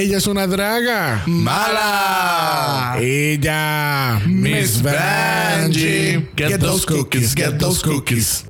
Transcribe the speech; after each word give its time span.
Ella 0.00 0.16
es 0.16 0.26
una 0.26 0.46
draga. 0.46 1.22
Mala. 1.26 2.96
Ella. 2.98 4.18
Miss 4.26 4.80
Vanjie. 4.82 6.26
Get 6.36 6.58
those 6.58 6.86
cookies, 6.86 7.34
get 7.34 7.58
those 7.58 7.82
cookies. 7.82 8.49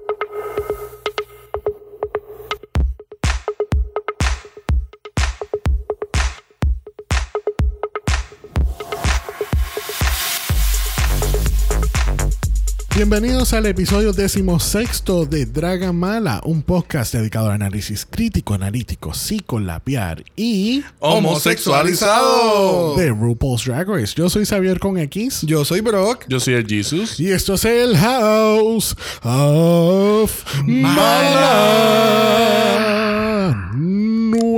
Bienvenidos 13.00 13.54
al 13.54 13.64
episodio 13.64 14.12
decimosexto 14.12 15.24
de 15.24 15.46
Draga 15.46 15.90
Mala, 15.90 16.42
un 16.44 16.60
podcast 16.60 17.14
dedicado 17.14 17.46
al 17.46 17.52
análisis 17.54 18.04
crítico, 18.04 18.52
analítico, 18.52 19.14
psicolapiar 19.14 20.22
y 20.36 20.84
Homosexualizado. 20.98 22.96
de 22.96 23.08
RuPaul's 23.08 23.64
Drag 23.64 23.88
Race. 23.88 24.12
Yo 24.14 24.28
soy 24.28 24.44
Xavier 24.44 24.78
con 24.78 24.98
X 24.98 25.40
Yo 25.46 25.64
soy 25.64 25.80
Brock. 25.80 26.26
Yo 26.28 26.38
soy 26.40 26.52
el 26.52 26.66
Jesus. 26.66 27.18
y 27.18 27.30
esto 27.30 27.54
es 27.54 27.64
el 27.64 27.96
House 27.96 28.94
of 29.22 30.44
Mala. 30.66 32.10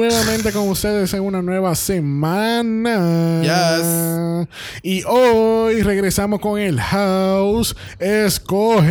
Nuevamente 0.02 0.50
con 0.50 0.68
ustedes 0.68 1.14
en 1.14 1.22
una 1.22 1.40
nueva 1.42 1.76
semana. 1.76 3.40
Yes. 3.40 4.48
Y 4.82 5.04
hoy 5.04 5.80
regresamos 5.82 6.40
con 6.40 6.58
el 6.58 6.80
House 6.80 7.76
Escoge. 8.00 8.88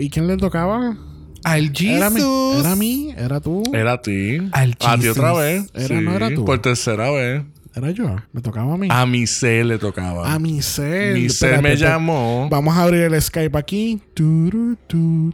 ¿Y 0.00 0.10
quién 0.10 0.26
le 0.26 0.36
tocaba? 0.36 0.96
Al 1.44 1.70
Era 1.80 2.10
mí. 2.10 2.16
Jesus. 2.16 2.64
Era 2.64 2.74
mí. 2.74 3.14
Era 3.16 3.38
tú. 3.38 3.62
Era 3.72 3.92
a 3.92 4.02
ti. 4.02 4.38
Al 4.50 4.72
a 4.80 4.96
ti 4.96 5.02
Jesus. 5.02 5.16
otra 5.16 5.32
vez. 5.34 5.70
Era- 5.74 6.00
no 6.00 6.12
era 6.16 6.34
tú. 6.34 6.44
Por 6.44 6.58
tercera 6.60 7.12
vez. 7.12 7.44
Era 7.76 7.92
yo. 7.92 8.16
Me 8.32 8.40
tocaba 8.42 8.74
a 8.74 8.76
mí. 8.76 8.88
A 8.90 9.06
mi 9.06 9.28
C 9.28 9.62
le 9.62 9.78
tocaba. 9.78 10.32
A 10.32 10.40
mi 10.40 10.60
ser. 10.60 11.14
mi 11.14 11.28
C 11.28 11.62
me 11.62 11.76
llamó. 11.76 12.48
Vamos 12.50 12.76
a 12.76 12.82
abrir 12.82 13.02
el 13.02 13.22
Skype 13.22 13.56
aquí. 13.56 14.02
Tu, 14.12 14.76
tu, 14.88 15.32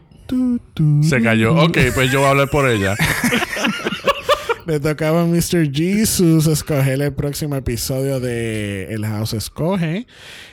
tu. 0.74 1.02
Se 1.02 1.22
cayó. 1.22 1.54
Ok, 1.56 1.78
pues 1.94 2.12
yo 2.12 2.18
voy 2.18 2.26
a 2.26 2.30
hablar 2.32 2.50
por 2.50 2.68
ella. 2.68 2.94
Le 4.68 4.78
tocaba 4.80 5.22
a 5.22 5.24
Mr. 5.24 5.72
Jesus 5.72 6.46
escoger 6.46 7.00
el 7.00 7.14
próximo 7.14 7.56
episodio 7.56 8.20
de 8.20 8.92
El 8.92 9.06
House 9.06 9.32
Escoge. 9.32 10.06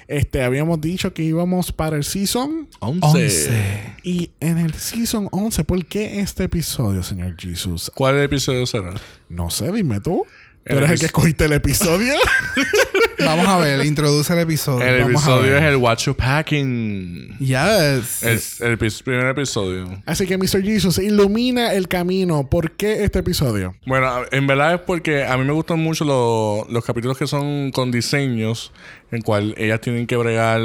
Este, 0.07 0.41
habíamos 0.41 0.79
dicho 0.79 1.13
que 1.13 1.21
íbamos 1.21 1.73
para 1.73 1.97
el 1.97 2.05
season. 2.05 2.69
Once. 2.79 3.05
Once. 3.05 3.95
Y 4.03 4.31
en 4.39 4.57
el 4.59 4.73
season 4.73 5.27
11, 5.33 5.65
¿por 5.65 5.85
qué 5.85 6.21
este 6.21 6.45
episodio, 6.45 7.03
señor 7.03 7.35
Jesus? 7.37 7.91
¿Cuál 7.93 8.21
episodio 8.21 8.65
será? 8.65 8.93
No 9.27 9.49
sé, 9.49 9.69
dime 9.73 9.99
tú. 9.99 10.25
Tú 10.65 10.77
eres 10.77 10.91
el 10.91 10.99
que 10.99 11.05
escogiste 11.07 11.43
el 11.43 11.51
episodio. 11.51 12.13
Vamos 13.19 13.47
a 13.47 13.57
ver, 13.57 13.85
introduce 13.85 14.31
el 14.33 14.39
episodio. 14.39 14.85
El 14.85 15.03
Vamos 15.03 15.23
episodio 15.23 15.57
es 15.57 15.63
el 15.63 15.75
What 15.77 15.97
You 15.99 16.15
Packing. 16.15 17.37
Yes. 17.39 18.23
El, 18.23 18.39
el 18.71 18.77
primer 18.77 19.27
episodio. 19.27 20.01
Así 20.05 20.25
que, 20.27 20.37
Mr. 20.37 20.61
Jesus, 20.63 20.97
ilumina 20.99 21.73
el 21.73 21.87
camino. 21.87 22.49
¿Por 22.49 22.71
qué 22.71 23.03
este 23.03 23.19
episodio? 23.19 23.75
Bueno, 23.85 24.11
en 24.31 24.47
verdad 24.47 24.75
es 24.75 24.81
porque 24.81 25.23
a 25.25 25.37
mí 25.37 25.45
me 25.45 25.53
gustan 25.53 25.79
mucho 25.79 26.03
lo- 26.05 26.65
los 26.69 26.83
capítulos 26.83 27.17
que 27.17 27.27
son 27.27 27.71
con 27.71 27.91
diseños, 27.91 28.71
en 29.11 29.21
cual 29.21 29.53
ellas 29.57 29.79
tienen 29.81 30.07
que 30.07 30.17
bregar 30.17 30.61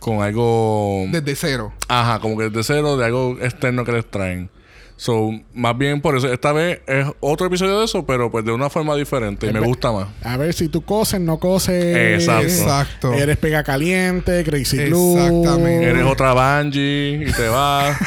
con 0.00 0.22
algo. 0.22 1.04
Desde 1.10 1.34
cero. 1.36 1.72
Ajá, 1.88 2.18
como 2.20 2.36
que 2.38 2.44
desde 2.50 2.62
cero, 2.74 2.96
de 2.96 3.04
algo 3.06 3.38
externo 3.40 3.84
que 3.84 3.92
les 3.92 4.10
traen. 4.10 4.50
So, 4.96 5.30
más 5.52 5.76
bien 5.76 6.00
por 6.00 6.16
eso, 6.16 6.32
esta 6.32 6.52
vez 6.52 6.80
es 6.86 7.06
otro 7.20 7.46
episodio 7.48 7.80
de 7.80 7.84
eso, 7.86 8.06
pero 8.06 8.30
pues 8.30 8.44
de 8.44 8.52
una 8.52 8.70
forma 8.70 8.94
diferente. 8.94 9.48
Y 9.48 9.52
me 9.52 9.60
Espe- 9.60 9.66
gusta 9.66 9.90
más. 9.92 10.08
A 10.22 10.36
ver 10.36 10.54
si 10.54 10.68
tú 10.68 10.82
coses, 10.82 11.20
no 11.20 11.38
coses. 11.40 12.20
Exacto. 12.20 12.46
Exacto. 12.46 13.12
Eres 13.14 13.36
pega 13.36 13.64
caliente, 13.64 14.44
Crazy 14.44 14.76
Glue. 14.76 15.18
Exactamente. 15.18 15.84
Eres 15.90 16.04
otra 16.06 16.32
Bungie 16.34 17.24
y 17.28 17.32
te 17.32 17.48
vas. 17.48 17.96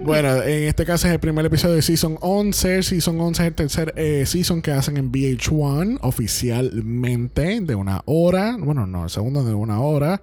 Bueno, 0.00 0.42
en 0.42 0.64
este 0.64 0.84
caso 0.84 1.06
es 1.06 1.12
el 1.14 1.20
primer 1.20 1.44
episodio 1.46 1.74
de 1.74 1.82
Season 1.82 2.16
11. 2.20 2.82
Season 2.82 3.20
11 3.20 3.42
es 3.42 3.48
el 3.48 3.54
tercer 3.54 3.92
eh, 3.96 4.24
season 4.26 4.62
que 4.62 4.70
hacen 4.72 4.96
en 4.96 5.10
VH1 5.12 5.98
oficialmente 6.02 7.60
de 7.60 7.74
una 7.74 8.02
hora. 8.06 8.56
Bueno, 8.58 8.86
no, 8.86 9.04
el 9.04 9.10
segundo 9.10 9.44
de 9.44 9.54
una 9.54 9.80
hora. 9.80 10.20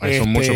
Ay, 0.00 0.18
son 0.18 0.28
mucho 0.30 0.52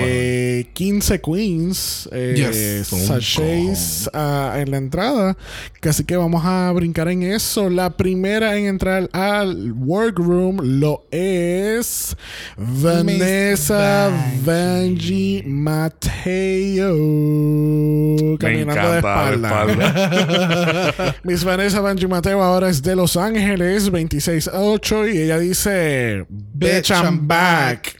15 0.73 1.21
queens. 1.21 2.09
Eh, 2.13 2.34
Yes. 2.37 2.87
sachets 2.89 4.00
ah, 4.15 4.55
en 4.59 4.71
la 4.71 4.77
entrada. 4.77 5.37
Que 5.81 5.88
así 5.88 6.05
que 6.05 6.16
vamos 6.16 6.44
a 6.44 6.71
brincar 6.72 7.09
en 7.09 7.22
eso. 7.22 7.69
La 7.69 7.91
primera 7.91 8.56
en 8.56 8.66
entrar 8.66 9.09
al 9.12 9.72
workroom 9.72 10.59
lo 10.81 11.06
es 11.11 12.16
Vanessa 12.56 14.10
Vanjie 14.44 15.43
Mateo. 15.47 16.97
Me 16.97 18.39
Caminando 18.39 18.93
de 18.93 18.99
encanta 18.99 19.31
espalda. 19.31 21.15
Miss 21.25 21.44
Vanessa 21.44 21.81
Vanjie 21.81 22.09
Mateo 22.09 22.43
ahora 22.43 22.69
es 22.69 22.83
de 22.83 22.97
Los 22.97 23.16
Ángeles, 23.16 23.93
26-8, 23.93 25.15
y 25.15 25.19
ella 25.19 25.39
dice, 25.39 26.27
Bitch, 26.28 26.91
I'm 26.91 27.27
back. 27.27 28.00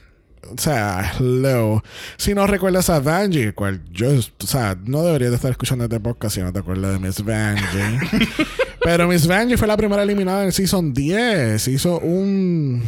O 0.53 0.61
sea, 0.61 1.13
hello. 1.19 1.83
Si 2.17 2.33
no 2.33 2.47
recuerdas 2.47 2.89
a 2.89 2.99
Vanjie, 2.99 3.53
cual 3.53 3.81
yo, 3.91 4.09
o 4.11 4.47
sea, 4.47 4.77
no 4.85 5.03
deberías 5.03 5.31
de 5.31 5.35
estar 5.35 5.51
escuchando 5.51 5.85
este 5.85 5.99
podcast 5.99 6.35
si 6.35 6.41
no 6.41 6.51
te 6.51 6.59
acuerdas 6.59 6.93
de 6.93 6.99
Miss 6.99 7.23
Vanjie. 7.23 7.99
Pero 8.83 9.07
Miss 9.07 9.27
Vanjie 9.27 9.57
fue 9.57 9.67
la 9.67 9.77
primera 9.77 10.01
eliminada 10.01 10.41
en 10.41 10.47
el 10.47 10.53
Season 10.53 10.91
10. 10.93 11.67
Hizo 11.67 11.99
un... 11.99 12.81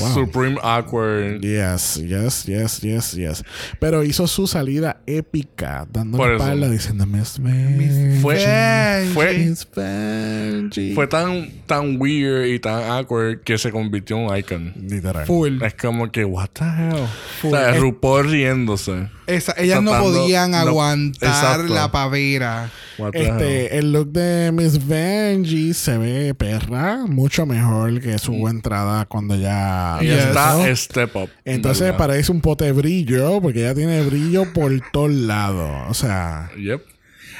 Wow. 0.00 0.12
Supreme 0.12 0.58
Awkward. 0.62 1.40
Yes, 1.40 1.94
yes, 2.04 2.44
yes, 2.44 2.80
yes, 2.82 3.12
yes. 3.12 3.44
Pero 3.80 4.02
hizo 4.04 4.26
su 4.26 4.46
salida 4.46 5.00
épica, 5.06 5.86
dando 5.90 6.18
la 6.18 6.32
espalda 6.34 6.68
diciendo 6.68 7.06
Miss 7.06 7.38
Vanjie. 7.38 8.18
Fue, 8.20 8.34
Vanjie. 8.44 9.14
fue, 9.14 9.38
Miss 9.38 9.66
Vanjie. 9.74 10.94
fue 10.94 11.06
tan, 11.06 11.50
tan 11.66 11.98
weird 11.98 12.46
y 12.48 12.58
tan 12.58 12.82
awkward 12.90 13.40
que 13.42 13.56
se 13.56 13.70
convirtió 13.72 14.16
en 14.18 14.26
un 14.26 14.36
icon. 14.36 14.74
Literal. 14.76 15.24
Full. 15.24 15.62
Es 15.62 15.72
como 15.74 16.10
que, 16.12 16.24
what 16.24 16.48
the 16.52 16.64
hell? 16.64 17.06
Full. 17.40 17.54
O 17.54 17.56
sea, 17.56 17.70
Es- 17.70 17.80
RuPaul 17.80 18.30
riéndose. 18.30 19.08
Esa- 19.26 19.54
ellas 19.58 19.82
no 19.82 19.90
Tratando- 19.92 20.20
podían 20.20 20.50
no- 20.50 20.56
aguantar 20.58 21.28
Exacto. 21.30 21.74
la 21.74 21.90
pavera. 21.90 22.70
What 22.98 23.12
the 23.12 23.18
hell? 23.20 23.30
Este, 23.32 23.78
el 23.78 23.92
look 23.92 24.08
de 24.12 24.50
Miss 24.52 24.86
Vanjie 24.86 25.27
se 25.74 25.98
ve 25.98 26.34
perra, 26.34 27.06
mucho 27.06 27.46
mejor 27.46 28.00
que 28.00 28.18
su 28.18 28.48
entrada 28.48 29.04
cuando 29.06 29.36
ya. 29.36 29.98
Yes. 30.00 30.12
está 30.26 30.76
step 30.76 31.16
up. 31.16 31.30
Entonces 31.44 31.92
parece 31.94 32.32
un 32.32 32.40
pote 32.40 32.64
de 32.66 32.72
brillo, 32.72 33.40
porque 33.40 33.60
ella 33.60 33.74
tiene 33.74 34.02
brillo 34.04 34.52
por 34.52 34.72
todos 34.92 35.10
lados. 35.12 35.86
O 35.88 35.94
sea, 35.94 36.50
Yep. 36.58 36.82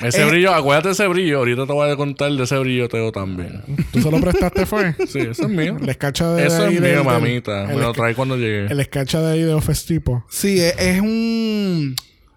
Ese 0.01 0.23
Eh, 0.23 0.25
brillo, 0.27 0.55
acuérdate 0.55 0.89
de 0.89 0.93
ese 0.93 1.09
brillo. 1.09 1.39
Ahorita 1.39 1.67
te 1.67 1.73
voy 1.73 1.91
a 1.91 1.97
contar 1.97 2.31
de 2.31 2.45
ese 2.45 2.57
brillo 2.59 2.89
teo 2.89 3.11
también. 3.11 3.63
tú 3.93 4.01
se 4.01 4.09
lo 4.11 4.21
prestaste, 4.21 4.65
fue. 4.65 4.95
Sí, 5.09 5.19
eso 5.19 5.43
es 5.43 5.49
mío. 5.49 5.77
El 5.81 5.89
escarcha 5.89 6.31
de 6.35 6.47
Eso 6.47 6.67
ahí 6.67 6.77
es 6.77 6.81
mío, 6.81 6.91
del- 6.99 7.05
mamita. 7.05 7.67
Me 7.67 7.75
lo 7.75 7.93
trae 7.93 8.15
cuando 8.15 8.37
llegue. 8.37 8.67
El 8.67 8.79
escarcha 8.79 9.21
de 9.21 9.33
ahí 9.33 9.43
de 9.43 9.55
Office 9.55 9.87
Tipo. 9.89 10.25
Sí, 10.31 10.61
es, 10.61 10.75
es 10.79 11.01
un, 11.01 11.97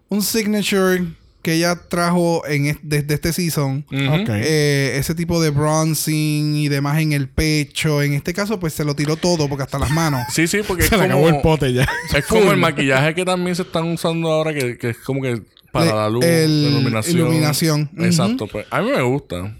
un 0.09 0.21
signature 0.23 1.03
que 1.41 1.53
ella 1.53 1.75
trajo 1.89 2.45
en 2.47 2.67
es- 2.67 2.77
desde 2.83 3.13
este 3.15 3.33
season. 3.33 3.85
Eh, 3.91 4.93
ese 4.97 5.15
tipo 5.15 5.41
de 5.41 5.49
bronzing 5.49 6.55
y 6.55 6.67
demás 6.69 6.99
en 7.01 7.13
el 7.13 7.27
pecho. 7.29 8.01
En 8.01 8.13
este 8.13 8.33
caso, 8.33 8.59
pues 8.59 8.73
se 8.73 8.83
lo 8.85 8.95
tiró 8.95 9.15
todo, 9.15 9.47
porque 9.49 9.63
hasta 9.63 9.79
las 9.79 9.91
manos. 9.91 10.21
Sí, 10.33 10.47
sí, 10.47 10.59
porque 10.67 10.83
es 10.83 10.89
se 10.89 10.97
le 10.97 11.03
acabó 11.05 11.27
el 11.29 11.41
pote 11.41 11.73
ya. 11.73 11.87
es 12.15 12.25
como 12.25 12.51
el 12.51 12.57
maquillaje 12.57 13.15
que 13.15 13.25
también 13.25 13.55
se 13.55 13.63
están 13.63 13.87
usando 13.87 14.29
ahora, 14.31 14.53
que, 14.53 14.77
que 14.77 14.89
es 14.91 14.97
como 14.97 15.21
que 15.21 15.41
para 15.71 15.85
Le- 15.85 15.91
la 15.93 16.09
luz, 16.09 16.25
el- 16.25 16.63
la 16.63 16.69
iluminación. 16.69 17.17
iluminación. 17.17 17.89
Exacto. 17.99 18.47
Pues, 18.47 18.65
a 18.69 18.81
mí 18.81 18.91
me 18.91 19.01
gusta. 19.01 19.55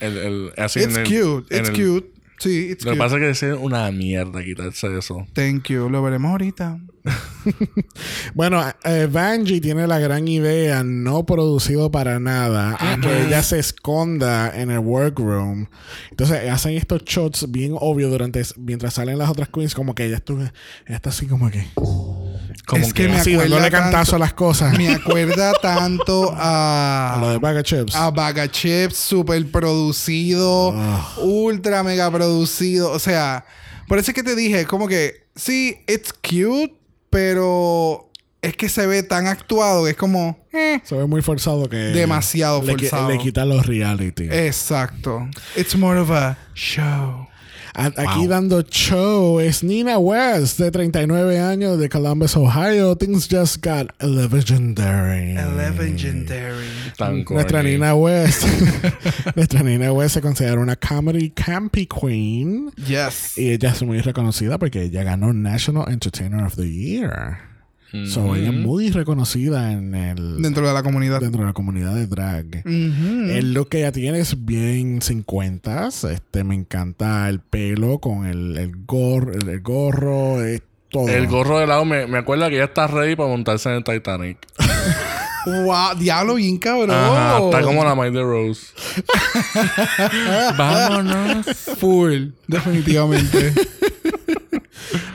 El, 0.00 0.16
el, 0.18 0.52
así 0.56 0.80
It's 0.80 0.94
en 0.96 1.00
el- 1.00 1.04
cute, 1.06 1.56
en 1.56 1.64
it's 1.64 1.78
el- 1.78 1.86
cute. 1.94 2.10
Sí, 2.38 2.68
it's 2.72 2.84
Lo 2.84 2.92
que 2.92 2.98
pasa 2.98 3.16
es 3.16 3.38
que 3.40 3.46
es 3.50 3.56
una 3.58 3.90
mierda 3.92 4.42
quitarse 4.44 4.98
eso. 4.98 5.26
Thank 5.32 5.68
you. 5.68 5.88
Lo 5.88 6.02
veremos 6.02 6.32
ahorita. 6.32 6.78
Bueno, 8.34 8.62
eh, 8.84 9.08
tiene 9.60 9.86
la 9.86 9.98
gran 9.98 10.26
idea, 10.26 10.82
no 10.82 11.26
producido 11.26 11.90
para 11.90 12.18
nada, 12.18 12.76
a 12.78 12.98
que 13.00 13.26
ella 13.26 13.42
se 13.42 13.58
esconda 13.58 14.50
en 14.54 14.70
el 14.70 14.78
workroom. 14.78 15.66
Entonces 16.10 16.48
hacen 16.50 16.76
estos 16.76 17.04
shots 17.04 17.50
bien 17.50 17.76
obvios 17.78 18.10
durante 18.10 18.42
mientras 18.56 18.94
salen 18.94 19.18
las 19.18 19.28
otras 19.28 19.48
queens, 19.50 19.74
como 19.74 19.94
que 19.94 20.06
ella, 20.06 20.16
estuvo, 20.16 20.40
ella 20.40 20.52
está 20.96 21.10
así 21.10 21.26
como 21.26 21.50
que 21.50 21.66
Como 22.66 22.84
Es 22.86 22.94
que 22.94 23.08
me 23.08 23.16
así 23.16 23.34
dándole 23.34 23.70
cantazo 23.70 24.12
tanto- 24.12 24.16
a 24.16 24.18
las 24.18 24.32
cosas. 24.34 24.78
Me 24.78 24.88
acuerda 24.94 25.52
tanto 25.60 26.32
A 26.36 27.18
lo 27.20 27.28
a... 27.28 27.32
de 27.32 27.38
Bag 27.38 27.56
of 27.58 27.62
Chips. 27.62 27.94
A 27.94 28.48
Chips, 28.50 28.96
super 28.96 29.44
producido, 29.50 30.74
ultra 31.18 31.82
mega 31.82 32.10
producido. 32.10 32.90
O 32.90 32.98
sea, 32.98 33.44
por 33.86 33.98
eso 33.98 34.10
es 34.10 34.14
que 34.14 34.22
te 34.22 34.34
dije, 34.34 34.64
como 34.66 34.88
que 34.88 35.26
sí, 35.36 35.76
it's 35.86 36.12
cute, 36.12 36.74
pero 37.14 38.10
es 38.42 38.56
que 38.56 38.68
se 38.68 38.86
ve 38.88 39.04
tan 39.04 39.28
actuado 39.28 39.84
que 39.84 39.92
es 39.92 39.96
como. 39.96 40.36
eh, 40.52 40.80
Se 40.84 40.96
ve 40.96 41.06
muy 41.06 41.22
forzado 41.22 41.68
que. 41.68 41.76
Demasiado 41.76 42.60
le, 42.62 42.72
forzado. 42.72 43.08
Le 43.08 43.18
quita 43.18 43.44
los 43.44 43.64
reality. 43.66 44.24
Exacto. 44.30 45.28
It's 45.56 45.76
more 45.76 45.98
of 46.00 46.10
a 46.10 46.36
show. 46.54 47.28
Aquí 47.74 48.28
dando 48.28 48.62
show 48.62 49.40
es 49.40 49.64
Nina 49.64 49.98
West, 49.98 50.58
de 50.58 50.70
39 50.70 51.40
años, 51.40 51.78
de 51.78 51.88
Columbus, 51.88 52.36
Ohio. 52.36 52.96
Things 52.96 53.28
just 53.28 53.64
got 53.64 53.90
legendary. 54.00 55.34
Legendary. 55.34 56.68
Tan 56.96 57.24
Nuestra 57.28 57.58
corny. 57.58 57.72
Nina 57.72 57.94
West. 57.96 58.44
Nuestra 59.34 59.62
Nina 59.64 59.92
West 59.92 60.14
se 60.14 60.20
considera 60.20 60.60
una 60.60 60.76
comedy 60.76 61.30
campy 61.30 61.86
queen. 61.86 62.70
Yes. 62.76 63.36
Y 63.36 63.50
ella 63.50 63.70
es 63.70 63.82
muy 63.82 64.00
reconocida 64.00 64.56
porque 64.58 64.82
ella 64.82 65.02
ganó 65.02 65.32
National 65.32 65.90
Entertainer 65.90 66.44
of 66.44 66.54
the 66.54 66.70
Year. 66.70 67.53
So, 68.06 68.34
ella 68.34 68.48
es 68.48 68.54
muy 68.54 68.90
reconocida 68.90 69.72
en 69.72 69.94
el, 69.94 70.42
Dentro 70.42 70.66
de 70.66 70.74
la 70.74 70.82
comunidad. 70.82 71.20
dentro 71.20 71.42
de 71.42 71.46
la 71.46 71.52
comunidad 71.52 71.94
de 71.94 72.06
drag. 72.06 72.46
Ujú. 72.64 73.30
El 73.30 73.54
look 73.54 73.68
que 73.68 73.78
ella 73.78 73.92
tiene 73.92 74.18
es 74.18 74.44
bien 74.44 75.00
50 75.00 75.88
Este, 75.88 76.42
me 76.44 76.54
encanta 76.56 77.28
el 77.28 77.38
pelo 77.40 77.98
con 78.00 78.26
el, 78.26 78.56
el, 78.56 78.72
gorro, 78.84 79.32
el, 79.32 79.48
el 79.48 79.60
gorro, 79.60 80.42
es 80.44 80.62
todo. 80.90 81.08
El 81.08 81.26
gorro 81.28 81.58
de 81.60 81.66
lado 81.68 81.84
me, 81.84 82.06
me 82.06 82.18
acuerda 82.18 82.48
que 82.48 82.56
ella 82.56 82.64
está 82.64 82.86
ready 82.88 83.14
para 83.16 83.28
montarse 83.28 83.68
en 83.68 83.76
el 83.76 83.84
Titanic. 83.84 84.38
Wow, 85.46 85.98
diablo, 85.98 86.36
bien 86.36 86.56
cabrón. 86.56 86.90
Ajá, 86.90 87.38
está 87.44 87.60
como 87.60 87.84
la 87.84 87.94
Miley 87.94 88.22
Rose. 88.22 88.68
Vámonos. 90.56 91.46
Full, 91.78 92.28
definitivamente. 92.46 93.52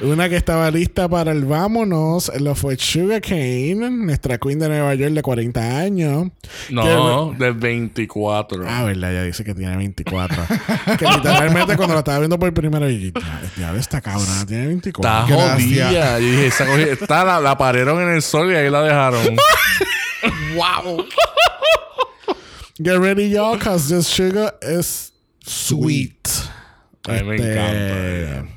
Una 0.01 0.29
que 0.29 0.35
estaba 0.35 0.69
lista 0.71 1.07
para 1.09 1.31
el 1.31 1.45
vámonos 1.45 2.31
lo 2.39 2.55
fue 2.55 2.77
Sugar 2.77 3.21
Cane, 3.21 3.75
nuestra 3.89 4.37
queen 4.37 4.59
de 4.59 4.67
Nueva 4.69 4.93
York 4.95 5.13
de 5.13 5.21
40 5.21 5.77
años. 5.79 6.27
No, 6.69 7.33
de 7.37 7.51
24. 7.51 8.63
Ah, 8.67 8.83
verdad, 8.83 9.11
ella 9.11 9.23
dice 9.23 9.43
que 9.43 9.53
tiene 9.53 9.75
24. 9.77 10.43
que 10.97 11.05
literalmente 11.05 11.75
cuando 11.75 11.93
la 11.95 11.99
estaba 11.99 12.19
viendo 12.19 12.39
por 12.39 12.53
primera 12.53 12.85
vez, 12.87 13.13
ya 13.57 13.73
esta 13.75 14.01
cabrona 14.01 14.45
tiene 14.45 14.67
24. 14.67 15.21
Está 15.35 15.51
jodida. 15.53 16.19
Yo 16.19 16.25
dije, 16.25 16.47
esa 16.47 16.65
cogida- 16.65 16.91
está, 16.93 17.23
la, 17.23 17.39
la 17.39 17.57
parieron 17.57 18.01
en 18.01 18.09
el 18.15 18.21
sol 18.21 18.51
y 18.51 18.55
ahí 18.55 18.69
la 18.69 18.81
dejaron. 18.83 19.35
wow. 20.55 21.05
Get 22.81 22.97
ready, 22.97 23.29
y'all, 23.29 23.57
because 23.57 23.89
this 23.93 24.07
sugar 24.07 24.53
is 24.61 25.11
sweet. 25.45 26.27
A 27.07 27.11
mí 27.13 27.23
me 27.23 27.35
Este, 27.35 27.51
encanta. 27.51 28.55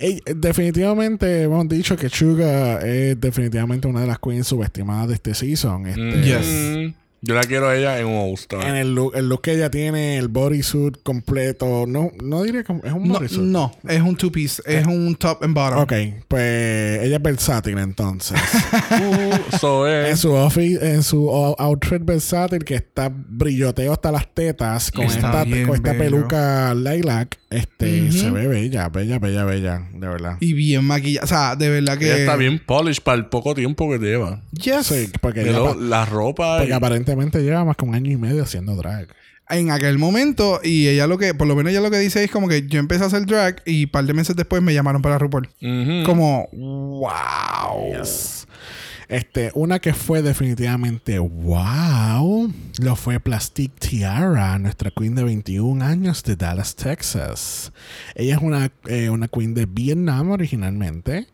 Ey, 0.00 0.22
definitivamente 0.36 1.42
hemos 1.42 1.68
dicho 1.68 1.96
que 1.96 2.08
Suga 2.08 2.78
es 2.80 3.20
definitivamente 3.20 3.86
una 3.86 4.00
de 4.00 4.06
las 4.08 4.18
queens 4.18 4.46
subestimadas 4.48 5.08
de 5.08 5.14
este 5.14 5.34
season. 5.34 5.86
Este, 5.86 6.00
Mm, 6.00 6.22
Yes. 6.22 6.94
Yo 7.22 7.34
la 7.34 7.42
quiero 7.42 7.68
a 7.68 7.76
ella 7.76 7.98
en 8.00 8.06
un 8.06 8.16
All-Star. 8.30 8.66
En 8.66 8.76
el 8.76 8.94
look, 8.94 9.12
el 9.14 9.28
look 9.28 9.42
que 9.42 9.52
ella 9.52 9.70
tiene, 9.70 10.16
el 10.16 10.28
bodysuit 10.28 11.02
completo, 11.02 11.84
no, 11.86 12.10
no 12.22 12.42
diré 12.44 12.64
que 12.64 12.72
es 12.72 12.92
un 12.92 13.08
No, 13.08 13.14
bodysuit. 13.18 13.40
no, 13.42 13.72
es 13.86 14.00
un 14.00 14.16
two 14.16 14.32
piece, 14.32 14.62
es 14.64 14.86
un 14.86 15.14
top 15.16 15.42
and 15.44 15.54
bottom. 15.54 15.80
Ok, 15.80 15.92
pues 16.28 17.02
ella 17.02 17.16
es 17.16 17.22
versátil 17.22 17.78
entonces. 17.78 18.38
Uh, 18.90 19.56
so 19.58 19.88
en 19.88 20.06
es. 20.06 20.20
su 20.20 20.36
outfit, 20.36 20.82
en 20.82 21.02
su 21.02 21.28
outfit 21.30 22.04
versátil 22.04 22.64
que 22.64 22.74
está 22.74 23.10
brilloteo 23.12 23.92
hasta 23.92 24.10
las 24.12 24.26
tetas 24.34 24.90
con 24.90 25.04
Está 25.04 25.42
esta, 25.42 25.66
con 25.66 25.74
esta 25.76 25.92
bello. 25.92 26.04
peluca 26.04 26.74
lilac, 26.74 27.38
este 27.50 28.10
se 28.12 28.30
ve 28.30 28.46
bella, 28.48 28.88
bella, 28.88 29.18
bella, 29.18 29.44
bella, 29.44 29.88
de 29.92 30.08
verdad. 30.08 30.36
Y 30.40 30.52
bien 30.54 30.84
maquillada. 30.84 31.24
O 31.24 31.28
sea, 31.28 31.56
de 31.56 31.68
verdad 31.70 31.98
que. 31.98 32.06
Ella 32.06 32.16
está 32.18 32.36
bien 32.36 32.58
polish 32.64 33.00
para 33.00 33.16
el 33.18 33.26
poco 33.26 33.54
tiempo 33.54 33.88
que 33.90 33.98
lleva. 33.98 34.42
Yes. 34.52 34.86
Sí, 34.86 35.08
porque, 35.20 35.42
ella 35.42 35.52
Pero 35.52 35.74
pa- 35.74 35.76
la 35.80 36.04
ropa. 36.04 36.56
porque 36.58 36.70
y- 36.70 36.74
aparentemente 36.74 37.09
lleva 37.42 37.64
más 37.64 37.76
que 37.76 37.84
un 37.84 37.94
año 37.94 38.10
y 38.10 38.16
medio 38.16 38.42
haciendo 38.42 38.76
drag. 38.76 39.08
En 39.48 39.70
aquel 39.72 39.98
momento, 39.98 40.60
y 40.62 40.86
ella 40.86 41.08
lo 41.08 41.18
que, 41.18 41.34
por 41.34 41.48
lo 41.48 41.56
menos 41.56 41.72
ella 41.72 41.80
lo 41.80 41.90
que 41.90 41.98
dice 41.98 42.22
es 42.22 42.30
como 42.30 42.46
que 42.46 42.68
yo 42.68 42.78
empecé 42.78 43.02
a 43.02 43.06
hacer 43.08 43.26
drag 43.26 43.62
y 43.66 43.84
un 43.84 43.90
par 43.90 44.04
de 44.04 44.14
meses 44.14 44.36
después 44.36 44.62
me 44.62 44.72
llamaron 44.72 45.02
para 45.02 45.18
RuPaul. 45.18 45.48
Como, 46.04 46.48
wow. 46.52 48.04
Este, 49.10 49.50
una 49.54 49.80
que 49.80 49.92
fue 49.92 50.22
definitivamente 50.22 51.18
wow, 51.18 52.48
lo 52.80 52.94
fue 52.94 53.18
Plastic 53.18 53.72
Tiara, 53.80 54.56
nuestra 54.60 54.92
queen 54.92 55.16
de 55.16 55.24
21 55.24 55.84
años 55.84 56.22
de 56.22 56.36
Dallas, 56.36 56.76
Texas. 56.76 57.72
Ella 58.14 58.36
es 58.36 58.40
una, 58.40 58.70
eh, 58.86 59.10
una 59.10 59.26
queen 59.26 59.52
de 59.54 59.66
Vietnam 59.66 60.30
originalmente. 60.30 61.26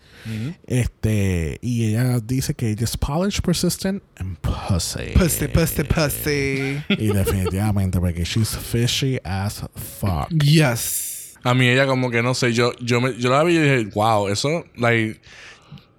Este, 0.67 1.59
y 1.61 1.85
ella 1.85 2.19
dice 2.21 2.55
que 2.55 2.71
ella 2.71 2.85
es 2.85 2.97
polished, 2.97 3.45
persistent, 3.45 4.03
and 4.17 4.39
pussy. 4.39 5.13
Pussy, 5.15 5.47
pussy, 5.47 5.85
pussy. 5.85 6.83
Y 6.89 7.09
definitivamente, 7.09 8.01
porque 8.01 8.25
she's 8.25 8.57
fishy 8.57 9.19
as 9.23 9.63
fuck. 10.01 10.31
Yes. 10.31 11.35
A 11.43 11.53
mí 11.53 11.69
ella 11.69 11.87
como 11.87 12.11
que 12.11 12.23
no 12.23 12.33
sé, 12.33 12.55
yo, 12.55 12.73
yo, 12.81 13.03
me, 13.03 13.17
yo 13.19 13.29
la 13.29 13.45
vi 13.45 13.57
y 13.57 13.59
dije, 13.59 13.91
wow, 13.95 14.29
eso, 14.29 14.65
like, 14.77 15.21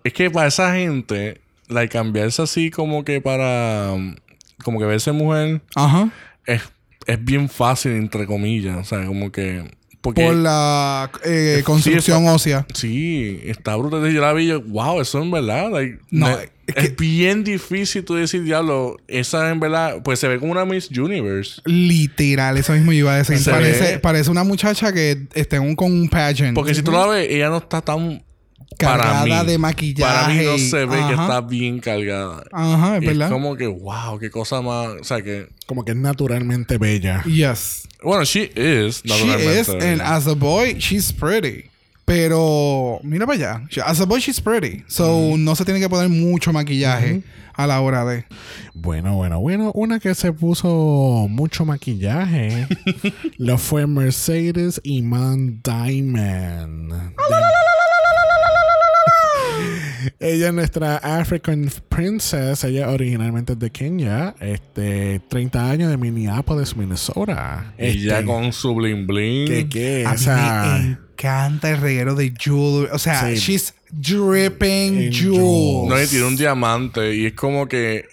es 0.04 0.14
que 0.14 0.32
para 0.32 0.48
esa 0.48 0.74
gente, 0.74 1.40
like, 1.70 1.92
cambiarse 1.92 2.42
así 2.42 2.70
como 2.72 3.04
que 3.04 3.22
para, 3.22 3.94
como 4.64 4.80
que 4.80 4.86
verse 4.86 5.12
mujer, 5.12 5.62
Ajá. 5.76 6.10
es, 6.46 6.62
es 7.06 7.24
bien 7.24 7.50
fácil, 7.50 7.94
entre 7.94 8.26
comillas, 8.26 8.78
o 8.78 8.84
sea, 8.84 9.06
como 9.06 9.32
que, 9.32 9.64
porque, 10.02 10.24
Por 10.26 10.36
la 10.36 11.12
eh, 11.26 11.56
Sí, 11.58 11.64
construcción 11.64 12.28
ósea. 12.28 12.66
sí, 12.74 13.40
está 13.44 13.76
brutal, 13.76 14.10
yo 14.12 14.22
la 14.22 14.32
vi 14.34 14.44
y 14.44 14.48
yo, 14.48 14.62
wow, 14.62 15.02
eso 15.02 15.22
en 15.22 15.32
verdad, 15.32 15.70
like, 15.72 16.00
No, 16.12 16.30
es 16.76 16.96
bien 16.98 17.44
difícil 17.44 18.04
tú 18.06 18.16
decir, 18.16 18.44
diablo, 18.44 18.98
esa 19.08 19.50
en 19.52 19.60
verdad, 19.60 20.02
pues 20.04 20.20
se 20.20 20.28
ve 20.28 20.38
como 20.40 20.52
una 20.52 20.66
Miss 20.66 20.90
Universe. 20.92 21.62
Literal, 21.66 22.58
eso 22.58 22.74
mismo 22.74 22.92
iba 22.92 23.14
a 23.14 23.18
decir. 23.18 23.38
Parece, 23.50 23.82
ve- 23.94 24.00
parece 24.00 24.30
una 24.30 24.44
muchacha 24.44 24.92
que 24.94 25.28
está 25.34 25.56
en 25.58 25.64
un, 25.64 25.76
con 25.76 25.92
un 25.92 26.10
pageant. 26.10 26.56
Porque 26.56 26.76
si 26.76 26.84
tú 26.84 26.92
la 26.92 27.08
ves, 27.08 27.28
ella 27.30 27.50
no 27.50 27.58
está 27.58 27.82
tan... 27.82 28.22
Cargada 28.78 29.24
para 29.26 29.44
mí, 29.44 29.48
de 29.52 29.58
maquillaje 29.58 30.14
Para 30.14 30.28
mí 30.34 30.44
no 30.46 30.58
se 30.58 30.86
ve 30.86 30.98
que 30.98 31.14
Ajá. 31.14 31.22
está 31.24 31.42
bien 31.42 31.80
cargada. 31.80 32.44
Ajá, 32.52 32.98
es 32.98 33.04
Y 33.04 33.08
verdad. 33.08 33.28
Es 33.28 33.34
como 33.34 33.56
que, 33.56 33.66
wow, 33.68 34.20
qué 34.20 34.30
cosa 34.30 34.62
más. 34.62 34.90
O 35.02 35.04
sea 35.04 35.22
que. 35.22 35.48
Como 35.66 35.84
que 35.84 35.92
es 35.92 35.98
naturalmente 35.98 36.78
bella. 36.78 37.24
Yes. 37.24 37.88
Bueno, 38.04 38.24
she 38.24 38.52
is. 38.56 39.02
She 39.04 39.10
naturalmente. 39.10 39.60
is, 39.62 39.70
and 39.70 40.02
as 40.02 40.28
a 40.28 40.34
boy, 40.34 40.76
she's 40.80 41.12
pretty. 41.12 41.70
Pero, 42.06 43.00
mira 43.04 43.26
para 43.26 43.38
allá. 43.38 43.68
She- 43.70 43.82
As 43.82 44.00
a 44.00 44.06
boy, 44.06 44.20
she's 44.22 44.40
pretty. 44.40 44.84
So, 44.88 45.36
no 45.38 45.56
se 45.56 45.66
tiene 45.66 45.80
que 45.82 45.90
poner 45.90 46.08
mucho 46.08 46.54
maquillaje 46.54 47.22
a 47.54 47.68
la 47.68 47.82
hora 47.82 48.06
de. 48.06 48.24
Bueno, 48.74 49.16
bueno, 49.16 49.42
bueno. 49.42 49.72
Una 49.76 50.00
que 50.00 50.16
se 50.16 50.32
puso 50.32 51.28
mucho 51.30 51.66
maquillaje 51.66 52.68
lo 53.38 53.58
fue 53.58 53.88
Mercedes 53.88 54.80
Iman 54.86 55.62
Diamond. 55.64 56.94
Ella 60.20 60.48
es 60.48 60.54
nuestra 60.54 60.98
African 60.98 61.70
Princess. 61.90 62.64
Ella 62.64 62.90
originalmente 62.90 63.54
es 63.54 63.60
de 63.60 63.70
Kenia. 63.70 64.36
Este, 64.40 65.20
30 65.28 65.70
años 65.72 65.90
de 65.90 65.98
Minneapolis, 65.98 66.76
Minnesota. 66.76 67.74
Ya 67.78 67.86
Este, 67.86 68.26
con 68.26 68.52
su 68.54 68.74
bling 68.76 69.08
bling. 69.08 69.48
¿Qué, 69.48 69.70
qué? 69.70 70.04
A 70.06 70.12
O 70.12 70.14
mí 70.14 70.18
sea, 70.20 70.80
me 70.82 70.88
encanta 70.92 71.72
el 71.72 71.78
reguero 71.82 72.16
de 72.16 72.34
jewelry. 72.38 72.90
O 72.92 73.00
sea, 73.00 73.28
Sí. 73.30 73.36
she's 73.36 73.74
dripping 73.92 75.12
jewels. 75.12 75.90
No, 75.90 76.02
y 76.02 76.08
tiene 76.08 76.26
un 76.26 76.36
diamante. 76.36 77.16
Y 77.16 77.26
es 77.28 77.34
como 77.34 77.68
que. 77.68 78.06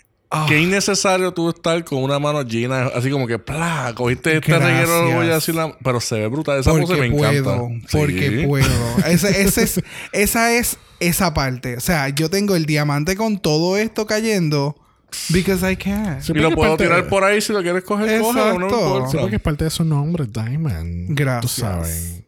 Qué 0.49 0.61
innecesario 0.61 1.33
tú 1.33 1.51
estar 1.51 1.85
con 1.85 2.03
una 2.03 2.19
mano 2.19 2.43
llena, 2.43 2.87
así 2.95 3.11
como 3.11 3.27
que, 3.27 3.39
¡plá! 3.39 3.93
Cogiste 3.95 4.37
este 4.37 4.53
Gracias. 4.53 4.89
reguero 4.89 5.07
de 5.09 5.15
olla 5.17 5.37
así 5.37 5.53
la- 5.53 5.77
Pero 5.83 6.01
se 6.01 6.17
ve 6.17 6.27
brutal. 6.29 6.61
Esa 6.61 6.71
pose 6.71 6.85
porque 6.87 7.01
me 7.03 7.11
puedo, 7.11 7.55
encanta. 7.55 7.89
porque 7.93 8.41
Sí. 8.41 8.47
puedo. 8.47 8.67
Ese, 9.07 9.43
ese 9.43 9.63
es, 9.63 9.81
esa 10.13 10.53
es 10.55 10.79
esa 11.01 11.35
parte. 11.35 11.77
O 11.77 11.81
sea, 11.81 12.09
yo 12.09 12.31
tengo 12.31 12.57
el 12.57 12.67
diamante 12.67 13.17
con 13.17 13.39
todo 13.39 13.77
esto 13.77 14.07
cayendo 14.07 14.77
because 15.31 15.71
I 15.71 15.77
can. 15.77 16.23
Sí, 16.23 16.33
Y 16.35 16.39
lo 16.39 16.51
puedo 16.53 16.77
tirar 16.77 17.09
por 17.09 17.23
ahí 17.25 17.41
si 17.41 17.53
lo 17.53 17.63
quieres 17.63 17.85
coger, 17.85 18.21
no 18.21 18.31
Exacto. 18.31 18.65
importa. 18.65 19.11
Sí, 19.11 19.17
porque 19.21 19.37
es 19.37 19.43
parte 19.43 19.65
de 19.65 19.71
su 19.71 19.85
nombre, 19.85 20.25
Diamond. 20.27 21.09
Gracias. 21.11 21.41
Tú 21.41 21.61
sabes. 21.61 22.24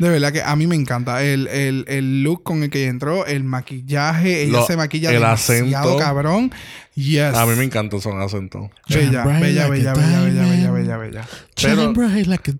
De 0.00 0.08
verdad 0.08 0.32
que 0.32 0.42
a 0.42 0.56
mí 0.56 0.66
me 0.66 0.74
encanta 0.74 1.22
el, 1.22 1.46
el, 1.48 1.84
el 1.86 2.22
look 2.22 2.42
con 2.42 2.62
el 2.62 2.70
que 2.70 2.80
ella 2.80 2.90
entró, 2.90 3.26
el 3.26 3.44
maquillaje, 3.44 4.42
ella 4.42 4.52
Lo- 4.60 4.66
se 4.66 4.76
maquilla 4.76 5.10
el 5.10 5.16
demasiado 5.16 5.64
acento. 5.90 5.96
cabrón. 5.98 6.50
Yes. 6.94 7.34
A 7.34 7.46
mí 7.46 7.54
me 7.56 7.64
encanta 7.64 7.96
esos 7.96 8.14
acentos. 8.14 8.70
Bella, 8.88 9.24
bella, 9.24 9.68
bella, 9.68 9.92
bella, 9.94 10.20
bella, 10.22 10.42
bella, 10.50 10.70
bella, 10.70 10.96
bella. 10.96 11.28
Pero 11.62 11.92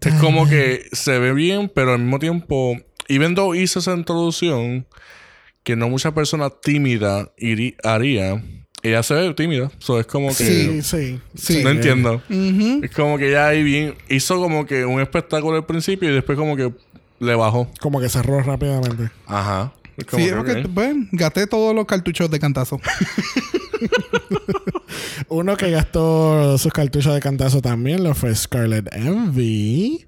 Es 0.02 0.14
como 0.20 0.49
que 0.49 0.85
se 0.92 1.18
ve 1.18 1.32
bien, 1.35 1.70
pero 1.75 1.94
al 1.94 1.99
mismo 1.99 2.18
tiempo, 2.18 2.76
even 3.09 3.35
though 3.35 3.54
hizo 3.54 3.78
esa 3.80 3.94
introducción, 3.94 4.87
que 5.62 5.76
no 5.76 5.88
mucha 5.88 6.14
persona 6.14 6.49
tímida 6.50 7.30
haría, 7.82 8.42
ella 8.82 9.02
se 9.02 9.14
ve 9.14 9.35
tímida. 9.35 9.70
So, 9.78 10.00
es 10.00 10.06
como 10.06 10.28
que. 10.28 10.35
Sí, 10.44 10.82
sí. 10.82 11.20
Sí. 11.35 11.62
No 11.62 11.70
entiendo. 11.70 12.23
Es 12.82 12.90
como 12.92 13.18
que 13.18 13.30
ya 13.30 13.49
ahí 13.49 13.62
bien. 13.62 13.94
Hizo 14.09 14.37
como 14.37 14.64
que 14.64 14.85
un 14.87 15.00
espectáculo 15.00 15.56
al 15.56 15.66
principio 15.66 16.11
y 16.11 16.14
después 16.14 16.38
como 16.38 16.56
que 16.56 16.73
le 17.21 17.35
bajó. 17.37 17.69
Como 17.81 18.00
que 18.00 18.09
cerró 18.09 18.41
rápidamente. 18.43 19.11
Ajá. 19.27 19.73
Como 20.11 20.23
Sí, 20.23 20.31
que, 20.31 20.37
porque, 20.37 20.53
ok. 20.62 20.67
bueno, 20.71 21.07
gasté 21.12 21.47
todos 21.47 21.75
los 21.75 21.85
cartuchos 21.87 22.31
de 22.31 22.39
cantazo. 22.41 22.81
Uno 25.29 25.57
que 25.57 25.71
gastó 25.71 26.59
sus 26.59 26.73
cartuchos 26.73 27.15
de 27.15 27.21
cantazo 27.21 27.61
también 27.62 28.03
lo 28.03 28.15
fue 28.15 28.35
Scarlett 28.35 28.93
Envy. 28.95 30.07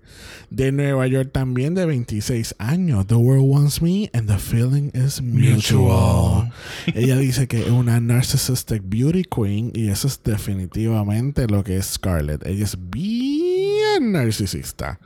De 0.50 0.70
Nueva 0.70 1.06
York 1.06 1.30
también, 1.32 1.74
de 1.74 1.86
26 1.86 2.56
años. 2.58 3.06
The 3.06 3.14
world 3.14 3.44
wants 3.48 3.80
me 3.80 4.10
and 4.12 4.28
the 4.28 4.36
feeling 4.36 4.90
is 4.92 5.22
mutual. 5.22 6.52
Ella 6.94 7.16
dice 7.16 7.48
que 7.48 7.60
es 7.62 7.70
una 7.70 8.00
narcissistic 8.00 8.82
beauty 8.84 9.24
queen 9.24 9.70
y 9.74 9.88
eso 9.88 10.08
es 10.08 10.20
definitivamente 10.22 11.46
lo 11.46 11.64
que 11.64 11.78
es 11.78 11.86
Scarlett. 11.94 12.44
Ella 12.46 12.64
es 12.64 12.76
bien 12.90 14.12
narcisista. 14.12 15.00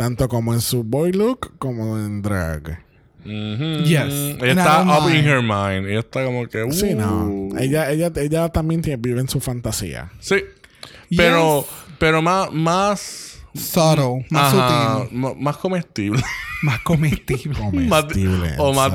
Tanto 0.00 0.30
como 0.30 0.54
en 0.54 0.62
su 0.62 0.82
boy 0.82 1.12
look 1.12 1.58
como 1.58 1.98
en 1.98 2.22
drag. 2.22 2.82
Yes. 3.22 4.38
Ella 4.40 4.52
está 4.52 4.80
up 4.98 5.10
in 5.10 5.26
her 5.26 5.42
mind. 5.42 5.86
Ella 5.86 6.00
está 6.00 6.24
como 6.24 6.46
que. 6.46 6.62
Uh. 6.64 6.72
Sí, 6.72 6.94
no. 6.94 7.50
Ella, 7.58 7.90
ella, 7.90 8.10
ella 8.16 8.48
también 8.48 8.80
tiene- 8.80 8.96
vive 8.96 9.20
en 9.20 9.28
su 9.28 9.40
fantasía. 9.40 10.10
Sí. 10.18 10.36
Pero, 11.14 11.66
pero 11.98 12.22
más, 12.22 12.50
más. 12.50 13.42
Subtle, 13.52 14.24
más 14.30 14.54
ajá, 14.54 15.00
sutil, 15.02 15.18
más 15.38 15.56
comestible. 15.58 16.22
más 16.62 16.80
comestible, 16.80 17.58
más, 17.60 18.04
Comestible, 18.04 18.54
o 18.56 18.72
más. 18.72 18.92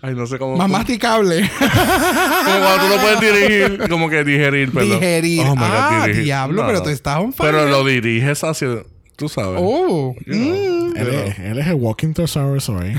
Ay, 0.00 0.14
no 0.14 0.26
sé 0.26 0.38
cómo. 0.38 0.56
más 0.56 0.70
masticable. 0.70 1.42
como 1.58 2.58
cuando 2.58 2.84
tú 2.84 2.88
lo 2.88 3.02
puedes 3.02 3.20
dirigir, 3.20 3.88
como 3.90 4.08
que 4.08 4.24
digerir, 4.24 4.72
perdón. 4.72 4.98
Digerir. 4.98 5.46
Oh, 5.46 5.56
my 5.56 5.62
ah, 5.64 6.02
dirigir. 6.06 6.24
diablo, 6.24 6.62
No, 6.62 6.66
pero 6.68 6.78
no. 6.78 6.84
tú 6.84 6.88
estás 6.88 7.18
fire. 7.18 7.34
Pero 7.36 7.66
lo 7.66 7.84
diriges 7.84 8.42
hacia. 8.44 8.84
Tú 9.22 9.28
sabes. 9.28 9.60
Oh. 9.62 10.16
You 10.26 10.34
know. 10.34 10.88
mm. 10.88 10.96
Él, 10.96 11.08
es, 11.08 11.38
él 11.38 11.58
es 11.60 11.66
el 11.68 11.74
Walking 11.74 12.12
Thesaurus 12.12 12.68
hoy. 12.68 12.92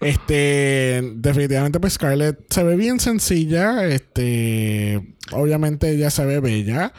este, 0.00 1.00
definitivamente, 1.14 1.78
pues 1.78 1.92
Scarlett 1.92 2.40
se 2.52 2.62
ve 2.64 2.74
bien 2.76 2.98
sencilla. 2.98 3.86
Este, 3.86 5.14
obviamente 5.32 5.90
ella 5.90 6.10
se 6.10 6.24
ve 6.24 6.40
bella. 6.40 6.92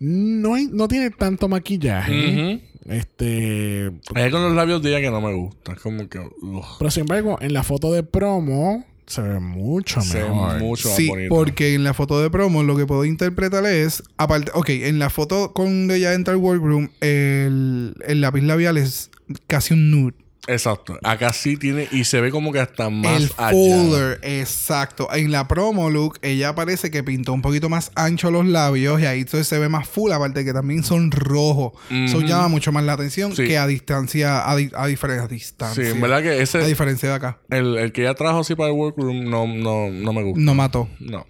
No, 0.00 0.54
hay- 0.54 0.68
no 0.72 0.88
tiene 0.88 1.10
tanto 1.10 1.48
maquillaje. 1.48 2.62
Este, 2.88 3.92
Hay 4.14 4.30
con 4.30 4.42
los 4.42 4.54
labios 4.54 4.82
de 4.82 4.90
ella 4.90 5.00
que 5.00 5.10
no 5.10 5.20
me 5.20 5.34
gusta. 5.34 5.72
Es 5.74 5.80
como 5.80 6.08
que. 6.08 6.18
ugh, 6.18 6.64
pero 6.78 6.90
sin 6.90 7.02
embargo, 7.02 7.38
en 7.42 7.52
la 7.52 7.62
foto 7.62 7.92
de 7.92 8.02
promo 8.02 8.84
se 9.06 9.20
ve 9.22 9.40
mucho 9.40 10.00
se 10.00 10.22
ve 10.22 10.28
mejor. 10.28 10.58
mucho 10.60 10.88
más 10.88 10.96
Sí, 10.96 11.08
bonito. 11.08 11.34
porque 11.34 11.74
en 11.74 11.84
la 11.84 11.92
foto 11.94 12.20
de 12.22 12.30
promo 12.30 12.62
lo 12.62 12.76
que 12.76 12.86
puedo 12.86 13.04
interpretar 13.04 13.64
es, 13.66 14.02
aparte, 14.16 14.50
ok, 14.54 14.68
en 14.70 14.98
la 14.98 15.10
foto 15.10 15.52
cuando 15.54 15.94
ella 15.94 16.14
entra 16.14 16.34
al 16.34 16.40
workroom, 16.40 16.88
el, 17.00 17.94
el 18.06 18.20
lápiz 18.20 18.42
labial 18.42 18.76
es 18.78 19.10
casi 19.46 19.74
un 19.74 19.90
nude. 19.90 20.14
Exacto. 20.48 20.98
Acá 21.04 21.32
sí 21.32 21.56
tiene. 21.56 21.88
Y 21.92 22.04
se 22.04 22.20
ve 22.20 22.30
como 22.30 22.52
que 22.52 22.58
hasta 22.60 22.90
más 22.90 23.16
el 23.22 23.30
allá. 23.36 23.50
folder, 23.52 24.18
exacto. 24.22 25.08
En 25.14 25.30
la 25.30 25.46
promo 25.46 25.88
look, 25.90 26.18
ella 26.22 26.54
parece 26.54 26.90
que 26.90 27.04
pintó 27.04 27.32
un 27.32 27.42
poquito 27.42 27.68
más 27.68 27.92
ancho 27.94 28.30
los 28.30 28.44
labios 28.46 29.00
y 29.00 29.06
ahí 29.06 29.20
entonces 29.20 29.46
se 29.46 29.58
ve 29.58 29.68
más 29.68 29.88
full, 29.88 30.10
aparte 30.12 30.44
que 30.44 30.52
también 30.52 30.82
son 30.82 31.10
rojos. 31.12 31.72
Eso 31.90 32.20
llama 32.20 32.48
mucho 32.48 32.72
más 32.72 32.82
la 32.84 32.94
atención 32.94 33.34
Sí. 33.36 33.44
que 33.46 33.56
a 33.58 33.66
distancia, 33.66 34.50
a, 34.50 34.56
di- 34.56 34.70
a 34.74 34.86
diferencia 34.86 35.28
distancia. 35.28 35.84
Sí, 35.84 35.90
en 35.90 36.00
verdad 36.00 36.22
que 36.22 36.30
A 36.30 36.34
ese. 36.36 36.64
diferencia 36.66 37.08
de 37.08 37.14
acá. 37.14 37.38
El, 37.48 37.76
el 37.78 37.92
que 37.92 38.02
ella 38.02 38.14
trajo 38.14 38.40
así 38.40 38.54
para 38.54 38.70
el 38.70 38.74
workroom 38.76 39.24
no, 39.30 39.46
no, 39.46 39.90
no 39.90 40.12
me 40.12 40.22
gusta. 40.24 40.40
No 40.40 40.54
mató. 40.54 40.88
No. 40.98 41.26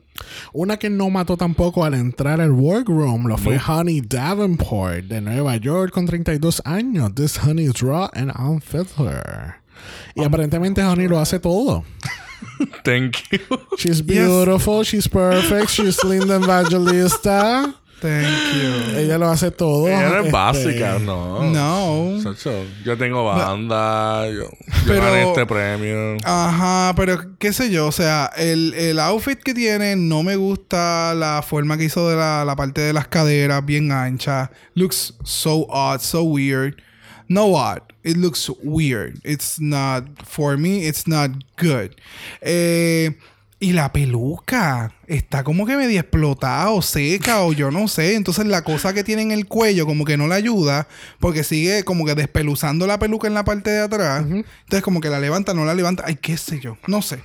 Una 0.52 0.76
que 0.76 0.90
no 0.90 1.11
mató 1.11 1.37
tampoco 1.37 1.85
al 1.85 1.95
entrar 1.95 2.40
al 2.40 2.52
workroom 2.52 3.26
lo 3.26 3.38
fue 3.38 3.59
Honey 3.59 4.00
Davenport 4.00 5.04
de 5.04 5.21
Nueva 5.21 5.57
York 5.57 5.92
con 5.92 6.07
32 6.07 6.62
años. 6.64 7.14
This 7.14 7.38
honey 7.38 7.64
is 7.64 7.81
raw 7.81 8.09
and 8.14 8.33
unfiltered. 8.37 9.54
Y 10.14 10.23
aparentemente 10.25 10.83
Honey 10.83 11.09
lo 11.09 11.19
hace 11.19 11.40
todo. 11.40 11.85
Thank 12.85 13.16
you. 13.31 13.38
She's 13.78 14.02
beautiful, 14.02 14.85
she's 14.85 15.09
perfect, 15.09 15.71
she's 15.71 16.02
Linda 16.04 16.37
Evangelista. 16.37 17.75
Thank 18.02 18.54
you. 18.54 18.99
Ella 18.99 19.16
lo 19.16 19.28
hace 19.30 19.52
todo. 19.52 19.87
Ella 19.87 20.09
no 20.09 20.14
es 20.16 20.18
Este, 20.26 20.30
básica, 20.32 20.99
no. 20.99 21.44
No. 21.44 22.18
Yo 22.85 22.99
tengo 22.99 23.25
banda, 23.25 24.26
yo, 24.28 24.42
yo 24.42 24.50
Pero- 24.87 25.00
gané 25.02 25.28
este 25.28 25.47
premio. 25.47 26.16
Ajá, 26.25 26.92
pero 26.97 27.38
qué 27.38 27.52
sé 27.52 27.71
yo, 27.71 27.87
o 27.87 27.92
sea, 27.92 28.28
el, 28.37 28.75
el 28.75 28.99
outfit 28.99 29.38
que 29.38 29.54
tiene 29.54 29.94
no 29.94 30.25
me 30.25 30.35
gusta 30.35 31.14
la 31.14 31.42
forma 31.42 31.78
que 31.78 31.85
hizo 31.85 32.09
de 32.11 32.16
la, 32.16 32.44
la 32.44 32.56
parte 32.56 32.80
de 32.80 32.92
las 32.92 33.06
caderas 33.06 33.64
bien 33.64 33.92
ancha. 33.92 34.50
Looks 34.75 35.14
so 35.23 35.66
odd, 35.71 36.00
so 36.00 36.25
weird. 36.25 36.82
No 37.28 37.54
odd, 37.54 37.82
it 38.02 38.16
looks 38.16 38.50
weird. 38.64 39.21
It's 39.25 39.61
not, 39.61 40.04
for 40.26 40.59
me, 40.59 40.87
it's 40.88 41.06
not 41.06 41.30
good. 41.56 41.94
Eh, 42.42 43.11
y 43.62 43.73
la 43.75 43.92
peluca 43.92 44.92
está 45.07 45.45
como 45.45 45.64
que 45.66 45.76
medio 45.76 46.00
explotada 46.00 46.71
o 46.71 46.83
seca 46.83 47.45
o 47.45 47.52
yo 47.52 47.71
no 47.71 47.87
sé. 47.87 48.16
Entonces 48.16 48.45
la 48.47 48.64
cosa 48.64 48.92
que 48.92 49.04
tiene 49.04 49.23
en 49.23 49.31
el 49.31 49.47
cuello 49.47 49.87
como 49.87 50.04
que 50.04 50.16
no 50.16 50.26
le 50.26 50.35
ayuda 50.35 50.88
porque 51.21 51.45
sigue 51.45 51.85
como 51.85 52.04
que 52.04 52.16
despeluzando 52.16 52.88
la 52.88 52.99
peluca 52.99 53.28
en 53.28 53.35
la 53.35 53.45
parte 53.45 53.71
de 53.71 53.78
atrás. 53.78 54.25
Entonces 54.25 54.83
como 54.83 55.00
que 55.00 55.11
la 55.11 55.21
levanta, 55.21 55.54
no 55.54 55.64
la 55.64 55.76
levanta. 55.76 56.02
Ay, 56.04 56.16
qué 56.21 56.37
sé 56.37 56.59
yo. 56.59 56.76
No 56.88 57.02
sé. 57.02 57.21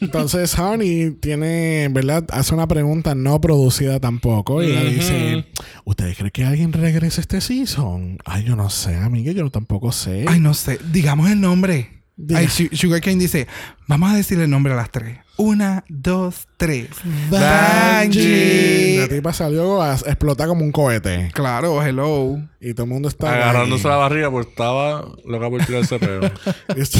Entonces 0.00 0.56
Honey 0.56 1.10
tiene, 1.10 1.88
¿verdad? 1.90 2.24
Hace 2.30 2.54
una 2.54 2.68
pregunta 2.68 3.16
no 3.16 3.40
producida 3.40 3.98
tampoco. 3.98 4.62
Y 4.62 4.66
ella 4.66 4.84
dice, 4.84 5.46
¿ustedes 5.84 6.16
creen 6.16 6.30
que 6.30 6.44
alguien 6.44 6.72
regrese 6.72 7.20
este 7.20 7.40
season? 7.40 8.18
Ay, 8.24 8.44
yo 8.44 8.54
no 8.54 8.70
sé, 8.70 8.94
amiga, 8.94 9.32
yo 9.32 9.50
tampoco 9.50 9.90
sé. 9.90 10.26
Ay, 10.28 10.38
no 10.38 10.54
sé. 10.54 10.78
Digamos 10.92 11.28
el 11.28 11.40
nombre. 11.40 11.99
Ay, 12.34 12.48
Su- 12.48 12.68
Sugar 12.76 13.00
Cane 13.00 13.16
dice, 13.18 13.46
vamos 13.88 14.10
a 14.12 14.16
decirle 14.16 14.44
el 14.44 14.50
nombre 14.50 14.72
a 14.72 14.76
las 14.76 14.90
tres. 14.90 15.18
Una, 15.36 15.84
dos, 15.88 16.46
tres. 16.56 16.88
Bungie. 17.30 18.98
La 19.00 19.08
tipa 19.08 19.32
salió 19.32 19.80
a 19.82 19.94
explotar 19.94 20.48
como 20.48 20.64
un 20.64 20.72
cohete. 20.72 21.30
Claro, 21.32 21.82
hello. 21.82 22.38
Y 22.60 22.74
todo 22.74 22.84
el 22.84 22.90
mundo 22.90 23.08
está 23.08 23.32
Agarrándose 23.34 23.88
la 23.88 23.96
barriga 23.96 24.30
porque 24.30 24.50
estaba 24.50 25.06
loca 25.24 25.48
por 25.48 25.64
tirarse 25.64 25.98
peo. 25.98 26.20
Y 26.76 26.80
esto- 26.80 26.98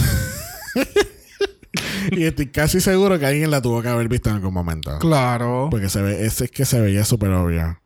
y 2.13 2.25
estoy 2.25 2.47
casi 2.49 2.81
seguro 2.81 3.19
que 3.19 3.27
alguien 3.27 3.51
la 3.51 3.61
tuvo 3.63 3.83
que 3.83 3.89
haber 3.89 4.09
visto 4.09 4.31
en 4.31 4.37
algún 4.37 4.55
momento. 4.55 4.99
Claro. 4.99 5.69
Porque 5.71 5.89
se 5.89 6.03
ve, 6.03 6.25
ese 6.27 6.45
es 6.47 6.51
que 6.51 6.65
se 6.65 6.81
veía 6.81 7.05
súper 7.05 7.31
obvio. 7.31 7.80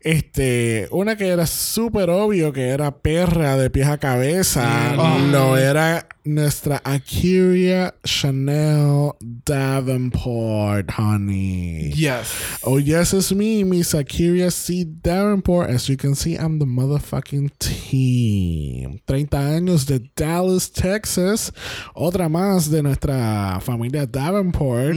Este, 0.00 0.88
una 0.90 1.16
que 1.16 1.26
era 1.28 1.46
súper 1.46 2.08
obvio 2.10 2.52
que 2.52 2.68
era 2.68 2.90
perra 2.98 3.56
de 3.56 3.68
pies 3.70 3.88
a 3.88 3.98
cabeza, 3.98 4.94
Mm. 4.96 5.32
lo 5.32 5.56
era 5.56 6.06
nuestra 6.24 6.80
Akira 6.84 7.94
Chanel 8.04 9.12
Davenport, 9.20 10.90
honey. 10.96 11.90
Yes. 11.94 12.28
Oh, 12.62 12.78
yes, 12.78 13.12
it's 13.14 13.32
me, 13.32 13.64
Miss 13.64 13.94
Akira 13.94 14.50
C. 14.50 14.84
Davenport. 15.02 15.70
As 15.70 15.88
you 15.88 15.96
can 15.96 16.14
see, 16.14 16.34
I'm 16.34 16.58
the 16.58 16.66
motherfucking 16.66 17.50
team. 17.58 19.00
30 19.06 19.38
años 19.56 19.86
de 19.86 20.00
Dallas, 20.14 20.70
Texas. 20.70 21.52
Otra 21.94 22.28
más 22.28 22.70
de 22.70 22.82
nuestra 22.82 23.58
familia 23.60 24.06
Davenport. 24.06 24.96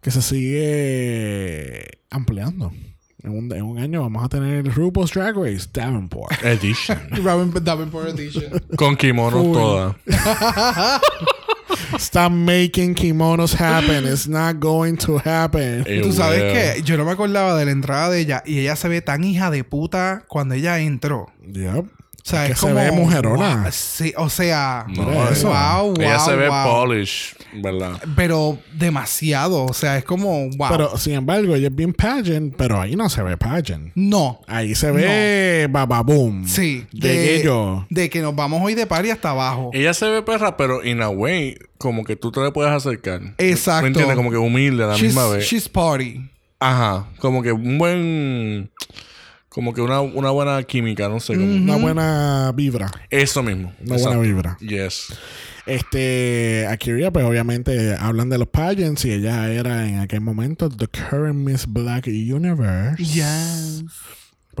Que 0.00 0.10
se 0.10 0.22
sigue 0.22 1.86
ampliando. 2.10 2.72
En 3.22 3.32
un, 3.32 3.52
en 3.52 3.62
un 3.62 3.78
año 3.78 4.00
vamos 4.00 4.24
a 4.24 4.28
tener 4.30 4.64
el 4.64 4.72
RuPaul's 4.72 5.12
Drag 5.12 5.36
Race 5.36 5.68
Davenport. 5.72 6.32
Edition. 6.42 6.98
Robin 7.22 7.52
Davenport 7.62 8.08
Edition. 8.08 8.50
Con 8.76 8.96
kimonos 8.96 9.52
todas. 9.52 9.96
Stop 11.98 12.32
making 12.32 12.94
kimonos 12.94 13.54
happen. 13.54 14.06
It's 14.06 14.26
not 14.26 14.58
going 14.58 14.96
to 14.98 15.18
happen. 15.18 15.84
Eh, 15.86 16.00
Tú 16.02 16.12
sabes 16.12 16.40
well. 16.40 16.52
que 16.74 16.82
yo 16.82 16.96
no 16.96 17.04
me 17.04 17.12
acordaba 17.12 17.54
de 17.56 17.64
la 17.66 17.70
entrada 17.72 18.08
de 18.10 18.20
ella 18.20 18.42
y 18.46 18.58
ella 18.60 18.76
se 18.76 18.88
ve 18.88 19.02
tan 19.02 19.22
hija 19.24 19.50
de 19.50 19.64
puta 19.64 20.24
cuando 20.28 20.54
ella 20.54 20.78
entró. 20.80 21.26
Yep. 21.52 21.86
O 22.22 22.28
sea, 22.30 22.46
que 22.46 22.52
es 22.52 22.58
se 22.58 22.66
como. 22.66 22.74
ve 22.78 22.90
mujerona. 22.92 23.62
Wow, 23.62 23.72
sí, 23.72 24.12
o 24.16 24.28
sea. 24.28 24.84
No, 24.88 25.28
eso. 25.30 25.48
Wow, 25.48 25.94
wow. 25.94 25.94
Ella 26.00 26.18
se 26.18 26.36
ve 26.36 26.48
polish, 26.48 27.34
¿verdad? 27.54 27.92
Pero 28.14 28.58
demasiado. 28.74 29.64
O 29.64 29.72
sea, 29.72 29.96
es 29.96 30.04
como. 30.04 30.48
Wow. 30.50 30.68
Pero 30.70 30.98
sin 30.98 31.14
embargo, 31.14 31.54
ella 31.54 31.68
es 31.68 31.74
bien 31.74 31.92
pageant, 31.94 32.54
pero 32.56 32.80
ahí 32.80 32.94
no 32.94 33.08
se 33.08 33.22
ve 33.22 33.36
pageant. 33.36 33.92
no. 33.94 34.40
Ahí 34.46 34.74
se 34.74 34.90
ve 34.90 35.66
bababoom. 35.70 36.46
Sí. 36.46 36.86
De 36.92 37.36
ello. 37.36 37.86
De 37.88 38.10
que 38.10 38.20
nos 38.20 38.34
vamos 38.36 38.60
hoy 38.62 38.74
de 38.74 38.86
party 38.86 39.10
hasta 39.10 39.30
abajo. 39.30 39.70
Ella 39.72 39.94
se 39.94 40.08
ve 40.08 40.22
perra, 40.22 40.56
pero 40.56 40.84
in 40.84 41.00
a 41.02 41.08
way, 41.08 41.56
como 41.78 42.04
que 42.04 42.16
tú 42.16 42.30
te 42.30 42.40
le 42.40 42.52
puedes 42.52 42.72
acercar. 42.72 43.20
Exacto. 43.38 43.82
¿Me 43.82 43.88
entiendes? 43.88 44.16
Como 44.16 44.30
que 44.30 44.36
humilde 44.36 44.84
a 44.84 44.88
la 44.88 44.94
she's, 44.94 45.04
misma 45.14 45.28
vez. 45.28 45.44
she's 45.46 45.68
party. 45.68 46.20
Ajá. 46.58 47.06
Como 47.18 47.42
que 47.42 47.52
un 47.52 47.78
buen. 47.78 48.70
Como 49.50 49.74
que 49.74 49.80
una, 49.80 50.00
una 50.00 50.30
buena 50.30 50.62
química, 50.62 51.08
no 51.08 51.18
sé. 51.18 51.34
Como, 51.34 51.44
Una 51.44 51.76
buena 51.76 52.52
vibra. 52.54 52.90
Eso 53.10 53.42
mismo. 53.42 53.72
Una 53.84 53.96
Exacto. 53.96 54.16
buena 54.18 54.20
vibra. 54.22 54.56
Yes. 54.60 55.12
Este, 55.66 56.66
Akira, 56.68 57.10
pues 57.10 57.24
obviamente 57.24 57.94
hablan 57.94 58.28
de 58.30 58.38
los 58.38 58.46
pageants 58.48 59.04
y 59.04 59.12
ella 59.12 59.50
era 59.52 59.88
en 59.88 59.98
aquel 59.98 60.20
momento 60.20 60.68
the 60.68 60.86
current 60.86 61.34
Miss 61.34 61.66
Black 61.66 62.06
Universe. 62.06 63.02
Yes. 63.02 63.84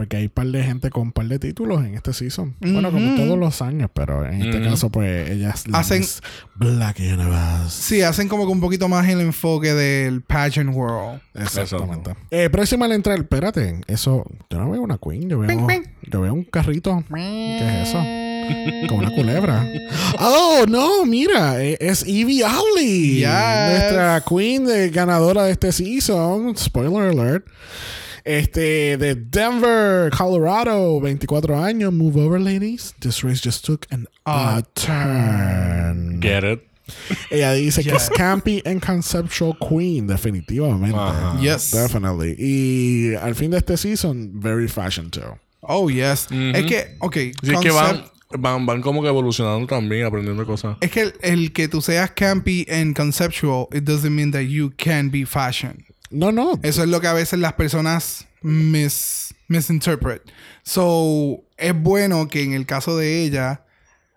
Porque 0.00 0.16
hay 0.16 0.24
un 0.24 0.30
par 0.30 0.46
de 0.46 0.62
gente 0.64 0.88
con 0.88 1.02
un 1.02 1.12
par 1.12 1.26
de 1.26 1.38
títulos 1.38 1.84
en 1.84 1.94
este 1.94 2.14
season. 2.14 2.56
Bueno, 2.58 2.90
como 2.90 3.16
todos 3.16 3.38
los 3.38 3.60
años, 3.60 3.90
pero 3.92 4.24
en 4.24 4.40
este 4.40 4.62
caso, 4.62 4.88
pues 4.88 5.28
ellas 5.28 5.64
Hacen- 5.70 6.06
Black 6.54 7.00
Universe. 7.00 7.68
Sí, 7.68 8.00
hacen 8.00 8.26
como 8.26 8.46
que 8.46 8.52
un 8.52 8.60
poquito 8.62 8.88
más 8.88 9.06
el 9.10 9.20
enfoque 9.20 9.74
del 9.74 10.22
pageant 10.22 10.74
world. 10.74 11.20
Exactamente. 11.34 12.14
Eh, 12.30 12.48
próxima 12.48 12.86
al 12.86 12.92
entrar, 12.92 13.18
espérate, 13.18 13.82
eso, 13.88 14.24
yo 14.48 14.58
no 14.58 14.70
veo 14.70 14.80
una 14.80 14.96
queen, 14.96 15.28
yo 15.28 15.40
veo, 15.40 15.68
yo 16.10 16.20
veo 16.22 16.32
un 16.32 16.44
carrito. 16.44 17.04
¿Qué 17.14 17.82
es 17.82 17.88
eso? 17.90 17.98
Como 18.88 19.00
una 19.00 19.14
culebra. 19.14 19.66
Oh, 20.18 20.64
no, 20.66 21.04
mira, 21.04 21.62
eh, 21.62 21.76
es 21.78 22.04
Evie 22.04 22.42
Oddly. 22.42 23.16
Yes. 23.18 23.28
Nuestra 23.68 24.24
queen 24.26 24.64
de 24.64 24.88
ganadora 24.88 25.44
de 25.44 25.52
este 25.52 25.70
season. 25.72 26.56
Spoiler 26.56 27.10
alert. 27.10 27.44
Este, 28.24 28.96
de 28.96 29.14
Denver, 29.14 30.10
Colorado, 30.10 31.00
24 31.00 31.58
años. 31.58 31.92
Move 31.92 32.16
over, 32.16 32.40
ladies. 32.40 32.94
This 33.00 33.22
race 33.22 33.40
just 33.42 33.64
took 33.64 33.86
an 33.90 34.06
odd 34.26 34.64
turn. 34.74 36.20
Get 36.20 36.44
it. 36.44 36.66
Ella 37.30 37.52
dice 37.52 37.82
que 37.82 37.92
es 37.94 38.10
campy 38.10 38.62
and 38.64 38.80
conceptual 38.84 39.56
queen, 39.58 40.06
definitivamente. 40.06 40.96
Ajá. 40.96 41.38
Yes. 41.40 41.70
Definitely. 41.70 42.34
Y 42.38 43.14
al 43.14 43.34
fin 43.34 43.50
de 43.50 43.58
este 43.58 43.76
season, 43.76 44.40
very 44.40 44.68
fashion 44.68 45.10
too. 45.10 45.38
Oh, 45.60 45.88
yes. 45.88 46.26
Es 46.30 46.64
que, 46.66 46.96
ok. 47.00 47.14
Sí, 47.14 47.52
es 47.52 47.60
que 47.60 47.70
van, 47.70 48.04
van, 48.38 48.66
van 48.66 48.82
como 48.82 49.02
que 49.02 49.08
evolucionando 49.08 49.66
también, 49.66 50.06
aprendiendo 50.06 50.44
cosas. 50.46 50.76
Es 50.80 50.90
que 50.90 51.02
el, 51.02 51.14
el 51.22 51.52
que 51.52 51.68
tú 51.68 51.80
seas 51.80 52.10
campy 52.10 52.66
and 52.70 52.96
conceptual, 52.96 53.68
it 53.72 53.84
doesn't 53.84 54.10
mean 54.14 54.32
that 54.32 54.42
you 54.42 54.72
can 54.76 55.10
be 55.10 55.24
fashion. 55.24 55.84
No, 56.10 56.32
no. 56.32 56.58
Eso 56.62 56.82
es 56.82 56.88
lo 56.88 57.00
que 57.00 57.06
a 57.06 57.12
veces 57.12 57.38
las 57.38 57.54
personas 57.54 58.26
mis, 58.42 59.34
misinterpret. 59.48 60.22
So, 60.62 61.42
es 61.56 61.74
bueno 61.74 62.28
que 62.28 62.42
en 62.42 62.52
el 62.52 62.66
caso 62.66 62.96
de 62.96 63.22
ella 63.22 63.64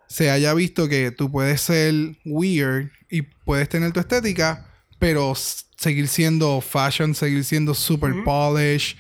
se 0.07 0.29
haya 0.29 0.53
visto 0.53 0.88
que 0.88 1.12
tú 1.12 1.31
puedes 1.31 1.62
ser 1.62 1.93
weird 2.25 2.91
y 3.09 3.21
puedes 3.21 3.69
tener 3.69 3.91
tu 3.91 4.00
estética, 4.00 4.67
pero 5.00 5.33
seguir 5.35 6.07
siendo 6.07 6.62
fashion, 6.62 7.15
seguir 7.15 7.43
siendo 7.43 7.73
super 7.73 8.13
polish 8.23 8.95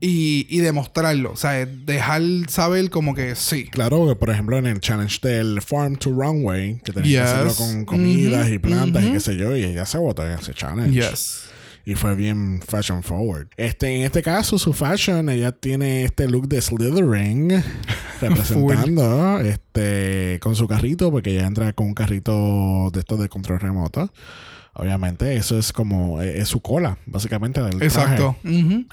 y, 0.00 0.46
y 0.50 0.58
demostrarlo. 0.58 1.32
O 1.32 1.36
sea, 1.36 1.64
dejar 1.66 2.22
saber 2.48 2.90
como 2.90 3.14
que 3.14 3.34
sí. 3.34 3.64
Claro, 3.68 4.06
que 4.08 4.16
por 4.16 4.30
ejemplo 4.30 4.58
en 4.58 4.66
el 4.66 4.80
challenge 4.80 5.20
del 5.22 5.62
Farm 5.62 5.96
to 5.96 6.10
Runway, 6.10 6.80
que 6.84 6.92
tenía 6.92 7.24
que 7.24 7.28
hacerlo 7.28 7.54
con 7.54 7.84
comidas 7.84 8.48
y 8.50 8.58
plantas 8.58 9.04
y 9.04 9.12
qué 9.12 9.20
sé 9.20 9.36
yo, 9.36 9.56
y 9.56 9.64
ella 9.64 9.86
se 9.86 9.98
votó 9.98 10.26
en 10.26 10.38
ese 10.38 10.52
challenge. 10.52 10.92
Yes. 10.92 11.45
Y 11.86 11.94
fue 11.94 12.16
bien 12.16 12.60
fashion 12.66 13.04
forward. 13.04 13.46
Este, 13.56 13.94
en 13.94 14.02
este 14.02 14.20
caso, 14.20 14.58
su 14.58 14.72
fashion, 14.72 15.28
ella 15.28 15.52
tiene 15.52 16.02
este 16.02 16.28
look 16.28 16.48
de 16.48 16.60
Slytherin 16.60 17.62
representando, 18.20 19.38
este, 19.38 20.40
con 20.42 20.56
su 20.56 20.66
carrito, 20.66 21.12
porque 21.12 21.30
ella 21.30 21.46
entra 21.46 21.72
con 21.74 21.86
un 21.86 21.94
carrito 21.94 22.90
de 22.92 22.98
estos 22.98 23.20
de 23.20 23.28
control 23.28 23.60
remoto. 23.60 24.10
Obviamente, 24.72 25.36
eso 25.36 25.56
es 25.60 25.72
como, 25.72 26.20
eh, 26.20 26.40
es 26.40 26.48
su 26.48 26.60
cola, 26.60 26.98
básicamente, 27.06 27.62
del 27.62 27.78
traje. 27.78 27.86
Exacto. 27.86 28.36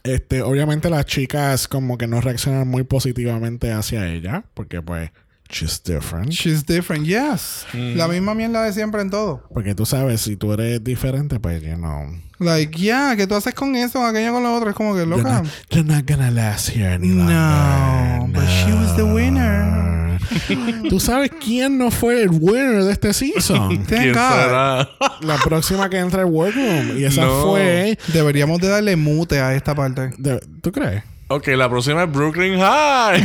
Este, 0.04 0.44
obviamente 0.44 0.92
las 0.92 1.08
chicas 1.08 1.68
como 1.68 1.98
que 1.98 2.06
no 2.06 2.22
reaccionan 2.22 2.68
muy 2.68 2.84
positivamente 2.84 3.72
hacia 3.72 4.08
ella, 4.08 4.46
porque 4.54 4.84
pues, 4.84 5.10
she's 5.54 5.80
different. 5.82 6.32
She's 6.32 6.66
different, 6.66 7.06
yes. 7.06 7.66
La 7.74 8.08
misma 8.08 8.34
mierda 8.34 8.64
de 8.64 8.74
siempre 8.74 9.02
en 9.02 9.10
todo. 9.10 9.44
Porque 9.54 9.74
tú 9.76 9.86
sabes, 9.86 10.22
si 10.22 10.36
tú 10.36 10.52
eres 10.54 10.84
diferente, 10.84 11.40
pues, 11.40 11.62
you 11.62 11.76
know, 11.76 12.08
Like, 12.40 12.78
yeah, 12.78 13.16
¿qué 13.16 13.26
tú 13.28 13.36
haces 13.36 13.54
con 13.54 13.74
eso? 13.76 14.06
Aquello 14.06 14.34
con 14.34 14.44
lo 14.44 14.54
otro. 14.54 14.70
Es 14.70 14.76
como 14.76 14.94
que 14.94 15.02
you're 15.06 15.16
loca. 15.18 15.42
not, 15.44 15.48
you're 15.70 15.88
not 15.88 16.06
gonna 16.06 16.30
last 16.32 16.68
here 16.70 16.88
any 16.94 17.08
No, 17.10 17.24
longer. 17.24 18.34
but 18.42 18.50
she 18.50 18.74
was 18.74 18.94
the 18.98 19.04
winner. 19.04 20.20
¿Tú 20.90 21.00
sabes 21.00 21.32
quién 21.44 21.78
no 21.78 21.90
fue 21.92 22.24
el 22.24 22.30
winner 22.32 22.84
de 22.84 22.92
este 22.92 23.14
season? 23.14 23.84
¿Quién 23.88 24.14
será? 24.14 24.90
La 25.22 25.38
próxima 25.44 25.90
que 25.90 26.00
entra 26.00 26.22
al 26.24 26.28
workroom. 26.30 26.98
Y 26.98 27.06
esa 27.06 27.22
No. 27.22 27.44
fue... 27.44 27.98
Deberíamos 28.12 28.60
de 28.60 28.68
darle 28.70 28.96
mute 28.96 29.40
a 29.40 29.54
esta 29.54 29.74
parte. 29.76 30.10
de- 30.18 30.40
¿Tú 30.62 30.72
crees? 30.72 31.04
ok, 31.30 31.48
la 31.56 31.68
próxima 31.70 32.04
es 32.04 32.12
Brooklyn 32.12 32.60
High. 32.60 33.24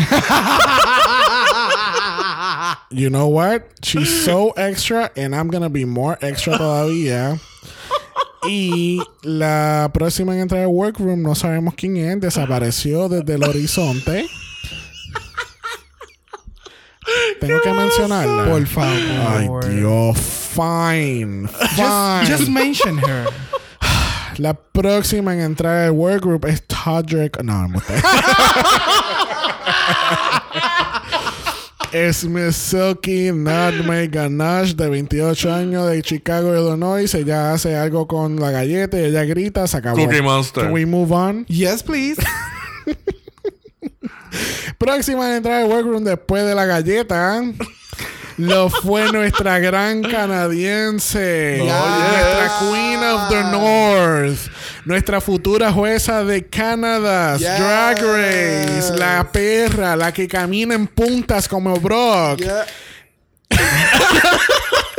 You 2.91 3.11
know 3.11 3.29
what? 3.29 3.65
She's 3.83 4.25
so 4.25 4.51
extra 4.57 5.11
and 5.17 5.35
I'm 5.35 5.49
gonna 5.49 5.69
be 5.69 5.85
more 5.85 6.17
extra 6.23 6.57
todavía. 6.57 7.39
Y 8.45 9.01
la 9.23 9.91
próxima 9.93 10.33
en 10.35 10.41
entrar 10.41 10.63
al 10.63 10.69
workroom 10.69 11.23
no 11.23 11.35
sabemos 11.35 11.75
quién 11.75 11.97
es. 11.97 12.21
Desapareció 12.21 13.09
desde 13.09 13.35
el 13.35 13.45
horizonte. 13.45 14.27
Tengo 17.41 17.61
que 17.63 17.73
mencionarla. 17.73 18.51
Por 18.51 18.67
favor. 18.67 19.65
Ay, 19.65 19.77
Dios. 19.77 20.17
Fine. 20.19 21.49
Fine. 21.49 22.27
Just 22.27 22.49
mention 22.49 22.99
her. 22.99 23.27
La 24.39 24.55
próxima 24.55 25.35
en 25.35 25.41
entrar 25.41 25.87
al 25.87 25.91
workgroup 25.93 26.45
es 26.45 26.63
Todrick. 26.67 27.43
No, 27.43 27.67
no 27.67 27.81
Es 31.93 32.25
Miss 32.25 32.55
Silky 32.57 33.33
Nutmeg 33.33 34.11
Ganache 34.11 34.75
de 34.75 34.89
28 34.91 35.53
años 35.53 35.91
de 35.91 36.03
Chicago, 36.03 36.55
Illinois. 36.55 37.13
Ella 37.15 37.53
hace 37.53 37.75
algo 37.77 38.07
con 38.07 38.39
la 38.39 38.51
galleta 38.51 38.99
y 38.99 39.05
ella 39.05 39.25
grita, 39.25 39.67
se 39.67 39.79
acabó. 39.79 39.97
Cookie 39.97 40.21
Monster. 40.21 40.65
Can 40.65 40.73
we 40.73 40.85
move 40.85 41.13
on? 41.13 41.47
Yes, 41.47 41.83
please. 41.83 42.21
Próxima 44.79 45.31
en 45.31 45.37
entrar 45.37 45.63
al 45.63 45.69
workroom 45.69 46.05
después 46.05 46.45
de 46.45 46.55
la 46.55 46.67
galleta. 46.67 47.43
Lo 48.37 48.69
fue 48.69 49.11
nuestra 49.11 49.59
gran 49.59 50.03
canadiense. 50.03 51.59
Oh, 51.63 51.65
Nuestra. 51.65 52.53
Queen 52.61 53.03
of 53.03 53.29
the 53.31 53.43
North. 53.51 54.51
Nuestra 54.85 55.21
futura 55.21 55.73
jueza 55.73 56.25
de 56.25 56.47
Canadá. 56.47 57.37
Yes. 57.37 57.59
Drag 57.59 57.97
Race. 58.03 58.97
La 58.97 59.31
perra. 59.31 59.97
La 59.97 60.13
que 60.13 60.29
camina 60.29 60.75
en 60.75 60.87
puntas 60.87 61.49
como 61.49 61.79
Brock. 61.79 62.39
Yeah. 62.39 62.67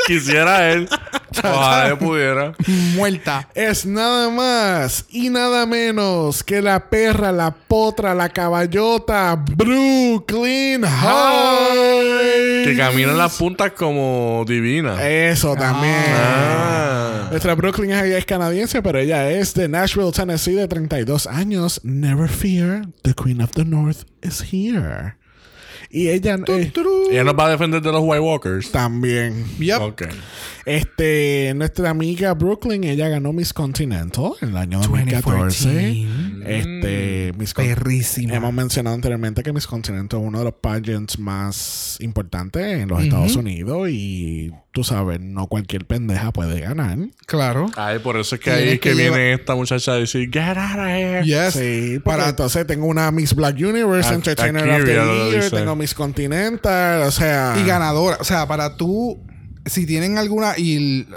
Quisiera 0.09 0.71
él. 0.71 0.89
Ojalá 1.37 1.95
pudiera. 1.95 2.53
Muerta. 2.95 3.47
Es 3.53 3.85
nada 3.85 4.27
más 4.31 5.05
y 5.07 5.29
nada 5.29 5.67
menos 5.67 6.43
que 6.43 6.63
la 6.63 6.89
perra, 6.89 7.31
la 7.31 7.51
potra, 7.51 8.15
la 8.15 8.27
caballota, 8.29 9.35
Brooklyn 9.35 10.83
High. 10.83 12.63
Que 12.63 12.75
camina 12.75 13.11
en 13.11 13.19
las 13.19 13.37
puntas 13.37 13.71
como 13.73 14.43
divina. 14.47 15.07
Eso 15.07 15.55
también. 15.55 15.93
Ah. 16.07 17.27
Nuestra 17.29 17.53
Brooklyn 17.53 17.91
High 17.91 18.13
es 18.13 18.25
canadiense, 18.25 18.81
pero 18.81 18.97
ella 18.97 19.29
es 19.29 19.53
de 19.53 19.67
Nashville, 19.67 20.11
Tennessee, 20.11 20.55
de 20.55 20.67
32 20.67 21.27
años. 21.27 21.81
Never 21.83 22.27
fear, 22.27 22.87
the 23.03 23.13
Queen 23.13 23.41
of 23.41 23.51
the 23.51 23.63
North 23.63 24.05
is 24.23 24.41
here. 24.51 25.18
Y 25.91 26.09
ella 26.09 26.37
eh, 26.47 26.71
Ella 27.11 27.23
nos 27.23 27.33
va 27.37 27.47
a 27.47 27.49
defender 27.49 27.81
de 27.81 27.91
los 27.91 28.01
White 28.03 28.19
Walkers. 28.19 28.71
también. 28.71 29.43
Yep. 29.59 29.81
Ok. 29.81 30.03
Este, 30.65 31.51
nuestra 31.55 31.89
amiga 31.89 32.33
Brooklyn, 32.35 32.83
ella 32.83 33.07
ganó 33.09 33.33
Miss 33.33 33.53
Continental 33.53 34.33
en 34.41 34.49
el 34.49 34.57
año 34.57 34.79
2014. 34.81 35.65
2014. 35.65 36.07
Este, 36.45 37.33
Miss 37.37 37.53
Con- 37.53 37.65
Perrísima. 37.65 38.35
Hemos 38.35 38.53
mencionado 38.53 38.93
anteriormente 38.95 39.41
que 39.41 39.51
Miss 39.51 39.65
Continental 39.65 40.19
es 40.21 40.27
uno 40.27 40.37
de 40.39 40.43
los 40.45 40.53
pageants 40.53 41.17
más 41.17 41.97
importantes 42.01 42.61
en 42.81 42.87
los 42.89 43.01
Estados 43.01 43.35
Unidos 43.35 43.87
y 43.89 44.51
tú 44.71 44.83
sabes, 44.83 45.19
no 45.19 45.47
cualquier 45.47 45.85
pendeja 45.85 46.31
puede 46.31 46.59
ganar. 46.61 46.97
Claro. 47.25 47.71
Ay, 47.75 47.99
por 47.99 48.17
eso 48.17 48.35
es 48.35 48.41
que 48.41 48.51
ahí 48.51 48.63
es 48.69 48.73
que, 48.73 48.89
que 48.89 48.95
viene 48.95 49.09
llevar- 49.17 49.39
esta 49.39 49.55
muchacha 49.55 49.93
a 49.93 49.95
decir, 49.95 50.29
get 50.31 50.55
out 50.57 50.79
of 50.79 50.85
here. 50.87 51.23
Yes. 51.25 51.53
Sí, 51.53 51.99
para 52.03 52.29
entonces 52.29 52.67
tengo 52.67 52.85
una 52.85 53.09
Miss 53.11 53.33
Black 53.33 53.55
Universe, 53.57 54.09
A- 54.09 54.13
Entertainer 54.13 54.69
of 54.69 54.85
the 54.85 55.31
Year, 55.31 55.49
tengo 55.49 55.75
Miss 55.79 55.95
Continental, 55.95 57.01
o 57.03 57.11
sea... 57.11 57.55
Y 57.57 57.65
ganadora. 57.65 58.17
O 58.19 58.23
sea, 58.23 58.47
para 58.47 58.75
tú, 58.75 59.19
si 59.65 59.85
tienen 59.85 60.17
alguna, 60.17 60.53
y 60.57 61.07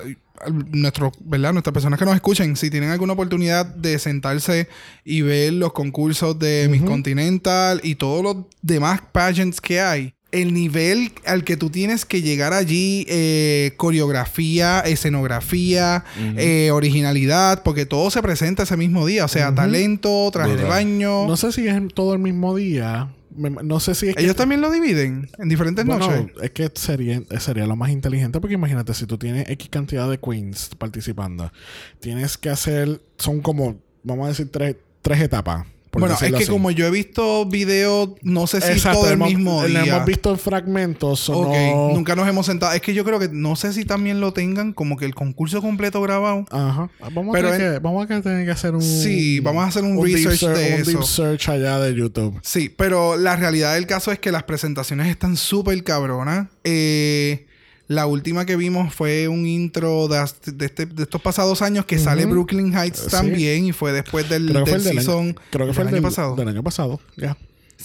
nuestro, 0.73 1.13
¿verdad? 1.21 1.53
Nuestras 1.53 1.73
personas 1.73 1.99
que 1.99 2.05
nos 2.05 2.15
escuchen, 2.15 2.57
si 2.57 2.71
tienen 2.71 2.91
alguna 2.91 3.13
oportunidad 3.13 3.67
de 3.67 3.99
sentarse 3.99 4.69
y 5.05 5.23
ver 5.23 5.53
los 5.53 5.73
concursos 5.73 6.39
de 6.39 6.69
Miss 6.71 6.83
Continental 6.83 7.81
y 7.83 7.97
todos 7.97 8.23
los 8.23 8.37
demás 8.61 9.01
pageants 9.13 9.61
que 9.61 9.81
hay. 9.81 10.15
El 10.31 10.55
nivel 10.55 11.13
al 11.27 11.45
que 11.45 11.59
tú 11.59 11.69
tienes 11.69 12.07
que 12.07 12.23
llegar 12.23 12.55
allí, 12.55 13.05
eh, 13.11 13.75
coreografía, 13.77 14.81
escenografía, 14.81 16.05
eh, 16.39 16.71
originalidad, 16.73 17.63
porque 17.63 17.85
todo 17.85 18.11
se 18.11 18.23
presenta 18.23 18.63
ese 18.63 18.79
mismo 18.79 19.05
día. 19.05 19.27
O 19.27 19.29
sea, 19.29 19.55
talento, 19.55 20.31
traje 20.33 20.57
de 20.57 20.65
baño. 20.65 21.27
No 21.27 21.37
sé 21.37 21.53
si 21.53 21.69
es 21.69 21.77
todo 21.95 22.15
el 22.15 22.21
mismo 22.21 22.57
día. 22.57 23.11
Me- 23.37 23.51
No 23.51 23.81
sé 23.81 23.95
si 23.95 24.09
es 24.09 24.17
que 24.17 24.23
Ellos 24.23 24.37
también 24.37 24.61
lo 24.61 24.71
dividen 24.71 25.29
en 25.39 25.49
diferentes 25.49 25.85
Bueno, 25.85 26.07
noches. 26.07 26.27
es 26.43 26.51
que 26.51 26.71
sería, 26.75 27.23
sería 27.39 27.67
lo 27.67 27.77
más 27.77 27.91
inteligente 27.91 28.41
porque 28.41 28.55
imagínate, 28.55 28.95
si 28.95 29.07
tú 29.07 29.19
tienes 29.19 29.49
X 29.49 29.69
cantidad 29.71 30.09
de 30.11 30.19
queens 30.19 30.71
participando, 30.79 31.53
tienes 32.01 32.37
que 32.39 32.51
hacer, 32.51 33.01
son 33.19 33.41
como, 33.41 33.81
vamos 34.03 34.27
a 34.27 34.29
decir, 34.29 34.51
tres, 34.51 34.77
tres 35.01 35.21
etapas. 35.21 35.67
Bueno, 36.01 36.15
es 36.15 36.21
que 36.31 36.37
así. 36.37 36.47
como 36.47 36.71
yo 36.71 36.87
he 36.87 36.91
visto 36.91 37.45
videos, 37.45 38.11
no 38.23 38.47
sé 38.47 38.61
si 38.63 38.81
todo 38.81 39.07
el 39.09 39.13
hemos, 39.13 39.29
mismo 39.29 39.61
lo 39.63 39.69
día. 39.69 39.85
hemos 39.97 40.07
visto 40.07 40.31
en 40.31 40.39
fragmentos. 40.39 41.29
o 41.29 41.41
Ok, 41.41 41.55
no- 41.55 41.91
nunca 41.95 42.17
nos 42.17 42.27
hemos 42.27 42.47
sentado. 42.47 42.73
Es 42.73 42.81
que 42.81 42.95
yo 42.95 43.05
creo 43.05 43.19
que 43.19 43.29
no 43.31 43.57
sé 43.57 43.73
si 43.75 43.85
también 43.85 44.19
lo 44.21 44.33
tengan 44.33 44.73
como 44.73 44.97
que 44.97 45.05
el 45.05 45.15
concurso 45.15 45.61
completo 45.61 46.01
grabado. 46.01 46.47
Ajá. 46.51 46.89
Vamos, 47.15 47.33
Pero 47.35 47.49
a 47.49 47.53
tener 47.53 47.67
en- 47.67 47.73
que, 47.75 47.79
vamos 47.81 48.11
a 48.11 48.21
tener 48.23 48.45
que 48.47 48.51
hacer 48.51 48.75
un. 48.75 48.81
Sí, 48.83 49.41
vamos 49.41 49.65
a 49.65 49.69
hacer 49.69 49.85
un 49.85 49.97
deep 50.03 50.15
research 50.17 50.39
ser- 50.39 50.57
de 50.57 50.75
un 50.77 50.81
eso. 50.81 50.91
deep 50.93 51.03
search 51.05 51.49
allá 51.51 51.79
de 51.79 51.95
YouTube. 51.95 52.41
Sí, 52.43 52.69
pero 52.71 53.17
la 53.17 53.37
realidad 53.37 53.75
del 53.75 53.87
caso 53.87 54.13
es 54.13 54.19
que 54.19 54.33
las 54.33 54.45
presentaciones 54.45 55.09
están 55.09 55.37
súper 55.37 55.83
cabronas. 55.85 56.49
Eh, 56.65 57.47
la 57.95 58.07
última 58.07 58.45
que 58.47 58.57
vimos 58.57 58.95
fue 58.95 59.29
un 59.29 59.47
intro 59.47 60.09
de, 60.09 60.25
de 60.53 60.67
este- 60.67 60.87
de 60.87 61.03
estos 61.05 61.21
pasados 61.21 61.63
años 61.63 61.85
que 61.85 61.99
sale 61.99 62.27
Brooklyn 62.27 62.73
Heights 62.77 63.07
también 63.09 63.65
y 63.67 63.73
fue 63.73 63.93
después 63.93 64.29
del, 64.29 64.47
fue 64.65 64.81
season 64.81 65.27
año, 65.29 65.35
creo 65.51 65.67
que 65.67 65.73
fue 65.73 65.83
el 65.85 65.87
del 65.91 65.95
del 65.97 66.05
año 66.05 66.09
pasado. 66.09 66.37
Del 66.37 66.49
año 66.49 66.63
pasado, 66.63 67.01
ya. 67.17 67.37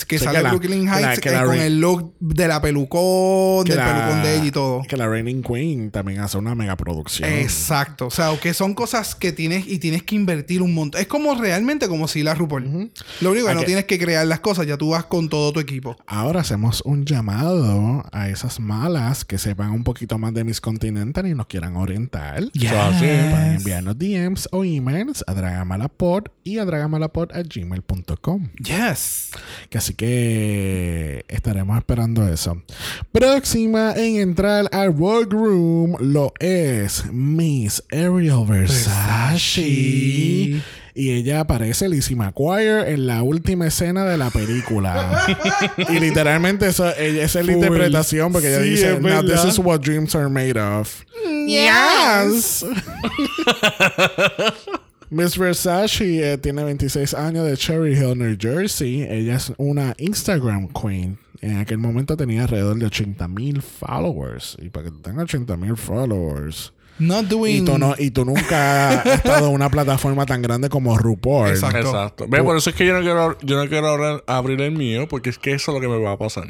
Que 0.06 0.20
sale 0.20 0.42
la- 0.42 0.50
Brooklyn 0.50 0.86
la- 0.86 1.00
Heights 1.12 1.20
que 1.22 1.30
eh, 1.30 1.34
la 1.34 1.46
con 1.46 1.58
el 1.60 1.80
look 1.80 2.14
de 2.20 2.48
la 2.48 2.62
pelucón, 2.62 3.66
del 3.66 3.78
la- 3.78 3.86
pelucón 3.86 4.24
de 4.24 4.36
ella 4.36 4.46
y 4.46 4.52
todo. 4.52 4.82
Que 4.88 4.98
la 4.98 5.08
Reigning 5.08 5.42
Queen 5.44 5.92
también 5.92 6.20
hace 6.20 6.38
una 6.38 6.56
mega 6.56 6.76
producción. 6.76 7.30
Exacto. 7.32 8.08
O 8.08 8.12
sea, 8.12 8.38
que 8.42 8.54
son 8.54 8.74
cosas 8.74 9.16
que 9.16 9.32
tienes 9.32 9.68
y 9.68 9.80
tienes 9.80 10.04
que 10.04 10.16
invertir 10.16 10.62
un 10.62 10.74
montón. 10.74 11.02
Es 11.02 11.08
como 11.08 11.36
realmente 11.36 11.88
como 11.88 12.08
si 12.08 12.24
la 12.24 12.34
RuPaul. 12.34 12.92
Lo 13.22 13.32
único 13.32 13.46
que 13.46 13.52
Hay 13.52 13.58
no 13.58 13.64
tienes 13.64 13.86
que 13.86 13.98
crear 14.00 14.26
las 14.28 14.40
cosas, 14.40 14.66
ya 14.68 14.78
tú 14.78 14.90
vas 14.90 15.06
con 15.06 15.30
todo 15.30 15.52
tu 15.54 15.60
equipo. 15.60 15.96
Ahora 16.08 16.42
hacemos 16.42 16.82
un 16.86 17.06
llamado 17.06 18.04
a 18.12 18.30
esas 18.30 18.60
malas 18.60 19.26
que 19.26 19.38
sepan 19.38 19.72
un 19.72 19.84
poquito 19.84 20.18
más 20.18 20.34
de 20.34 20.44
Miss 20.44 20.62
Continental 20.62 21.28
y 21.28 21.34
nos 21.36 21.48
quieran 21.48 21.76
orientar. 21.76 22.44
Eso 22.54 22.82
así. 22.82 23.06
Pueden 23.06 23.56
enviarnos 23.56 23.98
DMs 23.98 24.50
o 24.52 24.64
emails 24.64 25.24
a 25.28 25.34
dragamalapod 25.34 26.24
y 26.44 26.58
a 26.60 26.66
dragamalapod 26.66 27.32
a 27.34 27.42
gmail.com. 27.44 28.50
Yes. 28.64 29.32
Que 29.70 29.78
así 29.88 29.94
que 29.96 31.24
estaremos 31.30 31.78
esperando 31.78 32.28
eso. 32.28 32.62
Próxima 33.14 33.94
en 33.96 34.18
entrar 34.18 34.68
al 34.74 34.90
workroom 34.90 35.96
lo 36.02 36.34
es 36.40 37.06
Miss 37.12 37.82
Ariel 37.92 38.44
Versace. 38.46 39.62
Y 39.62 41.12
ella 41.12 41.42
aparece 41.42 41.88
Lizzie 41.88 42.16
McGuire 42.16 42.92
en 42.92 43.06
la 43.08 43.22
última 43.22 43.68
escena 43.68 44.04
de 44.06 44.18
la 44.18 44.30
película. 44.32 45.26
y 45.90 46.00
literalmente 46.00 46.68
eso, 46.68 46.86
ella- 46.98 47.24
esa 47.24 47.40
es 47.40 47.46
la 47.46 47.54
Full. 47.54 47.62
interpretación 47.64 48.32
porque 48.34 48.48
ella 48.50 48.64
Sí, 48.64 48.70
dice, 48.72 49.00
Now 49.00 49.22
this 49.24 49.46
is 49.46 49.60
what 49.60 49.80
dreams 49.82 50.16
are 50.16 50.28
made 50.28 50.60
of. 50.60 51.06
Yes. 51.48 52.66
Miss 55.10 55.38
Versace 55.38 56.34
eh, 56.34 56.38
tiene 56.38 56.66
26 56.66 57.14
años 57.14 57.46
de 57.46 57.56
Cherry 57.56 57.94
Hill, 57.94 58.18
New 58.18 58.36
Jersey. 58.38 59.04
Ella 59.04 59.38
es 59.38 59.54
una 59.58 59.94
Instagram 59.98 60.68
queen. 60.68 61.18
En 61.40 61.58
aquel 61.58 61.78
momento 61.78 62.18
tenía 62.18 62.42
alrededor 62.42 62.78
de 62.78 62.88
80 62.88 63.26
mil 63.30 63.62
followers. 63.62 64.58
Y 64.60 64.70
para 64.70 64.86
que 64.86 64.92
tú 64.92 65.00
tengas 65.00 65.24
80 65.24 65.56
mil 65.56 65.78
followers. 65.78 66.74
Not 67.00 67.26
Y 67.26 67.28
doing. 67.28 67.66
tú, 67.66 67.78
no, 67.78 67.94
y 67.98 68.12
tú 68.12 68.26
nunca 68.26 68.90
has 69.02 69.06
estado 69.18 69.48
en 69.48 69.54
una 69.54 69.70
plataforma 69.70 70.26
tan 70.26 70.42
grande 70.42 70.70
como 70.70 70.98
RuPaul. 70.98 71.50
Exacto. 71.50 71.78
Exacto. 71.80 72.26
Ve, 72.28 72.44
por 72.44 72.58
eso 72.58 72.70
es 72.72 72.76
que 72.76 72.86
yo 72.86 72.94
no 72.94 73.02
quiero, 73.02 73.38
yo 73.42 73.64
no 73.64 73.70
quiero 73.70 73.88
abrir, 73.88 74.24
abrir 74.26 74.62
el 74.62 74.72
mío, 74.72 75.08
porque 75.08 75.30
es 75.30 75.38
que 75.38 75.54
eso 75.54 75.72
es 75.72 75.76
lo 75.76 75.82
que 75.82 75.88
me 75.88 76.02
va 76.02 76.14
a 76.14 76.18
pasar. 76.18 76.48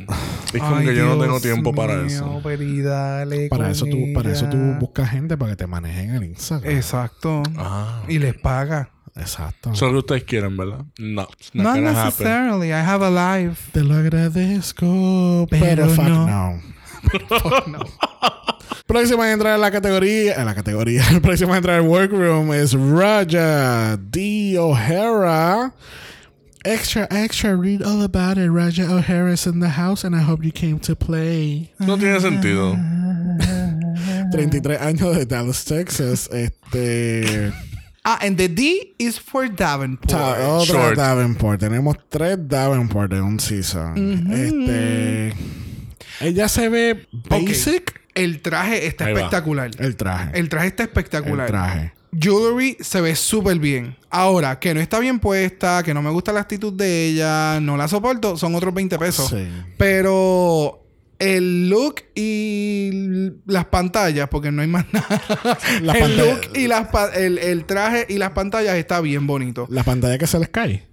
Es 0.54 0.62
como 0.62 0.78
Ay, 0.78 0.86
que 0.86 0.96
yo 0.96 1.06
no 1.06 1.22
tengo 1.22 1.40
tiempo 1.42 1.74
para 1.74 2.06
eso. 2.06 2.40
Peri, 2.44 2.82
dale 2.82 3.50
Para 3.50 3.64
con 3.64 3.72
eso, 3.72 3.86
tú, 3.86 3.98
para 4.14 4.32
eso 4.32 4.48
tú 4.50 4.58
buscas 4.80 5.10
gente 5.10 5.38
para 5.38 5.52
que 5.52 5.58
te 5.58 5.68
manejen 5.68 6.12
el 6.16 6.24
Instagram. 6.24 6.74
Exacto. 6.76 7.44
Ah. 7.58 8.04
Y 8.08 8.20
les 8.20 8.36
paga. 8.36 8.92
Exacto. 9.16 9.72
Eso 9.74 9.88
es 9.88 9.92
lo 9.92 9.98
que 9.98 10.14
ustedes 10.14 10.24
quieren, 10.26 10.56
¿verdad? 10.56 10.86
No. 11.00 11.28
Not 11.54 11.68
happen. 11.68 11.84
necessarily. 11.86 12.68
I 12.68 12.74
have 12.74 13.04
a 13.04 13.10
life. 13.40 13.72
Te 13.74 13.84
lo 13.84 13.96
agradezco, 13.96 15.48
pero, 15.50 15.66
Pero 15.66 15.90
fuck 15.90 16.06
no. 16.06 16.28
no. 16.28 16.62
no. 17.67 17.80
Próxima 18.86 19.26
a 19.26 19.32
entrar 19.34 19.56
en 19.56 19.62
la 19.62 19.72
categoría, 19.72 20.36
en 20.36 20.46
la 20.46 20.56
categoría, 20.56 21.04
próxima 21.22 21.56
a 21.56 21.58
entrar 21.58 21.80
al 21.80 21.88
workroom 21.88 22.54
es 22.54 22.74
Raja 22.74 23.98
D. 23.98 24.58
O'Hara. 24.60 25.74
Extra, 26.63 27.08
extra, 27.12 27.56
read 27.56 27.82
all 27.82 28.02
about 28.04 28.38
it. 28.38 28.50
Raja 28.50 28.84
O'Hara's 28.84 29.46
in 29.48 29.60
the 29.62 29.70
house 29.70 30.04
and 30.04 30.15
I 30.15 30.22
hope 30.22 30.43
you 30.43 30.52
came 30.52 30.80
to 30.80 30.96
play. 30.96 31.72
No 31.80 31.98
tiene 31.98 32.20
sentido. 32.20 32.76
33 34.32 34.82
años 34.82 35.15
de 35.15 35.26
Dallas, 35.26 35.63
Texas. 35.63 36.30
Este. 36.32 37.52
Ah, 38.04 38.20
and 38.22 38.38
the 38.38 38.48
D 38.48 38.96
is 39.00 39.17
for 39.20 39.48
Davenport. 39.50 40.10
ta- 40.10 40.38
otra 40.39 40.65
Short. 40.65 40.96
Davenport. 40.98 41.60
Tenemos 41.60 41.96
tres 42.10 42.38
Davenport 42.48 43.13
en 43.13 43.24
un 43.24 43.39
season. 43.39 44.28
Este. 44.32 45.34
Ella 46.22 46.48
se 46.48 46.70
ve 46.70 47.08
basic. 47.12 48.02
El 48.16 48.42
traje 48.42 48.88
está 48.88 49.06
Ahí 49.06 49.14
va. 49.14 49.20
espectacular. 49.20 49.72
El 49.78 49.96
traje. 49.96 50.40
El 50.40 50.50
traje 50.50 50.68
está 50.68 50.84
espectacular. 50.84 51.46
El 51.48 51.52
traje. 51.52 51.94
Jewelry 52.20 52.78
se 52.80 53.02
ve 53.02 53.16
súper 53.16 53.60
bien. 53.60 53.96
Ahora, 54.10 54.58
que 54.60 54.74
no 54.74 54.80
está 54.80 54.98
bien 55.00 55.20
puesta, 55.20 55.84
que 55.84 55.94
no 55.94 56.02
me 56.02 56.10
gusta 56.10 56.32
la 56.34 56.40
actitud 56.40 56.74
de 56.74 57.06
ella, 57.08 57.60
no 57.60 57.78
la 57.78 57.88
soporto, 57.88 58.38
son 58.38 58.56
otros 58.56 58.74
20 58.74 58.98
pesos. 58.98 59.30
Sí. 59.30 59.48
Pero 59.78 60.84
el 61.20 61.70
look 61.70 61.96
y 62.16 63.30
las 63.46 63.66
pantallas, 63.66 64.30
porque 64.30 64.52
no 64.52 64.62
hay 64.62 64.68
más 64.68 64.86
nada. 64.94 65.58
El 65.96 66.18
look 66.18 66.40
y 66.56 66.68
las 66.68 66.88
el, 67.16 67.38
el 67.38 67.66
traje 67.66 68.06
y 68.10 68.18
las 68.18 68.32
pantallas 68.32 68.76
está 68.78 69.00
bien 69.02 69.28
bonito. 69.28 69.68
La 69.70 69.84
pantalla 69.84 70.18
que 70.18 70.28
se 70.28 70.40
les 70.40 70.50
cae. 70.50 70.88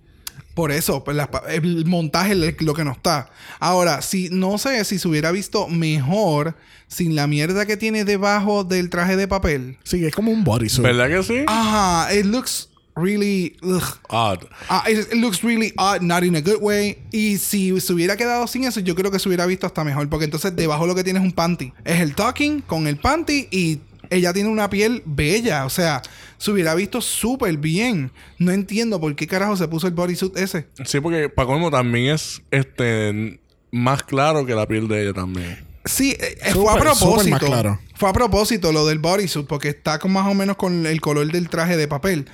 Por 0.54 0.70
eso, 0.70 1.02
pues, 1.02 1.16
el 1.48 1.84
montaje 1.86 2.32
es 2.32 2.62
lo 2.62 2.74
que 2.74 2.84
no 2.84 2.92
está. 2.92 3.30
Ahora, 3.58 4.02
si 4.02 4.28
no 4.30 4.56
sé 4.58 4.84
si 4.84 4.98
se 4.98 5.08
hubiera 5.08 5.32
visto 5.32 5.68
mejor 5.68 6.56
sin 6.86 7.16
la 7.16 7.26
mierda 7.26 7.66
que 7.66 7.76
tiene 7.76 8.04
debajo 8.04 8.62
del 8.62 8.88
traje 8.88 9.16
de 9.16 9.26
papel. 9.26 9.78
Sí, 9.82 10.04
es 10.04 10.14
como 10.14 10.30
un 10.30 10.44
bodysuit. 10.44 10.84
¿Verdad 10.84 11.08
que 11.08 11.22
sí? 11.24 11.44
Ajá, 11.48 12.14
it 12.14 12.24
looks 12.26 12.68
really. 12.94 13.56
ugh. 13.62 13.82
Odd. 14.08 14.44
Ah, 14.68 14.84
it, 14.88 14.98
it 15.12 15.14
looks 15.14 15.42
really 15.42 15.72
odd, 15.76 16.02
not 16.02 16.22
in 16.22 16.36
a 16.36 16.40
good 16.40 16.60
way. 16.60 16.98
Y 17.10 17.38
si 17.38 17.80
se 17.80 17.92
hubiera 17.92 18.16
quedado 18.16 18.46
sin 18.46 18.64
eso, 18.64 18.80
yo 18.80 18.94
creo 18.94 19.10
que 19.10 19.18
se 19.18 19.28
hubiera 19.28 19.46
visto 19.46 19.66
hasta 19.66 19.82
mejor. 19.84 20.08
Porque 20.08 20.24
entonces 20.24 20.54
debajo 20.54 20.86
lo 20.86 20.94
que 20.94 21.04
tiene 21.04 21.18
es 21.18 21.24
un 21.24 21.32
panty. 21.32 21.72
Es 21.84 22.00
el 22.00 22.14
talking 22.14 22.60
con 22.60 22.86
el 22.86 22.96
panty 22.96 23.48
y 23.50 23.80
ella 24.10 24.32
tiene 24.32 24.48
una 24.48 24.70
piel 24.70 25.02
bella. 25.04 25.64
O 25.64 25.70
sea, 25.70 26.02
se 26.38 26.50
hubiera 26.50 26.74
visto 26.74 27.00
súper 27.00 27.56
bien. 27.56 28.10
No 28.38 28.52
entiendo 28.52 29.00
por 29.00 29.14
qué 29.16 29.26
carajo 29.26 29.56
se 29.56 29.68
puso 29.68 29.86
el 29.86 29.94
bodysuit 29.94 30.36
ese. 30.36 30.66
Sí, 30.84 31.00
porque 31.00 31.28
para 31.28 31.46
colmo 31.46 31.70
también 31.70 32.14
es 32.14 32.42
este 32.50 33.40
más 33.70 34.02
claro 34.02 34.46
que 34.46 34.54
la 34.54 34.66
piel 34.66 34.86
de 34.88 35.02
ella 35.02 35.12
también. 35.12 35.58
Sí, 35.84 36.12
eh, 36.12 36.38
eh, 36.42 36.52
fue 36.52 36.64
a 36.64 36.76
súper 36.76 36.82
propósito. 36.82 37.30
más 37.30 37.42
claro. 37.42 37.80
Fue 37.96 38.08
a 38.08 38.12
propósito 38.12 38.72
lo 38.72 38.86
del 38.86 38.98
bodysuit, 38.98 39.46
porque 39.46 39.68
está 39.68 39.98
con 39.98 40.12
más 40.12 40.26
o 40.26 40.34
menos 40.34 40.56
con 40.56 40.86
el 40.86 41.00
color 41.00 41.30
del 41.30 41.48
traje 41.48 41.76
de 41.76 41.88
papel. 41.88 42.26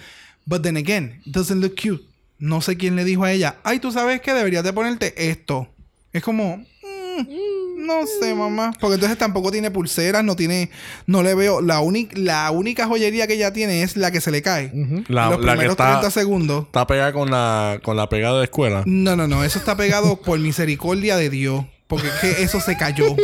But 0.46 0.62
then 0.62 0.76
again, 0.76 1.20
doesn't 1.26 1.60
look 1.60 1.74
cute. 1.74 2.04
No 2.38 2.60
sé 2.62 2.76
quién 2.76 2.96
le 2.96 3.04
dijo 3.04 3.24
a 3.24 3.32
ella, 3.32 3.58
ay, 3.64 3.80
tú 3.80 3.92
sabes 3.92 4.20
que 4.20 4.32
deberías 4.32 4.64
de 4.64 4.72
ponerte 4.72 5.30
esto. 5.30 5.68
Es 6.12 6.22
como, 6.22 6.56
mm, 6.56 7.69
no 7.80 8.06
sé, 8.06 8.34
mamá. 8.34 8.72
Porque 8.80 8.94
entonces 8.94 9.18
tampoco 9.18 9.50
tiene 9.50 9.70
pulseras, 9.70 10.22
no 10.24 10.36
tiene, 10.36 10.70
no 11.06 11.22
le 11.22 11.34
veo. 11.34 11.60
La, 11.60 11.80
única 11.80 12.12
la 12.16 12.50
única 12.50 12.86
joyería 12.86 13.26
que 13.26 13.34
ella 13.34 13.52
tiene 13.52 13.82
es 13.82 13.96
la 13.96 14.10
que 14.10 14.20
se 14.20 14.30
le 14.30 14.42
cae. 14.42 14.70
La, 15.08 15.30
Los 15.30 15.40
la 15.40 15.52
que 15.52 15.58
primeros 15.58 15.72
está, 15.72 15.88
30 16.00 16.10
segundos. 16.10 16.64
está 16.66 16.86
pegada 16.86 17.12
con 17.12 17.30
la, 17.30 17.80
con 17.82 17.96
la 17.96 18.08
pegada 18.08 18.38
de 18.38 18.44
escuela. 18.44 18.82
No, 18.86 19.16
no, 19.16 19.26
no. 19.26 19.42
Eso 19.44 19.58
está 19.58 19.76
pegado 19.76 20.20
por 20.20 20.38
misericordia 20.38 21.16
de 21.16 21.30
Dios. 21.30 21.64
Porque 21.86 22.06
es 22.06 22.14
que 22.36 22.42
eso 22.44 22.60
se 22.60 22.76
cayó. 22.76 23.16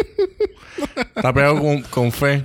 Está 1.14 1.32
pegado 1.32 1.60
con, 1.60 1.82
con 1.82 2.10
fe. 2.12 2.44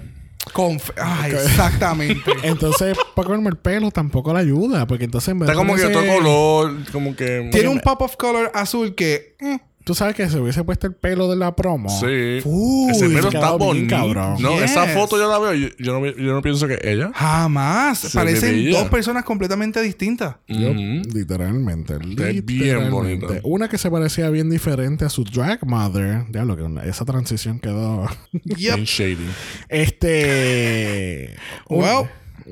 Con 0.54 0.80
fe- 0.80 0.94
Ay, 0.98 1.32
exactamente. 1.34 2.32
Entonces, 2.44 2.98
para 3.16 3.26
comerme 3.28 3.50
el 3.50 3.58
pelo 3.58 3.92
tampoco 3.92 4.34
le 4.34 4.40
ayuda. 4.40 4.86
Porque 4.88 5.06
entonces 5.06 5.30
en 5.30 5.40
vez 5.40 5.50
Está 5.50 5.58
como 5.58 5.76
que 5.76 5.84
ponerse- 5.84 5.98
otro 5.98 6.14
color, 6.16 6.92
como 6.92 7.16
que... 7.16 7.50
Tiene 7.52 7.70
un 7.70 7.80
pop 7.80 8.02
of 8.02 8.16
color 8.18 8.52
azul 8.54 8.96
que. 8.96 9.36
eh, 9.40 9.60
Tú 9.84 9.96
sabes 9.96 10.16
que 10.16 10.30
se 10.30 10.40
hubiese 10.40 10.64
puesto 10.64 10.88
el 10.88 10.94
pelo 10.94 11.30
de 11.30 11.36
la 11.36 11.56
promo. 11.56 11.90
Sí. 11.90 12.40
Uy, 12.46 12.92
Ese 12.92 13.10
pelo 13.10 13.30
está 13.30 13.52
bonito. 13.54 13.96
cabrón. 13.96 14.36
No, 14.40 14.54
Yes. 14.60 14.72
esa 14.72 14.86
foto 14.88 15.18
yo 15.18 15.28
la 15.30 15.40
veo. 15.40 15.54
Yo, 15.54 15.68
yo 15.80 16.00
no, 16.00 16.06
yo 16.06 16.34
no 16.34 16.42
pienso 16.42 16.68
que 16.68 16.80
ella. 16.84 17.12
jamás. 17.16 17.98
Se 18.00 18.10
Parecen 18.18 18.70
dos 18.72 18.90
personas 18.90 19.24
completamente 19.26 19.82
distintas. 19.82 20.36
Ujú. 20.50 21.02
Literalmente. 21.14 21.98
bien 21.98 22.44
literalmente. 22.46 22.92
bonita. 23.26 23.34
Una 23.44 23.68
que 23.70 23.78
se 23.78 23.90
parecía 23.90 24.30
bien 24.30 24.50
diferente 24.50 25.06
a 25.06 25.10
su 25.10 25.24
drag 25.24 25.66
mother. 25.66 26.26
Ya 26.32 26.46
lo 26.46 26.56
que 26.56 26.64
una- 26.64 26.84
esa 26.86 27.04
transición 27.06 27.60
quedó. 27.60 28.08
Bien 28.32 28.78
Yep. 28.78 28.86
shady. 28.86 29.28
este. 29.70 31.36
Well. 31.70 32.08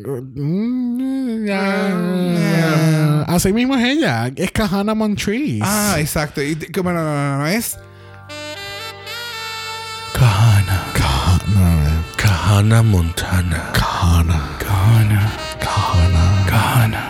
Mm. 0.06 1.50
Así 3.28 3.54
mismo 3.54 3.76
es 3.76 3.84
ella. 3.98 4.32
Es 4.36 4.52
Kahana 4.52 4.94
Montrese. 4.96 5.60
Ah, 5.64 5.96
exacto. 6.00 6.42
Y, 6.42 6.56
que- 6.56 6.82
bueno, 6.82 7.04
no, 7.04 7.12
no, 7.14 7.32
no, 7.32 7.38
no, 7.40 7.48
es. 7.48 7.78
Kahana. 10.14 10.84
Kahana. 10.94 12.04
Kahana 12.18 12.84
Montana. 12.84 13.72
Kahana. 13.74 14.42
Kahana. 14.60 15.32
Kahana. 15.60 16.46
Kahana. 16.48 17.04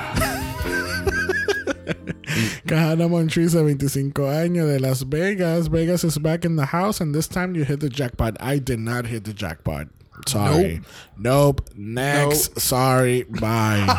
Kahana 2.67 3.07
Montrese 3.09 3.57
de 3.57 3.63
25 3.63 4.29
años 4.29 4.67
de 4.67 4.79
Las 4.79 5.07
Vegas. 5.09 5.69
Vegas 5.69 6.03
is 6.03 6.17
back 6.19 6.45
in 6.45 6.55
the 6.55 6.65
house 6.65 7.01
and 7.01 7.15
this 7.15 7.27
time 7.27 7.55
you 7.55 7.63
hit 7.65 7.79
the 7.79 7.89
jackpot. 7.89 8.35
I 8.39 8.59
did 8.59 8.79
not 8.79 9.05
hit 9.07 9.23
the 9.23 9.33
jackpot. 9.33 9.87
Sorry. 10.25 10.81
Nope. 11.17 11.69
Next. 11.75 12.59
Sorry. 12.59 13.23
Bye. 13.23 13.85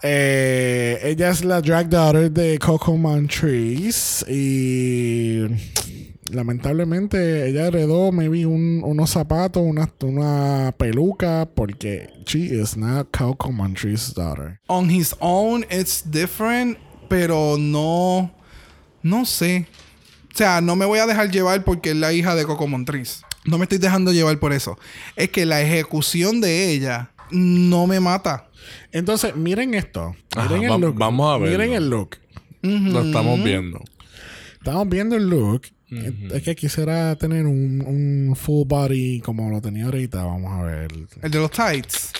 Eh, 0.00 1.00
ella 1.02 1.30
es 1.30 1.44
la 1.44 1.60
drag 1.60 1.88
daughter 1.88 2.30
de 2.30 2.56
Coco 2.60 2.96
Montrese 2.96 4.24
y 4.32 5.44
lamentablemente 6.30 7.48
ella 7.48 7.66
heredó 7.66 8.12
maybe 8.12 8.46
un, 8.46 8.82
unos 8.84 9.10
zapatos, 9.10 9.62
una, 9.64 9.90
una 10.02 10.72
peluca 10.76 11.48
porque 11.52 12.10
she 12.26 12.60
is 12.60 12.76
not 12.76 13.08
Coco 13.10 13.50
Montrese's 13.50 14.14
daughter. 14.14 14.60
On 14.68 14.88
his 14.88 15.14
own, 15.20 15.64
it's 15.70 16.02
different, 16.08 16.78
pero 17.08 17.56
no, 17.58 18.30
no 19.02 19.24
sé. 19.24 19.66
O 20.32 20.36
sea, 20.36 20.60
no 20.60 20.76
me 20.76 20.86
voy 20.86 21.00
a 21.00 21.06
dejar 21.06 21.30
llevar 21.30 21.64
porque 21.64 21.90
es 21.90 21.96
la 21.96 22.12
hija 22.12 22.34
de 22.34 22.44
Coco 22.44 22.68
Montrese. 22.68 23.22
No 23.48 23.58
me 23.58 23.64
estoy 23.64 23.78
dejando 23.78 24.12
llevar 24.12 24.38
por 24.38 24.52
eso. 24.52 24.78
Es 25.16 25.30
que 25.30 25.46
la 25.46 25.60
ejecución 25.62 26.40
de 26.40 26.70
ella 26.72 27.10
no 27.30 27.86
me 27.86 28.00
mata. 28.00 28.48
Entonces, 28.92 29.34
miren 29.36 29.74
esto. 29.74 30.14
Ajá, 30.36 30.54
Miren 30.54 30.70
va- 30.70 30.74
el 30.76 30.80
look. 30.82 30.94
vamos 30.98 31.34
a 31.34 31.38
verlo. 31.38 31.58
Miren 31.58 31.72
el 31.74 31.88
look. 31.90 32.16
Lo 32.62 33.02
estamos 33.02 33.42
viendo. 33.42 33.80
Estamos 34.54 34.88
viendo 34.88 35.16
el 35.16 35.28
look. 35.28 35.62
Es 36.32 36.42
que 36.42 36.54
quisiera 36.54 37.16
tener 37.16 37.46
un, 37.46 37.82
un 37.86 38.36
full 38.36 38.66
body 38.66 39.20
como 39.20 39.48
lo 39.50 39.60
tenía 39.62 39.86
ahorita. 39.86 40.22
Vamos 40.24 40.52
a 40.52 40.62
ver. 40.62 40.92
El 41.22 41.30
de 41.30 41.38
los 41.38 41.50
tights. 41.50 42.12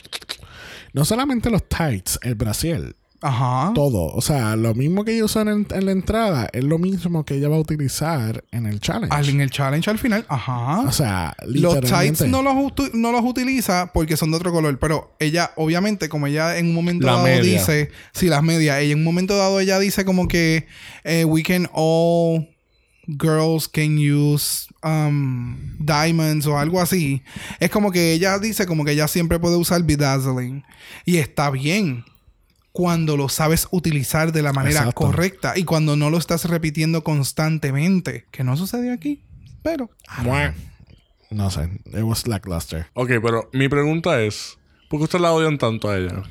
No 0.94 1.04
solamente 1.04 1.50
los 1.50 1.68
tights, 1.68 2.18
el 2.22 2.34
brasier. 2.34 2.94
Ajá. 3.20 3.72
Todo. 3.74 4.06
O 4.14 4.20
sea, 4.20 4.54
lo 4.54 4.74
mismo 4.74 5.04
que 5.04 5.14
ella 5.14 5.24
usó 5.24 5.40
en, 5.40 5.66
en 5.70 5.86
la 5.86 5.90
entrada 5.92 6.48
es 6.52 6.62
lo 6.62 6.78
mismo 6.78 7.24
que 7.24 7.34
ella 7.34 7.48
va 7.48 7.56
a 7.56 7.60
utilizar 7.60 8.44
en 8.52 8.66
el 8.66 8.80
challenge. 8.80 9.14
Al- 9.14 9.28
en 9.28 9.40
el 9.40 9.50
challenge 9.50 9.90
al 9.90 9.98
final. 9.98 10.24
Ajá. 10.28 10.80
O 10.82 10.92
sea, 10.92 11.34
Los 11.42 11.74
literalmente. 11.74 11.88
tights 12.24 12.30
no 12.30 12.42
los, 12.42 12.54
no 12.94 13.10
los 13.12 13.22
utiliza 13.24 13.90
porque 13.92 14.16
son 14.16 14.30
de 14.30 14.36
otro 14.36 14.52
color. 14.52 14.78
Pero 14.78 15.16
ella, 15.18 15.50
obviamente, 15.56 16.08
como 16.08 16.28
ella 16.28 16.58
en 16.58 16.66
un 16.66 16.74
momento 16.74 17.06
La 17.06 17.12
dado 17.14 17.24
media. 17.24 17.40
dice... 17.58 17.90
Sí, 18.12 18.26
las 18.28 18.42
medias. 18.42 18.78
Ella 18.78 18.92
en 18.92 18.98
un 18.98 19.04
momento 19.04 19.36
dado 19.36 19.58
ella 19.58 19.78
dice 19.80 20.04
como 20.04 20.28
que... 20.28 20.66
eh, 21.04 21.24
we 21.24 21.42
can 21.42 21.68
all... 21.72 22.48
Girls 23.10 23.66
can 23.68 23.96
use 23.96 24.66
um, 24.84 25.56
diamonds 25.78 26.46
o 26.46 26.58
algo 26.58 26.78
así. 26.78 27.22
Es 27.58 27.70
como 27.70 27.90
que 27.90 28.12
ella 28.12 28.38
dice 28.38 28.66
como 28.66 28.84
que 28.84 28.92
ella 28.92 29.08
siempre 29.08 29.38
puede 29.38 29.56
usar 29.56 29.82
bedazzling. 29.82 30.62
Y 31.06 31.16
está 31.16 31.48
bien 31.50 32.04
cuando 32.78 33.16
lo 33.16 33.28
sabes 33.28 33.66
utilizar 33.72 34.30
de 34.30 34.40
la 34.40 34.52
manera 34.52 34.78
Exacto. 34.82 35.06
correcta 35.06 35.54
y 35.56 35.64
cuando 35.64 35.96
no 35.96 36.10
lo 36.10 36.16
estás 36.16 36.44
repitiendo 36.44 37.02
constantemente. 37.02 38.26
Que 38.30 38.44
no 38.44 38.56
sucede 38.56 38.92
aquí. 38.92 39.24
Pero... 39.64 39.90
No 41.30 41.50
sé. 41.50 41.64
It 41.86 42.02
was 42.02 42.28
lackluster. 42.28 42.86
Ok, 42.94 43.10
pero 43.20 43.50
mi 43.52 43.68
pregunta 43.68 44.22
es: 44.22 44.58
¿por 44.88 45.00
qué 45.00 45.04
ustedes 45.04 45.22
la 45.22 45.32
odian 45.32 45.58
tanto 45.58 45.90
a 45.90 45.98
ella? 45.98 46.22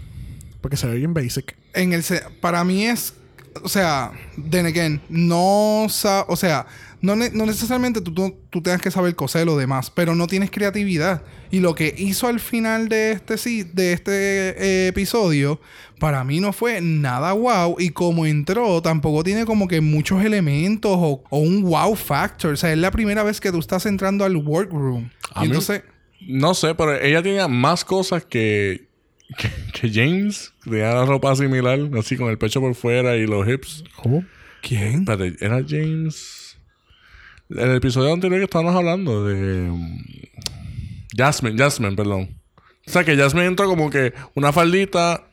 Porque 0.61 0.77
se 0.77 0.87
ve 0.87 0.95
bien 0.95 1.13
basic. 1.13 1.57
en 1.73 1.91
el 1.91 2.01
se- 2.01 2.23
para 2.39 2.63
mí 2.63 2.85
es 2.85 3.13
o 3.61 3.67
sea 3.67 4.11
then 4.49 4.65
again 4.67 5.01
no 5.09 5.83
o 5.83 5.89
sea 6.35 6.65
no, 7.01 7.15
ne- 7.15 7.29
no 7.31 7.45
necesariamente 7.45 8.01
tú, 8.01 8.11
tú, 8.13 8.35
tú 8.49 8.61
tengas 8.61 8.81
que 8.81 8.89
saber 8.91 9.15
coser 9.15 9.45
lo 9.45 9.55
demás 9.57 9.91
pero 9.91 10.15
no 10.15 10.25
tienes 10.27 10.49
creatividad 10.51 11.21
y 11.51 11.59
lo 11.59 11.75
que 11.75 11.93
hizo 11.97 12.27
al 12.27 12.39
final 12.39 12.89
de 12.89 13.11
este 13.11 13.37
sí 13.37 13.63
de 13.63 13.93
este 13.93 14.11
eh, 14.13 14.87
episodio 14.87 15.59
para 15.99 16.23
mí 16.23 16.39
no 16.39 16.53
fue 16.53 16.81
nada 16.81 17.33
wow 17.33 17.75
y 17.79 17.89
como 17.91 18.25
entró 18.25 18.81
tampoco 18.81 19.23
tiene 19.23 19.45
como 19.45 19.67
que 19.67 19.79
muchos 19.81 20.23
elementos 20.23 20.91
o, 20.95 21.23
o 21.29 21.37
un 21.39 21.61
wow 21.63 21.95
factor 21.95 22.53
o 22.53 22.57
sea 22.57 22.71
es 22.71 22.77
la 22.79 22.91
primera 22.91 23.21
vez 23.23 23.39
que 23.39 23.51
tú 23.51 23.59
estás 23.59 23.85
entrando 23.85 24.25
al 24.25 24.35
workroom 24.37 25.09
A 25.35 25.41
y 25.45 25.49
mí- 25.49 25.55
entonces 25.55 25.83
No 26.19 26.53
sé, 26.55 26.73
pero 26.75 26.99
ella 26.99 27.21
tenía 27.21 27.47
más 27.47 27.85
cosas 27.85 28.25
que, 28.25 28.87
que, 29.37 29.49
que 29.71 29.89
James. 29.93 30.51
Tenía 30.63 30.91
la 30.93 31.05
ropa 31.05 31.35
similar, 31.35 31.79
así 31.97 32.17
con 32.17 32.29
el 32.29 32.37
pecho 32.39 32.59
por 32.59 32.73
fuera 32.73 33.15
y 33.15 33.27
los 33.27 33.47
hips. 33.47 33.83
¿Cómo? 33.95 34.25
¿quién? 34.63 35.01
Espérate, 35.01 35.35
¿era 35.39 35.63
James? 35.65 36.15
En 37.49 37.69
el 37.71 37.77
episodio 37.77 38.13
anterior 38.13 38.39
que 38.39 38.45
estábamos 38.45 38.75
hablando 38.75 39.25
de... 39.25 39.69
um, 39.69 39.97
Jasmine, 41.15 41.57
Jasmine, 41.57 41.95
perdón. 41.95 42.29
O 42.85 42.91
sea, 42.91 43.03
que 43.03 43.15
Jasmine 43.17 43.45
entró 43.47 43.67
como 43.67 43.89
que 43.89 44.13
una 44.35 44.51
faldita, 44.53 45.23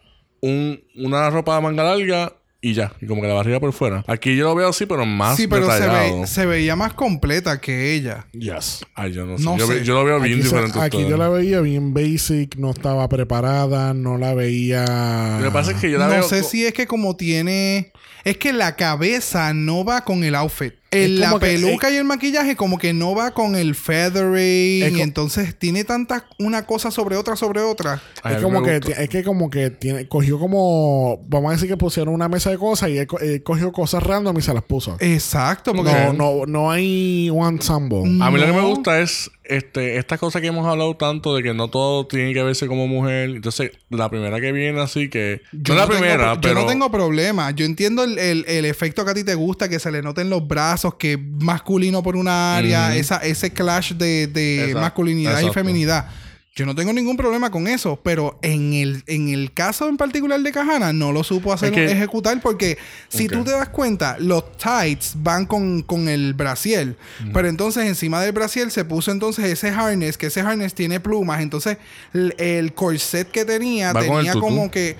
un, 0.41 0.81
una 0.97 1.31
ropa 1.31 1.57
de 1.57 1.63
manga 1.63 1.83
larga 1.85 2.33
y 2.61 2.73
ya. 2.73 2.93
Y 3.01 3.07
como 3.07 3.21
que 3.21 3.29
la 3.29 3.35
barriga 3.35 3.61
por 3.61 3.73
fuera. 3.73 4.03
Aquí 4.07 4.35
yo 4.37 4.45
lo 4.45 4.55
veo 4.55 4.69
así, 4.69 4.87
pero 4.87 5.05
más 5.05 5.37
sí 5.37 5.47
pero 5.47 5.67
se, 5.67 5.75
detallado. 5.75 6.21
ve- 6.23 6.27
se 6.27 6.47
veía 6.47 6.75
más 6.77 6.95
completa 6.95 7.61
que 7.61 7.93
ella 7.95 8.27
Yes. 8.33 8.85
Ay, 8.95 9.13
yo 9.13 9.27
no 9.27 9.37
sé. 9.37 9.45
No 9.45 9.59
yo, 9.59 9.67
sé. 9.67 9.75
ve- 9.75 9.85
yo 9.85 9.95
lo 9.95 10.05
veo 10.05 10.21
bien 10.21 10.35
Aquí, 10.39 10.43
diferente. 10.45 10.81
aquí 10.81 11.07
yo 11.09 11.17
la 11.17 11.29
veía 11.29 11.61
bien 11.61 11.93
basic, 11.93 12.57
no 12.57 12.71
estaba 12.71 13.09
preparada, 13.09 13.93
no 13.93 14.17
la 14.19 14.35
veía. 14.35 15.39
Lo 15.41 15.45
que 15.47 15.53
pasa 15.53 15.73
es 15.73 15.77
que 15.79 15.91
yo 15.91 15.99
la 15.99 16.07
no 16.07 16.13
veo... 16.13 16.23
sé 16.23 16.41
co- 16.41 16.49
si 16.49 16.65
es 16.65 16.73
que 16.73 16.87
como 16.87 17.17
tiene... 17.17 17.93
Es 18.25 18.39
que 18.39 18.55
la 18.55 18.75
cabeza 18.75 19.53
no 19.53 19.85
va 19.85 20.03
con 20.03 20.25
el 20.25 20.35
outfit. 20.35 20.73
El- 20.97 21.21
la 21.21 21.33
que- 21.33 21.39
peluca 21.41 21.91
y 21.91 21.97
el 21.97 22.05
maquillaje 22.05 22.57
como 22.57 22.79
que 22.79 22.93
no 22.93 23.15
va 23.15 23.33
con 23.33 23.57
el 23.57 23.75
feathering. 23.75 24.97
Y 24.97 25.01
entonces 25.01 25.59
tiene 25.59 25.85
tanta 25.85 26.27
una 26.39 26.67
cosa 26.67 26.91
sobre 26.91 27.17
otra 27.17 27.37
sobre 27.37 27.61
otra. 27.61 28.01
Ay, 28.23 28.37
es 28.37 28.43
como 28.43 28.63
que 28.63 28.77
es 28.99 29.09
que 29.09 29.23
como 29.25 29.51
que 29.51 29.71
tiene 29.71 30.09
cogió 30.09 30.39
como 30.39 31.19
vamos 31.29 31.51
a 31.51 31.53
decir 31.55 31.69
que 31.69 31.77
pusieron 31.77 32.15
una 32.15 32.29
mesa 32.29 32.51
de 32.51 32.59
cosas 32.59 32.91
y 32.91 32.99
él, 32.99 33.07
co- 33.07 33.19
él 33.21 33.43
cogió 33.43 33.73
cosas 33.73 34.03
random 34.03 34.39
y 34.39 34.43
se 34.43 34.55
las 34.55 34.63
puso. 34.63 34.97
Exacto. 35.01 35.73
Porque 35.75 35.91
No, 35.93 36.13
no, 36.13 36.47
no 36.47 36.71
hay 36.71 37.31
one 37.31 37.57
ensemble. 37.57 37.99
A 38.21 38.31
mí 38.31 38.39
lo 38.39 38.47
que 38.47 38.53
me 38.53 38.61
No. 38.63 38.69
gusta 38.69 39.01
es 39.01 39.31
este, 39.45 39.99
esta 39.99 40.17
cosa 40.17 40.41
que 40.41 40.47
hemos 40.47 40.67
hablado 40.67 40.97
tanto 40.97 41.37
de 41.37 41.43
que 41.43 41.53
no 41.53 41.69
todo 41.69 42.07
tiene 42.07 42.33
que 42.33 42.43
verse 42.43 42.67
como 42.67 42.87
mujer. 42.87 43.29
Entonces, 43.31 43.73
la 43.91 44.09
primera 44.09 44.41
que 44.41 44.53
viene 44.53 44.81
así 44.81 45.11
que. 45.11 45.43
Yo 45.53 45.75
no 45.75 45.81
la 45.81 45.87
tengo 45.87 45.99
primera, 46.01 46.33
pro- 46.33 46.41
pero. 46.41 46.55
Yo 46.55 46.61
no 46.63 46.67
tengo 46.67 46.91
problema. 46.91 47.51
Yo 47.51 47.67
entiendo 47.67 48.05
el, 48.05 48.19
el- 48.19 48.45
el 48.49 48.65
efecto 48.65 49.05
que 49.05 49.11
a 49.11 49.15
ti 49.15 49.23
te 49.25 49.35
gusta, 49.35 49.69
que 49.69 49.79
se 49.79 49.91
le 49.91 50.01
noten 50.03 50.31
los 50.31 50.47
brazos, 50.49 50.84
que 50.93 51.17
masculino 51.17 52.03
por 52.03 52.17
una 52.17 52.57
área, 52.57 52.95
esa, 52.95 53.17
ese 53.17 53.53
clash 53.53 53.93
de, 53.95 54.27
de 54.27 54.57
Exacto, 54.57 54.81
masculinidad 54.81 55.41
y 55.41 55.51
feminidad. 55.51 56.11
Yo 56.57 56.67
no 56.67 56.77
tengo 56.77 56.93
ningún 56.93 57.17
problema 57.17 57.51
con 57.51 57.67
eso, 57.67 57.99
pero 58.01 58.39
en 58.41 58.75
el, 58.75 59.03
en 59.09 59.29
el 59.29 59.53
caso 59.53 59.89
en 59.89 59.97
particular 59.97 60.41
de 60.41 60.53
Cajana 60.53 60.93
no 60.93 61.11
lo 61.11 61.25
supo 61.25 61.53
hacer 61.53 61.77
ejecutar 61.77 62.41
porque 62.41 62.79
si 63.09 63.27
tú 63.27 63.43
te 63.43 63.51
das 63.51 63.71
cuenta, 63.71 64.17
los 64.21 64.57
tights 64.57 65.15
van 65.17 65.47
con, 65.47 65.83
con 65.83 66.09
el 66.09 66.33
brasier, 66.33 66.97
pero 67.33 67.49
entonces 67.49 67.87
encima 67.87 68.23
del 68.23 68.31
brasier 68.31 68.71
se 68.71 68.85
puso 68.85 69.11
entonces 69.11 69.47
ese 69.47 69.71
harness, 69.71 70.17
que 70.17 70.27
ese 70.27 70.43
harness 70.43 70.75
tiene 70.75 71.01
plumas, 71.01 71.43
entonces 71.43 71.77
el, 72.13 72.37
el 72.39 72.73
corset 72.73 73.29
que 73.29 73.45
tenía 73.45 73.93
Va 73.93 74.03
tenía 74.03 74.35
como 74.35 74.71
que 74.71 74.97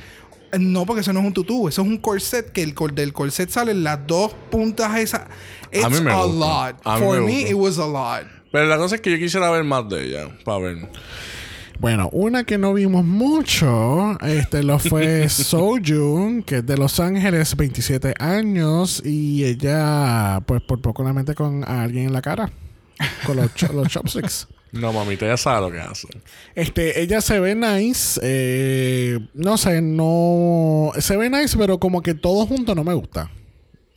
no, 0.59 0.87
porque 0.87 1.01
eso 1.03 1.13
no 1.13 1.21
es 1.21 1.27
un 1.27 1.33
tutú, 1.33 1.69
eso 1.69 1.83
es 1.83 1.89
un 1.89 1.99
corset 1.99 2.51
que 2.53 2.63
el 2.63 2.75
cor- 2.75 2.95
del 2.95 3.13
corset 3.13 3.49
salen 3.51 3.83
las 3.85 4.07
dos 4.07 4.35
puntas 4.51 4.97
esas. 4.99 5.23
It's 5.73 5.85
A 5.85 5.89
mí 5.91 6.01
me 6.01 6.11
a 6.13 6.25
lot. 6.27 6.77
A 6.85 6.99
mí 6.99 7.05
For 7.05 7.21
me 7.21 7.27
me, 7.27 7.41
it 7.51 7.55
was 7.55 7.79
a 7.79 7.87
lot. 7.87 8.25
Pero 8.53 8.67
la 8.67 8.77
cosa 8.77 8.95
es 8.97 9.01
que 9.01 9.11
yo 9.11 9.19
quisiera 9.19 9.51
ver 9.51 9.65
más 9.65 9.89
de 9.89 10.05
ella. 10.07 10.29
Para 10.45 10.59
ver. 10.59 10.89
Bueno, 11.81 12.09
una 12.13 12.45
que 12.45 12.57
no 12.57 12.73
vimos 12.73 13.05
mucho, 13.05 14.17
este 14.21 14.63
lo 14.63 14.79
fue 14.79 15.29
Sojourn, 15.29 16.45
que 16.45 16.59
es 16.59 16.67
de 16.67 16.77
Los 16.77 17.01
Ángeles, 17.01 17.57
27 17.57 18.15
años, 18.21 19.03
y 19.05 19.45
ella, 19.45 20.41
pues 20.47 20.63
por 20.63 20.81
poco 20.81 21.03
la 21.03 21.13
mete 21.13 21.35
con 21.35 21.65
a 21.65 21.83
alguien 21.83 22.07
en 22.07 22.13
la 22.13 22.23
cara, 22.23 22.53
con 23.27 23.37
los, 23.37 23.53
cho- 23.55 23.73
los 23.73 23.89
chopsticks. 23.89 24.47
No, 24.75 24.93
mamita, 24.93 25.25
ella 25.25 25.37
sabe 25.37 25.61
lo 25.61 25.73
que 25.73 25.81
hace. 25.81 26.09
Este, 26.55 27.01
ella 27.01 27.21
se 27.21 27.39
ve 27.41 27.55
nice, 27.55 28.21
eh, 28.23 29.19
no 29.35 29.57
sé, 29.57 29.81
no, 29.83 30.93
se 30.99 31.17
ve 31.17 31.31
nice, 31.31 31.57
pero 31.57 31.79
como 31.79 32.03
que 32.03 32.15
todo 32.15 32.47
junto 32.47 32.75
no 32.75 32.83
me 32.85 32.95
gusta. 32.95 33.31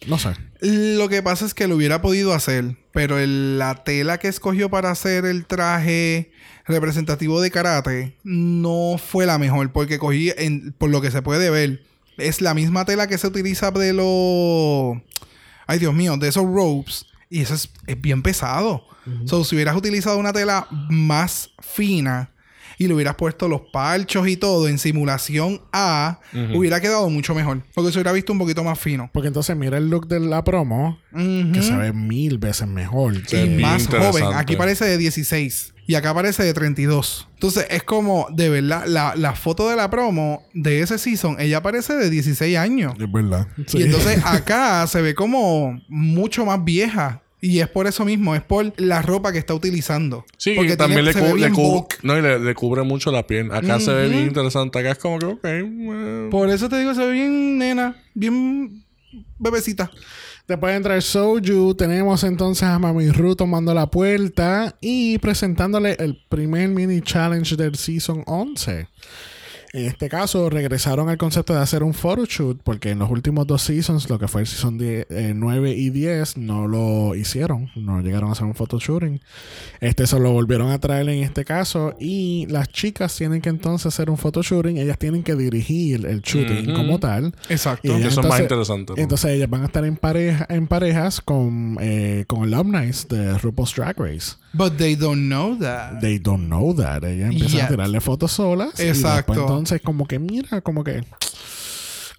No 0.05 0.17
sé. 0.19 0.29
Lo 0.61 1.09
que 1.09 1.23
pasa 1.23 1.45
es 1.45 1.53
que 1.53 1.67
lo 1.67 1.75
hubiera 1.75 2.01
podido 2.01 2.33
hacer, 2.33 2.77
pero 2.91 3.17
el- 3.17 3.57
la 3.57 3.83
tela 3.83 4.19
que 4.19 4.27
escogió 4.27 4.69
para 4.69 4.91
hacer 4.91 5.25
el 5.25 5.45
traje 5.47 6.31
representativo 6.67 7.41
de 7.41 7.49
karate 7.51 8.15
no 8.23 8.97
fue 9.03 9.25
la 9.25 9.37
mejor, 9.39 9.71
porque 9.71 9.97
cogí, 9.97 10.31
en- 10.37 10.73
por 10.73 10.89
lo 10.91 11.01
que 11.01 11.09
se 11.11 11.21
puede 11.23 11.49
ver, 11.49 11.81
es 12.17 12.41
la 12.41 12.53
misma 12.53 12.85
tela 12.85 13.07
que 13.07 13.17
se 13.17 13.27
utiliza 13.27 13.71
de 13.71 13.93
los... 13.93 14.97
Ay, 15.65 15.79
Dios 15.79 15.93
mío, 15.93 16.15
de 16.17 16.27
esos 16.29 16.45
ropes. 16.45 17.05
Y 17.29 17.41
eso 17.41 17.53
es, 17.55 17.69
es 17.85 17.99
bien 18.01 18.21
pesado. 18.21 18.83
So, 19.25 19.45
si 19.45 19.55
hubieras 19.55 19.75
utilizado 19.75 20.17
una 20.17 20.33
tela 20.33 20.67
más 20.89 21.51
fina 21.59 22.31
y 22.77 22.87
le 22.87 22.93
hubieras 22.93 23.15
puesto 23.15 23.47
los 23.47 23.61
parchos 23.71 24.27
y 24.27 24.35
todo 24.35 24.67
en 24.67 24.77
simulación 24.77 25.61
A, 25.71 26.19
hubiera 26.53 26.81
quedado 26.81 27.09
mucho 27.09 27.33
mejor. 27.33 27.63
Porque 27.73 27.91
se 27.91 27.97
hubiera 27.97 28.11
visto 28.11 28.33
un 28.33 28.39
poquito 28.39 28.63
más 28.63 28.77
fino. 28.77 29.09
Porque 29.13 29.29
entonces 29.29 29.55
mira 29.55 29.77
el 29.77 29.89
look 29.89 30.07
de 30.07 30.19
la 30.19 30.43
promo, 30.43 30.99
que 31.13 31.61
se 31.61 31.75
ve 31.75 31.93
mil 31.93 32.37
veces 32.37 32.67
mejor. 32.67 33.15
Y 33.15 33.61
más 33.61 33.87
joven. 33.87 34.25
Aquí 34.35 34.55
parece 34.57 34.85
de 34.85 34.97
16. 34.97 35.73
Y 35.87 35.95
acá 35.95 36.09
aparece 36.09 36.43
de 36.43 36.53
32. 36.53 37.27
Entonces 37.35 37.65
es 37.69 37.81
como, 37.83 38.27
de 38.31 38.49
verdad, 38.49 38.85
la, 38.87 39.15
la 39.15 39.33
foto 39.33 39.69
de 39.69 39.75
la 39.77 39.89
promo 39.89 40.43
de 40.53 40.81
ese 40.81 40.97
season, 40.97 41.37
ella 41.39 41.57
aparece 41.57 41.95
de 41.95 42.09
16 42.09 42.57
años. 42.57 42.93
Es 42.99 43.09
verdad. 43.11 43.47
Y 43.73 43.83
entonces 43.83 44.21
acá 44.25 44.85
se 44.87 45.01
ve 45.01 45.15
como 45.15 45.81
mucho 45.87 46.45
más 46.45 46.63
vieja. 46.63 47.21
Y 47.39 47.59
es 47.59 47.69
por 47.69 47.85
eso 47.85 48.03
mismo, 48.03 48.33
es 48.35 48.41
por 48.41 48.73
la 48.81 49.01
ropa 49.03 49.31
que 49.31 49.37
está 49.37 49.53
utilizando. 49.53 50.25
Sí, 50.37 50.53
Porque 50.55 50.71
que 50.71 50.77
también 50.77 51.05
tiene- 51.05 51.13
le, 51.13 51.51
cu- 51.53 51.77
le 51.77 51.87
no, 52.01 52.17
y 52.17 52.21
le, 52.21 52.39
le 52.39 52.53
cubre 52.55 52.81
mucho 52.81 53.11
la 53.11 53.27
piel. 53.27 53.51
Acá 53.53 53.79
se 53.79 53.93
ve 53.93 54.09
bien 54.09 54.23
interesante. 54.23 54.79
Acá 54.79 54.91
es 54.91 54.97
como 54.97 55.19
que, 55.19 55.25
ok. 55.27 55.39
eh, 55.45 56.27
Por 56.31 56.49
eso 56.49 56.67
te 56.67 56.79
digo, 56.79 56.95
se 56.95 57.05
ve 57.05 57.11
bien 57.11 57.59
nena, 57.59 57.95
bien 58.15 58.83
bebecita. 59.37 59.91
Después 60.47 60.71
de 60.71 60.77
entrar 60.77 61.01
Soju, 61.01 61.75
tenemos 61.75 62.23
entonces 62.23 62.63
a 62.63 62.79
Mami 62.79 63.09
Ru 63.09 63.35
tomando 63.35 63.73
la 63.73 63.87
puerta 63.87 64.77
y 64.79 65.17
presentándole 65.17 65.97
el 65.99 66.23
primer 66.29 66.69
mini 66.69 67.01
challenge 67.01 67.57
del 67.57 67.75
Season 67.75 68.23
11. 68.25 68.87
En 69.73 69.85
este 69.85 70.09
caso, 70.09 70.49
regresaron 70.49 71.09
al 71.09 71.17
concepto 71.17 71.53
de 71.53 71.59
hacer 71.59 71.83
un 71.83 71.93
photoshoot 71.93 72.61
porque 72.63 72.91
en 72.91 72.99
los 72.99 73.09
últimos 73.09 73.45
dos 73.47 73.61
seasons, 73.61 74.09
lo 74.09 74.17
que 74.17 74.27
fue 74.27 74.41
el 74.41 74.47
season 74.47 74.77
10, 74.77 75.07
eh, 75.09 75.33
9 75.35 75.71
y 75.71 75.89
10, 75.89 76.37
no 76.37 76.67
lo 76.67 77.15
hicieron. 77.15 77.69
No 77.75 78.01
llegaron 78.01 78.29
a 78.29 78.31
hacer 78.33 78.45
un 78.45 78.55
photoshooting. 78.55 79.21
Este 79.79 80.07
se 80.07 80.19
lo 80.19 80.31
volvieron 80.31 80.71
a 80.71 80.79
traer 80.79 81.09
en 81.09 81.23
este 81.23 81.43
caso. 81.45 81.95
Y 81.99 82.45
las 82.47 82.69
chicas 82.69 83.15
tienen 83.15 83.41
que 83.41 83.49
entonces 83.49 83.87
hacer 83.87 84.09
un 84.09 84.17
photoshooting. 84.17 84.77
Ellas 84.77 84.97
tienen 84.97 85.23
que 85.23 85.35
dirigir 85.35 86.05
el 86.05 86.21
shooting 86.21 86.73
como 86.73 86.99
tal. 86.99 87.33
Exacto. 87.49 87.87
Y 87.87 87.91
ellas 87.91 88.13
Eso 88.13 88.21
es 88.21 88.27
más 88.27 88.39
interesante. 88.39 88.93
¿no? 88.95 89.01
Entonces 89.01 89.31
ellas 89.31 89.49
van 89.49 89.63
a 89.63 89.65
estar 89.65 89.83
en, 89.85 89.97
pareja, 89.97 90.45
en 90.49 90.67
parejas 90.67 91.21
con, 91.21 91.77
eh, 91.81 92.25
con 92.27 92.43
alumni 92.43 92.91
de 93.09 93.37
RuPaul's 93.37 93.75
Drag 93.75 93.99
Race. 93.99 94.35
But 94.53 94.77
they 94.77 94.95
don't 94.95 95.27
know 95.27 95.57
that. 95.59 95.99
They 95.99 96.19
don't 96.19 96.47
know 96.47 96.73
that. 96.75 97.03
Ellas 97.03 97.31
empiezan 97.31 97.57
Yet. 97.57 97.65
a 97.65 97.67
tirarle 97.69 97.99
fotos 97.99 98.31
solas. 98.31 98.79
Y 98.79 98.83
Exacto. 98.83 99.33
después 99.33 99.39
entonces 99.39 99.81
como 99.81 100.07
que 100.07 100.19
mira, 100.19 100.61
como 100.61 100.83
que... 100.83 101.03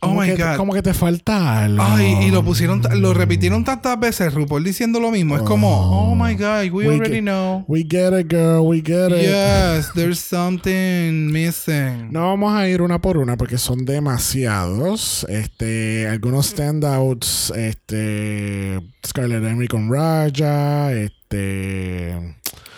Oh 0.00 0.08
como 0.10 0.20
my 0.20 0.28
que, 0.28 0.36
God. 0.36 0.56
Como 0.56 0.72
que 0.74 0.82
te 0.82 0.94
falta 0.94 1.64
algo. 1.64 1.82
Ay, 1.82 2.26
y 2.26 2.30
lo 2.30 2.44
pusieron, 2.44 2.80
lo 3.00 3.14
repitieron 3.14 3.64
tantas 3.64 3.98
veces, 3.98 4.32
RuPaul 4.32 4.62
diciendo 4.62 5.00
lo 5.00 5.10
mismo. 5.10 5.34
Es 5.36 5.42
como, 5.42 5.68
oh 5.68 6.14
my 6.14 6.34
God, 6.34 6.70
we, 6.72 6.86
We 6.86 6.94
already 6.94 7.14
get- 7.16 7.22
know. 7.22 7.64
We 7.66 7.80
get 7.82 8.12
it, 8.12 8.28
girl. 8.30 8.60
We 8.64 8.80
get 8.80 9.10
it. 9.10 9.22
Yes, 9.22 9.90
there's 9.94 10.20
something 10.20 11.32
missing. 11.32 12.12
No 12.12 12.28
vamos 12.28 12.54
a 12.54 12.68
ir 12.68 12.80
una 12.80 13.00
por 13.00 13.18
una 13.18 13.36
porque 13.36 13.58
son 13.58 13.84
demasiados. 13.84 15.26
Este, 15.28 16.06
algunos 16.06 16.46
standouts, 16.46 17.52
este, 17.56 18.78
Scarlett 19.04 19.42
Henry 19.42 19.66
con 19.66 19.92
Raja, 19.92 20.92
este, 20.92 22.36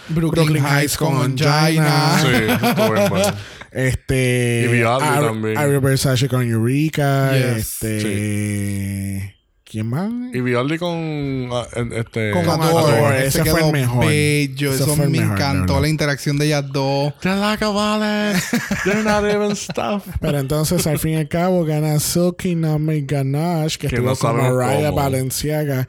Brooklyn, 0.09 0.47
Brooklyn 0.47 0.65
Heights 0.65 0.97
con 0.97 1.17
Angina. 1.21 2.19
Sí. 2.23 3.35
este, 3.73 4.69
Y 4.73 4.81
Ari- 4.83 5.27
también. 5.27 5.59
Ari 5.59 5.79
Versace 5.79 6.29
con 6.29 6.43
Eureka, 6.49 7.33
Yes. 7.37 7.83
este, 7.83 9.37
¿quién 9.65 9.87
más? 9.89 10.11
Y 10.35 10.41
Vivaldi 10.41 10.79
con. 10.79 11.49
ah, 11.53 11.67
este, 11.95 12.33
Con 12.33 12.49
Adore. 12.49 12.97
Adore. 12.97 13.27
Ese 13.27 13.41
Ese 13.43 13.51
fue 13.51 13.67
el 13.67 13.73
mejor. 13.73 14.07
bello. 14.07 14.73
Ese 14.73 14.83
Eso 14.85 14.97
me 14.97 15.19
encantó 15.19 15.81
la 15.81 15.89
interacción 15.89 16.39
de 16.39 16.47
ellas 16.47 16.65
dos. 16.73 17.15
They're 17.21 17.39
like 17.39 17.65
a 17.65 17.71
wallet. 17.71 18.37
They're 18.85 19.03
not 19.05 19.25
even 19.25 19.55
stuff. 19.57 20.05
Pero 20.21 20.39
entonces, 20.39 20.87
al 20.87 20.99
fin 20.99 21.13
y 21.13 21.17
al 21.17 21.29
cabo, 21.29 21.65
gana 21.65 21.99
Silky 22.01 22.55
Nami 22.57 23.03
Ganache, 23.03 23.79
que, 23.79 23.89
Que 23.89 23.97
estuvo 23.97 24.11
no 24.11 24.17
con 24.17 24.37
Mariah 24.37 24.87
cómo. 24.91 24.97
Balenciaga. 24.97 25.87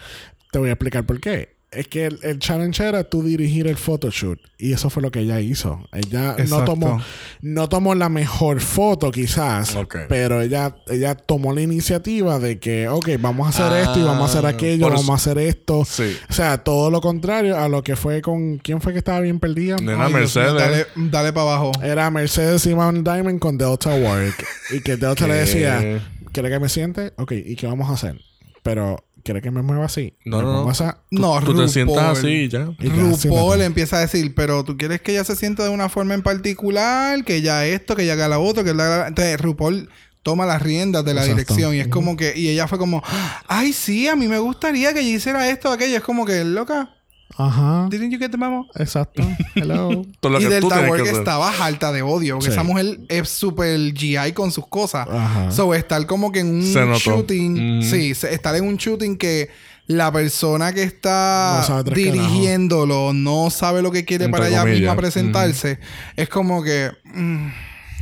Te 0.51 0.59
voy 0.59 0.69
a 0.69 0.73
explicar 0.73 1.05
por 1.05 1.19
qué. 1.19 1.55
Es 1.73 1.87
que 1.87 2.05
el, 2.05 2.19
el 2.23 2.37
challenge 2.39 2.85
era 2.85 3.05
tú 3.05 3.23
dirigir 3.23 3.65
el 3.65 3.77
photoshoot. 3.77 4.37
Y 4.57 4.73
eso 4.73 4.89
fue 4.89 5.01
lo 5.01 5.09
que 5.09 5.19
ella 5.21 5.39
hizo. 5.39 5.87
Ella 5.93 6.35
no 6.49 6.65
tomó, 6.65 7.01
no 7.41 7.69
tomó 7.69 7.95
la 7.95 8.09
mejor 8.09 8.59
foto, 8.59 9.09
quizás. 9.09 9.77
Ok. 9.77 9.95
Pero 10.09 10.41
ella, 10.41 10.75
ella 10.87 11.15
tomó 11.15 11.53
la 11.53 11.61
iniciativa 11.61 12.39
de 12.39 12.59
que, 12.59 12.89
ok, 12.89 13.11
vamos 13.21 13.47
a 13.47 13.49
hacer 13.51 13.79
esto 13.83 13.99
y 13.99 14.03
vamos 14.03 14.23
a 14.23 14.33
hacer 14.33 14.45
Ah, 14.45 14.49
aquello, 14.49 14.89
vamos 14.89 15.09
a 15.09 15.13
hacer 15.13 15.37
esto. 15.37 15.85
Sí. 15.85 16.17
O 16.29 16.33
sea, 16.33 16.57
todo 16.57 16.91
lo 16.91 16.99
contrario 16.99 17.57
a 17.57 17.69
lo 17.69 17.83
que 17.83 17.95
fue 17.95 18.21
con. 18.21 18.57
¿Quién 18.57 18.81
fue 18.81 18.91
que 18.91 18.99
estaba 18.99 19.21
bien 19.21 19.39
perdida? 19.39 19.77
Nena 19.77 20.07
Ay, 20.07 20.13
Mercedes. 20.13 20.53
Dale, 20.53 20.87
dale 20.97 21.31
para 21.31 21.53
abajo. 21.53 21.71
Era 21.81 22.11
Mercedes 22.11 22.65
y 22.65 22.75
Mount 22.75 23.07
Diamond 23.07 23.39
con 23.39 23.57
Delta 23.57 23.95
Work. 23.95 24.45
y 24.71 24.81
que 24.81 24.97
Delta 24.97 25.25
le 25.25 25.35
decía, 25.45 26.01
¿quiere 26.33 26.49
que 26.49 26.59
me 26.59 26.67
siente? 26.67 27.13
Ok, 27.15 27.31
¿y 27.31 27.55
qué 27.55 27.65
vamos 27.65 27.89
a 27.89 27.93
hacer? 27.93 28.19
Pero, 28.61 29.03
¿quiere 29.23 29.41
que 29.41 29.51
me 29.51 29.61
mueva 29.61 29.85
así? 29.85 30.15
No, 30.25 30.37
Me 30.37 30.43
no, 30.43 30.65
no. 30.65 30.97
No, 31.11 31.39
Tú 31.39 31.45
te 31.45 31.51
RuPaul. 31.51 31.69
sientas 31.69 32.17
así 32.17 32.27
y 32.27 32.49
ya. 32.49 32.69
Y 32.79 32.89
RuPaul 32.89 33.61
empieza 33.61 33.97
a 33.97 34.01
decir, 34.01 34.33
pero 34.35 34.63
tú 34.63 34.77
quieres 34.77 35.01
que 35.01 35.11
ella 35.11 35.23
se 35.23 35.35
sienta 35.35 35.63
de 35.63 35.69
una 35.69 35.89
forma 35.89 36.13
en 36.13 36.21
particular, 36.21 37.23
que 37.23 37.35
ella 37.37 37.65
esto, 37.65 37.95
que 37.95 38.03
ella 38.03 38.13
haga 38.13 38.27
la 38.27 38.39
otra, 38.39 38.63
que 38.63 38.73
la... 38.73 39.07
Entonces 39.07 39.39
RuPaul 39.39 39.89
toma 40.23 40.45
las 40.45 40.61
riendas 40.61 41.03
de 41.03 41.13
la 41.13 41.21
Exacto. 41.21 41.37
dirección 41.55 41.75
y 41.75 41.79
es 41.79 41.87
como 41.87 42.15
que... 42.15 42.33
Y 42.37 42.49
ella 42.49 42.67
fue 42.67 42.77
como, 42.77 43.01
ay, 43.47 43.73
sí, 43.73 44.07
a 44.07 44.15
mí 44.15 44.27
me 44.27 44.37
gustaría 44.39 44.93
que 44.93 44.99
ella 45.01 45.15
hiciera 45.17 45.49
esto 45.49 45.69
o 45.69 45.73
aquello. 45.73 45.97
Es 45.97 46.03
como 46.03 46.25
que, 46.25 46.43
loca, 46.43 46.93
Ajá. 47.37 47.87
didn't 47.89 48.11
you 48.11 48.19
get 48.19 48.29
the 48.31 48.37
memo? 48.37 48.67
Exacto. 48.75 49.23
Hello. 49.55 50.05
Todo 50.19 50.33
lo 50.33 50.39
y 50.39 50.43
que 50.43 50.49
Delta 50.49 50.81
Work 50.89 51.05
estaba 51.07 51.49
harta 51.49 51.91
de 51.91 52.01
odio, 52.01 52.35
porque 52.35 52.47
Sí. 52.47 52.53
esa 52.53 52.63
mujer 52.63 52.99
es 53.09 53.29
súper 53.29 53.93
GI 53.93 54.33
con 54.33 54.51
sus 54.51 54.67
cosas. 54.67 55.07
Ajá. 55.09 55.51
So, 55.51 55.73
estar 55.73 56.05
como 56.05 56.31
que 56.31 56.39
en 56.41 56.47
un 56.55 56.63
Se 56.63 56.85
notó. 56.85 56.99
shooting, 56.99 57.79
Ujú. 57.79 57.89
sí, 57.89 58.11
estar 58.11 58.55
en 58.55 58.65
un 58.65 58.77
shooting 58.77 59.17
que 59.17 59.49
la 59.87 60.11
persona 60.11 60.71
que 60.73 60.83
está 60.83 61.57
No 61.59 61.67
sabe 61.67 61.83
tres 61.91 61.97
dirigiéndolo 62.13 63.11
no 63.13 63.49
sabe 63.49 63.81
lo 63.81 63.91
que 63.91 64.05
quiere 64.05 64.25
Entre 64.25 64.39
para 64.39 64.49
ella 64.49 64.63
misma 64.63 64.95
presentarse, 64.95 65.79
es 66.15 66.29
como 66.29 66.63
que 66.63 66.91
mm, 67.13 67.47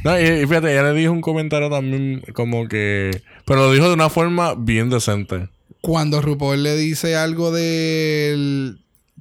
No, 0.04 0.20
y, 0.20 0.24
y 0.24 0.46
fíjate, 0.46 0.72
ella 0.72 0.84
le 0.84 0.94
dijo 1.00 1.12
un 1.14 1.22
comentario 1.22 1.70
también 1.70 2.22
como 2.34 2.68
que... 2.68 3.10
Pero 3.46 3.62
lo 3.68 3.72
dijo 3.74 3.88
de 3.88 3.94
una 3.96 4.10
forma 4.10 4.54
bien 4.56 4.90
decente. 4.90 5.50
cuando 5.82 6.22
RuPaul 6.22 6.62
le 6.62 6.76
dice 6.76 7.16
algo 7.16 7.52
del 7.52 8.80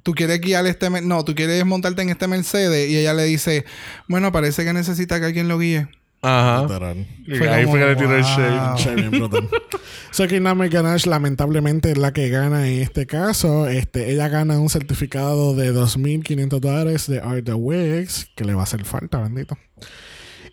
tú 0.09 0.15
quieres 0.15 0.41
guiar 0.41 0.65
este 0.65 0.89
no, 0.89 1.23
tú 1.23 1.35
quieres 1.35 1.63
montarte 1.67 2.01
en 2.01 2.09
este 2.09 2.27
Mercedes 2.27 2.89
y 2.89 2.97
ella 2.97 3.13
le 3.13 3.25
dice, 3.25 3.63
bueno, 4.07 4.31
parece 4.31 4.65
que 4.65 4.73
necesita 4.73 5.19
que 5.19 5.27
alguien 5.27 5.47
lo 5.47 5.59
guíe. 5.59 5.87
Ajá. 6.23 6.67
Fue 6.67 7.47
ahí 7.47 7.65
como, 7.65 7.77
fue 7.77 7.79
que 7.79 7.85
le 7.85 7.95
tiró 7.95 8.15
el 8.15 8.23
wow. 8.23 8.75
shade. 8.75 9.49
So 10.11 10.27
que 10.27 10.39
Nami 10.39 10.69
Ganache 10.69 11.07
lamentablemente 11.07 11.91
es 11.91 11.99
la 11.99 12.11
que 12.11 12.29
gana 12.29 12.67
en 12.67 12.81
este 12.81 13.05
caso. 13.05 13.67
Este, 13.67 14.11
ella 14.11 14.29
gana 14.29 14.59
un 14.59 14.69
certificado 14.69 15.53
de 15.53 15.71
2.500 15.71 16.59
dólares 16.59 17.05
de 17.05 17.19
Art 17.19 17.45
the 17.45 17.53
Wigs, 17.53 18.31
que 18.35 18.45
le 18.45 18.55
va 18.55 18.61
a 18.61 18.63
hacer 18.63 18.85
falta, 18.85 19.19
bendito. 19.19 19.59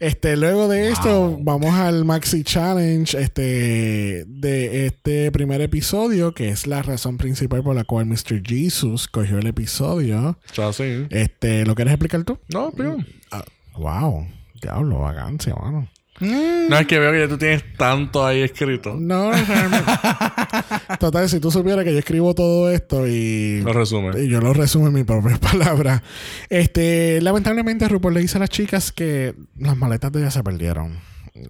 Este, 0.01 0.37
luego 0.37 0.69
de 0.69 0.91
esto, 0.91 1.39
vamos 1.41 1.75
al 1.75 2.05
Maxi 2.05 2.45
Challenge 2.45 3.19
este, 3.19 4.25
de 4.27 4.87
este 4.87 5.31
primer 5.33 5.61
episodio, 5.61 6.35
que 6.35 6.49
es 6.49 6.67
la 6.67 6.83
razón 6.83 7.17
principal 7.17 7.63
por 7.63 7.75
la 7.75 7.85
cual 7.85 8.07
Mr. 8.07 8.43
Jesus 8.45 9.09
cogió 9.09 9.39
el 9.39 9.47
episodio. 9.47 10.39
Sí. 10.73 11.07
Este, 11.11 11.65
¿lo 11.65 11.75
quieres 11.75 11.95
explicar 11.95 12.25
tú? 12.25 12.39
No, 12.53 12.73
pero... 12.77 12.97
Ah, 13.31 13.45
wow, 13.77 14.27
diablo, 14.61 15.01
vagancia, 15.01 15.55
mano. 15.55 15.89
No, 16.21 16.79
es 16.79 16.87
que 16.87 16.99
veo 16.99 17.13
que 17.13 17.21
ya 17.21 17.29
tú 17.29 17.37
tienes 17.39 17.63
tanto 17.77 18.25
ahí 18.25 18.41
escrito. 18.43 18.97
No, 18.99 19.31
realmente. 19.33 19.85
Total, 20.99 21.29
si 21.29 21.41
tú 21.41 21.51
supieras 21.51 21.85
que 21.85 21.93
yo 21.93 21.99
escribo 21.99 22.35
todo 22.35 22.71
esto 22.71 23.07
y, 23.07 23.61
Lo 23.63 23.73
resume. 23.73 24.19
y 24.23 24.29
yo 24.29 24.41
lo 24.41 24.53
resumo 24.53 24.87
en 24.89 24.95
mis 24.95 25.05
propias 25.05 25.39
palabras. 25.41 26.03
Este, 26.49 27.21
lamentablemente, 27.21 27.89
RuPaul 27.89 28.15
le 28.15 28.21
dice 28.21 28.39
a 28.39 28.41
las 28.41 28.51
chicas 28.51 28.93
que 28.93 29.35
las 29.59 29.77
maletas 29.77 30.13
de 30.13 30.21
ellas 30.21 30.35
se 30.35 30.43
perdieron. 30.43 30.99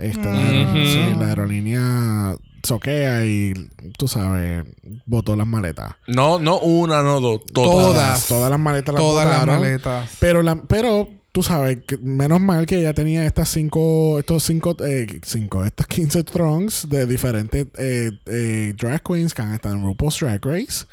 Este, 0.01 0.25
la, 0.25 0.33
Ujú. 0.69 0.77
sí, 0.79 1.15
la 1.19 1.27
aerolínea 1.29 2.35
soquea 2.65 3.25
y 3.25 3.55
tú 3.97 4.09
sabes, 4.09 4.65
botó 5.05 5.37
las 5.37 5.47
maletas. 5.47 5.95
No, 6.09 6.41
no 6.41 6.59
una, 6.59 7.03
no 7.05 7.21
dos. 7.21 7.43
Todas. 7.53 7.77
Todas. 7.95 8.27
Todas 8.27 8.51
las 8.51 8.59
maletas 8.59 8.95
las 8.95 9.01
Todas 9.03 9.29
las 9.29 9.41
botaron. 9.41 9.61
maletas. 9.61 10.11
Pero, 10.19 10.43
la, 10.43 10.57
pero 10.57 11.09
tú 11.37 11.43
sabes, 11.43 11.81
que 11.87 11.99
menos 11.99 12.41
mal 12.41 12.65
que 12.65 12.79
ella 12.79 12.95
tenía 12.95 13.27
estas 13.27 13.51
cinco, 13.51 14.19
estos 14.19 14.43
cinco, 14.43 14.75
eh, 14.83 15.21
cinco, 15.23 15.67
estas 15.67 15.87
15 15.87 16.25
trunks 16.25 16.89
de 16.89 17.05
diferentes 17.05 17.67
eh, 17.77 18.11
eh, 18.25 18.73
drag 18.75 19.03
queens 19.03 19.35
que 19.35 19.43
han 19.43 19.53
estado 19.53 19.75
en 19.75 19.83
RuPaul's 19.85 20.19
Drag 20.19 20.43
Race. 20.43 20.87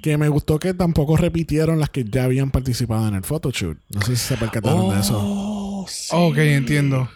Que 0.00 0.16
me 0.16 0.30
gustó 0.30 0.58
que 0.58 0.72
tampoco 0.72 1.18
repitieron 1.18 1.78
las 1.78 1.90
que 1.90 2.04
ya 2.04 2.24
habían 2.24 2.50
participado 2.50 3.06
en 3.08 3.16
el 3.16 3.24
photoshoot. 3.24 3.76
No 3.90 4.00
sé 4.00 4.16
si 4.16 4.26
se 4.28 4.38
percataron 4.38 4.88
de 4.88 5.00
eso. 5.00 5.18
Oh, 5.22 5.84
sí. 5.86 6.08
Ok, 6.12 6.38
entiendo. 6.38 7.10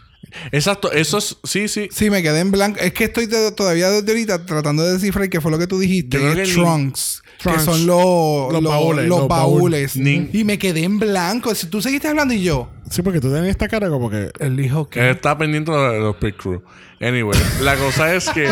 Exacto, 0.53 0.93
eso 0.93 1.17
es. 1.17 1.39
Sí, 1.43 1.69
sí. 1.69 1.89
Sí, 1.91 2.11
me 2.11 2.23
quedé 2.23 2.41
en 2.41 2.51
blanco. 2.51 2.81
Es 2.81 2.93
que 2.93 3.05
estoy 3.05 3.25
de- 3.25 3.53
todavía 3.53 3.89
desde 3.89 4.11
ahorita 4.13 4.45
tratando 4.45 4.83
de 4.85 4.93
descifrar 4.93 5.31
qué 5.31 5.41
fue 5.41 5.51
lo 5.51 5.59
que 5.59 5.67
tú 5.67 5.79
dijiste. 5.79 6.19
Yo 6.19 6.21
creo 6.21 6.33
Y 6.33 6.37
que 6.37 6.43
es 6.43 7.23
Que 7.43 7.59
son 7.59 7.87
los, 7.87 8.53
Los 8.53 8.63
baúles, 8.63 9.07
Los 9.07 9.19
los 9.21 9.29
baúles. 9.29 9.95
baúles. 9.95 9.97
Ni- 9.97 10.31
Y 10.33 10.45
me 10.45 10.59
quedé 10.59 10.85
en 10.85 10.99
blanco. 10.99 11.55
Si 11.55 11.67
tú 11.67 11.83
seguiste 11.83 12.09
hablando 12.09 12.33
y 12.33 12.43
yo. 12.43 12.69
Sí, 12.91 13.03
porque 13.03 13.21
tú 13.21 13.31
tienes 13.31 13.51
esta 13.51 13.69
cara 13.69 13.89
como 13.91 14.09
que. 14.09 14.31
Él 14.41 14.57
dijo 14.57 14.81
Él 14.83 14.89
que. 14.89 15.11
está 15.11 15.37
pendiente 15.37 15.71
de 15.73 15.99
los 16.01 16.17
Pit 16.17 16.37
Crew. 16.37 16.63
Anyway, 17.01 17.39
la 17.61 17.77
cosa 17.77 18.15
es 18.15 18.29
que 18.31 18.45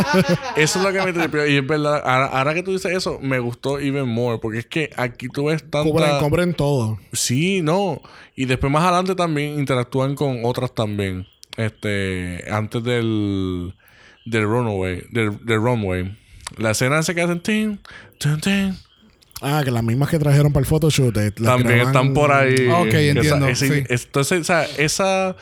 eso 0.57 0.78
es 0.78 0.85
lo 0.85 0.93
que 0.93 1.01
me 1.03 1.12
tripió. 1.12 1.47
Y 1.47 1.57
es 1.57 1.66
verdad, 1.66 2.03
ahora, 2.05 2.26
ahora 2.26 2.55
que 2.55 2.62
tú 2.62 2.72
dices 2.72 2.93
eso, 2.95 3.18
me 3.22 3.39
gustó 3.39 3.78
even 3.78 4.09
more. 4.09 4.39
Porque 4.43 4.59
es 4.59 4.66
que 4.66 4.91
aquí 4.97 5.28
tú 5.28 5.45
ves 5.47 5.62
tanta. 5.70 6.18
cubren 6.20 6.53
todo. 6.53 6.99
Sí, 7.12 7.62
no. 7.62 8.01
Y 8.37 8.45
después 8.47 8.70
más 8.70 8.83
adelante 8.85 9.14
también 9.14 9.59
interactúan 9.59 10.14
con 10.14 10.45
otras 10.45 10.74
también. 10.74 11.26
Este. 11.57 12.45
Antes 12.51 12.83
del. 12.85 13.74
Del 14.26 14.45
runaway. 14.45 15.03
Del, 15.11 15.45
del 15.45 15.57
runway. 15.61 16.18
La 16.59 16.72
escena 16.72 16.98
esa 16.98 17.14
que 17.14 17.22
hacen. 17.22 17.40
Tin, 17.40 17.80
tin, 18.18 18.40
tin. 18.40 18.76
Ah, 19.40 19.62
que 19.64 19.70
las 19.70 19.82
mismas 19.82 20.09
que 20.09 20.18
trajeron 20.18 20.53
para 20.53 20.62
el 20.62 20.66
photoshoot. 20.68 21.16
eh, 21.16 21.30
También 21.32 21.78
graban- 21.78 21.86
están 21.88 22.14
por 22.14 22.30
ahí. 22.32 22.55
Ok, 22.68 22.86
Esa- 22.88 23.00
entiendo, 23.00 23.48
ese- 23.48 23.68
sí. 23.68 23.84
Entonces, 23.88 24.40
o 24.40 24.44
sea, 24.44 24.64
esa. 24.78 25.36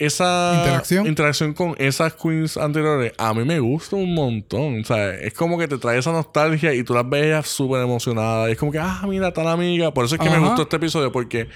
Esa 0.00 0.52
Interacción. 0.58 1.06
interacción 1.08 1.54
con 1.54 1.74
esas 1.76 2.14
queens 2.14 2.56
anteriores 2.56 3.12
a 3.18 3.34
mí 3.34 3.42
me 3.44 3.58
gusta 3.58 3.96
un 3.96 4.14
montón. 4.14 4.82
O 4.82 4.84
sea, 4.84 5.10
es 5.12 5.34
como 5.34 5.58
que 5.58 5.66
te 5.66 5.76
trae 5.76 5.98
esa 5.98 6.12
nostalgia 6.12 6.72
y 6.72 6.84
tú 6.84 6.94
las 6.94 7.08
ves 7.10 7.44
súper 7.48 7.82
emocionadas. 7.82 8.48
Es 8.48 8.56
como 8.58 8.70
que, 8.70 8.78
ah, 8.78 9.02
mira, 9.08 9.32
tal 9.32 9.48
amiga. 9.48 9.92
Por 9.92 10.04
eso 10.04 10.14
es 10.14 10.20
que 10.20 10.30
me 10.30 10.38
gustó 10.38 10.62
este 10.62 10.76
episodio, 10.76 11.10
porque 11.10 11.48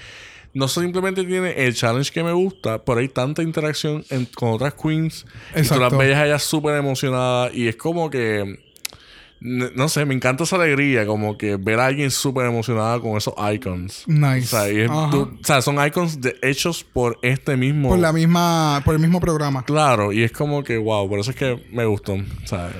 no 0.53 0.67
simplemente 0.67 1.23
tiene 1.23 1.51
el 1.65 1.73
challenge 1.73 2.11
que 2.11 2.21
me 2.21 2.33
gusta, 2.33 2.83
pero 2.83 2.99
hay 2.99 3.07
tanta 3.07 3.41
interacción 3.43 4.03
en- 4.09 4.25
con 4.25 4.49
otras 4.49 4.73
queens. 4.73 5.25
Y 5.51 5.53
tú 5.53 5.57
las 5.59 5.71
Exacto. 5.71 5.97
ves 5.99 6.15
a 6.17 6.25
ellas 6.25 6.43
súper 6.43 6.75
emocionadas. 6.75 7.53
Y 7.53 7.69
es 7.69 7.77
como 7.77 8.09
que. 8.09 8.59
No 9.45 9.89
sé, 9.89 10.05
me 10.05 10.13
encanta 10.13 10.45
esa 10.45 10.55
alegría, 10.55 11.05
como 11.05 11.37
que 11.37 11.57
ver 11.57 11.79
a 11.81 11.87
alguien 11.87 12.09
súper 12.11 12.45
emocionada 12.45 12.99
con 13.01 13.17
esos 13.17 13.33
icons. 13.53 14.03
Nice. 14.07 14.45
O 14.45 14.59
sea, 14.59 14.71
y 14.71 14.79
es- 14.79 14.89
Ajá. 14.89 15.09
tú- 15.11 15.37
o 15.41 15.43
sea, 15.45 15.61
son 15.61 15.85
icons 15.85 16.21
de- 16.21 16.37
hechos 16.41 16.83
por 16.85 17.19
este 17.21 17.57
mismo. 17.57 17.89
Por 17.89 17.99
la 17.99 18.13
misma. 18.13 18.81
Por 18.85 18.95
el 18.95 19.01
mismo 19.01 19.19
programa. 19.19 19.65
Claro, 19.65 20.13
y 20.13 20.23
es 20.23 20.31
como 20.31 20.63
que, 20.63 20.77
wow, 20.77 21.09
por 21.09 21.19
eso 21.19 21.31
es 21.31 21.35
que 21.35 21.61
me 21.73 21.83
gustó. 21.85 22.15
¿sabes? 22.45 22.73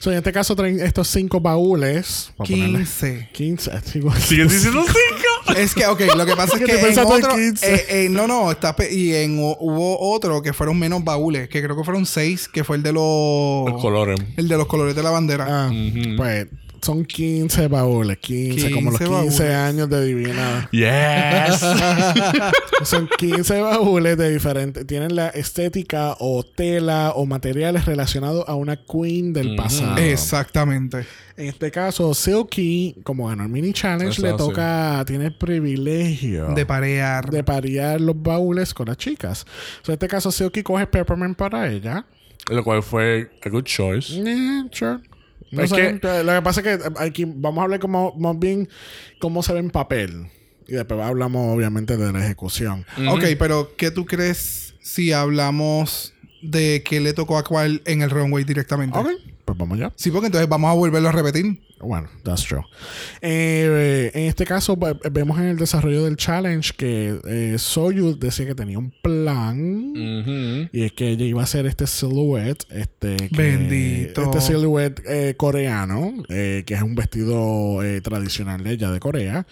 So, 0.00 0.10
en 0.10 0.18
este 0.18 0.32
caso 0.32 0.54
traen 0.56 0.80
estos 0.80 1.06
cinco 1.08 1.40
baúles. 1.40 2.32
Voy 2.36 2.46
a 2.46 2.50
ponerle 2.50 2.78
15. 2.80 3.28
15. 3.32 3.70
digo, 3.94 4.12
¿Siguen 4.16 4.48
diciendo 4.48 4.82
cinco? 4.84 5.28
Es 5.56 5.74
que, 5.74 5.86
ok, 5.86 6.00
lo 6.16 6.26
que 6.26 6.36
pasa 6.36 6.54
es 6.56 6.58
¿Qué 6.64 6.64
que 6.66 6.72
en 6.88 6.98
otro... 7.24 7.34
15? 7.34 7.74
eh, 7.74 7.84
eh, 7.88 8.08
no, 8.10 8.26
no, 8.26 8.50
está 8.50 8.74
y 8.90 9.14
en 9.14 9.38
hu- 9.40 9.56
hubo 9.60 9.98
otro 10.12 10.42
que 10.42 10.52
fueron 10.52 10.78
menos 10.78 11.04
baúles, 11.04 11.48
que 11.48 11.62
creo 11.62 11.76
que 11.76 11.84
fueron 11.84 12.06
seis, 12.06 12.48
que 12.48 12.64
fue 12.64 12.76
el 12.76 12.82
de 12.82 12.92
los... 12.92 13.70
Los 13.70 13.80
colores. 13.80 14.18
El 14.36 14.48
de 14.48 14.56
los 14.56 14.66
colores 14.66 14.94
de 14.94 15.02
la 15.02 15.10
bandera. 15.10 15.46
Ah, 15.48 15.72
Pues 16.16 16.46
son 16.84 17.04
15 17.04 17.68
baúles. 17.68 18.18
15, 18.18 18.70
como 18.70 18.90
los 18.90 19.00
15 19.00 19.14
15 19.22 19.42
baúles. 19.42 19.56
años 19.56 19.90
de 19.90 20.04
Divina. 20.04 20.68
Yes. 20.70 21.60
Son 22.84 23.08
15 23.18 23.60
baúles 23.60 24.16
de 24.18 24.30
diferentes. 24.32 24.86
Tienen 24.86 25.14
la 25.16 25.28
estética 25.28 26.16
o 26.18 26.44
tela 26.44 27.12
o 27.14 27.24
materiales 27.26 27.86
relacionados 27.86 28.44
a 28.46 28.54
una 28.54 28.76
queen 28.76 29.32
del 29.32 29.56
pasado. 29.56 29.96
Exactamente. 29.98 31.06
En 31.36 31.48
este 31.48 31.70
caso, 31.70 32.12
Silky, 32.14 32.96
como 33.04 33.28
ganó 33.28 33.44
el 33.44 33.48
mini 33.48 33.72
challenge, 33.72 34.12
Eso 34.12 34.22
le 34.22 34.32
toca, 34.34 35.02
tiene 35.06 35.26
el 35.26 35.36
privilegio 35.36 36.48
De 36.54 36.64
parear. 36.66 37.30
de 37.30 37.42
parear 37.42 38.00
los 38.00 38.20
baúles 38.20 38.74
con 38.74 38.86
las 38.86 38.96
chicas. 38.98 39.46
So, 39.82 39.92
en 39.92 39.94
este 39.94 40.08
caso, 40.08 40.30
Silky 40.30 40.62
coge 40.62 40.86
Peppermint 40.86 41.36
para 41.36 41.70
ella. 41.70 42.04
Lo 42.50 42.62
cual 42.62 42.82
fue 42.82 43.30
a 43.44 43.48
good 43.48 43.64
choice. 43.64 44.12
Eh, 44.20 44.64
sure. 44.70 44.98
No 45.54 45.62
Es 45.62 45.72
que- 45.72 45.92
lo 46.24 46.32
que 46.34 46.42
pasa 46.42 46.60
es 46.60 46.66
que 46.78 46.84
aquí 46.98 47.24
vamos 47.26 47.60
a 47.60 47.64
hablar 47.64 47.80
como, 47.80 48.14
más 48.16 48.38
bien 48.38 48.68
cómo 49.20 49.42
se 49.42 49.52
ve 49.52 49.60
en 49.60 49.70
papel. 49.70 50.26
Y 50.66 50.72
después 50.72 51.00
hablamos, 51.00 51.54
obviamente, 51.54 51.96
de 51.96 52.12
la 52.12 52.24
ejecución. 52.24 52.86
Ok, 53.08 53.24
pero 53.38 53.72
¿qué 53.76 53.90
tú 53.90 54.06
crees 54.06 54.74
si 54.80 55.12
hablamos 55.12 56.14
de 56.42 56.82
que 56.84 57.00
le 57.00 57.12
tocó 57.12 57.36
a 57.38 57.44
cuál 57.44 57.82
en 57.84 58.02
el 58.02 58.10
runway 58.10 58.44
directamente? 58.44 58.98
Ok, 58.98 59.08
pues 59.44 59.58
vamos 59.58 59.78
ya. 59.78 59.92
Sí, 59.96 60.10
porque 60.10 60.26
entonces 60.26 60.48
vamos 60.48 60.70
a 60.70 60.74
volverlo 60.74 61.08
a 61.08 61.12
repetir. 61.12 61.60
Bueno, 61.84 62.08
that's 62.22 62.44
true. 62.44 62.62
Eh, 63.20 64.10
en 64.14 64.24
este 64.24 64.44
caso, 64.44 64.76
ve- 64.76 64.96
vemos 65.10 65.38
en 65.38 65.44
el 65.46 65.56
desarrollo 65.56 66.04
del 66.04 66.16
challenge 66.16 66.72
que 66.76 67.18
eh, 67.26 67.56
Soyuz 67.58 68.18
decía 68.18 68.46
que 68.46 68.54
tenía 68.54 68.78
un 68.78 68.90
plan. 69.02 69.92
Y 70.72 70.82
es 70.84 70.92
que 70.92 71.10
ella 71.10 71.24
iba 71.24 71.40
a 71.40 71.44
hacer 71.44 71.66
este 71.66 71.86
silhouette, 71.86 72.64
este 72.70 73.16
que- 73.16 73.28
Bendito. 73.36 74.22
este 74.24 74.40
silhouette 74.40 75.00
eh, 75.06 75.34
coreano, 75.36 76.12
eh, 76.28 76.64
que 76.66 76.74
es 76.74 76.82
un 76.82 76.94
vestido 76.94 77.82
eh, 77.82 78.00
tradicional 78.00 78.62
de 78.64 78.72
ella 78.72 78.90
de 78.90 79.00
Corea 79.00 79.46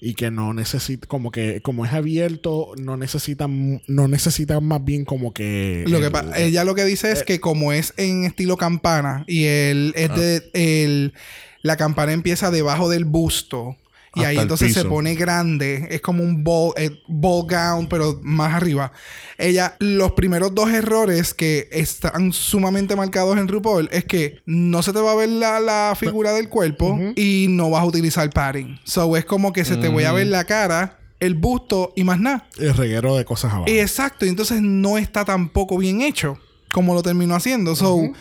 y 0.00 0.14
que 0.14 0.30
no 0.30 0.52
necesita, 0.54 1.06
como 1.06 1.30
que 1.30 1.60
como 1.62 1.84
es 1.86 1.92
abierto, 1.92 2.72
no 2.80 2.96
necesita, 2.96 3.46
no 3.48 4.08
necesita 4.08 4.60
más 4.60 4.84
bien 4.84 5.04
como 5.04 5.32
que 5.32 5.84
Lo 5.86 6.00
que 6.00 6.06
el- 6.06 6.12
pa- 6.12 6.26
ella 6.36 6.64
lo 6.64 6.74
que 6.74 6.84
dice 6.84 7.08
Eh, 7.10 7.12
es 7.12 7.22
que 7.22 7.40
como 7.40 7.72
es 7.72 7.94
en 7.96 8.24
estilo 8.24 8.56
campana 8.56 9.24
y 9.28 9.44
el 9.44 9.92
Ah. 9.96 10.00
es 10.00 10.14
de 10.16 10.50
el 10.54 11.14
la 11.62 11.76
campana 11.76 12.12
empieza 12.12 12.50
debajo 12.50 12.88
del 12.88 13.04
busto 13.04 13.76
y 14.14 14.20
Hasta 14.20 14.28
ahí 14.28 14.38
entonces 14.38 14.74
se 14.74 14.84
pone 14.84 15.14
grande, 15.14 15.88
es 15.90 16.02
como 16.02 16.22
un 16.22 16.44
ball, 16.44 16.74
eh, 16.76 16.90
ball 17.08 17.46
gown 17.48 17.88
pero 17.88 18.20
más 18.22 18.52
arriba. 18.52 18.92
Ella 19.38 19.74
los 19.78 20.12
primeros 20.12 20.54
dos 20.54 20.70
errores 20.70 21.32
que 21.32 21.68
están 21.72 22.34
sumamente 22.34 22.94
marcados 22.94 23.38
en 23.38 23.48
RuPaul 23.48 23.88
es 23.90 24.04
que 24.04 24.42
no 24.44 24.82
se 24.82 24.92
te 24.92 25.00
va 25.00 25.12
a 25.12 25.14
ver 25.14 25.30
la, 25.30 25.60
la 25.60 25.94
figura 25.98 26.34
del 26.34 26.50
cuerpo 26.50 26.98
y 27.16 27.46
no 27.48 27.70
vas 27.70 27.82
a 27.82 27.86
utilizar 27.86 28.28
padding. 28.28 28.78
So 28.84 29.16
es 29.16 29.24
como 29.24 29.54
que 29.54 29.64
se 29.64 29.78
te 29.78 29.88
voy 29.88 30.04
a 30.04 30.12
ver 30.12 30.26
la 30.26 30.44
cara, 30.44 30.98
el 31.18 31.34
busto 31.34 31.94
y 31.96 32.04
más 32.04 32.20
nada. 32.20 32.46
el 32.58 32.74
reguero 32.74 33.16
de 33.16 33.24
cosas 33.24 33.52
abajo. 33.52 33.64
Exacto, 33.68 34.26
y 34.26 34.28
entonces 34.28 34.60
no 34.60 34.98
está 34.98 35.24
tampoco 35.24 35.78
bien 35.78 36.02
hecho 36.02 36.38
como 36.72 36.94
lo 36.94 37.02
terminó 37.02 37.36
haciendo. 37.36 37.76
So, 37.76 38.12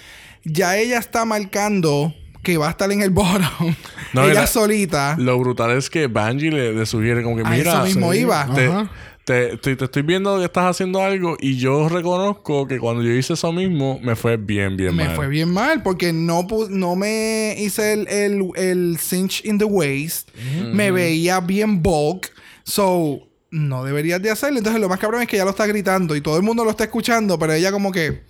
ya 0.43 0.77
ella 0.77 0.99
está 0.99 1.25
marcando 1.25 2.13
que 2.43 2.57
va 2.57 2.67
a 2.67 2.71
estar 2.71 2.91
en 2.91 3.01
el 3.01 3.09
bottom. 3.11 3.75
No, 4.13 4.23
ella 4.23 4.31
era- 4.31 4.47
solita. 4.47 5.15
Lo 5.19 5.37
brutal 5.39 5.71
es 5.77 5.89
que 5.89 6.07
Bungie 6.07 6.51
le, 6.51 6.73
le 6.73 6.85
sugiere 6.85 7.23
como 7.23 7.35
que, 7.37 7.43
A 7.43 7.49
mira, 7.49 7.71
eso 7.73 7.83
mismo 7.85 8.11
sí. 8.13 8.19
iba. 8.19 8.47
te, 8.53 8.65
Ajá. 8.67 8.91
te, 9.25 9.57
te- 9.57 9.75
te 9.75 9.85
estoy 9.85 10.01
viendo 10.01 10.37
que 10.39 10.45
estás 10.45 10.65
haciendo 10.65 11.01
algo 11.01 11.37
y 11.39 11.57
yo 11.57 11.87
reconozco 11.87 12.67
que 12.67 12.79
cuando 12.79 13.03
yo 13.03 13.11
hice 13.11 13.33
eso 13.33 13.51
mismo 13.53 13.99
me 14.03 14.15
fue 14.15 14.37
bien, 14.37 14.75
bien 14.75 14.95
Me 14.95 15.05
mal. 15.05 15.15
fue 15.15 15.27
bien 15.27 15.49
mal 15.53 15.81
porque 15.83 16.11
no, 16.11 16.45
no 16.69 16.95
me 16.95 17.55
hice 17.57 17.93
el, 17.93 18.07
el, 18.07 18.49
el 18.55 18.97
cinch 18.99 19.45
in 19.45 19.57
the 19.59 19.65
waist. 19.65 20.29
Me 20.73 20.91
veía 20.91 21.39
bien 21.39 21.81
bulk. 21.81 22.31
So, 22.63 23.27
no 23.49 23.83
deberías 23.83 24.21
de 24.21 24.31
hacerlo. 24.31 24.57
Entonces, 24.57 24.81
lo 24.81 24.89
más 24.89 24.99
cabrón 24.99 25.21
es 25.21 25.27
que 25.27 25.35
ella 25.35 25.45
lo 25.45 25.51
está 25.51 25.67
gritando 25.67 26.15
y 26.15 26.21
todo 26.21 26.37
el 26.37 26.43
mundo 26.43 26.63
lo 26.63 26.71
está 26.71 26.83
escuchando, 26.85 27.37
pero 27.37 27.53
ella 27.53 27.71
como 27.71 27.91
que, 27.91 28.23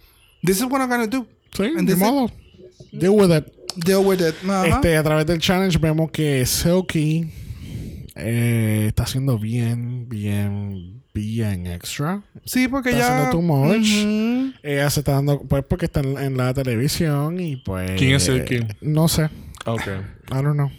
this 0.44 0.58
is 0.58 0.64
what 0.64 0.80
I'm 0.82 0.90
gonna 0.90 1.08
do. 1.08 1.26
Sí, 1.56 1.64
And 1.64 1.88
de 1.88 1.94
this 1.94 1.96
is- 1.96 2.00
modo. 2.00 2.32
Deal 2.92 3.12
with 3.12 3.32
it. 3.36 3.46
Deal 3.76 4.06
with 4.06 4.20
it. 4.20 4.36
Ajá. 4.44 4.68
Este, 4.68 4.98
a 4.98 5.04
través 5.04 5.26
del 5.26 5.40
challenge 5.40 5.78
vemos 5.78 6.12
que 6.12 6.46
Silky 6.46 7.30
eh, 8.16 8.86
está 8.88 9.04
haciendo 9.04 9.38
bien, 9.40 10.08
bien, 10.10 11.04
bien 11.14 11.68
extra. 11.68 12.22
Sí, 12.46 12.68
porque 12.68 12.90
Está 12.90 13.02
ya. 13.02 13.28
haciendo 13.28 13.32
too 13.32 13.42
much. 13.42 14.56
Ella 14.64 14.90
se 14.90 15.00
está 15.02 15.14
dando, 15.14 15.42
pues 15.44 15.64
porque 15.68 15.86
está 15.86 16.02
en, 16.02 16.18
en 16.18 16.38
la 16.38 16.54
televisión 16.54 17.40
y 17.40 17.58
pues... 17.58 17.92
¿Quién 17.98 18.16
es 18.16 18.24
Silky? 18.24 18.68
No 18.82 19.08
sé. 19.08 19.30
Ok. 19.66 19.88
I 20.32 20.34
don't 20.36 20.54
know. 20.54 20.70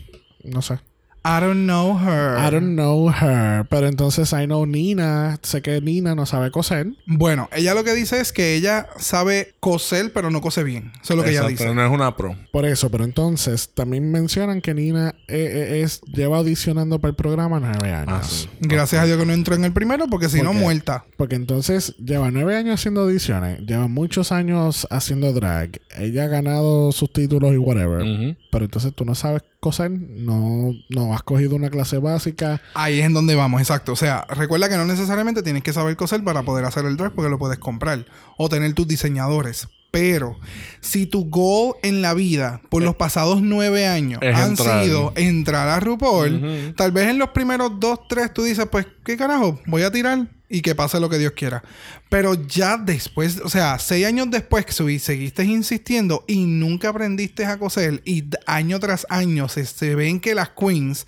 No 0.45 0.61
sé. 0.63 0.79
I 1.25 1.41
don't 1.41 1.67
know 1.67 1.97
her. 1.99 2.37
I 2.37 2.51
don't 2.51 2.75
know 2.75 3.09
her. 3.11 3.65
Pero 3.69 3.87
entonces 3.87 4.33
I 4.33 4.47
know 4.47 4.67
Nina. 4.67 5.39
Sé 5.43 5.63
que 5.63 5.81
Nina 5.81 6.15
no 6.17 6.27
sabe 6.27 6.51
coser. 6.51 6.89
Bueno, 7.07 7.49
ella 7.53 7.75
lo 7.75 7.85
que 7.85 7.95
dice 7.95 8.21
es 8.21 8.33
que 8.33 8.55
ella 8.57 8.89
sabe 8.99 9.55
coser, 9.61 10.13
pero 10.13 10.31
no 10.31 10.41
cose 10.41 10.65
bien. 10.65 10.91
Eso 11.01 11.13
es 11.13 11.17
lo 11.19 11.23
que 11.23 11.31
ella 11.31 11.43
Exacto, 11.43 11.63
dice. 11.65 11.75
no 11.75 11.85
es 11.85 11.91
una 11.93 12.17
pro. 12.17 12.37
Por 12.53 12.65
eso, 12.67 12.91
pero 12.91 13.05
entonces 13.05 13.71
también 13.73 14.11
mencionan 14.11 14.61
que 14.61 14.75
Nina 14.75 15.15
eh, 15.29 15.77
eh, 15.79 15.83
es, 15.83 16.01
lleva 16.03 16.39
audicionando 16.39 16.99
para 17.01 17.11
el 17.11 17.17
programa 17.17 17.61
nueve 17.61 17.93
años. 17.95 18.19
Ah, 18.21 18.23
sí. 18.25 18.49
Gracias 18.61 19.03
a 19.03 19.07
Dios 19.07 19.17
que 19.19 19.27
no 19.27 19.33
entró 19.33 19.55
en 19.55 19.65
el 19.65 19.73
primero, 19.73 20.07
porque 20.09 20.29
si 20.29 20.39
¿Por 20.39 20.47
no, 20.47 20.53
qué? 20.53 20.59
muerta. 20.59 21.05
Porque 21.17 21.37
entonces 21.37 21.95
lleva 21.99 22.33
nueve 22.33 22.57
años 22.57 22.75
haciendo 22.81 23.03
audiciones, 23.03 23.61
lleva 23.61 23.87
muchos 23.87 24.33
años 24.33 24.89
haciendo 24.91 25.33
drag. 25.33 25.81
Ella 25.97 26.25
ha 26.25 26.29
ganado 26.29 26.91
sus 26.91 27.13
títulos 27.13 27.53
y 27.53 27.59
whatever. 27.59 28.37
Pero 28.51 28.65
entonces 28.65 28.93
tú 28.93 29.05
no 29.05 29.15
sabes 29.15 29.43
coser, 29.61 29.93
no, 29.93 30.73
no 30.89 31.12
has 31.15 31.23
cogido 31.23 31.57
una 31.57 31.71
clase 31.71 31.99
básica. 31.99 32.61
Ahí 32.75 33.01
es 33.01 33.07
en 33.07 33.15
donde 33.15 33.35
vamos, 33.35 33.61
exacto. 33.61 33.93
O 33.93 33.97
sea, 33.97 34.27
recuerda 34.31 34.69
que 34.69 34.77
no 34.77 34.85
necesariamente 34.85 35.43
tienes 35.43 35.63
que 35.63 35.73
saber 35.73 35.97
coser 35.97 36.23
para 36.25 36.43
poder 36.43 36.65
hacer 36.65 36.85
el 36.85 36.97
dress 36.97 37.13
porque 37.15 37.31
lo 37.31 37.39
puedes 37.39 37.59
comprar 37.59 38.05
o 38.37 38.49
tener 38.49 38.73
tus 38.75 38.87
diseñadores. 38.89 39.69
Pero 39.91 40.39
si 40.81 41.05
tu 41.05 41.29
goal 41.29 41.75
en 41.83 42.01
la 42.01 42.15
vida 42.15 42.63
por 42.71 42.83
los 42.83 42.97
pasados 42.97 43.43
nueve 43.43 43.87
años 43.87 44.21
Es 44.23 44.35
han 44.35 44.51
entrar. 44.53 44.83
sido 44.85 45.13
entrar 45.17 45.69
a 45.69 45.79
RuPaul, 45.81 46.75
tal 46.79 46.93
vez 46.93 47.09
en 47.09 47.19
los 47.19 47.29
primeros 47.31 47.79
dos, 47.79 48.01
tres 48.09 48.33
tú 48.33 48.43
dices, 48.43 48.67
pues, 48.73 48.87
¿qué 49.05 49.19
carajo? 49.19 49.61
Voy 49.67 49.83
a 49.83 49.91
tirar 49.93 50.29
y 50.53 50.61
que 50.61 50.75
pase 50.75 51.01
lo 51.01 51.09
que 51.09 51.19
Dios 51.19 51.33
quiera. 51.33 51.65
Pero 52.11 52.35
ya 52.35 52.77
después, 52.77 53.41
o 53.43 53.49
sea, 53.49 53.79
seis 53.79 54.07
años 54.07 54.31
después 54.31 54.67
que 54.67 54.73
subí, 54.73 54.99
seguiste 54.99 55.45
insistiendo 55.45 56.25
y 56.29 56.45
nunca 56.45 56.91
aprendiste 56.91 57.47
a 57.47 57.59
coser 57.59 58.03
y 58.05 58.25
año 58.47 58.79
tras 58.79 59.07
año 59.09 59.49
se, 59.49 59.65
se 59.65 59.95
ven 59.95 60.21
que 60.21 60.35
las 60.35 60.51
queens 60.51 61.07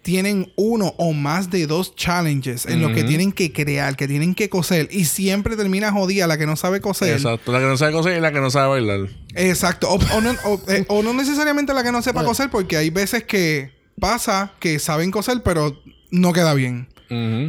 tienen 0.00 0.52
uno 0.56 0.94
o 0.98 1.12
más 1.12 1.50
de 1.50 1.66
dos 1.66 1.94
challenges 1.96 2.64
en 2.64 2.80
lo 2.80 2.94
que 2.94 3.02
tienen 3.02 3.32
que 3.32 3.52
crear, 3.52 3.96
que 3.96 4.06
tienen 4.06 4.36
que 4.36 4.48
coser 4.48 4.88
y 4.92 5.04
siempre 5.04 5.56
termina 5.56 5.90
jodida 5.90 6.28
la 6.28 6.38
que 6.38 6.46
no 6.46 6.54
sabe 6.54 6.80
coser. 6.80 7.16
Exacto. 7.16 7.50
La 7.52 7.58
que 7.58 7.66
no 7.66 7.76
sabe 7.76 7.92
coser 7.92 8.16
y 8.16 8.20
la 8.20 8.32
que 8.32 8.40
no 8.40 8.48
sabe 8.48 8.68
bailar. 8.68 9.10
Exacto. 9.34 9.90
O, 9.90 9.96
o 9.96 10.20
no, 10.20 10.30
o, 10.44 10.60
eh, 10.68 10.84
o 10.86 11.02
no 11.02 11.12
necesariamente 11.12 11.74
la 11.74 11.82
que 11.82 11.90
no 11.90 12.02
sepa 12.02 12.22
coser, 12.24 12.50
porque 12.50 12.76
hay 12.76 12.90
veces 12.90 13.24
que 13.24 13.72
pasa 14.00 14.52
que 14.60 14.78
saben 14.78 15.10
coser, 15.10 15.42
pero 15.42 15.76
no 16.12 16.32
queda 16.32 16.54
bien. 16.54 16.88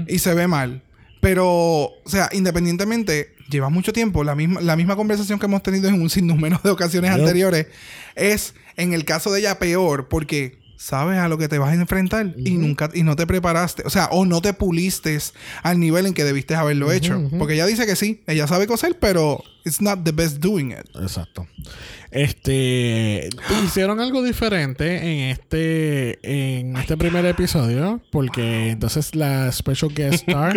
Y 0.08 0.20
se 0.20 0.34
ve 0.34 0.48
mal. 0.48 0.82
Pero, 1.20 1.46
o 1.48 2.02
sea, 2.06 2.30
independientemente, 2.32 3.36
lleva 3.50 3.70
mucho 3.70 3.94
tiempo. 3.94 4.24
La 4.24 4.36
misma, 4.36 4.62
la 4.62 4.76
misma 4.76 4.96
conversación 4.96 5.40
que 5.40 5.46
hemos 5.46 5.64
tenido 5.64 5.88
en 5.88 6.02
un 6.02 6.10
sinnúmero 6.10 6.60
de 6.64 6.70
ocasiones 6.70 7.12
anteriores 7.12 7.68
es, 8.16 8.54
en 8.76 8.94
el 8.94 9.06
caso 9.06 9.32
de 9.32 9.40
ella, 9.40 9.60
peor, 9.60 10.08
porque 10.08 10.60
sabes 10.78 11.18
a 11.18 11.28
lo 11.28 11.38
que 11.38 11.48
te 11.48 11.58
vas 11.58 11.72
a 11.72 11.74
enfrentar 11.74 12.34
y 12.38 12.52
nunca 12.52 12.90
y 12.94 13.04
no 13.04 13.16
te 13.16 13.28
preparaste, 13.28 13.84
o 13.86 13.90
sea, 13.90 14.06
o 14.12 14.26
no 14.26 14.42
te 14.42 14.54
puliste 14.54 15.18
al 15.64 15.80
nivel 15.80 16.06
en 16.06 16.14
que 16.14 16.24
debiste 16.24 16.56
haberlo 16.56 16.92
hecho, 16.92 17.30
porque 17.38 17.56
ella 17.56 17.66
dice 17.66 17.86
que 17.86 17.96
sí, 17.96 18.22
ella 18.28 18.48
sabe 18.48 18.68
coser, 18.68 18.98
pero 19.00 19.44
it's 19.66 19.82
not 19.82 20.04
the 20.04 20.12
best 20.12 20.38
doing 20.38 20.72
it. 20.72 20.88
Exacto. 21.02 21.48
Este 22.12 23.30
hicieron 23.66 24.00
algo 24.00 24.24
diferente 24.24 24.98
en 24.98 25.32
este 25.32 26.20
en 26.58 26.78
este 26.78 26.96
primer 26.96 27.26
episodio 27.26 28.02
porque 28.12 28.70
entonces 28.70 29.14
la 29.14 29.52
special 29.52 29.94
guest 29.94 30.14
star 30.30 30.54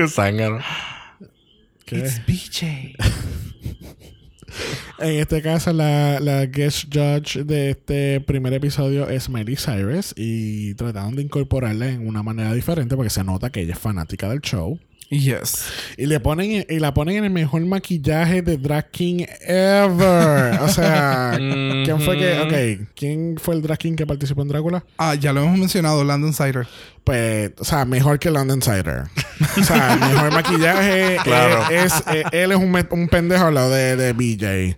Qué. 1.84 1.96
¿qué? 1.96 1.98
It's 1.98 2.24
BJ. 2.26 2.94
en 4.98 5.20
este 5.20 5.42
caso 5.42 5.72
la, 5.72 6.46
guest 6.46 6.86
judge 6.92 7.44
de 7.44 7.70
este 7.70 8.20
primer 8.20 8.52
episodio 8.52 9.08
es 9.08 9.28
Miley 9.28 9.56
Cyrus 9.56 10.14
y 10.16 10.74
trataron 10.74 11.16
de 11.16 11.22
incorporarla 11.22 11.88
en 11.88 12.06
una 12.06 12.22
manera 12.22 12.52
diferente 12.52 12.96
porque 12.96 13.10
se 13.10 13.24
nota 13.24 13.50
que 13.50 13.60
ella 13.62 13.74
es 13.74 13.78
fanática 13.78 14.28
del 14.28 14.40
show. 14.40 14.78
Yes. 15.10 15.64
Y 15.96 16.06
le 16.06 16.20
ponen 16.20 16.64
y 16.68 16.78
la 16.78 16.94
ponen 16.94 17.16
en 17.16 17.24
el 17.24 17.30
mejor 17.30 17.60
maquillaje 17.66 18.42
de 18.42 18.56
drag 18.56 18.90
king 18.92 19.24
ever. 19.40 20.60
O 20.60 20.68
sea, 20.68 21.32
¿quién 21.36 22.00
fue 22.00 22.16
que, 22.16 22.38
ok, 22.38 22.88
quién 22.94 23.36
fue 23.42 23.56
el 23.56 23.62
drag 23.62 23.78
king 23.78 23.96
que 23.96 24.06
participó 24.06 24.42
en 24.42 24.48
Drácula? 24.48 24.84
Ah, 24.98 25.16
ya 25.16 25.32
lo 25.32 25.42
hemos 25.42 25.58
mencionado, 25.58 26.04
Landon 26.04 26.32
Cider. 26.32 26.66
Pues, 27.02 27.50
o 27.58 27.64
sea, 27.64 27.84
mejor 27.84 28.18
que 28.20 28.30
London 28.30 28.62
Cider. 28.62 29.04
O 29.58 29.64
sea, 29.64 29.94
el 29.94 30.00
mejor 30.00 30.32
maquillaje 30.32 31.16
Claro. 31.24 31.68
es, 31.70 31.92
es- 31.92 32.02
eh, 32.14 32.24
él 32.30 32.52
es 32.52 32.58
un, 32.58 32.86
un 32.90 33.08
pendejo 33.08 33.46
al 33.46 33.54
lado 33.54 33.70
de, 33.70 33.96
de 33.96 34.12
BJ. 34.12 34.76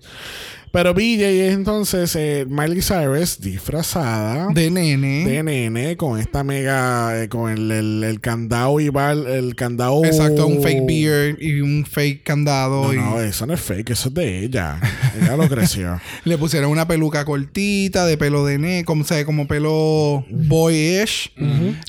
Pero 0.72 0.94
BJ 0.94 1.22
es 1.48 1.52
entonces 1.54 2.16
eh, 2.16 2.46
Miley 2.48 2.80
Cyrus 2.80 3.38
disfrazada 3.40 4.48
De 4.54 4.70
nene. 4.70 5.26
de 5.26 5.42
nene 5.42 5.96
con 5.98 6.18
esta 6.18 6.44
mega, 6.44 7.22
eh, 7.22 7.28
con 7.28 7.50
el, 7.52 7.70
el, 7.70 8.04
el 8.04 8.20
candado 8.20 8.80
y 8.80 8.88
val- 8.88 9.26
el 9.26 9.54
candado. 9.54 10.02
Exacto, 10.04 10.46
un 10.46 10.62
fake 10.62 10.86
beard 10.86 11.36
y 11.42 11.60
un 11.60 11.84
fake 11.84 12.22
candado. 12.22 12.84
No, 12.84 12.94
y 12.94 12.96
no, 12.96 13.20
eso 13.20 13.44
no 13.46 13.52
es 13.52 13.60
fake, 13.60 13.90
eso 13.90 14.08
es 14.08 14.14
de 14.14 14.44
ella. 14.44 14.80
Ella 15.20 15.36
lo 15.36 15.46
creció. 15.46 16.00
Le 16.24 16.38
pusieron 16.38 16.70
una 16.70 16.88
peluca 16.88 17.26
cortita 17.26 18.06
de 18.06 18.16
pelo 18.16 18.46
de 18.46 18.58
nene, 18.58 18.84
como, 18.86 19.04
sea, 19.04 19.24
como 19.26 19.46
pelo 19.46 20.24
boyish. 20.30 21.32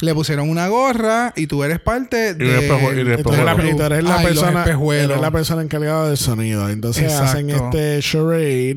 Le 0.01 0.13
pusieron 0.13 0.49
una 0.49 0.67
gorra 0.67 1.31
y 1.37 1.47
tú 1.47 1.63
eres 1.63 1.79
parte 1.79 2.33
de. 2.33 2.45
y 2.45 2.49
eres 2.99 3.23
la, 3.43 3.55
persona, 4.21 4.65
eres 4.65 5.21
la 5.21 5.31
persona 5.31 5.61
encargada 5.61 6.09
del 6.09 6.17
sonido. 6.17 6.67
Entonces 6.69 7.03
Exacto. 7.05 7.23
hacen 7.29 7.49
este 7.49 7.99
charade 8.01 8.72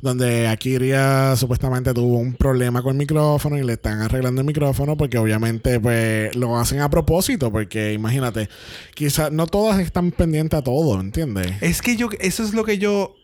donde 0.00 0.48
Akiria 0.48 1.36
supuestamente 1.36 1.92
tuvo 1.94 2.18
un 2.18 2.34
problema 2.34 2.82
con 2.82 2.92
el 2.92 2.98
micrófono 2.98 3.58
y 3.58 3.64
le 3.64 3.74
están 3.74 4.00
arreglando 4.00 4.40
el 4.40 4.46
micrófono 4.46 4.96
porque 4.96 5.18
obviamente 5.18 5.80
pues 5.80 6.34
lo 6.36 6.58
hacen 6.58 6.80
a 6.80 6.90
propósito 6.90 7.50
porque 7.50 7.92
imagínate, 7.92 8.48
quizás 8.94 9.32
no 9.32 9.46
todas 9.46 9.80
están 9.80 10.10
pendientes 10.12 10.58
a 10.58 10.62
todo, 10.62 11.00
¿entiendes? 11.00 11.52
Es 11.60 11.82
que 11.82 11.96
yo, 11.96 12.08
eso 12.20 12.42
es 12.42 12.54
lo 12.54 12.64
que 12.64 12.78
yo 12.78 13.14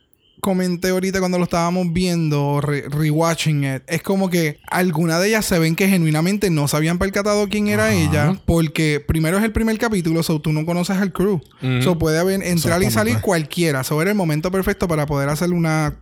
comenté 0.42 0.88
ahorita 0.88 1.20
cuando 1.20 1.38
lo 1.38 1.44
estábamos 1.44 1.92
viendo, 1.92 2.60
re- 2.60 2.82
rewatching 2.88 3.62
it. 3.62 3.82
Es 3.86 4.02
como 4.02 4.28
que 4.28 4.58
alguna 4.68 5.20
de 5.20 5.28
ellas 5.28 5.46
se 5.46 5.56
ven 5.60 5.76
que 5.76 5.88
genuinamente 5.88 6.50
no 6.50 6.66
se 6.66 6.76
habían 6.76 6.98
percatado 6.98 7.48
quién 7.48 7.68
era 7.68 7.86
Ajá. 7.86 7.94
ella, 7.94 8.36
porque 8.44 8.98
primero 9.06 9.38
es 9.38 9.44
el 9.44 9.52
primer 9.52 9.78
capítulo, 9.78 10.20
so 10.24 10.40
tú 10.40 10.52
no 10.52 10.66
conoces 10.66 10.96
al 10.96 11.12
crew. 11.12 11.40
So 11.84 11.96
puede 11.96 12.18
haber, 12.18 12.42
entrar 12.42 12.82
y 12.82 12.90
salir 12.90 13.20
cualquiera. 13.20 13.84
So 13.84 14.02
era 14.02 14.10
el 14.10 14.16
momento 14.16 14.50
perfecto 14.50 14.88
para 14.88 15.06
poder 15.06 15.28
hacer 15.28 15.52
una 15.52 15.94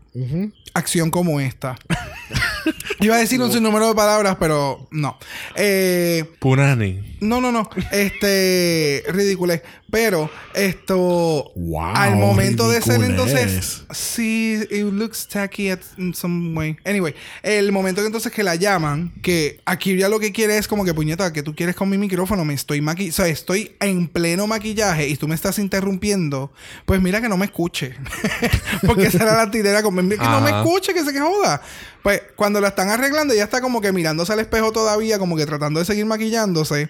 acción 0.73 1.11
como 1.11 1.39
esta. 1.39 1.77
Iba 3.01 3.17
a 3.17 3.19
decir 3.19 3.41
un 3.43 3.53
sinnúmero 3.53 3.89
de 3.89 3.95
palabras, 3.95 4.37
pero 4.41 4.89
no. 4.91 5.19
Eh, 5.55 6.25
Punani. 6.39 7.10
No, 7.21 7.41
no, 7.41 7.53
no. 7.53 7.69
Este. 7.93 9.05
ridículo. 9.09 9.55
Pero 9.91 10.31
esto. 10.55 11.53
Wow, 11.57 11.93
al 11.95 12.17
momento 12.17 12.71
de 12.71 12.81
ser 12.81 13.03
entonces. 13.03 13.83
Sí, 13.91 14.61
it 14.71 14.85
looks 14.85 15.27
tacky 15.27 15.71
at 15.71 15.81
in 15.99 16.15
some 16.15 16.57
way. 16.57 16.77
Anyway, 16.85 17.15
el 17.43 17.73
momento 17.73 18.01
que 18.01 18.07
entonces 18.07 18.33
que 18.33 18.45
la 18.45 18.55
llaman, 18.55 19.13
que 19.23 19.61
aquí 19.65 19.97
ya 19.97 20.09
lo 20.09 20.21
que 20.21 20.33
quiere 20.33 20.59
es 20.59 20.69
como 20.69 20.85
que 20.85 20.95
puñeta, 20.95 21.33
que 21.33 21.43
tú 21.43 21.55
quieres 21.55 21.75
con 21.75 21.89
mi 21.89 21.99
micrófono, 21.99 22.45
me 22.45 22.55
estoy 22.55 22.81
maqui 22.81 23.11
o 23.11 23.13
sea, 23.13 23.27
estoy 23.27 23.75
en 23.81 24.07
pleno 24.09 24.47
maquillaje 24.47 25.09
y 25.09 25.17
tú 25.17 25.27
me 25.27 25.35
estás 25.35 25.59
interrumpiendo. 25.59 26.53
Pues 26.87 27.01
mira 27.03 27.21
que 27.21 27.29
no 27.29 27.37
me 27.37 27.47
escuche. 27.47 27.97
Porque 28.87 29.07
esa 29.07 29.25
era 29.25 29.37
la 29.37 29.51
tirera 29.51 29.83
con 29.83 29.97
que 29.97 30.17
no 30.17 30.41
me 30.41 30.51
escuche, 30.51 30.95
que 30.95 31.05
se 31.05 31.13
que 31.13 31.21
joda. 31.21 31.61
Pues 32.03 32.23
cuando 32.37 32.61
la 32.61 32.69
están 32.69 32.89
arreglando, 32.91 33.35
ella 33.35 33.45
está 33.45 33.61
como 33.61 33.81
que 33.81 33.93
mirándose 33.93 34.33
al 34.33 34.41
espejo 34.41 34.73
todavía, 34.73 35.19
como 35.19 35.37
que 35.37 35.47
tratando 35.47 35.81
de 35.81 35.87
seguir 35.87 36.07
maquillándose. 36.07 36.89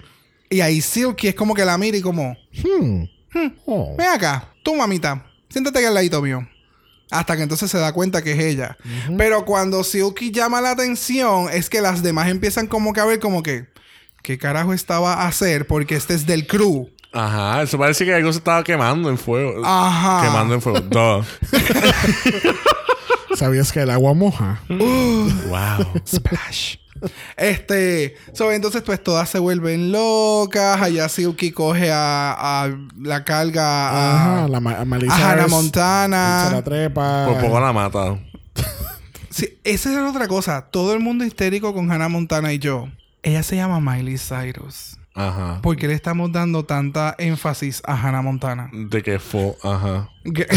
Y 0.53 0.61
ahí 0.61 0.80
Silky 0.80 1.28
es 1.28 1.34
como 1.36 1.55
que 1.55 1.64
la 1.64 1.78
mira 1.78 1.96
y 1.96 2.03
como, 2.03 2.36
Hmm. 2.62 3.05
Oh. 3.66 3.94
ven 3.96 4.09
acá, 4.09 4.48
tú 4.64 4.74
mamita, 4.74 5.24
siéntate 5.48 5.78
aquí 5.78 5.86
al 5.86 5.94
ladito 5.94 6.20
mío. 6.20 6.46
Hasta 7.12 7.36
que 7.36 7.42
entonces 7.44 7.70
se 7.70 7.78
da 7.78 7.92
cuenta 7.92 8.22
que 8.22 8.32
es 8.32 8.38
ella. 8.40 8.76
Pero 9.16 9.44
cuando 9.44 9.82
Silky 9.84 10.30
llama 10.32 10.61
la 10.61 10.72
atención, 10.72 11.46
es 11.53 11.70
que 11.70 11.80
las 11.80 12.03
demás 12.03 12.28
empiezan 12.28 12.66
como 12.66 12.92
que 12.92 13.01
a 13.01 13.05
ver 13.05 13.18
como 13.20 13.42
que, 13.42 13.66
¿qué 14.22 14.38
carajo 14.38 14.72
estaba 14.72 15.14
a 15.14 15.26
hacer? 15.28 15.66
Porque 15.66 15.94
este 15.96 16.14
es 16.14 16.26
del 16.26 16.46
crew. 16.46 16.88
Ajá, 17.12 17.62
eso 17.62 17.78
parece 17.78 18.05
que 18.05 18.14
algo 18.14 18.32
se 18.32 18.38
estaba 18.38 18.62
quemando 18.62 19.09
en 19.11 19.18
fuego. 19.18 19.64
Ajá. 19.64 20.24
Quemando 20.26 20.55
en 20.55 20.61
fuego. 20.62 20.80
Duh. 20.90 21.24
¿Sabías 23.36 23.72
que 23.72 23.80
el 23.80 23.90
agua 23.90 24.14
moja? 24.14 24.61
wow. 24.68 25.86
Splash. 26.07 26.76
Este, 27.36 28.14
so, 28.32 28.53
entonces 28.53 28.82
pues 28.82 29.03
todas 29.03 29.28
se 29.28 29.38
vuelven 29.38 29.92
locas. 29.92 30.80
Allá 30.80 31.09
Silky 31.09 31.51
coge 31.53 31.90
a, 31.92 32.32
a 32.64 32.70
la 32.98 33.24
carga 33.24 33.88
a, 33.90 34.36
Ajá, 34.40 34.48
la 34.48 34.61
ma- 34.61 34.78
a 34.80 34.84
Miley 34.84 35.09
a 35.09 35.14
Hannah 35.32 35.46
Montana. 35.48 36.44
Se 36.48 36.55
la 36.57 36.62
trepa. 36.62 37.26
Por 37.26 37.40
poco 37.40 37.61
la 37.61 37.72
mata. 37.72 38.18
Sí, 39.32 39.61
esa 39.62 39.92
es 39.92 39.96
otra 40.11 40.26
cosa. 40.26 40.62
Todo 40.72 40.92
el 40.92 40.98
mundo 40.98 41.24
histérico 41.24 41.72
con 41.72 41.90
Hannah 41.92 42.09
Montana 42.09 42.53
y 42.53 42.59
yo. 42.59 42.88
Ella 43.22 43.44
se 43.44 43.55
llama 43.55 43.78
Miley 43.80 44.18
Cyrus. 44.18 44.98
Ajá. 45.14 45.61
¿Por 45.62 45.76
qué 45.76 45.86
le 45.86 45.94
estamos 45.94 46.32
dando 46.32 46.64
tanta 46.64 47.14
énfasis 47.16 47.80
a 47.86 47.94
Hannah 47.94 48.22
Montana? 48.22 48.70
De 48.72 49.03
que 49.05 49.20
fue. 49.20 49.55
Ajá. 49.62 50.09
Que- 50.24 50.48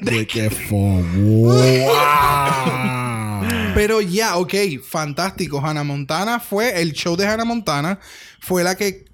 De 0.00 0.26
que 0.26 0.48
fue. 0.50 1.02
Wow. 1.14 1.92
Pero 3.76 4.00
ya, 4.00 4.38
ok, 4.38 4.54
fantástico. 4.82 5.60
Hannah 5.60 5.84
Montana 5.84 6.40
fue 6.40 6.80
el 6.80 6.94
show 6.94 7.14
de 7.14 7.26
Hannah 7.26 7.44
Montana. 7.44 7.98
Fue 8.40 8.64
la 8.64 8.74
que 8.74 9.04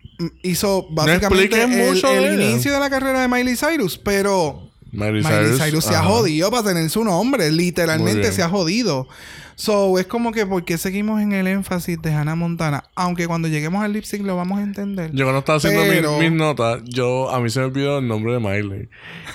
hizo 0.43 0.87
básicamente 0.89 1.61
el, 1.61 1.69
mucho 1.69 2.09
el 2.13 2.41
inicio 2.41 2.73
de 2.73 2.79
la 2.79 2.89
carrera 2.89 3.23
de 3.23 3.29
Miley 3.29 3.57
Cyrus. 3.57 3.99
Pero 3.99 4.72
Miley 4.93 5.23
Miley 5.23 5.45
Cyrus. 5.57 5.59
Cyrus, 5.63 5.85
se 5.85 5.95
ha 5.97 6.03
jodido 6.03 6.51
para 6.51 6.65
tener 6.65 6.89
su 6.91 7.03
nombre. 7.03 7.51
Literalmente 7.51 8.31
se 8.31 8.43
ha 8.43 8.49
jodido. 8.49 9.09
So, 9.55 9.99
es 9.99 10.07
como 10.07 10.33
que, 10.33 10.47
¿por 10.47 10.65
qué 10.65 10.77
seguimos 10.79 11.21
en 11.21 11.33
el 11.33 11.47
énfasis 11.47 12.01
de 12.01 12.13
Hannah 12.13 12.35
Montana? 12.35 12.85
Aunque 12.95 13.27
cuando 13.27 13.49
lleguemos 13.49 13.85
al 13.85 13.93
lip 13.93 14.05
sync 14.05 14.25
lo 14.25 14.37
vamos 14.37 14.59
a 14.59 14.63
entender. 14.63 15.11
Yo 15.13 15.25
cuando 15.25 15.41
estaba 15.41 15.59
haciendo 15.59 15.83
Pero- 15.83 16.19
mis, 16.19 16.31
mis 16.31 16.39
notas, 16.39 16.83
yo 16.85 17.31
a 17.31 17.39
mí 17.41 17.49
se 17.51 17.61
me 17.61 17.67
olvidó 17.67 17.99
el 17.99 18.09
nombre 18.09 18.33
de 18.33 18.41
Miley. 18.41 18.89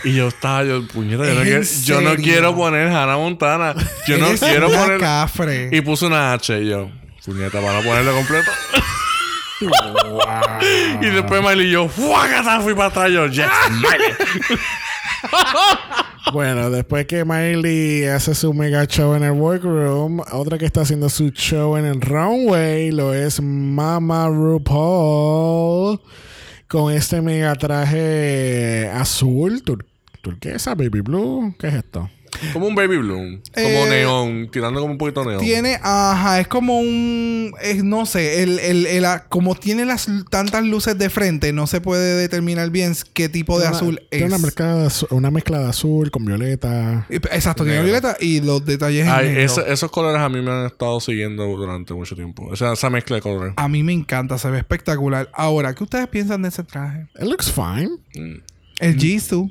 Y 0.04 0.16
yo 0.16 0.28
estaba, 0.28 0.64
yo, 0.64 0.86
puñeta, 0.88 1.26
yo 1.26 1.34
no, 1.34 1.42
¿En 1.42 1.46
quiero, 1.46 1.64
yo 1.84 2.02
no 2.02 2.16
quiero 2.16 2.56
poner 2.56 2.88
Hannah 2.88 3.18
Montana. 3.18 3.76
Yo 4.08 4.18
no 4.18 4.28
quiero 4.38 4.70
poner. 4.70 5.00
cafre. 5.00 5.70
Y 5.72 5.82
puse 5.82 6.06
una 6.06 6.34
H 6.34 6.62
y 6.62 6.70
yo, 6.70 6.90
puñeta, 7.26 7.62
para 7.62 7.82
ponerlo 7.82 8.14
completo. 8.16 8.52
y 11.02 11.06
después 11.08 11.42
Miley 11.42 11.68
y 11.68 11.72
yo, 11.72 11.88
¡fuácata! 11.88 12.60
Fui 12.62 12.74
para 12.74 12.88
atrás 12.90 13.12
yo, 13.12 13.28
¡yes! 13.28 13.48
Miley. 13.72 14.14
Bueno, 16.34 16.70
después 16.70 17.06
que 17.08 17.24
Miley 17.24 18.04
hace 18.06 18.36
su 18.36 18.54
mega 18.54 18.86
show 18.86 19.16
en 19.16 19.24
el 19.24 19.32
workroom, 19.32 20.20
otra 20.34 20.58
que 20.58 20.66
está 20.66 20.82
haciendo 20.82 21.08
su 21.10 21.30
show 21.30 21.78
en 21.78 21.86
el 21.86 22.02
runway 22.02 22.92
lo 22.92 23.14
es 23.14 23.42
Mama 23.42 24.28
RuPaul. 24.28 26.02
con 26.68 26.92
este 26.94 27.22
mega 27.22 27.56
traje 27.56 28.90
azul, 28.94 29.64
tur- 29.64 29.86
turquesa, 30.22 30.76
baby 30.76 31.00
blue. 31.00 31.56
¿Qué 31.58 31.70
es 31.70 31.76
esto? 31.76 32.10
Como 32.54 32.68
un 32.68 32.76
baby 32.76 32.98
bloom. 32.98 33.42
Como 33.54 33.68
Eh, 33.68 33.90
neón. 33.90 34.50
Tirando 34.52 34.80
como 34.82 34.94
un 34.94 34.98
poquito 34.98 35.24
neón. 35.26 35.40
Tiene, 35.40 35.80
ajá, 35.82 36.40
es 36.40 36.48
como 36.48 36.80
un, 36.80 37.54
es, 37.62 37.84
no 37.84 38.06
sé, 38.06 38.44
el, 38.44 38.60
el, 38.60 38.86
el- 38.86 39.06
como 39.30 39.56
tiene 39.56 39.86
las 39.86 40.08
tantas 40.30 40.64
luces 40.66 40.98
de 40.98 41.10
frente, 41.10 41.54
no 41.54 41.68
se 41.68 41.82
puede 41.82 42.16
determinar 42.16 42.70
bien 42.70 42.94
qué 43.14 43.30
tipo 43.30 43.60
de 43.60 43.68
una- 43.68 43.76
azul 43.78 44.00
es. 44.12 44.20
Tiene 44.20 44.26
una 44.28 44.38
mezcla, 44.38 44.88
una 45.12 45.32
mezcla 45.32 45.60
de 45.60 45.70
azul 45.70 46.12
con 46.12 46.26
violeta. 46.26 47.06
Exacto, 47.10 47.64
tiene 47.64 47.80
Negro. 47.82 47.86
violeta 48.00 48.18
y 48.20 48.42
los 48.42 48.66
detalles 48.66 49.06
en 49.06 49.12
Ay, 49.12 49.28
ese- 49.38 49.72
esos 49.72 49.90
colores 49.92 50.20
a 50.22 50.30
mí 50.30 50.42
me 50.42 50.52
han 50.52 50.66
estado 50.68 51.00
siguiendo 51.00 51.46
durante 51.46 51.94
mucho 51.94 52.16
tiempo. 52.16 52.48
O 52.48 52.56
sea, 52.56 52.74
esa 52.74 52.90
mezcla 52.90 53.16
de 53.18 53.22
colores. 53.22 53.54
A 53.58 53.68
mí 53.68 53.84
me 53.84 53.94
encanta, 53.94 54.38
se 54.38 54.50
ve 54.50 54.58
espectacular. 54.58 55.30
Ahora, 55.34 55.74
¿qué 55.74 55.84
ustedes 55.84 56.08
piensan 56.08 56.42
de 56.42 56.50
ese 56.50 56.64
traje? 56.64 57.08
It 57.16 57.24
looks 57.28 57.52
fine. 57.52 57.90
El 58.80 58.96
Jisoo. 59.00 59.50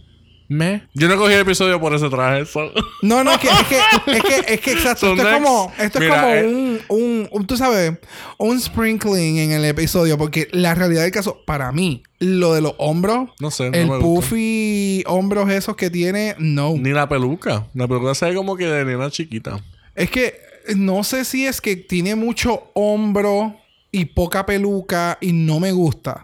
Me. 0.48 0.82
Yo 0.94 1.08
no 1.08 1.16
cogí 1.16 1.32
el 1.34 1.40
episodio 1.40 1.80
por 1.80 1.94
ese 1.94 2.08
traje. 2.08 2.46
so- 2.46 2.70
No, 3.02 3.24
no, 3.24 3.32
es 3.32 3.38
que, 3.38 3.48
es 3.48 3.66
que, 3.66 3.78
es 4.16 4.22
que, 4.22 4.54
es 4.54 4.60
que 4.60 4.72
exacto. 4.72 5.06
So 5.06 5.12
esto 5.14 5.28
es 5.28 5.34
como, 5.34 5.72
esto 5.78 5.98
es 6.02 6.08
como 6.10 6.26
eh. 6.28 6.46
un, 6.46 6.80
un, 6.88 7.28
un, 7.32 7.46
tú 7.46 7.56
sabes, 7.56 7.98
un 8.38 8.60
sprinkling 8.60 9.38
en 9.38 9.50
el 9.52 9.64
episodio. 9.64 10.16
Porque 10.18 10.48
la 10.52 10.74
realidad 10.74 11.02
del 11.02 11.10
caso, 11.10 11.42
para 11.46 11.72
mí, 11.72 12.02
lo 12.20 12.54
de 12.54 12.60
los 12.60 12.74
hombros, 12.78 13.30
No 13.40 13.50
sé, 13.50 13.70
no 13.70 13.76
el 13.76 13.84
me 13.88 13.98
gusta. 13.98 14.02
puffy 14.04 15.02
hombros 15.06 15.50
esos 15.50 15.74
que 15.76 15.90
tiene, 15.90 16.36
no. 16.38 16.74
Ni 16.76 16.90
la 16.90 17.08
peluca. 17.08 17.66
La 17.74 17.88
peluca 17.88 18.14
se 18.14 18.26
ve 18.26 18.34
como 18.34 18.56
que 18.56 18.66
de 18.66 18.84
nena 18.84 19.10
chiquita. 19.10 19.60
Es 19.94 20.10
que 20.10 20.38
no 20.76 21.02
sé 21.04 21.24
si 21.24 21.46
es 21.46 21.60
que 21.60 21.76
tiene 21.76 22.14
mucho 22.14 22.70
hombro 22.74 23.56
y 23.90 24.04
poca 24.06 24.44
peluca 24.46 25.16
y 25.20 25.32
no 25.32 25.58
me 25.60 25.72
gusta. 25.72 26.22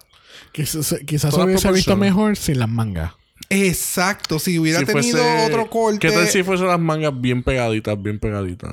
Quizás, 0.52 0.96
quizás 1.06 1.32
hubiese 1.34 1.72
visto 1.72 1.96
mejor 1.96 2.36
sin 2.36 2.58
las 2.58 2.68
mangas. 2.68 3.12
Exacto, 3.52 4.38
si 4.38 4.58
hubiera 4.58 4.80
Si 4.80 4.86
tenido 4.86 5.18
fuese- 5.22 5.46
otro 5.46 5.68
corte. 5.70 5.98
¿Qué 5.98 6.10
tal 6.10 6.26
si 6.28 6.42
fuesen 6.42 6.66
las 6.68 6.80
mangas 6.80 7.12
bien 7.20 7.42
pegaditas, 7.42 8.00
bien 8.02 8.18
pegaditas? 8.18 8.72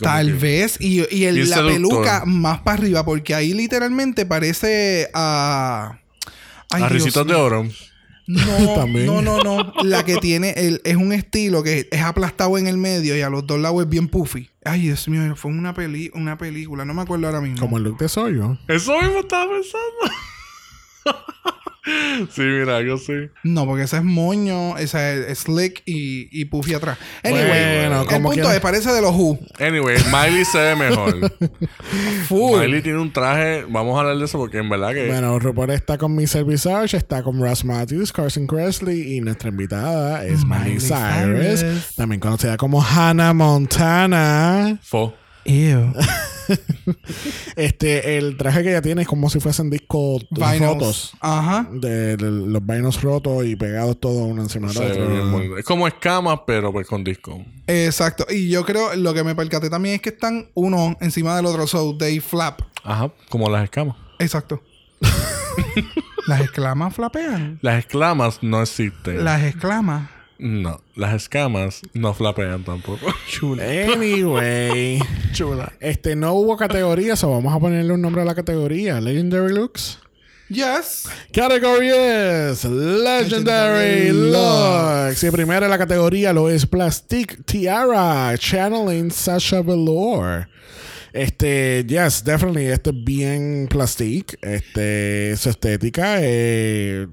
Tal 0.00 0.26
que- 0.28 0.32
vez. 0.34 0.76
Y, 0.80 1.04
y 1.14 1.24
el- 1.24 1.48
la 1.50 1.56
seductor. 1.56 1.72
peluca 1.74 2.22
más 2.24 2.60
para 2.60 2.78
arriba, 2.78 3.04
porque 3.04 3.34
ahí 3.34 3.52
literalmente 3.54 4.24
parece 4.26 5.08
a. 5.14 5.98
Ay, 6.70 6.82
A 6.84 6.88
Dios 6.88 6.92
risitos 6.92 7.26
de 7.26 7.34
oro. 7.34 7.66
No, 8.28 8.74
También. 8.76 9.06
no, 9.06 9.20
no, 9.20 9.38
no. 9.42 9.72
La 9.82 10.04
que 10.04 10.16
tiene 10.18 10.50
el, 10.56 10.80
es 10.84 10.94
un 10.96 11.12
estilo 11.12 11.64
que 11.64 11.88
es 11.90 12.00
aplastado 12.02 12.56
en 12.56 12.68
el 12.68 12.78
medio 12.78 13.16
y 13.16 13.20
a 13.20 13.28
los 13.28 13.44
dos 13.46 13.58
lados 13.58 13.82
es 13.82 13.88
bien 13.88 14.06
puffy. 14.08 14.48
Ay, 14.64 14.82
Dios 14.82 15.08
mío, 15.08 15.34
fue 15.34 15.50
una, 15.50 15.74
peli 15.74 16.10
una 16.14 16.38
película, 16.38 16.84
no 16.84 16.94
me 16.94 17.02
acuerdo 17.02 17.26
ahora 17.26 17.40
mismo. 17.40 17.58
Como 17.58 17.78
el 17.78 17.82
look 17.82 17.98
de 17.98 18.08
Soyo. 18.08 18.56
Eso 18.68 18.96
mismo 19.02 19.18
estaba 19.18 19.50
pensando. 19.52 20.16
sí, 21.84 22.42
mira, 22.42 22.80
yo 22.82 22.96
sí. 22.96 23.12
No, 23.42 23.66
porque 23.66 23.84
ese 23.84 23.96
es 23.96 24.04
moño, 24.04 24.76
esa 24.78 25.12
es 25.12 25.40
slick 25.40 25.82
y, 25.84 26.28
y 26.30 26.44
puffy 26.44 26.74
atrás. 26.74 26.98
Anyway, 27.24 27.46
Bueno, 27.80 28.02
el 28.02 28.06
como 28.06 28.30
punto 28.30 28.52
es, 28.52 28.60
parece 28.60 28.92
de 28.92 29.00
los 29.02 29.12
Who. 29.14 29.38
Anyway, 29.58 29.96
Miley 30.12 30.44
se 30.44 30.58
ve 30.58 30.76
mejor. 30.76 31.32
Full. 32.28 32.60
Miley 32.60 32.82
tiene 32.82 32.98
un 32.98 33.12
traje. 33.12 33.64
Vamos 33.68 33.96
a 33.96 34.00
hablar 34.00 34.16
de 34.16 34.24
eso 34.24 34.38
porque 34.38 34.58
en 34.58 34.68
verdad 34.68 34.92
que. 34.92 35.08
Bueno, 35.08 35.38
RuPaul 35.38 35.70
está 35.70 35.98
con 35.98 36.14
Mr. 36.14 36.44
Visage, 36.44 36.96
está 36.96 37.22
con 37.22 37.40
Ross 37.40 37.64
Matthews, 37.64 38.12
Carson 38.12 38.46
Kressley 38.46 39.16
y 39.16 39.20
nuestra 39.20 39.48
invitada 39.48 40.24
es 40.24 40.44
Miley 40.44 40.74
Miley 40.74 40.80
Cyrus, 40.80 41.60
Cyrus. 41.60 41.94
también 41.96 42.20
conocida 42.20 42.56
como 42.56 42.82
Hannah 42.82 43.32
Montana. 43.32 44.78
Fo. 44.82 45.14
Ew. 45.44 45.92
Este, 47.56 48.18
el 48.18 48.36
traje 48.36 48.62
que 48.62 48.70
ella 48.70 48.82
tiene 48.82 49.02
es 49.02 49.08
como 49.08 49.30
si 49.30 49.40
fuesen 49.40 49.70
discos 49.70 50.26
rotos. 50.30 51.12
Ajá. 51.20 51.68
De, 51.72 52.16
de 52.16 52.30
los 52.30 52.66
vainos 52.66 53.00
rotos 53.00 53.46
y 53.46 53.56
pegados 53.56 53.98
todos 54.00 54.28
uno 54.28 54.42
encima 54.42 54.68
del 54.72 54.78
otro. 54.78 55.58
Es 55.58 55.64
como 55.64 55.86
escamas, 55.86 56.40
pero 56.46 56.72
pues 56.72 56.86
con 56.86 57.04
disco. 57.04 57.44
Exacto. 57.66 58.26
Y 58.28 58.50
yo 58.50 58.64
creo, 58.64 58.94
lo 58.96 59.14
que 59.14 59.22
me 59.24 59.34
percaté 59.34 59.70
también 59.70 59.96
es 59.96 60.02
que 60.02 60.10
están 60.10 60.50
uno 60.54 60.96
encima 61.00 61.36
del 61.36 61.46
otro. 61.46 61.66
So 61.66 61.96
they 61.96 62.20
flap. 62.20 62.60
Ajá, 62.82 63.12
como 63.28 63.48
las 63.48 63.64
escamas. 63.64 63.96
Exacto. 64.18 64.62
Las 66.28 66.40
exclamas 66.40 66.94
flapean. 66.94 67.58
Las 67.62 67.82
exclamas 67.82 68.38
no 68.42 68.62
existen. 68.62 69.24
Las 69.24 69.42
exclamas. 69.42 70.08
No, 70.42 70.80
las 70.96 71.14
escamas 71.14 71.82
no 71.94 72.14
flapean 72.14 72.64
tampoco. 72.64 73.06
Anyway, 73.60 74.98
Chula. 75.32 75.72
este 75.78 76.16
no 76.16 76.32
hubo 76.32 76.56
categorías, 76.56 77.22
o 77.22 77.30
vamos 77.30 77.54
a 77.54 77.60
ponerle 77.60 77.92
un 77.92 78.02
nombre 78.02 78.22
a 78.22 78.24
la 78.24 78.34
categoría. 78.34 79.00
Legendary 79.00 79.54
Looks. 79.54 80.00
Yes. 80.48 81.08
Category 81.32 81.90
es 81.90 82.64
Legendary 82.64 84.10
Legendary 84.10 84.10
Looks. 84.10 85.22
Y 85.22 85.30
primero 85.30 85.64
en 85.66 85.70
la 85.70 85.78
categoría 85.78 86.32
lo 86.32 86.50
es 86.50 86.66
Plastic 86.66 87.44
Tiara, 87.46 88.36
channeling 88.36 89.12
Sasha 89.12 89.62
Velour. 89.62 90.48
Este, 91.12 91.84
yes, 91.86 92.24
definitely, 92.24 92.66
esto 92.66 92.90
es 92.90 93.04
bien 93.04 93.68
plastic. 93.70 94.36
Este, 94.42 95.36
su 95.36 95.50
estética, 95.50 96.16
eh, 96.20 97.06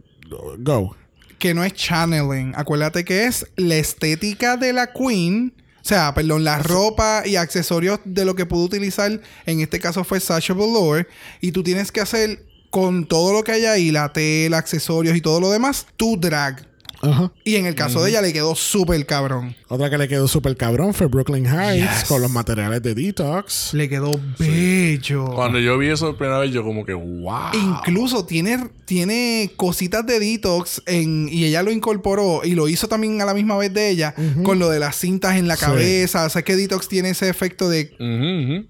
go. 0.57 0.95
Que 1.39 1.53
no 1.53 1.63
es 1.63 1.73
channeling. 1.73 2.53
Acuérdate 2.55 3.03
que 3.03 3.25
es 3.25 3.47
la 3.55 3.75
estética 3.75 4.57
de 4.57 4.73
la 4.73 4.93
queen. 4.93 5.53
O 5.77 5.87
sea, 5.89 6.13
perdón, 6.13 6.43
la 6.43 6.59
ropa 6.59 7.23
y 7.25 7.37
accesorios 7.37 7.99
de 8.05 8.25
lo 8.25 8.35
que 8.35 8.45
pudo 8.45 8.65
utilizar. 8.65 9.21
En 9.45 9.61
este 9.61 9.79
caso 9.79 10.03
fue 10.03 10.19
Sasha 10.19 10.53
Velour. 10.53 11.07
Y 11.41 11.51
tú 11.51 11.63
tienes 11.63 11.91
que 11.91 12.01
hacer 12.01 12.45
con 12.69 13.07
todo 13.07 13.33
lo 13.33 13.43
que 13.43 13.53
hay 13.53 13.65
ahí, 13.65 13.91
la 13.91 14.13
tela, 14.13 14.57
accesorios 14.57 15.15
y 15.15 15.21
todo 15.21 15.39
lo 15.39 15.49
demás, 15.49 15.87
tu 15.97 16.19
drag. 16.19 16.68
Ajá. 17.01 17.31
Y 17.43 17.55
en 17.55 17.65
el 17.65 17.75
caso 17.75 18.03
de 18.03 18.09
ella 18.09 18.21
le 18.21 18.33
quedó 18.33 18.55
súper 18.55 19.05
cabrón. 19.05 19.55
Otra 19.67 19.89
que 19.89 19.97
le 19.97 20.07
quedó 20.07 20.27
súper 20.27 20.57
cabrón 20.57 20.93
fue 20.93 21.07
Brooklyn 21.07 21.45
Heights 21.45 21.99
Yes. 22.01 22.09
con 22.09 22.21
los 22.21 22.31
materiales 22.31 22.81
de 22.83 22.93
Detox. 22.95 23.73
Le 23.73 23.87
quedó 23.87 24.11
bello. 24.37 25.25
Cuando 25.33 25.59
yo 25.59 25.77
vi 25.77 25.87
eso 25.87 26.07
por 26.07 26.17
primera 26.17 26.39
vez, 26.39 26.51
yo 26.51 26.63
como 26.63 26.85
que, 26.85 26.93
wow. 26.93 27.51
Incluso 27.53 28.25
tiene, 28.25 28.69
tiene 28.85 29.51
cositas 29.55 30.05
de 30.05 30.19
detox 30.19 30.81
en, 30.85 31.29
y 31.31 31.45
ella 31.45 31.63
lo 31.63 31.71
incorporó 31.71 32.41
y 32.43 32.55
lo 32.55 32.67
hizo 32.67 32.87
también 32.87 33.21
a 33.21 33.25
la 33.25 33.33
misma 33.33 33.55
vez 33.57 33.73
de 33.73 33.89
ella 33.89 34.13
con 34.43 34.59
lo 34.59 34.69
de 34.69 34.79
las 34.79 34.95
cintas 34.97 35.37
en 35.37 35.47
la 35.47 35.55
Sí. 35.55 35.65
cabeza. 35.65 36.25
O 36.25 36.29
sea, 36.29 36.41
que 36.41 36.55
detox 36.55 36.87
tiene 36.87 37.09
ese 37.11 37.29
efecto 37.29 37.69
de 37.69 37.95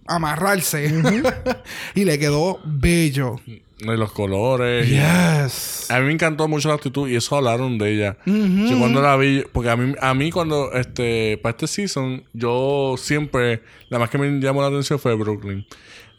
amarrarse 0.07 0.91
y 1.95 2.05
le 2.05 2.19
quedó 2.19 2.59
bello. 2.65 3.39
Y 3.81 3.85
los 3.85 4.11
colores. 4.11 4.87
Yes. 4.87 5.89
A 5.89 5.99
mí 5.99 6.07
me 6.07 6.13
encantó 6.13 6.47
mucho 6.47 6.67
la 6.67 6.75
actitud 6.75 7.07
y 7.07 7.15
eso 7.15 7.35
hablaron 7.35 7.77
de 7.77 7.93
ella. 7.93 8.17
Yo 8.25 8.77
cuando 8.77 9.01
la 9.01 9.15
vi, 9.15 9.43
porque 9.51 9.69
a 9.69 9.77
mí, 9.77 9.95
a 9.99 10.13
mí 10.13 10.31
cuando, 10.31 10.71
este, 10.73 11.37
para 11.37 11.51
este 11.51 11.67
season, 11.67 12.23
yo 12.33 12.95
siempre, 12.97 13.61
la 13.89 13.99
más 13.99 14.09
que 14.09 14.17
me 14.17 14.39
llamó 14.39 14.61
la 14.61 14.67
atención 14.67 14.99
fue 14.99 15.15
Brooklyn. 15.15 15.65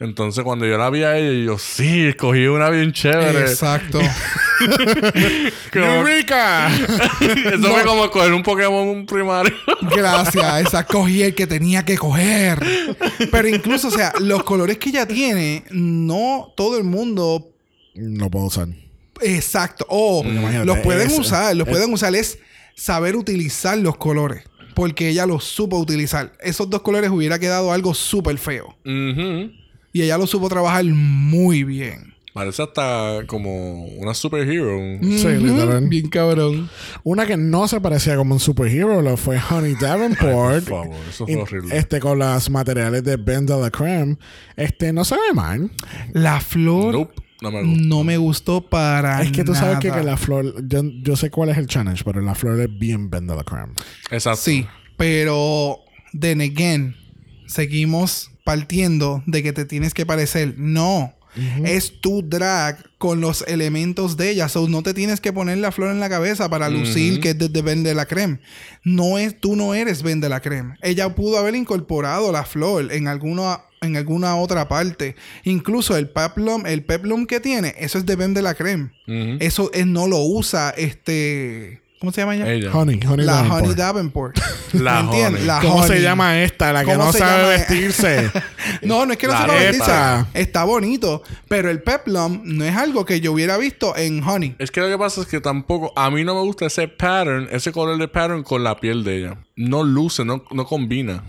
Entonces 0.00 0.42
cuando 0.42 0.66
yo 0.66 0.78
la 0.78 0.88
vi 0.88 1.02
a 1.02 1.18
ella, 1.18 1.44
yo 1.44 1.58
sí, 1.58 2.06
escogí 2.06 2.46
una 2.46 2.70
bien 2.70 2.92
chévere. 2.92 3.40
Exacto. 3.40 3.98
¡Eureka! 5.74 6.68
Eso 7.20 7.68
fue 7.68 7.84
como 7.84 8.04
escoger 8.04 8.32
un 8.32 8.42
Pokémon 8.42 9.06
primario. 9.06 9.52
Gracias. 9.94 10.66
Esa 10.66 10.86
cogí 10.86 11.22
el 11.22 11.34
que 11.34 11.46
tenía 11.46 11.84
que 11.84 11.96
coger. 11.96 12.58
Pero 13.30 13.48
incluso, 13.48 13.88
o 13.88 13.90
sea, 13.90 14.12
los 14.20 14.42
colores 14.42 14.78
que 14.78 14.90
ella 14.90 15.06
tiene, 15.06 15.64
no 15.70 16.52
todo 16.56 16.78
el 16.78 16.84
mundo 16.84 17.49
no 18.00 18.30
puedo 18.30 18.46
usar. 18.46 18.68
Exacto. 19.22 19.86
O 19.88 20.22
Imagínate, 20.24 20.64
los 20.66 20.78
pueden 20.78 21.08
es- 21.08 21.18
usar, 21.18 21.54
los 21.56 21.66
es- 21.66 21.72
pueden 21.72 21.92
usar 21.92 22.14
es 22.14 22.38
saber 22.74 23.16
utilizar 23.16 23.76
los 23.78 23.96
colores. 23.96 24.44
Porque 24.74 25.08
ella 25.08 25.26
los 25.26 25.44
supo 25.44 25.78
utilizar. 25.78 26.32
Esos 26.40 26.70
dos 26.70 26.80
colores 26.82 27.10
hubiera 27.10 27.38
quedado 27.38 27.72
algo 27.72 27.92
súper 27.92 28.38
feo. 28.38 28.76
Y 29.92 30.02
ella 30.02 30.16
lo 30.16 30.26
supo 30.26 30.48
trabajar 30.48 30.84
muy 30.84 31.64
bien. 31.64 32.14
Parece 32.32 32.62
hasta 32.62 33.24
como 33.26 33.84
una 33.86 34.14
superhero. 34.14 34.78
Sí, 35.02 35.26
Ujú, 35.26 35.46
literal. 35.46 35.88
Bien 35.88 36.08
cabrón. 36.08 36.70
Una 37.02 37.26
que 37.26 37.36
no 37.36 37.66
se 37.66 37.80
parecía 37.80 38.16
como 38.16 38.34
un 38.34 38.40
superhero 38.40 39.02
lo 39.02 39.16
fue 39.16 39.38
Honey 39.50 39.74
Davenport. 39.74 40.64
Por 40.64 40.84
favor, 40.84 40.96
eso 41.10 41.26
fue 41.26 41.34
horrible. 41.36 41.76
Este 41.76 41.98
con 41.98 42.20
los 42.20 42.48
materiales 42.48 43.02
de 43.02 43.16
Ben 43.16 43.44
de 43.46 43.58
la 43.58 43.70
Creme. 43.70 44.16
Este 44.56 44.92
no 44.92 45.04
se 45.04 45.16
ve 45.16 45.34
mal. 45.34 45.70
La 46.12 46.40
flor 46.40 46.94
Nope, 46.94 47.14
no 47.40 47.50
me 47.50 47.62
gusta. 47.62 47.84
no 47.86 48.04
me 48.04 48.16
gustó 48.16 48.60
para 48.60 49.22
Es 49.22 49.32
que 49.32 49.44
tú 49.44 49.54
sabes 49.54 49.78
que, 49.78 49.90
la 49.90 50.16
flor. 50.16 50.66
Yo, 50.66 50.82
yo 51.02 51.16
sé 51.16 51.30
cuál 51.30 51.50
es 51.50 51.58
el 51.58 51.66
challenge, 51.66 52.04
pero 52.04 52.20
la 52.20 52.34
flor 52.34 52.60
es 52.60 52.78
bien 52.78 53.10
Ben 53.10 53.26
de 53.26 53.36
la 53.36 53.44
Creme. 53.44 53.72
Exacto. 54.10 54.40
Sí, 54.42 54.66
pero 54.96 55.80
then 56.18 56.40
again, 56.40 56.96
seguimos 57.46 58.30
partiendo 58.44 59.22
de 59.26 59.42
que 59.42 59.52
te 59.52 59.64
tienes 59.64 59.94
que 59.94 60.06
parecer. 60.06 60.54
No. 60.58 61.14
Es 61.64 62.00
tu 62.00 62.22
drag 62.22 62.78
con 62.98 63.20
los 63.20 63.42
elementos 63.46 64.16
de 64.16 64.30
ella. 64.30 64.48
So, 64.48 64.68
no 64.68 64.82
te 64.82 64.94
tienes 64.94 65.20
que 65.20 65.32
poner 65.32 65.58
la 65.58 65.72
flor 65.72 65.90
en 65.90 66.00
la 66.00 66.08
cabeza 66.08 66.48
para 66.48 66.68
lucir 66.68 67.20
que 67.20 67.30
es 67.30 67.38
de, 67.38 67.62
Ben 67.62 67.82
de 67.82 67.94
la 67.94 68.06
Creme. 68.06 68.40
No 68.84 69.18
es, 69.18 69.40
tú 69.40 69.56
no 69.56 69.74
eres 69.74 70.02
Ben 70.02 70.20
de 70.20 70.28
la 70.28 70.40
Creme. 70.40 70.76
Ella 70.82 71.14
pudo 71.14 71.38
haber 71.38 71.54
incorporado 71.54 72.32
la 72.32 72.44
flor 72.44 72.92
en 72.92 73.08
alguna 73.08 73.60
en 73.82 73.96
alguna 73.96 74.36
otra 74.36 74.68
parte. 74.68 75.16
Incluso 75.44 75.96
el 75.96 76.10
peplum, 76.10 76.66
el 76.66 76.84
peplum 76.84 77.26
que 77.26 77.40
tiene, 77.40 77.74
eso 77.78 77.98
es 77.98 78.06
de 78.06 78.16
Ben 78.16 78.34
de 78.34 78.42
la 78.42 78.54
Creme. 78.54 78.90
Eso 79.40 79.70
es, 79.72 79.86
no 79.86 80.06
lo 80.06 80.18
usa 80.18 80.70
este 80.76 81.82
¿Cómo 82.00 82.12
se 82.12 82.22
llama 82.22 82.34
ella? 82.34 82.72
Honey, 82.72 82.98
Honey 83.06 83.26
la 83.26 83.34
Davenport. 83.34 83.62
Honey 83.62 83.74
Davenport. 83.74 84.38
La 84.72 84.94
¿Me 84.94 85.00
entiendes? 85.00 85.42
Honey. 85.42 85.46
La 85.46 85.60
¿Cómo 85.60 85.86
se 85.86 86.00
llama 86.00 86.42
esta? 86.42 86.72
La 86.72 86.80
que 86.82 86.92
¿Cómo 86.92 87.04
no 87.04 87.12
sabe 87.12 87.58
vestirse. 87.58 88.30
No, 88.82 89.04
no 89.04 89.12
es 89.12 89.18
que 89.18 89.26
no 89.26 89.38
sepa 89.38 89.54
vestirse. 89.54 89.92
Está 90.32 90.64
bonito. 90.64 91.22
Pero 91.48 91.68
el 91.68 91.82
peplum 91.82 92.40
no 92.44 92.64
es 92.64 92.74
algo 92.74 93.04
que 93.04 93.20
yo 93.20 93.32
hubiera 93.32 93.58
visto 93.58 93.94
en 93.96 94.22
Honey. 94.22 94.54
Es 94.58 94.70
que 94.70 94.80
lo 94.80 94.88
que 94.88 94.96
pasa 94.96 95.20
es 95.20 95.26
que 95.26 95.40
tampoco... 95.40 95.92
A 95.94 96.10
mí 96.10 96.24
no 96.24 96.34
me 96.34 96.40
gusta 96.40 96.64
ese 96.64 96.88
pattern, 96.88 97.48
ese 97.50 97.70
color 97.70 97.98
de 97.98 98.08
pattern 98.08 98.44
con 98.44 98.64
la 98.64 98.80
piel 98.80 99.04
de 99.04 99.18
ella. 99.18 99.44
No 99.56 99.84
luce, 99.84 100.24
no, 100.24 100.42
no 100.52 100.64
combina. 100.64 101.22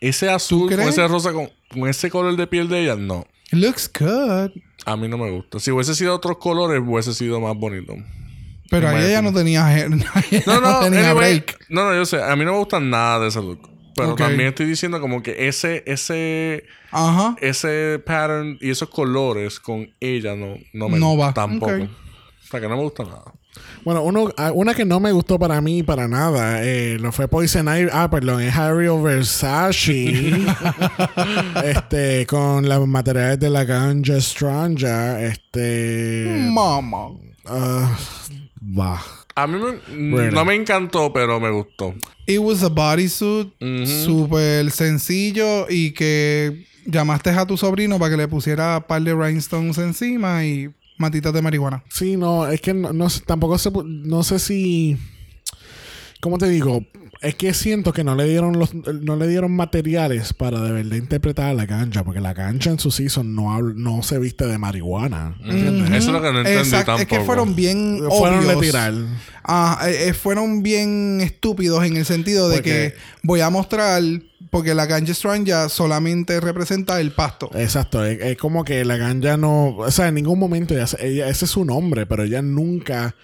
Ese 0.00 0.30
azul 0.30 0.70
con 0.70 0.80
ese 0.80 1.06
rosa, 1.06 1.32
con, 1.32 1.50
con 1.68 1.86
ese 1.90 2.08
color 2.10 2.34
de 2.36 2.46
piel 2.46 2.68
de 2.68 2.84
ella, 2.84 2.96
no. 2.96 3.26
It 3.52 3.58
looks 3.58 3.90
good. 3.92 4.52
A 4.86 4.96
mí 4.96 5.08
no 5.08 5.18
me 5.18 5.30
gusta. 5.30 5.60
Si 5.60 5.70
hubiese 5.70 5.94
sido 5.94 6.14
otros 6.14 6.38
colores, 6.38 6.80
hubiese 6.82 7.12
sido 7.12 7.38
más 7.40 7.54
bonito. 7.54 7.94
Pero 8.72 8.88
ahí 8.96 9.04
ella 9.06 9.22
no 9.22 9.32
tenía 9.32 9.88
No, 10.46 10.60
no, 10.60 10.80
tenía 10.80 11.10
anyway, 11.10 11.40
break. 11.40 11.58
no, 11.68 11.84
no, 11.84 11.94
yo 11.94 12.04
sé. 12.04 12.20
A 12.22 12.34
mí 12.34 12.44
no 12.44 12.52
me 12.52 12.58
gusta 12.58 12.80
nada 12.80 13.20
de 13.20 13.28
ese 13.28 13.40
look. 13.40 13.68
Pero 13.94 14.14
también 14.14 14.48
estoy 14.48 14.64
diciendo 14.66 15.00
como 15.00 15.22
que 15.22 15.48
ese, 15.48 15.82
ese, 15.86 16.64
Ajá. 16.90 17.36
ese 17.40 18.00
pattern 18.04 18.56
y 18.60 18.70
esos 18.70 18.88
colores 18.88 19.60
con 19.60 19.86
ella 20.00 20.34
no, 20.34 20.56
no 20.72 20.88
me 20.88 20.98
No 20.98 21.10
gusta 21.10 21.26
va. 21.26 21.34
tampoco. 21.34 21.72
Ok. 21.72 21.80
O 21.82 22.46
sea, 22.50 22.60
que 22.60 22.68
no 22.68 22.76
me 22.76 22.82
gusta 22.82 23.04
nada. 23.04 23.32
Bueno, 23.84 24.02
uno, 24.02 24.30
una 24.54 24.72
que 24.72 24.86
no 24.86 24.98
me 24.98 25.12
gustó 25.12 25.38
para 25.38 25.60
mí 25.60 25.82
para 25.82 26.08
nada, 26.08 26.64
eh, 26.64 26.96
lo 26.98 27.12
fue 27.12 27.28
Poison 27.28 27.66
Ivy. 27.68 27.90
Ah, 27.92 28.08
perdón, 28.10 28.40
es 28.40 28.56
Ariel 28.56 29.02
Versace. 29.02 30.30
este, 31.64 32.26
con 32.26 32.66
los 32.68 32.86
materiales 32.88 33.38
de 33.40 33.50
la 33.50 33.64
ganja 33.64 34.20
Stranja. 34.20 35.20
Este. 35.22 36.48
Mama. 36.50 37.08
ah, 37.46 37.96
bah. 38.74 39.02
A 39.34 39.46
mí 39.46 39.58
me- 39.58 40.10
Bueno. 40.10 40.30
no 40.32 40.44
me 40.44 40.54
encantó, 40.54 41.12
pero 41.12 41.40
me 41.40 41.50
gustó. 41.50 41.94
It 42.26 42.38
was 42.38 42.62
a 42.62 42.68
bodysuit 42.68 43.48
Ujú. 43.60 43.86
súper 43.86 44.70
sencillo 44.70 45.66
y 45.70 45.92
que 45.92 46.66
llamaste 46.84 47.30
a 47.30 47.46
tu 47.46 47.56
sobrino 47.56 47.98
para 47.98 48.10
que 48.10 48.16
le 48.18 48.28
pusiera 48.28 48.76
un 48.78 48.82
par 48.84 49.02
de 49.02 49.14
rhinestones 49.14 49.78
encima 49.78 50.44
y 50.44 50.70
matitas 50.98 51.32
de 51.32 51.40
marihuana. 51.42 51.82
Sí, 51.90 52.16
no, 52.16 52.46
es 52.46 52.60
que 52.60 52.74
no, 52.74 52.92
no 52.92 53.08
sé- 53.08 53.22
tampoco 53.26 53.56
sé, 53.58 53.70
no 53.84 54.22
sé 54.22 54.38
si. 54.38 54.96
¿Cómo 56.20 56.38
te 56.38 56.48
digo? 56.48 56.84
Es 57.22 57.36
que 57.36 57.54
siento 57.54 57.92
que 57.92 58.02
no 58.02 58.16
le 58.16 58.24
dieron 58.28 58.58
los, 58.58 58.74
no 58.74 59.14
le 59.16 59.28
dieron 59.28 59.52
materiales 59.52 60.32
para 60.32 60.60
de 60.60 60.72
verdad 60.72 60.96
interpretar 60.96 61.50
a 61.50 61.54
la 61.54 61.68
cancha, 61.68 62.02
porque 62.02 62.20
la 62.20 62.34
cancha 62.34 62.70
en 62.70 62.80
su 62.80 62.90
season 62.90 63.34
no, 63.34 63.60
no 63.62 64.02
se 64.02 64.18
viste 64.18 64.46
de 64.46 64.58
marihuana. 64.58 65.36
¿Entiendes? 65.44 65.88
Eso 65.90 66.08
es 66.08 66.12
lo 66.14 66.20
que 66.20 66.32
no 66.32 66.38
entendí 66.40 66.58
Exacto. 66.58 66.94
Es 66.96 66.98
que 67.06 67.06
tampoco. 67.06 67.26
fueron 67.26 67.54
bien 67.54 67.98
Fueron 68.10 68.44
obvios. 68.44 68.60
tirar. 68.60 68.94
Ah, 69.44 69.80
eh, 69.86 70.08
eh, 70.08 70.12
fueron 70.14 70.62
bien 70.64 71.20
estúpidos 71.20 71.84
en 71.84 71.96
el 71.96 72.04
sentido 72.04 72.48
de 72.48 72.56
Porque- 72.56 72.70
que 72.70 72.94
voy 73.22 73.40
a 73.40 73.50
mostrar 73.50 74.02
porque 74.50 74.74
la 74.74 74.86
ganja 74.86 75.14
stranja 75.14 75.68
solamente 75.68 76.40
representa 76.40 77.00
el 77.00 77.12
pasto. 77.12 77.50
Exacto, 77.54 78.04
es, 78.04 78.20
es 78.20 78.36
como 78.36 78.64
que 78.64 78.84
la 78.84 78.96
ganja 78.96 79.36
no, 79.36 79.76
o 79.76 79.90
sea, 79.92 80.08
en 80.08 80.16
ningún 80.16 80.38
momento 80.40 80.74
ella, 80.74 80.86
ella- 80.98 81.28
ese 81.28 81.44
es 81.44 81.50
su 81.52 81.64
nombre, 81.64 82.04
pero 82.04 82.24
ella 82.24 82.42
nunca 82.42 83.14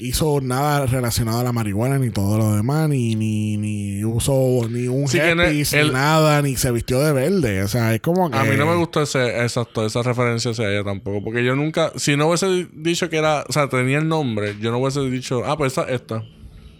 hizo 0.00 0.40
nada 0.40 0.86
relacionado 0.86 1.40
a 1.40 1.44
la 1.44 1.52
marihuana 1.52 1.98
ni 1.98 2.10
todo 2.10 2.38
lo 2.38 2.56
demás, 2.56 2.88
ni 2.88 3.14
ni, 3.14 3.56
ni 3.56 4.04
usó 4.04 4.66
ni 4.68 4.88
un 4.88 5.06
Sí, 5.08 5.18
ni 5.86 5.90
nada, 5.92 6.42
ni 6.42 6.56
se 6.56 6.70
vistió 6.72 7.00
de 7.00 7.12
verde, 7.12 7.62
o 7.62 7.68
sea, 7.68 7.94
es 7.94 8.00
como 8.00 8.30
que 8.30 8.36
A 8.36 8.44
mí 8.44 8.56
no 8.56 8.66
me 8.66 8.76
gustó 8.76 9.02
ese, 9.02 9.42
exacto, 9.42 9.84
esa 9.86 10.02
referencia 10.02 10.50
hacia 10.50 10.70
ella 10.70 10.84
tampoco. 10.84 11.22
Porque 11.24 11.44
yo 11.44 11.54
nunca, 11.56 11.92
si 11.96 12.16
no 12.16 12.26
hubiese 12.28 12.66
dicho 12.72 13.08
que 13.10 13.18
era, 13.18 13.44
o 13.48 13.52
sea, 13.52 13.68
tenía 13.68 13.98
el 13.98 14.08
nombre, 14.08 14.56
yo 14.60 14.70
no 14.70 14.78
hubiese 14.78 15.00
dicho, 15.08 15.42
ah, 15.44 15.56
pues 15.56 15.76
esta, 15.76 15.90
esta. 15.92 16.22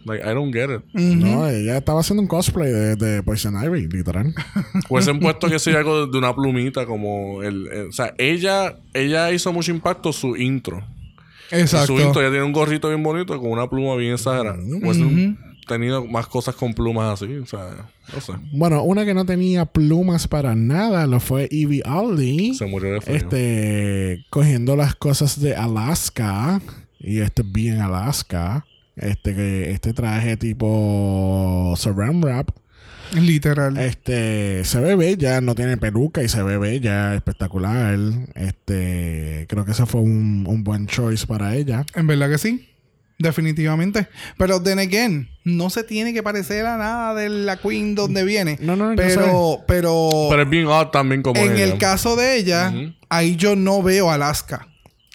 Like, 0.06 0.24
I 0.24 0.32
don't 0.32 0.50
get 0.50 0.70
it. 0.70 0.80
No, 0.94 1.46
ella 1.46 1.76
estaba 1.76 2.00
haciendo 2.00 2.22
un 2.22 2.26
cosplay 2.26 2.72
de, 2.72 2.96
de 2.96 3.22
Poison 3.22 3.54
Ivy, 3.62 3.86
literal. 3.88 4.32
Hubiesen 4.88 5.20
puesto 5.20 5.46
que 5.50 5.58
sea 5.58 5.76
algo 5.76 6.06
de 6.06 6.16
una 6.16 6.34
plumita 6.34 6.86
como 6.86 7.42
el, 7.42 7.66
el- 7.70 7.88
o 7.88 7.92
sea, 7.92 8.14
ella, 8.16 8.78
ella 8.94 9.30
hizo 9.30 9.52
mucho 9.52 9.72
impacto 9.72 10.10
su 10.14 10.36
intro. 10.36 10.82
Exacto. 11.50 11.86
Su 11.88 12.00
intro, 12.00 12.20
ella 12.20 12.30
tiene 12.30 12.44
un 12.44 12.52
gorrito 12.52 12.88
bien 12.88 13.02
bonito 13.02 13.38
con 13.40 13.50
una 13.50 13.68
pluma 13.68 13.96
bien 13.96 14.14
exagerada. 14.14 14.58
Hubiesen 14.58 15.38
tenido 15.66 16.04
más 16.06 16.26
cosas 16.26 16.54
con 16.56 16.74
plumas 16.74 17.22
así, 17.22 17.32
o 17.36 17.46
sea, 17.46 17.88
no 18.12 18.20
sé. 18.20 18.32
Bueno, 18.52 18.82
una 18.82 19.04
que 19.04 19.14
no 19.14 19.24
tenía 19.24 19.66
plumas 19.66 20.26
para 20.26 20.54
nada 20.56 21.06
lo 21.06 21.20
fue 21.20 21.48
Evie 21.50 21.82
Aldi. 21.84 22.54
Se 22.54 22.66
murió 22.66 22.94
de 22.94 23.00
frío. 23.00 23.16
Este, 23.16 24.26
cogiendo 24.30 24.74
las 24.76 24.96
cosas 24.96 25.40
de 25.40 25.54
Alaska. 25.54 26.60
Y 26.98 27.20
este 27.20 27.42
es 27.42 27.52
bien 27.52 27.80
Alaska. 27.80 28.66
Este, 28.96 29.34
que 29.34 29.70
este 29.70 29.92
traje 29.92 30.36
tipo 30.36 31.72
Saran 31.76 32.20
Wrap. 32.20 32.50
Literal. 33.14 33.76
Este, 33.78 34.64
se 34.64 34.80
ve 34.80 34.94
bella, 34.96 35.40
no 35.40 35.54
tiene 35.54 35.76
peluca 35.76 36.22
y 36.22 36.28
se 36.28 36.42
ve 36.42 36.58
bella, 36.58 37.14
espectacular. 37.14 37.98
Este, 38.34 39.46
creo 39.48 39.64
que 39.64 39.72
ese 39.72 39.86
fue 39.86 40.00
un, 40.00 40.44
un 40.46 40.64
buen 40.64 40.86
choice 40.86 41.26
para 41.26 41.54
ella. 41.56 41.84
En 41.94 42.06
verdad 42.06 42.30
que 42.30 42.38
sí. 42.38 42.66
Definitivamente. 43.18 44.08
Pero 44.38 44.62
then 44.62 44.78
again, 44.78 45.28
no 45.44 45.68
se 45.68 45.84
tiene 45.84 46.14
que 46.14 46.22
parecer 46.22 46.64
a 46.64 46.78
nada 46.78 47.14
de 47.14 47.28
la 47.28 47.58
Queen 47.58 47.94
donde 47.94 48.24
viene. 48.24 48.56
No, 48.62 48.76
no, 48.76 48.90
yo 48.92 48.96
pero, 48.96 49.58
pero, 49.66 50.08
Pero 50.30 50.42
es 50.42 50.48
bien 50.48 50.66
odd 50.66 50.86
también 50.88 51.22
como 51.22 51.38
en 51.38 51.52
ella. 51.52 51.64
el 51.64 51.76
caso 51.78 52.16
de 52.16 52.36
ella, 52.38 52.72
ahí 53.10 53.36
yo 53.36 53.56
no 53.56 53.82
veo 53.82 54.10
Alaska. 54.10 54.66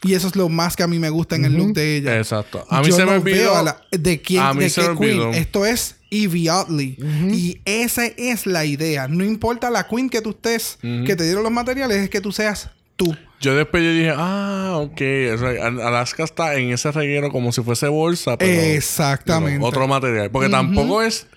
Y 0.04 0.14
eso 0.14 0.28
es 0.28 0.36
lo 0.36 0.50
más 0.50 0.76
que 0.76 0.84
a 0.84 0.88
mí 0.88 1.00
me 1.00 1.10
gusta 1.10 1.36
en 1.36 1.46
el 1.46 1.54
look 1.56 1.74
de 1.74 1.98
ella. 1.98 2.18
Exacto. 2.20 2.64
A 2.70 2.82
mí 2.82 2.90
Yo 2.90 2.96
se 2.96 3.06
me 3.06 3.12
no 3.14 3.18
olvidó. 3.18 3.38
veo 3.38 3.56
a 3.56 3.64
la- 3.64 3.82
de 3.92 4.22
quién, 4.22 4.44
a 4.44 4.54
mí 4.54 4.66
de 4.66 4.70
se 4.70 4.82
qué 4.82 4.90
me 4.90 4.98
queen. 5.00 5.20
olvidó. 5.22 5.32
Esto 5.34 5.66
es 5.66 5.95
Evie 6.12 6.50
Oddly. 6.50 6.98
Y 7.32 7.60
esa 7.66 8.06
es 8.06 8.46
la 8.46 8.66
idea. 8.66 9.08
No 9.08 9.24
importa 9.24 9.70
la 9.70 9.88
queen 9.88 10.10
que 10.10 10.22
tú 10.22 10.32
estés, 10.32 10.78
que 10.82 11.16
te 11.16 11.24
dieron 11.24 11.44
los 11.44 11.52
materiales, 11.52 11.98
es 11.98 12.10
que 12.10 12.22
tú 12.22 12.32
seas 12.32 12.70
tú. 12.96 13.16
Yo 13.42 13.54
después 13.56 13.84
yo 13.84 13.92
dije, 13.92 14.14
ah, 14.16 14.76
ok. 14.78 15.02
O 15.34 15.38
sea, 15.38 15.68
Al- 15.68 15.82
Alaska 15.82 16.24
está 16.24 16.56
en 16.56 16.72
ese 16.72 16.92
reguero 16.92 17.30
como 17.32 17.52
si 17.52 17.62
fuese 17.62 17.88
bolsa, 17.90 18.38
pero 18.38 18.52
Exactamente. 18.62 19.58
pero 19.58 19.68
otro 19.68 19.88
material. 19.88 20.32
Porque 20.32 20.50
tampoco 20.50 21.02
es, 21.02 21.28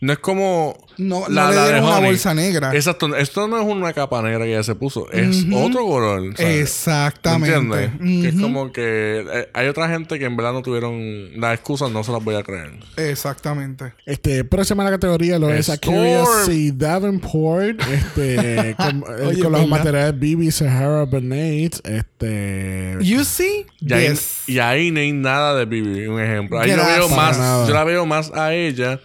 no 0.00 0.12
es 0.12 0.18
como 0.18 0.76
No- 0.98 1.26
no 1.28 1.50
le 1.50 1.56
de 1.56 1.62
dieron 1.64 1.84
una 1.84 1.98
bolsa 2.00 2.34
negra. 2.34 2.74
Exacto. 2.74 3.14
Esto 3.16 3.48
no 3.48 3.58
es 3.60 3.66
una 3.66 3.92
capa 3.92 4.20
negra 4.22 4.44
que 4.44 4.52
ella 4.52 4.62
se 4.62 4.74
puso, 4.74 5.10
es 5.12 5.44
otro 5.52 5.86
color. 5.86 6.36
¿sabes? 6.36 6.60
Exactamente. 6.60 7.58
¿Me 7.58 7.84
entiendes? 7.84 8.22
Que 8.22 8.28
es 8.36 8.42
como 8.42 8.72
que 8.72 9.24
eh, 9.32 9.48
hay 9.54 9.68
otra 9.68 9.88
gente 9.88 10.18
que 10.18 10.24
en 10.26 10.36
verdad 10.36 10.52
no 10.52 10.62
tuvieron 10.62 11.40
las 11.40 11.54
excusas, 11.54 11.90
no 11.90 12.02
se 12.04 12.12
las 12.12 12.22
voy 12.24 12.34
a 12.34 12.42
creer. 12.42 12.72
Exactamente. 12.96 13.92
Este, 14.04 14.44
próxima 14.44 14.82
a 14.82 14.86
la 14.86 14.92
categoría 14.92 15.38
lo 15.38 15.50
es 15.50 15.68
Storm. 15.68 15.96
Akira 15.98 16.24
C. 16.46 16.72
Davenport. 16.74 17.80
Este, 17.90 18.74
con, 18.78 19.04
eh, 19.18 19.26
Oye, 19.26 19.42
con 19.42 19.52
los 19.52 19.66
materiales 19.68 20.18
Bibi 20.18 20.50
Sahara 20.50 21.04
Bernate. 21.04 21.72
Este. 21.84 22.96
You 23.00 23.24
see? 23.24 23.66
Y 23.80 23.92
ahí, 23.92 24.08
Yes. 24.08 24.42
y 24.48 24.58
ahí 24.58 24.90
no 24.90 25.00
hay 25.00 25.12
nada 25.12 25.54
de 25.56 25.64
Bibi, 25.64 26.06
un 26.06 26.20
ejemplo. 26.20 26.58
Ahí 26.60 26.70
yo 26.70 26.76
veo 26.76 27.08
más, 27.10 27.38
nada. 27.38 27.66
yo 27.66 27.74
la 27.74 27.84
veo 27.84 28.06
más 28.06 28.30
a 28.34 28.54
ella 28.54 29.00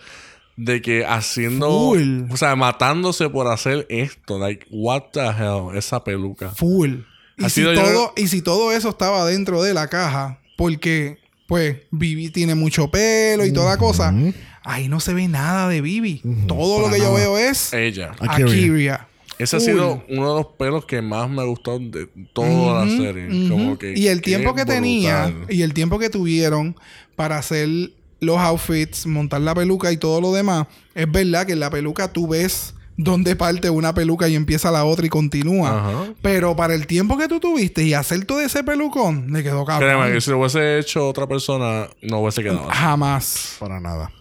de 0.64 0.82
que 0.82 1.06
haciendo, 1.06 1.68
Full. 1.70 2.32
o 2.32 2.38
sea, 2.38 2.56
matándose 2.56 3.30
por 3.30 3.48
hacer 3.48 3.86
esto. 3.90 4.38
Like, 4.38 4.68
what 4.70 5.04
the 5.14 5.22
hell, 5.22 5.76
esa 5.76 6.04
peluca. 6.04 6.50
Full. 6.52 6.96
Y 7.38 7.46
Ha 7.46 7.50
si, 7.50 7.62
yo- 7.64 7.74
todo, 7.74 8.14
y 8.16 8.28
si 8.28 8.42
todo 8.42 8.72
eso 8.72 8.90
estaba 8.90 9.26
dentro 9.26 9.64
de 9.64 9.74
la 9.74 9.88
caja, 9.88 10.40
porque, 10.58 11.18
pues, 11.48 11.78
Vivi 11.90 12.30
tiene 12.30 12.54
mucho 12.56 12.90
pelo 12.90 13.46
y 13.46 13.52
toda 13.52 13.78
cosa, 13.78 14.14
ahí 14.64 14.88
no 14.88 15.00
se 15.00 15.14
ve 15.16 15.28
nada 15.28 15.68
de 15.68 15.82
Vivi. 15.82 16.22
Todo 16.48 16.80
lo 16.88 16.94
que 16.94 17.00
yo 17.00 17.14
veo 17.14 17.38
es 17.40 17.74
Ella. 17.74 18.12
Akira. 18.20 19.08
Ese 19.40 19.58
ha 19.58 19.60
sido 19.60 20.04
uno 20.08 20.30
de 20.36 20.44
los 20.44 20.46
pelos 20.60 20.86
que 20.86 21.02
más 21.02 21.28
me 21.28 21.44
gustó 21.44 21.80
de 21.80 22.08
toda 22.34 22.86
la 22.86 22.92
serie. 22.96 23.50
Como 23.50 23.80
que, 23.80 23.94
y 23.98 24.08
el 24.08 24.22
tiempo 24.22 24.54
que 24.54 24.66
tenía 24.66 25.34
y 25.50 25.64
el 25.64 25.74
tiempo 25.74 25.98
que 25.98 26.12
tuvieron 26.12 26.76
para 27.16 27.40
hacer 27.40 27.68
los 28.22 28.38
outfits, 28.38 29.06
montar 29.06 29.42
la 29.42 29.54
peluca 29.54 29.92
y 29.92 29.98
todo 29.98 30.22
lo 30.22 30.32
demás, 30.32 30.68
es 30.96 31.12
verdad 31.12 31.46
que 31.46 31.54
en 31.54 31.60
la 31.60 31.70
peluca 31.70 32.14
tú 32.14 32.28
ves 32.28 32.74
dónde 32.96 33.36
parte 33.36 33.70
una 33.70 33.94
peluca 33.94 34.30
y 34.30 34.36
empieza 34.36 34.72
la 34.72 34.86
otra 34.86 35.06
y 35.06 35.10
continúa. 35.10 35.80
Ajá. 35.80 36.14
Pero 36.22 36.56
para 36.56 36.76
el 36.76 36.86
tiempo 36.88 37.18
que 37.18 37.28
tú 37.28 37.40
tuviste 37.40 37.84
y 37.84 37.94
hacer 37.96 38.24
todo 38.26 38.40
ese 38.40 38.64
pelucón, 38.64 39.34
le 39.34 39.44
quedó 39.44 39.66
Créeme 39.66 39.88
cabrón. 39.88 40.14
que 40.14 40.22
si 40.22 40.30
lo 40.30 40.40
hubiese 40.40 40.80
hecho 40.80 41.10
otra 41.10 41.28
persona, 41.28 41.88
no 42.04 42.20
hubiese 42.20 42.44
quedado 42.44 42.70
así. 42.70 42.80
Jamás. 42.80 43.56
Para 43.60 43.80
nada. 43.80 44.12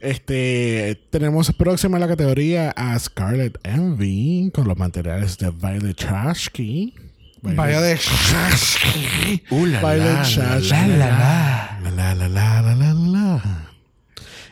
Este, 0.00 1.00
tenemos 1.10 1.50
próxima 1.52 1.96
en 1.96 2.02
la 2.02 2.08
categoría 2.08 2.70
a 2.76 2.96
Scarlet 2.98 3.58
Envy 3.64 4.50
con 4.54 4.68
los 4.68 4.76
materiales 4.76 5.38
de 5.38 5.50
Violet 5.50 5.96
Trashky. 5.96 6.94
Baile 7.42 7.80
de 7.80 7.98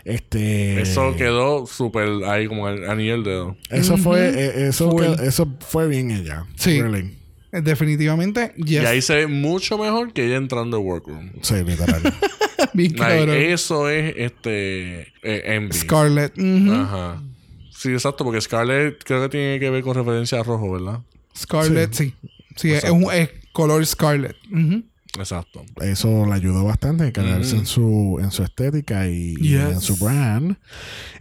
Este. 0.04 0.80
Eso 0.80 1.16
quedó 1.16 1.66
súper 1.66 2.08
ahí 2.26 2.46
como 2.46 2.68
el 2.68 2.88
anillo 2.88 3.12
del 3.12 3.24
dedo. 3.24 3.56
Eso 3.70 3.96
fue, 3.96 4.28
eh, 4.28 4.32
eh 4.36 4.68
eso, 4.68 4.94
quedó- 4.94 5.20
eso 5.20 5.48
fue 5.60 5.88
bien 5.88 6.10
ella. 6.10 6.46
Sí. 6.56 6.80
Really. 6.80 7.16
Definitivamente, 7.50 8.52
yes. 8.56 8.82
Y 8.82 8.86
ahí 8.86 9.02
se 9.02 9.14
ve 9.14 9.26
mucho 9.26 9.78
mejor 9.78 10.12
que 10.12 10.26
ella 10.26 10.36
entrando 10.36 10.76
al 10.76 10.82
workroom. 10.82 11.30
Sí, 11.42 11.54
literal. 11.64 12.02
Bien 12.74 12.94
eso 13.30 13.88
es 13.88 14.14
este 14.16 15.00
eh, 15.22 15.42
envy. 15.44 15.76
Scarlett. 15.76 16.38
Ajá. 16.38 17.22
Sí, 17.70 17.92
exacto, 17.92 18.24
porque 18.24 18.40
Scarlett 18.40 19.02
creo 19.04 19.22
que 19.22 19.28
tiene 19.28 19.60
que 19.60 19.70
ver 19.70 19.82
con 19.82 19.94
referencia 19.94 20.40
a 20.40 20.42
rojo, 20.42 20.72
¿verdad? 20.72 21.00
Scarlett, 21.36 21.92
sí. 21.92 22.14
Sí, 22.56 22.72
es, 22.72 22.84
un, 22.84 23.12
es 23.12 23.30
color 23.52 23.84
Scarlett. 23.86 24.36
Ujú. 24.52 24.82
Exacto. 25.18 25.64
Eso 25.80 26.26
le 26.26 26.32
ayudó 26.34 26.64
bastante 26.64 27.04
a 27.04 27.12
quedarse 27.12 27.54
Mm. 27.54 27.58
en 27.60 27.66
su 27.66 28.18
en 28.22 28.30
su 28.30 28.42
estética 28.42 29.08
y, 29.08 29.34
en 29.54 29.80
su 29.80 29.96
brand. 29.96 30.56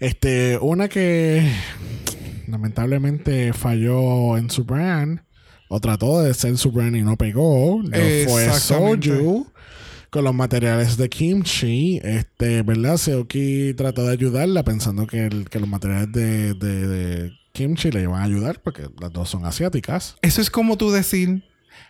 Este, 0.02 0.58
una 0.62 0.90
que 0.90 1.50
lamentablemente 2.48 3.54
falló 3.54 4.38
en 4.38 4.50
su 4.50 4.64
brand 4.66 5.22
o 5.70 5.80
trató 5.80 6.22
de 6.22 6.34
ser 6.34 6.58
su 6.58 6.72
brand 6.72 6.96
y 6.96 7.02
no 7.02 7.16
pegó, 7.18 7.82
no 7.84 7.90
fue. 8.28 8.52
Soju 8.54 9.48
con 10.10 10.24
los 10.24 10.34
materiales 10.34 10.96
de 10.98 11.10
kimchi, 11.10 12.00
este, 12.04 12.62
¿verdad? 12.62 12.96
Seoki 12.98 13.74
trató 13.76 14.06
de 14.06 14.14
ayudarla 14.14 14.64
pensando 14.64 15.08
que, 15.08 15.26
el- 15.26 15.50
que 15.50 15.60
los 15.60 15.68
materiales 15.68 16.12
de, 16.14 16.54
de- 16.54 16.88
de 16.88 17.32
kimchi 17.56 17.90
le 17.90 18.04
iban 18.04 18.22
a 18.22 18.26
ayudar 18.26 18.62
porque 18.62 18.88
las 19.00 19.12
dos 19.12 19.30
son 19.30 19.46
asiáticas. 19.46 20.18
Eso 20.22 20.42
es 20.42 20.52
como 20.52 20.78
tú 20.78 20.92
decir 20.92 21.44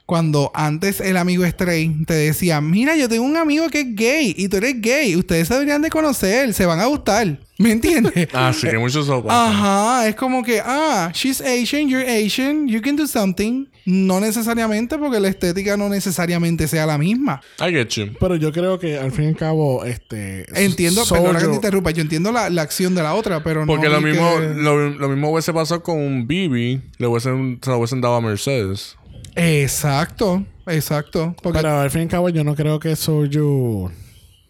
cuando 0.06 0.52
antes 0.54 1.02
el 1.02 1.18
amigo 1.18 1.44
Stray 1.46 2.04
te 2.06 2.14
decía, 2.14 2.62
mira, 2.62 2.96
yo 2.96 3.10
tengo 3.10 3.26
un 3.26 3.38
amigo 3.38 3.70
que 3.70 3.82
es 3.82 3.96
gay 3.96 4.36
y 4.38 4.48
tú 4.50 4.58
eres 4.58 4.80
gay, 4.80 5.16
ustedes 5.16 5.48
se 5.48 5.54
deberían 5.56 5.82
de 5.82 5.90
conocer, 5.90 6.54
se 6.54 6.66
van 6.68 6.80
a 6.80 6.86
gustar. 6.86 7.40
¿Me 7.58 7.72
entiendes? 7.72 8.28
Ah, 8.34 8.52
sí, 8.54 8.68
que 8.70 8.78
mucho 8.78 9.04
sopa. 9.04 9.48
Ajá, 9.50 10.08
es 10.08 10.16
como 10.16 10.44
que, 10.44 10.62
ah, 10.64 11.10
she's 11.14 11.42
Asian, 11.42 11.88
you're 11.90 12.06
Asian, 12.08 12.68
you 12.68 12.82
can 12.82 12.96
do 12.96 13.08
something. 13.08 13.66
No 13.88 14.20
necesariamente 14.20 14.98
porque 14.98 15.20
la 15.20 15.28
estética 15.28 15.78
no 15.78 15.88
necesariamente 15.90 16.68
sea 16.68 16.86
la 16.88 16.98
misma. 16.98 17.42
I 17.60 17.72
get 17.72 17.90
you. 17.90 18.08
Pero 18.20 18.36
yo 18.36 18.52
creo 18.52 18.80
que 18.80 18.98
al 18.98 19.12
fin 19.12 19.26
y 19.26 19.28
al 19.30 19.36
cabo, 19.38 19.86
este. 19.86 20.46
Entiendo, 20.60 21.04
Soju- 21.06 21.22
perdona 21.22 21.40
que 21.40 21.48
te 21.48 21.54
interrumpa, 21.56 21.92
yo 21.92 22.02
entiendo 22.02 22.32
la, 22.32 22.50
la 22.50 22.64
acción 22.64 22.96
de 22.96 23.04
la 23.04 23.14
otra, 23.14 23.44
pero 23.44 23.62
no. 23.62 23.68
Porque 23.68 23.88
lo 23.90 24.02
mismo, 24.02 24.38
que- 24.40 24.48
lo, 24.56 24.90
lo 24.90 25.10
mismo 25.10 25.32
hubiese 25.32 25.54
pasado 25.54 25.82
con 25.84 26.00
un 26.00 26.28
Bibi, 26.28 26.82
le 26.98 27.08
hubiesen, 27.08 27.60
se 27.64 27.70
lo 27.70 27.78
hubiesen 27.78 28.02
dado 28.02 28.16
a 28.16 28.22
Mercedes. 28.22 28.96
Exacto, 29.36 30.46
exacto. 30.68 31.36
Porque 31.42 31.60
Pero 31.60 31.80
al 31.80 31.92
fin 31.92 32.02
y 32.02 32.04
al 32.06 32.10
cabo, 32.10 32.30
yo 32.30 32.44
no 32.44 32.56
creo 32.56 32.80
que 32.80 32.96
Soju. 32.96 33.92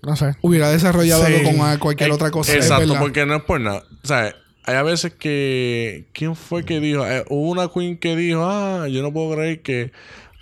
No 0.03 0.15
sé. 0.15 0.35
hubiera 0.41 0.69
desarrollado 0.69 1.25
Sí. 1.25 1.33
algo 1.33 1.57
con 1.57 1.77
cualquier 1.79 2.09
Eh, 2.11 2.13
otra 2.13 2.29
cosa. 2.31 2.53
Exacto, 2.53 2.93
porque 2.99 3.25
no 3.25 3.35
es 3.37 3.43
por 3.43 3.59
nada. 3.59 3.83
O 4.03 4.07
sea, 4.07 4.35
hay 4.63 4.75
a 4.75 4.83
veces 4.83 5.13
que. 5.13 6.05
¿Quién 6.13 6.35
fue 6.35 6.63
que 6.63 6.79
dijo? 6.79 7.05
Eh, 7.07 7.23
hubo 7.29 7.49
una 7.49 7.67
queen 7.69 7.97
que 7.97 8.15
dijo: 8.15 8.43
Ah, 8.45 8.87
yo 8.87 9.01
no 9.01 9.11
puedo 9.11 9.35
creer 9.35 9.61
que 9.63 9.91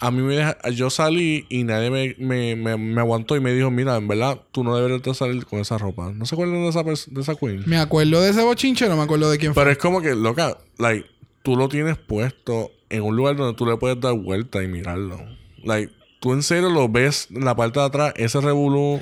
a 0.01 0.11
mí 0.11 0.21
me 0.21 0.35
deja. 0.35 0.57
Yo 0.71 0.89
salí 0.89 1.45
y 1.49 1.63
nadie 1.63 1.89
me, 1.89 2.13
me, 2.19 2.57
me, 2.57 2.75
me 2.75 2.99
aguantó 2.99 3.37
y 3.37 3.39
me 3.39 3.53
dijo: 3.53 3.71
Mira, 3.71 3.95
en 3.95 4.09
verdad, 4.09 4.41
tú 4.51 4.65
no 4.65 4.75
deberías 4.75 5.01
de 5.01 5.13
salir 5.13 5.45
con 5.45 5.59
esa 5.59 5.77
ropa. 5.77 6.11
¿No 6.13 6.25
se 6.25 6.35
acuerdan 6.35 6.61
de 6.63 6.67
esa, 6.67 6.83
de 6.83 7.21
esa 7.21 7.35
queen? 7.35 7.63
Me 7.65 7.77
acuerdo 7.77 8.21
de 8.21 8.31
ese 8.31 8.41
bochinche, 8.43 8.89
no 8.89 8.97
me 8.97 9.03
acuerdo 9.03 9.31
de 9.31 9.37
quién 9.37 9.53
fue. 9.53 9.63
Pero 9.63 9.71
es 9.71 9.77
como 9.77 10.01
que, 10.01 10.13
loca, 10.13 10.57
like, 10.77 11.05
tú 11.41 11.55
lo 11.55 11.69
tienes 11.69 11.97
puesto 11.97 12.71
en 12.93 13.03
un 13.03 13.15
lugar 13.15 13.35
donde 13.35 13.55
tú 13.55 13.65
le 13.65 13.75
puedes 13.77 13.99
dar 13.99 14.13
vuelta 14.13 14.63
y 14.63 14.67
mirarlo. 14.67 15.19
Like, 15.63 15.91
tú 16.19 16.33
en 16.33 16.43
serio 16.43 16.69
lo 16.69 16.87
ves 16.87 17.27
en 17.31 17.43
la 17.45 17.55
parte 17.55 17.79
de 17.79 17.85
atrás, 17.85 18.13
ese 18.15 18.39
revolú, 18.39 19.01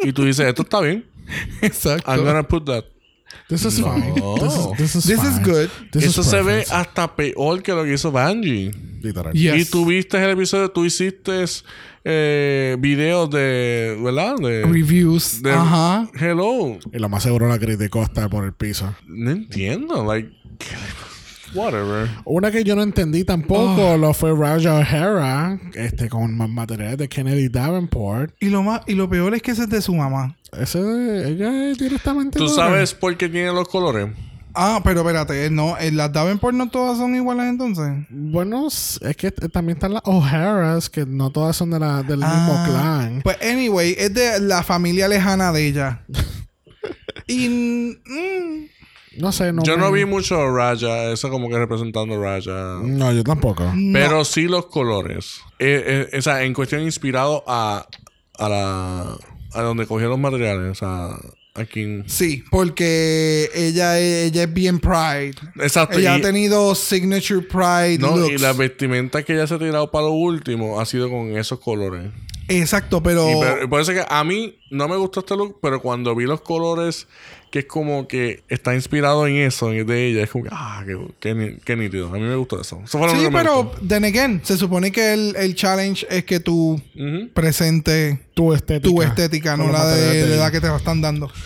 y 0.00 0.12
tú 0.12 0.24
dices, 0.24 0.46
esto 0.46 0.62
está 0.62 0.80
bien. 0.80 1.04
Exacto. 1.62 2.10
I'm 2.10 2.24
gonna 2.24 2.42
put 2.46 2.64
that. 2.66 2.84
This 3.48 3.64
is 3.64 3.80
fine. 3.80 4.14
This 4.38 4.54
is, 4.54 4.76
this 4.76 4.94
is 4.96 5.04
This 5.06 5.22
is 5.24 5.38
good. 5.42 5.68
This 5.92 6.04
Eso 6.04 6.20
is 6.22 6.26
se 6.28 6.42
ve 6.42 6.64
hasta 6.70 7.14
peor 7.14 7.62
que 7.62 7.72
lo 7.72 7.84
que 7.84 7.92
hizo 7.94 8.10
Bungie. 8.10 8.70
Literal. 9.02 9.32
Yes. 9.34 9.56
Y 9.56 9.70
tú 9.70 9.84
viste 9.84 10.22
el 10.22 10.30
episodio, 10.30 10.70
tú 10.70 10.84
hiciste 10.84 11.44
eh, 12.04 12.76
videos 12.78 13.28
de, 13.30 13.98
¿verdad? 14.02 14.36
De, 14.36 14.62
Reviews. 14.64 15.42
de- 15.42 15.52
Ajá. 15.52 16.08
Hello. 16.14 16.78
Y 16.92 16.98
lo 16.98 17.08
más 17.08 17.22
seguro 17.22 17.48
la 17.48 17.58
criticó 17.58 18.02
hasta 18.02 18.28
por 18.28 18.44
el 18.44 18.52
piso. 18.52 18.94
No 19.06 19.30
entiendo, 19.30 20.04
like, 20.04 20.30
whatever. 21.54 22.08
Una 22.24 22.50
que 22.50 22.64
yo 22.64 22.74
no 22.76 22.82
entendí 22.82 23.24
tampoco 23.24 23.96
lo 23.96 24.12
fue 24.14 24.32
Raja 24.34 24.74
O'Hara, 24.74 25.58
este, 25.74 26.08
con 26.08 26.36
más 26.36 26.48
materiales 26.48 26.98
de 26.98 27.08
Kennedy 27.08 27.48
Davenport. 27.48 28.34
Y 28.40 28.48
lo 28.50 28.62
más, 28.62 28.80
y 28.86 28.94
lo 28.94 29.08
peor 29.08 29.34
es 29.34 29.42
que 29.42 29.52
ese 29.52 29.62
es 29.64 29.68
de 29.70 29.80
su 29.82 29.94
mamá. 29.94 30.36
Ese, 30.58 30.78
ella 31.28 31.70
es 31.70 31.78
directamente. 31.78 32.38
¿Tú 32.38 32.48
sabes 32.48 32.94
por 32.94 33.16
qué 33.16 33.28
tiene 33.28 33.52
los 33.52 33.68
colores? 33.68 34.08
Ah, 34.56 34.80
pero 34.84 35.00
espérate, 35.00 35.50
no, 35.50 35.76
en 35.76 35.96
las 35.96 36.12
Davenport 36.12 36.54
no 36.54 36.68
todas 36.70 36.96
son 36.96 37.12
iguales 37.16 37.46
entonces. 37.46 38.06
Bueno, 38.08 38.68
es 38.68 39.00
que 39.18 39.32
t- 39.32 39.48
también 39.48 39.76
están 39.76 39.94
las 39.94 40.02
O'Haras, 40.04 40.88
que 40.88 41.04
no 41.04 41.30
todas 41.30 41.56
son 41.56 41.72
de 41.72 41.80
la, 41.80 42.04
del 42.04 42.18
mismo 42.18 42.52
Ah, 42.56 42.64
clan. 42.68 43.20
Pues 43.24 43.36
anyway, 43.42 43.96
es 43.98 44.14
de 44.14 44.38
la 44.38 44.62
familia 44.62 45.08
lejana 45.08 45.50
de 45.50 45.66
ella. 45.66 46.04
y 47.26 47.48
mm, 47.48 48.66
No 49.18 49.32
sé, 49.32 49.52
no. 49.52 49.62
Yo 49.64 49.76
me- 49.76 49.82
no 49.84 49.92
vi 49.92 50.04
mucho 50.04 50.50
Raja, 50.54 51.12
eso 51.12 51.30
como 51.30 51.48
que 51.48 51.58
representando 51.58 52.20
Raja. 52.20 52.78
No, 52.82 53.12
yo 53.12 53.22
tampoco. 53.24 53.72
Pero 53.92 54.24
sí 54.24 54.42
los 54.48 54.66
colores. 54.66 55.40
Eh, 55.58 56.08
eh, 56.12 56.18
o 56.18 56.22
sea, 56.22 56.42
en 56.44 56.52
cuestión 56.54 56.82
inspirado 56.82 57.44
a, 57.46 57.86
a 58.38 58.48
la... 58.48 59.16
A 59.52 59.62
donde 59.62 59.86
cogieron 59.86 60.10
los 60.10 60.18
materiales. 60.20 60.70
O 60.72 60.74
sea, 60.74 61.16
aquí... 61.54 61.82
en- 61.82 62.04
sí, 62.08 62.42
porque 62.50 63.48
ella 63.54 63.98
es, 64.00 64.32
ella 64.32 64.42
es 64.42 64.52
bien 64.52 64.80
pride. 64.80 65.34
Exacto. 65.60 65.98
Ella 65.98 66.16
y, 66.16 66.18
ha 66.18 66.22
tenido 66.22 66.74
signature 66.74 67.42
pride 67.42 67.98
no, 67.98 68.16
y 68.16 68.20
looks. 68.30 68.40
la 68.40 68.52
vestimenta 68.52 69.22
que 69.22 69.34
ella 69.34 69.46
se 69.46 69.54
ha 69.54 69.58
tirado 69.58 69.90
para 69.92 70.06
lo 70.06 70.12
último 70.12 70.80
ha 70.80 70.86
sido 70.86 71.08
con 71.08 71.36
esos 71.36 71.60
colores. 71.60 72.10
Exacto, 72.48 73.02
pero, 73.02 73.30
Y 73.30 73.34
pero- 73.40 73.68
por 73.70 73.80
eso 73.80 73.92
es 73.92 74.00
que 74.00 74.06
a 74.08 74.22
mí 74.24 74.58
no 74.70 74.86
me 74.88 74.96
gustó 74.96 75.20
este 75.20 75.36
look, 75.36 75.60
pero 75.62 75.80
cuando 75.80 76.14
vi 76.16 76.24
los 76.24 76.40
colores, 76.42 77.06
que 77.54 77.60
es 77.60 77.66
como 77.66 78.08
que 78.08 78.42
está 78.48 78.74
inspirado 78.74 79.28
en 79.28 79.36
eso, 79.36 79.72
en- 79.72 79.86
de 79.86 80.08
ella, 80.08 80.24
es 80.24 80.30
como 80.30 80.42
que, 80.42 80.50
ah, 80.52 80.82
qué, 80.84 80.98
qué 81.20 81.34
ni- 81.36 81.56
qué 81.58 81.76
nítido. 81.76 82.08
A 82.08 82.14
mí 82.14 82.18
me 82.18 82.34
gustó 82.34 82.60
eso. 82.60 82.80
Eso 82.84 82.98
fue 82.98 83.06
lo 83.06 83.14
Sí, 83.14 83.28
pero 83.30 83.70
then 83.86 84.04
again, 84.04 84.40
se 84.42 84.56
supone 84.56 84.90
que 84.90 85.12
el, 85.14 85.36
el 85.36 85.54
challenge 85.54 86.04
es 86.10 86.24
que 86.24 86.40
tú 86.40 86.82
Ujú. 86.96 87.28
presentes 87.32 88.18
Tu 88.34 88.52
estética. 88.54 88.88
tu 88.92 89.02
estética, 89.02 89.56
no 89.56 89.70
la 89.70 89.86
de, 89.86 90.26
de 90.26 90.36
la 90.36 90.50
que 90.50 90.60
te 90.60 90.66
están 90.74 91.00
dando. 91.00 91.30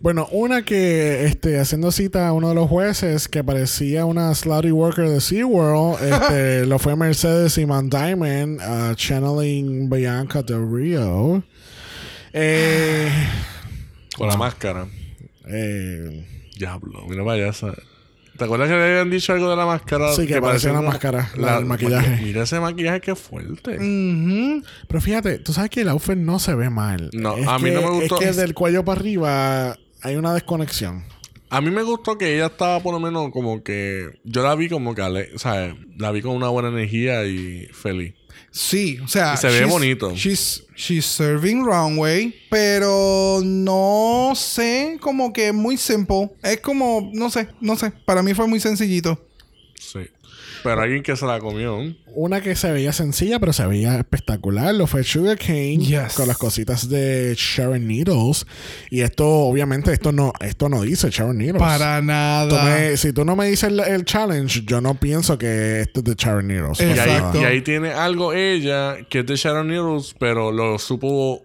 Bueno, 0.00 0.26
una 0.32 0.64
que, 0.64 1.26
este, 1.26 1.60
haciendo 1.60 1.92
cita 1.92 2.26
a 2.26 2.32
uno 2.32 2.48
de 2.48 2.54
los 2.56 2.68
jueces 2.68 3.28
que 3.28 3.44
parecía 3.44 4.04
una 4.04 4.34
slutty 4.34 4.72
worker 4.72 5.08
de 5.08 5.20
SeaWorld, 5.20 6.02
este, 6.12 6.66
lo 6.66 6.78
fue 6.80 6.96
Mercedes 6.96 7.56
Iman 7.58 7.88
Diamond, 7.90 8.58
uh, 8.60 8.94
channeling 8.94 9.88
Bianca 9.90 10.42
Del 10.42 10.66
Rio. 10.72 11.44
Eh, 12.32 13.10
Con 14.16 14.26
la 14.28 14.36
máscara. 14.36 14.86
Eh, 15.48 16.26
Diablo, 16.56 17.04
mira 17.08 17.22
vaya 17.22 17.48
esa. 17.48 17.74
¿Te 18.36 18.44
acuerdas 18.44 18.68
que 18.68 18.74
le 18.74 18.82
habían 18.82 19.10
dicho 19.10 19.32
algo 19.34 19.50
de 19.50 19.56
la 19.56 19.66
máscara? 19.66 20.12
Sí, 20.14 20.26
que 20.26 20.40
parecía 20.40 20.72
una 20.72 20.80
máscara, 20.82 21.30
la 21.36 21.56
del 21.56 21.66
maquillaje. 21.66 22.16
maqui- 22.16 22.22
Mira 22.22 22.42
ese 22.44 22.60
maquillaje 22.60 23.00
que 23.00 23.14
fuerte. 23.14 23.76
Pero 24.88 25.00
fíjate, 25.00 25.38
tú 25.38 25.52
sabes 25.52 25.70
que 25.70 25.82
el 25.82 25.88
outfit 25.88 26.16
no 26.16 26.38
se 26.38 26.54
ve 26.54 26.70
mal. 26.70 27.10
No, 27.12 27.36
Es 27.36 27.46
a 27.46 27.58
mí 27.58 27.68
que- 27.70 27.74
no 27.74 27.82
me 27.82 27.90
gustó. 27.90 28.20
Es 28.20 28.34
que 28.34 28.40
del 28.40 28.54
cuello 28.54 28.84
para 28.84 29.00
arriba 29.00 29.76
hay 30.02 30.16
una 30.16 30.32
desconexión. 30.34 31.04
A 31.50 31.60
mí 31.60 31.70
me 31.70 31.82
gustó 31.82 32.16
que 32.16 32.34
ella 32.34 32.46
estaba 32.46 32.80
por 32.80 32.94
lo 32.94 33.00
menos 33.00 33.30
como 33.30 33.62
que... 33.62 34.08
Yo 34.24 34.42
la 34.42 34.54
vi 34.54 34.70
como 34.70 34.94
que... 34.94 35.02
O 35.02 35.38
sea, 35.38 35.76
la 35.98 36.10
vi 36.10 36.22
con 36.22 36.34
una 36.34 36.48
buena 36.48 36.70
energía 36.70 37.26
y 37.26 37.66
feliz. 37.74 38.14
Sí, 38.52 38.98
o 39.02 39.08
sea, 39.08 39.32
Y 39.34 39.38
se 39.38 39.48
ve 39.48 39.64
bonito. 39.64 40.14
She's, 40.14 40.64
she's 40.76 41.06
serving 41.06 41.64
runway, 41.64 42.34
pero 42.50 43.40
no 43.42 44.32
sé, 44.36 44.98
como 45.00 45.32
que 45.32 45.52
muy 45.52 45.78
simple. 45.78 46.30
Es 46.42 46.60
como, 46.60 47.10
no 47.14 47.30
sé, 47.30 47.48
no 47.60 47.76
sé. 47.76 47.90
Para 48.04 48.22
mí 48.22 48.34
fue 48.34 48.46
muy 48.46 48.60
sencillito. 48.60 49.18
Sí. 49.80 50.00
Pero 50.62 50.80
alguien 50.80 51.02
que 51.02 51.16
se 51.16 51.26
la 51.26 51.38
comió. 51.40 51.78
Una 52.14 52.40
que 52.40 52.54
se 52.54 52.70
veía 52.70 52.92
sencilla, 52.92 53.40
pero 53.40 53.52
se 53.52 53.66
veía 53.66 53.96
espectacular. 53.98 54.74
Lo 54.74 54.86
fue 54.86 55.02
Sugar 55.02 55.38
Cane 55.38 55.78
Yes. 55.78 56.14
con 56.14 56.28
las 56.28 56.38
cositas 56.38 56.88
de 56.88 57.34
Sharon 57.36 57.86
Needles. 57.86 58.46
Y 58.90 59.00
esto, 59.00 59.26
obviamente, 59.28 59.92
esto 59.92 60.12
no, 60.12 60.32
esto 60.40 60.68
no 60.68 60.82
dice 60.82 61.08
Sharon 61.10 61.38
Needles. 61.38 61.60
Para 61.60 61.98
Tú 62.00 62.04
nada. 62.06 62.64
me- 62.78 62.96
si 62.96 63.12
tú 63.12 63.24
no 63.24 63.34
me 63.34 63.46
dices 63.46 63.70
el, 63.70 63.80
el 63.80 64.04
challenge, 64.04 64.62
yo 64.66 64.80
no 64.80 64.94
pienso 64.94 65.38
que 65.38 65.80
esto 65.80 66.00
es 66.00 66.04
de 66.04 66.14
Sharon 66.16 66.46
Needles. 66.48 66.80
Y 66.80 66.84
ahí, 66.84 66.90
Exacto. 66.90 67.40
y 67.40 67.44
ahí 67.44 67.62
tiene 67.62 67.90
algo 67.92 68.32
ella 68.32 68.98
que 69.08 69.20
es 69.20 69.26
de 69.26 69.36
Sharon 69.36 69.68
Needles, 69.68 70.14
pero 70.18 70.52
lo 70.52 70.78
supo 70.78 71.42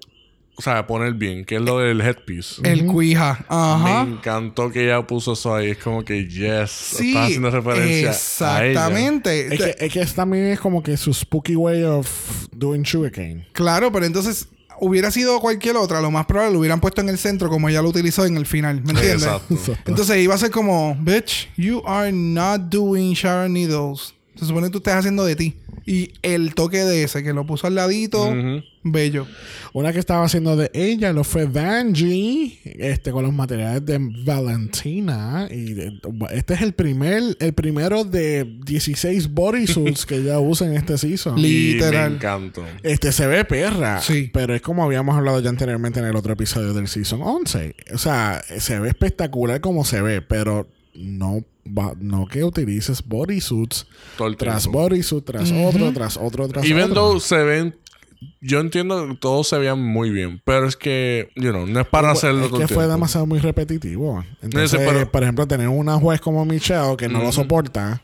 o 0.58 0.62
sea, 0.62 0.88
poner 0.88 1.14
bien, 1.14 1.46
que 1.46 1.58
es 1.58 1.62
lo 1.62 1.78
del 1.78 2.02
headpiece. 2.02 2.62
El 2.64 2.88
cuija. 2.88 3.46
Ajá. 3.48 4.04
Me 4.04 4.14
encantó 4.14 4.72
que 4.72 4.86
ella 4.86 5.06
puso 5.06 5.34
eso 5.34 5.54
ahí. 5.54 5.70
Es 5.70 5.78
como 5.78 6.04
que, 6.04 6.28
yes, 6.28 6.72
Sí, 6.72 7.10
está 7.10 7.26
haciendo 7.26 7.52
referencia 7.52 8.10
exactamente. 8.10 9.54
Es 9.54 9.62
que, 9.62 9.86
es 9.86 9.94
que 9.94 10.06
también 10.08 10.48
es 10.48 10.60
como 10.60 10.82
que 10.82 10.98
su 10.98 11.14
spooky 11.14 11.56
way 11.56 11.84
of 11.84 12.10
doing 12.52 12.84
sugarcane. 12.84 13.48
Claro, 13.54 13.92
pero 13.92 14.08
entonces 14.08 14.48
hubiera 14.80 15.12
sido 15.12 15.40
cualquier 15.40 15.76
otra, 15.76 16.02
lo 16.02 16.10
más 16.10 16.26
probable 16.26 16.54
lo 16.54 16.60
hubieran 16.60 16.80
puesto 16.80 17.02
en 17.02 17.10
el 17.10 17.20
centro 17.20 17.50
como 17.50 17.70
ella 17.70 17.82
lo 17.84 17.90
utilizó 17.90 18.26
en 18.26 18.38
el 18.38 18.46
final, 18.46 18.82
¿me 18.84 18.92
entiendes? 18.92 19.24
Exacto. 19.24 19.78
Entonces 19.86 20.18
iba 20.18 20.34
a 20.34 20.38
ser 20.40 20.50
como, 20.50 20.96
bitch, 21.00 21.50
you 21.56 21.84
are 21.86 22.12
not 22.12 22.62
doing 22.62 23.14
Sharon 23.14 23.54
Needles. 23.54 24.16
Se 24.40 24.46
supone 24.46 24.68
que 24.68 24.72
tú 24.72 24.78
estés 24.80 24.94
haciendo 24.94 25.26
de 25.26 25.36
ti. 25.36 25.56
Y 25.86 26.12
el 26.22 26.54
toque 26.54 26.80
de 26.84 27.04
ese, 27.04 27.24
que 27.24 27.32
lo 27.32 27.46
puso 27.46 27.66
al 27.68 27.76
ladito, 27.76 28.36
bello. 28.84 29.26
Una 29.74 29.94
que 29.94 30.00
estaba 30.00 30.26
haciendo 30.26 30.58
de 30.58 30.70
ella 30.74 31.14
lo 31.14 31.24
fue 31.24 31.46
Vanjie, 31.46 32.60
este, 32.66 33.12
con 33.12 33.24
los 33.24 33.32
materiales 33.34 33.86
de 33.86 33.98
Valentina. 34.26 35.48
Y 35.50 35.74
de- 35.74 36.00
este 36.32 36.56
es 36.56 36.62
el 36.62 36.74
primer, 36.74 37.24
el 37.40 37.54
primero 37.54 38.04
de 38.04 38.44
16 38.66 39.30
bodysuits 39.34 40.06
que 40.06 40.16
ella 40.18 40.40
usa 40.40 40.68
en 40.68 40.74
este 40.74 40.98
season. 40.98 41.36
Literal. 41.42 42.10
me 42.12 42.16
encantó. 42.18 42.66
Este 42.84 43.12
se 43.12 43.28
ve 43.28 43.46
perra. 43.46 44.02
Sí. 44.02 44.30
Pero 44.34 44.54
es 44.56 44.62
como 44.62 44.84
habíamos 44.84 45.16
hablado 45.16 45.40
ya 45.40 45.50
anteriormente 45.50 46.00
en 46.00 46.06
el 46.06 46.16
otro 46.16 46.34
episodio 46.34 46.74
del 46.74 46.88
Season 46.88 47.22
11. 47.22 47.76
O 47.94 47.98
sea, 47.98 48.42
se 48.60 48.80
ve 48.80 48.90
espectacular 48.90 49.62
como 49.62 49.86
se 49.86 50.02
ve, 50.02 50.22
pero 50.22 50.68
no, 50.96 51.44
no 52.00 52.26
que 52.28 52.44
utilices 52.44 53.04
bodysuits 53.06 53.88
tras 54.38 54.64
tiempo. 54.64 54.80
bodysuit, 54.80 55.26
tras 55.26 55.52
otro, 55.52 55.92
tras 55.94 56.18
otro, 56.18 56.48
tras 56.48 56.66
Even 56.66 56.84
otro. 56.92 56.96
though 56.96 57.20
se 57.20 57.44
ven... 57.44 57.76
Yo 58.42 58.60
entiendo 58.60 59.08
que 59.10 59.16
todos 59.16 59.48
se 59.48 59.60
veían 59.60 59.80
muy 59.80 60.10
bien. 60.10 60.42
Pero 60.44 60.68
es 60.68 60.76
que, 60.76 61.30
you 61.36 61.52
know, 61.52 61.68
no 61.68 61.82
es 61.82 61.88
para 61.88 62.10
hacerlo 62.12 62.46
es 62.46 62.50
todo 62.50 62.58
que 62.58 62.64
el 62.64 62.68
fue 62.68 62.78
tiempo. 62.78 62.92
demasiado 62.94 63.26
muy 63.28 63.38
repetitivo. 63.38 64.24
Entonces, 64.42 64.80
pero- 64.84 65.12
por 65.12 65.22
ejemplo, 65.22 65.48
tener 65.48 65.68
una 65.70 65.98
juez 65.98 66.20
como 66.20 66.44
Michelle 66.44 66.98
que 66.98 67.08
no 67.10 67.22
lo 67.22 67.32
soporta, 67.32 68.02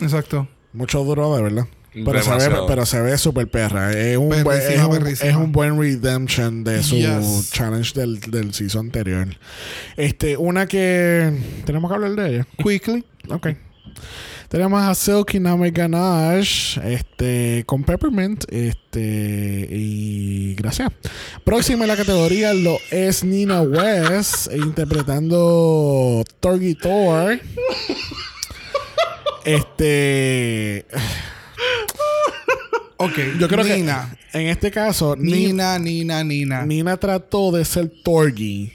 Exacto. 0.00 0.48
mucho 0.72 1.04
duro 1.04 1.36
de 1.36 1.42
verdad. 1.42 1.66
Pero 1.92 2.22
se, 2.22 2.30
ve, 2.48 2.56
pero 2.68 2.86
se 2.86 3.00
ve 3.00 3.18
súper 3.18 3.48
perra. 3.48 3.90
Es 3.92 4.16
un, 4.16 4.28
buen, 4.28 4.46
es, 4.60 4.80
un, 4.80 4.90
perrísima. 4.90 5.30
es 5.30 5.36
un 5.36 5.50
buen 5.52 5.78
redemption 5.80 6.62
de 6.62 6.82
su 6.82 6.96
Yes. 6.96 7.50
challenge 7.52 7.92
del, 7.94 8.20
del 8.20 8.54
season 8.54 8.86
anterior. 8.86 9.26
Este, 9.96 10.36
una 10.36 10.66
que 10.66 11.32
tenemos 11.64 11.90
que 11.90 11.94
hablar 11.94 12.12
de 12.12 12.28
ella. 12.36 12.46
Quickly. 12.62 13.04
Ok. 13.28 13.48
Tenemos 14.48 14.82
a 14.82 14.94
Silky 14.96 15.38
Name 15.38 15.70
Ganache 15.70 16.80
este, 16.92 17.62
con 17.66 17.84
Peppermint. 17.84 18.44
Este, 18.50 19.68
y 19.70 20.54
gracias. 20.56 20.90
Próxima 21.44 21.84
en 21.84 21.88
la 21.88 21.96
categoría 21.96 22.52
lo 22.52 22.78
es 22.90 23.22
Nina 23.22 23.62
West 23.62 24.52
interpretando 24.54 26.24
Torgy 26.40 26.74
Thor. 26.74 27.40
Este. 29.44 30.84
Ok. 33.02 33.18
Yo 33.38 33.48
creo 33.48 33.64
Nina. 33.64 34.14
que 34.32 34.38
en 34.40 34.46
este 34.48 34.70
caso, 34.70 35.16
Nina, 35.16 35.78
Nina, 35.78 36.22
Nina, 36.22 36.22
Nina. 36.24 36.66
Nina 36.66 36.96
trató 36.98 37.50
de 37.50 37.64
ser 37.64 37.90
Torgy. 38.04 38.72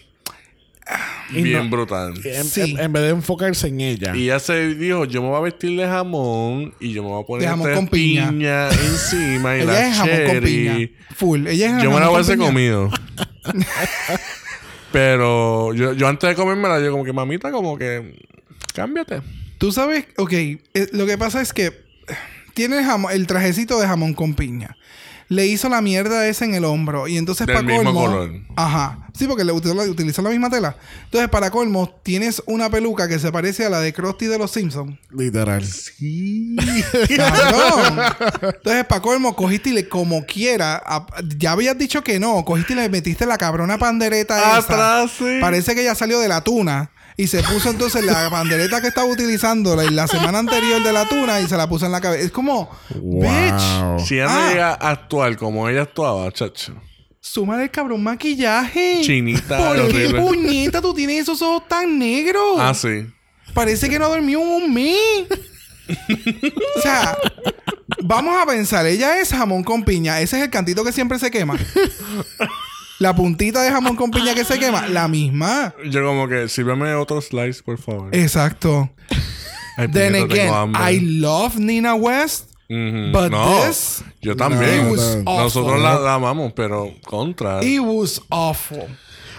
Bien 1.31 1.53
no- 1.63 1.69
brutal. 1.69 2.13
En, 2.23 2.43
Sí. 2.45 2.61
en- 2.61 2.79
en 2.79 2.93
vez 2.93 3.03
de 3.03 3.09
enfocarse 3.09 3.67
en 3.67 3.81
ella. 3.81 4.15
Y 4.15 4.23
ella 4.25 4.39
se 4.39 4.75
dijo, 4.75 5.05
yo 5.05 5.21
me 5.21 5.29
voy 5.29 5.37
a 5.37 5.41
vestir 5.41 5.77
de 5.79 5.85
jamón 5.87 6.73
y 6.79 6.91
yo 6.93 7.01
me 7.03 7.09
voy 7.09 7.23
a 7.23 7.25
poner 7.25 7.41
De 7.43 7.47
jamón 7.49 7.73
con 7.73 7.87
piña. 7.87 8.69
encima 8.69 9.57
y 9.57 9.61
Ella 9.61 9.71
la 9.71 9.87
es 9.89 9.97
jamón 9.97 10.15
con 10.27 10.43
piña. 10.43 10.71
cherry. 10.73 10.95
Full. 11.15 11.47
Ella 11.47 11.65
es 11.77 11.83
Yo 11.83 11.89
me 11.89 11.95
jamón 11.95 11.99
la 12.01 12.05
con 12.07 12.15
hubiese 12.15 12.33
piña. 12.33 12.45
comido. 12.47 12.89
Pero 14.91 15.73
yo, 15.73 15.93
yo 15.93 16.07
antes 16.07 16.29
de 16.29 16.35
comérmela, 16.35 16.79
yo 16.79 16.91
como 16.91 17.03
que, 17.03 17.13
mamita, 17.13 17.51
como 17.51 17.77
que, 17.77 18.15
cámbiate. 18.73 19.21
Tú 19.57 19.71
sabes, 19.71 20.05
ok, 20.17 20.31
eh, 20.33 20.59
lo 20.93 21.05
que 21.05 21.17
pasa 21.17 21.41
es 21.41 21.51
que 21.53 21.65
eh, 21.65 21.73
tiene 22.55 22.79
el, 22.79 22.85
jamón- 22.85 23.11
el 23.11 23.27
trajecito 23.27 23.79
de 23.79 23.85
jamón 23.85 24.15
con 24.15 24.33
piña. 24.33 24.75
Le 25.27 25.47
hizo 25.47 25.69
la 25.69 25.81
mierda 25.81 26.27
esa 26.27 26.45
en 26.45 26.53
el 26.53 26.65
hombro. 26.65 27.07
Y 27.07 27.17
entonces 27.17 27.47
Del 27.47 27.55
para 27.55 27.67
mismo 27.67 27.83
colmo. 27.93 28.01
color. 28.05 28.31
Ajá. 28.55 29.07
Sí, 29.17 29.25
porque 29.25 29.43
le 29.43 29.51
utilizó, 29.53 29.73
la- 29.75 29.89
utilizó 29.89 30.21
la 30.21 30.29
misma 30.29 30.51
tela. 30.51 30.77
Entonces, 31.05 31.29
para 31.31 31.49
colmo, 31.49 31.89
tienes 32.03 32.43
una 32.45 32.69
peluca 32.69 33.07
que 33.07 33.17
se 33.17 33.31
parece 33.31 33.65
a 33.65 33.69
la 33.71 33.79
de 33.79 33.91
Krusty 33.91 34.27
de 34.27 34.37
los 34.37 34.51
Simpsons. 34.51 34.99
Literal. 35.09 35.63
Cabrón. 37.17 37.99
Entonces, 38.55 38.85
para 38.85 39.01
colmo, 39.01 39.35
cogiste 39.35 39.69
y 39.69 39.73
le, 39.73 39.89
como 39.89 40.25
quiera, 40.25 40.81
a- 40.85 41.05
ya 41.37 41.51
habías 41.53 41.77
dicho 41.77 42.03
que 42.03 42.19
no, 42.19 42.43
cogiste 42.45 42.73
y 42.73 42.75
le 42.75 42.89
metiste 42.89 43.25
la 43.25 43.37
cabrona 43.37 43.77
pandereta 43.77 44.37
esa. 44.37 44.57
Atrás, 44.57 45.11
sí. 45.17 45.37
Parece 45.41 45.75
que 45.75 45.83
ya 45.83 45.95
salió 45.95 46.19
de 46.19 46.27
la 46.27 46.41
tuna. 46.41 46.91
Y 47.17 47.27
se 47.27 47.41
puso 47.43 47.69
entonces 47.69 48.03
la 48.03 48.29
pandereta 48.29 48.81
que 48.81 48.87
estaba 48.89 49.07
utilizando 49.07 49.75
la, 49.75 49.83
la 49.89 50.07
semana 50.07 50.39
anterior 50.39 50.83
de 50.83 50.91
la 50.91 51.07
tuna 51.07 51.39
y 51.39 51.47
se 51.47 51.55
la 51.55 51.67
puso 51.69 51.85
en 51.85 51.93
la 51.93 52.01
cabeza. 52.01 52.23
Es 52.25 52.31
como, 52.31 52.69
bitch. 52.93 54.05
Si 54.05 54.15
ella 54.15 54.27
Ah. 54.29 54.49
llega 54.51 54.69
a 54.73 54.89
actuar 54.89 55.37
como 55.37 55.69
ella 55.69 55.83
actuaba, 55.83 56.29
chacho. 56.33 56.73
súmale 57.21 57.63
el 57.63 57.71
cabrón 57.71 58.03
maquillaje. 58.03 58.99
Chinita, 59.01 59.57
¿Por 59.57 59.87
qué 59.91 60.09
puñeta 60.09 60.81
tú 60.81 60.93
tienes 60.93 61.21
esos 61.21 61.41
ojos 61.41 61.67
tan 61.69 61.97
negros? 61.97 62.57
Ah, 62.59 62.73
sí. 62.73 63.07
Parece 63.53 63.89
que 63.89 63.97
no 63.97 64.09
dormió 64.09 64.41
en 64.41 64.47
un 64.63 64.73
mes. 64.73 64.97
o 66.77 66.81
sea, 66.81 67.17
vamos 68.03 68.35
a 68.41 68.45
pensar, 68.45 68.85
ella 68.87 69.19
es 69.19 69.29
jamón 69.29 69.63
con 69.63 69.83
piña. 69.85 70.19
Ese 70.19 70.37
es 70.37 70.43
el 70.43 70.49
cantito 70.49 70.83
que 70.83 70.91
siempre 70.91 71.17
se 71.17 71.31
quema. 71.31 71.57
La 72.99 73.13
puntita 73.15 73.61
de 73.61 73.71
jamón 73.71 73.95
con 73.95 74.09
piña 74.11 74.33
que 74.33 74.45
se 74.45 74.57
quema, 74.57 74.87
la 74.87 75.07
misma. 75.07 75.73
Yo 75.89 76.05
como 76.05 76.27
que, 76.29 76.47
sírveme 76.47 76.93
otro 76.95 77.19
slice, 77.21 77.61
por 77.63 77.77
favor. 77.77 78.15
Exacto. 78.15 78.89
Ay, 79.77 79.89
Then 79.89 80.13
puñeta, 80.13 80.33
again, 80.33 80.53
hambre. 80.53 80.93
I 80.93 80.99
love 81.19 81.57
Nina 81.57 81.95
West. 81.95 82.51
Ujú. 82.67 83.11
but 83.11 83.29
no, 83.29 83.63
this- 83.67 84.03
yo 84.21 84.35
también. 84.35 84.87
It 84.87 84.91
was 84.91 85.17
Nosotros 85.23 85.73
awful. 85.73 85.83
la, 85.83 85.99
la 85.99 86.13
amamos, 86.15 86.51
pero 86.55 86.91
contra. 87.05 87.63
It 87.63 87.79
was 87.81 88.19
awful. 88.31 88.87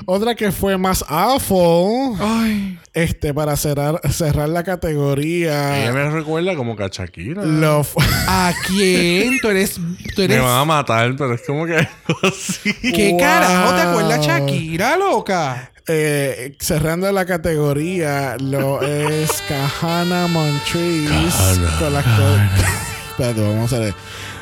Otra 0.05 0.35
que 0.35 0.53
fue 0.53 0.77
más 0.77 1.05
awful. 1.09 2.17
Ay. 2.21 2.79
Este, 2.93 3.33
para 3.35 3.57
cerrar, 3.57 4.01
cerrar 4.13 4.49
la 4.49 4.61
Ella 4.61 4.65
categoría. 4.65 5.91
me 5.93 6.11
recuerda 6.11 6.55
como 6.57 6.77
que 6.77 6.85
a 6.85 6.89
Shakira. 6.89 7.43
¿A 8.29 8.53
quién? 8.67 9.39
Tú 9.41 9.49
eres. 9.49 9.75
Tú 9.75 9.81
Me 10.19 10.25
eres. 10.25 10.43
van 10.43 10.61
a 10.61 10.65
matar, 10.65 11.15
pero 11.17 11.35
es 11.35 11.43
como 11.47 11.67
que 11.67 11.77
así. 11.77 12.73
¿Qué 12.93 13.11
Wow. 13.11 13.19
carajo 13.21 13.75
te 13.75 13.81
acuerdas, 13.83 14.27
Shakira, 14.27 14.97
loca? 14.97 15.73
eh, 15.89 16.57
cerrando 16.59 17.11
la 17.13 17.25
categoría, 17.27 18.37
lo 18.41 18.83
es 18.83 19.41
Kahana 19.49 20.27
Montrese 20.27 21.61
con 21.79 21.93
las 21.93 22.05
Espérate, 23.11 23.41
vamos 23.41 23.73
a 23.73 23.79
ver. 23.79 23.95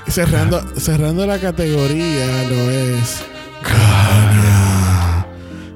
Cerrando, 0.08 0.62
cerrando 0.80 1.26
la 1.26 1.38
categoría, 1.38 2.26
lo 2.48 2.70
es 2.70 3.22
Kahana 3.62 4.53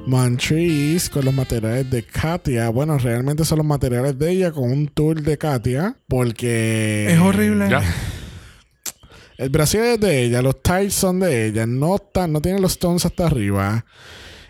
Montrese 0.09 1.09
con 1.09 1.25
los 1.25 1.33
materiales 1.33 1.89
de 1.89 2.03
Katia. 2.03 2.69
Bueno, 2.69 2.97
realmente 2.97 3.45
son 3.45 3.59
los 3.59 3.67
materiales 3.67 4.17
de 4.17 4.31
ella 4.31 4.51
con 4.51 4.71
un 4.71 4.87
tour 4.87 5.21
de 5.21 5.37
Katia. 5.37 5.95
Porque. 6.07 7.07
Es 7.11 7.19
horrible. 7.19 7.69
Ya. 7.69 7.81
El 9.37 9.49
brasil 9.49 9.79
es 9.81 9.99
de 10.01 10.23
ella, 10.23 10.41
los 10.41 10.61
tights 10.61 10.93
son 10.93 11.21
de 11.21 11.45
ella, 11.47 11.65
no, 11.65 11.95
están, 11.95 12.33
no 12.33 12.41
tiene 12.41 12.59
los 12.59 12.77
tones 12.77 13.05
hasta 13.05 13.25
arriba. 13.27 13.85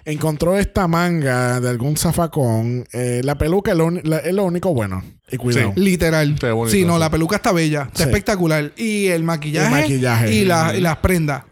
Encontró 0.04 0.58
esta 0.58 0.88
manga 0.88 1.60
de 1.60 1.70
algún 1.70 1.96
zafacón. 1.96 2.86
Eh, 2.92 3.22
la 3.24 3.38
peluca 3.38 3.72
es 3.72 3.78
lo, 3.78 3.86
uni- 3.86 4.02
la- 4.04 4.18
es 4.18 4.34
lo 4.34 4.46
único 4.46 4.74
bueno. 4.74 5.04
Y 5.30 5.38
cuidado. 5.38 5.74
Sí. 5.76 5.82
Literal. 5.82 6.34
Qué 6.40 6.50
bonito, 6.50 6.76
sí, 6.76 6.86
no, 6.86 6.96
sí. 6.96 7.00
la 7.02 7.12
peluca 7.12 7.36
está 7.36 7.52
bella. 7.52 7.84
Está 7.84 7.98
Sí. 8.06 8.10
espectacular. 8.10 8.72
Y 8.78 9.08
el 9.08 9.24
maquillaje. 9.24 9.68
El 9.68 9.82
maquillaje. 9.82 10.34
Y, 10.34 10.46
la- 10.46 10.76
y 10.76 10.82
las 10.82 10.98
prendas. 10.98 11.44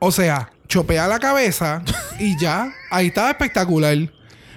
O 0.00 0.10
sea, 0.10 0.50
chopea 0.72 1.06
la 1.06 1.18
cabeza 1.18 1.82
y 2.18 2.38
ya. 2.38 2.72
Ahí 2.90 3.08
estaba 3.08 3.30
espectacular. 3.30 4.10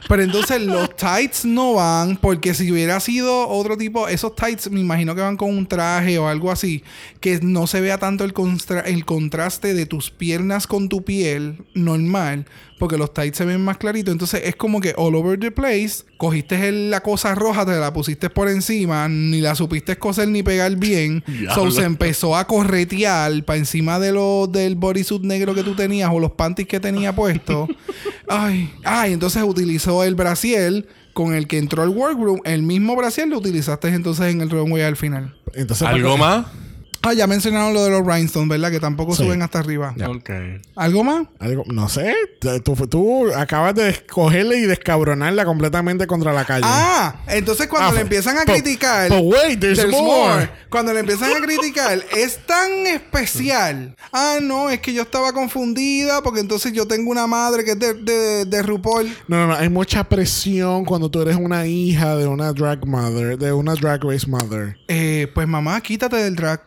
Pero 0.08 0.22
entonces 0.22 0.62
los 0.62 0.96
tights 0.96 1.44
no 1.46 1.74
van 1.74 2.16
porque 2.18 2.54
si 2.54 2.72
hubiera 2.72 3.00
sido 3.00 3.50
otro 3.50 3.76
tipo, 3.76 4.08
esos 4.08 4.34
tights 4.36 4.70
me 4.70 4.80
imagino 4.80 5.14
que 5.16 5.22
van 5.22 5.36
con 5.36 5.50
un 5.50 5.66
traje 5.68 6.18
o 6.20 6.28
algo 6.28 6.52
así, 6.52 6.84
que 7.20 7.40
no 7.42 7.66
se 7.68 7.82
vea 7.82 7.98
tanto 7.98 8.24
el, 8.24 8.32
constra- 8.34 8.84
el 8.86 9.04
contraste 9.04 9.74
de 9.74 9.88
tus 9.88 10.12
piernas 10.12 10.68
con 10.68 10.90
tu 10.90 11.04
piel 11.04 11.66
normal, 11.74 12.46
porque 12.78 12.98
los 12.98 13.14
tights 13.14 13.38
se 13.38 13.46
ven 13.46 13.62
más 13.64 13.78
claritos. 13.78 14.12
Entonces 14.12 14.42
es 14.46 14.56
como 14.56 14.82
que 14.82 14.94
all 14.98 15.16
over 15.16 15.40
the 15.40 15.52
place, 15.52 16.04
cogiste 16.18 16.68
el- 16.68 16.92
la 16.92 17.02
cosa 17.02 17.34
roja, 17.36 17.66
te 17.66 17.72
la 17.80 17.94
pusiste 17.94 18.30
por 18.30 18.50
encima, 18.50 19.08
ni 19.08 19.40
la 19.42 19.56
supiste 19.56 19.98
coser 19.98 20.28
ni 20.28 20.44
pegar 20.44 20.76
bien. 20.76 21.24
So 21.56 21.72
se 21.72 21.84
empezó 21.84 22.36
a 22.36 22.46
corretear 22.48 23.44
para 23.46 23.58
encima 23.60 24.00
de 24.00 24.12
lo, 24.12 24.48
del 24.48 24.76
bodysuit 24.76 25.22
negro 25.24 25.56
que 25.56 25.64
tú 25.64 25.76
tenías 25.76 26.10
o 26.14 26.20
los 26.20 26.32
panties 26.32 26.68
que 26.68 26.80
tenía 26.80 27.16
puesto. 27.16 27.68
ay, 28.28 28.72
ay, 28.84 29.14
entonces 29.14 29.42
utilizó 29.44 30.04
el 30.04 30.16
brasiel 30.16 30.88
con 31.14 31.34
el 31.34 31.48
que 31.48 31.58
entró 31.58 31.82
al 31.82 31.90
workroom. 31.90 32.42
El 32.44 32.64
mismo 32.64 32.96
brasiel 32.98 33.30
lo 33.30 33.38
utilizaste 33.38 33.88
entonces 33.88 34.26
en 34.34 34.42
el 34.42 34.50
runway 34.50 34.84
al 34.84 34.98
final. 34.98 35.34
Entonces, 35.54 35.88
¿Algo 35.88 36.18
para- 36.18 36.38
más? 36.42 36.46
Ah, 37.08 37.14
ya 37.14 37.28
mencionaron 37.28 37.74
lo 37.74 37.84
de 37.84 37.92
los 37.92 38.06
rhinestones, 38.06 38.50
¿verdad? 38.50 38.72
Que 38.72 38.80
tampoco 38.80 39.16
Sí. 39.16 39.24
suben 39.24 39.42
hasta 39.44 39.60
arriba. 39.60 39.94
¿Algo 40.76 41.04
más? 41.04 41.28
Algo, 41.40 41.64
no 41.68 41.88
sé, 41.88 42.16
tú, 42.64 42.76
tú 42.88 43.32
acabas 43.36 43.76
de 43.76 43.90
escogerle 43.90 44.58
y 44.58 44.62
descabronarla 44.62 45.46
completamente 45.46 46.08
contra 46.08 46.34
la 46.34 46.46
calle. 46.46 46.66
Ah, 46.68 47.22
entonces 47.28 47.68
cuando 47.68 47.90
Ah, 47.90 47.92
le 47.92 47.98
fu- 48.00 48.04
empiezan 48.04 48.38
a 48.38 48.46
but- 48.46 48.54
criticar. 48.56 49.10
but 49.10 49.22
wait, 49.22 49.60
there's 49.60 49.78
There's 49.78 49.92
more. 49.92 50.34
more. 50.34 50.50
Cuando 50.70 50.94
le 50.94 51.02
empiezan 51.02 51.32
a 51.32 51.46
criticar, 51.46 52.04
es 52.18 52.40
tan 52.48 52.88
especial. 52.88 53.96
Ah, 54.12 54.40
no, 54.42 54.70
es 54.70 54.80
que 54.80 54.94
yo 54.94 55.04
estaba 55.04 55.32
confundida 55.32 56.22
porque 56.24 56.40
entonces 56.40 56.74
yo 56.74 56.88
tengo 56.88 57.12
una 57.12 57.28
madre 57.28 57.64
que 57.64 57.72
es 57.72 57.80
de, 57.80 57.94
de, 57.94 58.46
de 58.46 58.62
RuPaul. 58.64 59.08
No, 59.28 59.38
no, 59.38 59.48
no, 59.48 59.56
hay 59.56 59.70
mucha 59.70 60.04
presión 60.10 60.86
cuando 60.86 61.10
tú 61.10 61.22
eres 61.22 61.36
una 61.36 61.66
hija 61.68 62.16
de 62.16 62.28
una 62.28 62.52
drag 62.52 62.86
mother, 62.86 63.38
de 63.38 63.54
una 63.54 63.76
drag 63.76 64.04
race 64.04 64.28
mother. 64.28 64.78
Eh, 64.88 65.32
pues 65.34 65.48
mamá, 65.48 65.80
quítate 65.82 66.18
del 66.18 66.36
drag. 66.36 66.62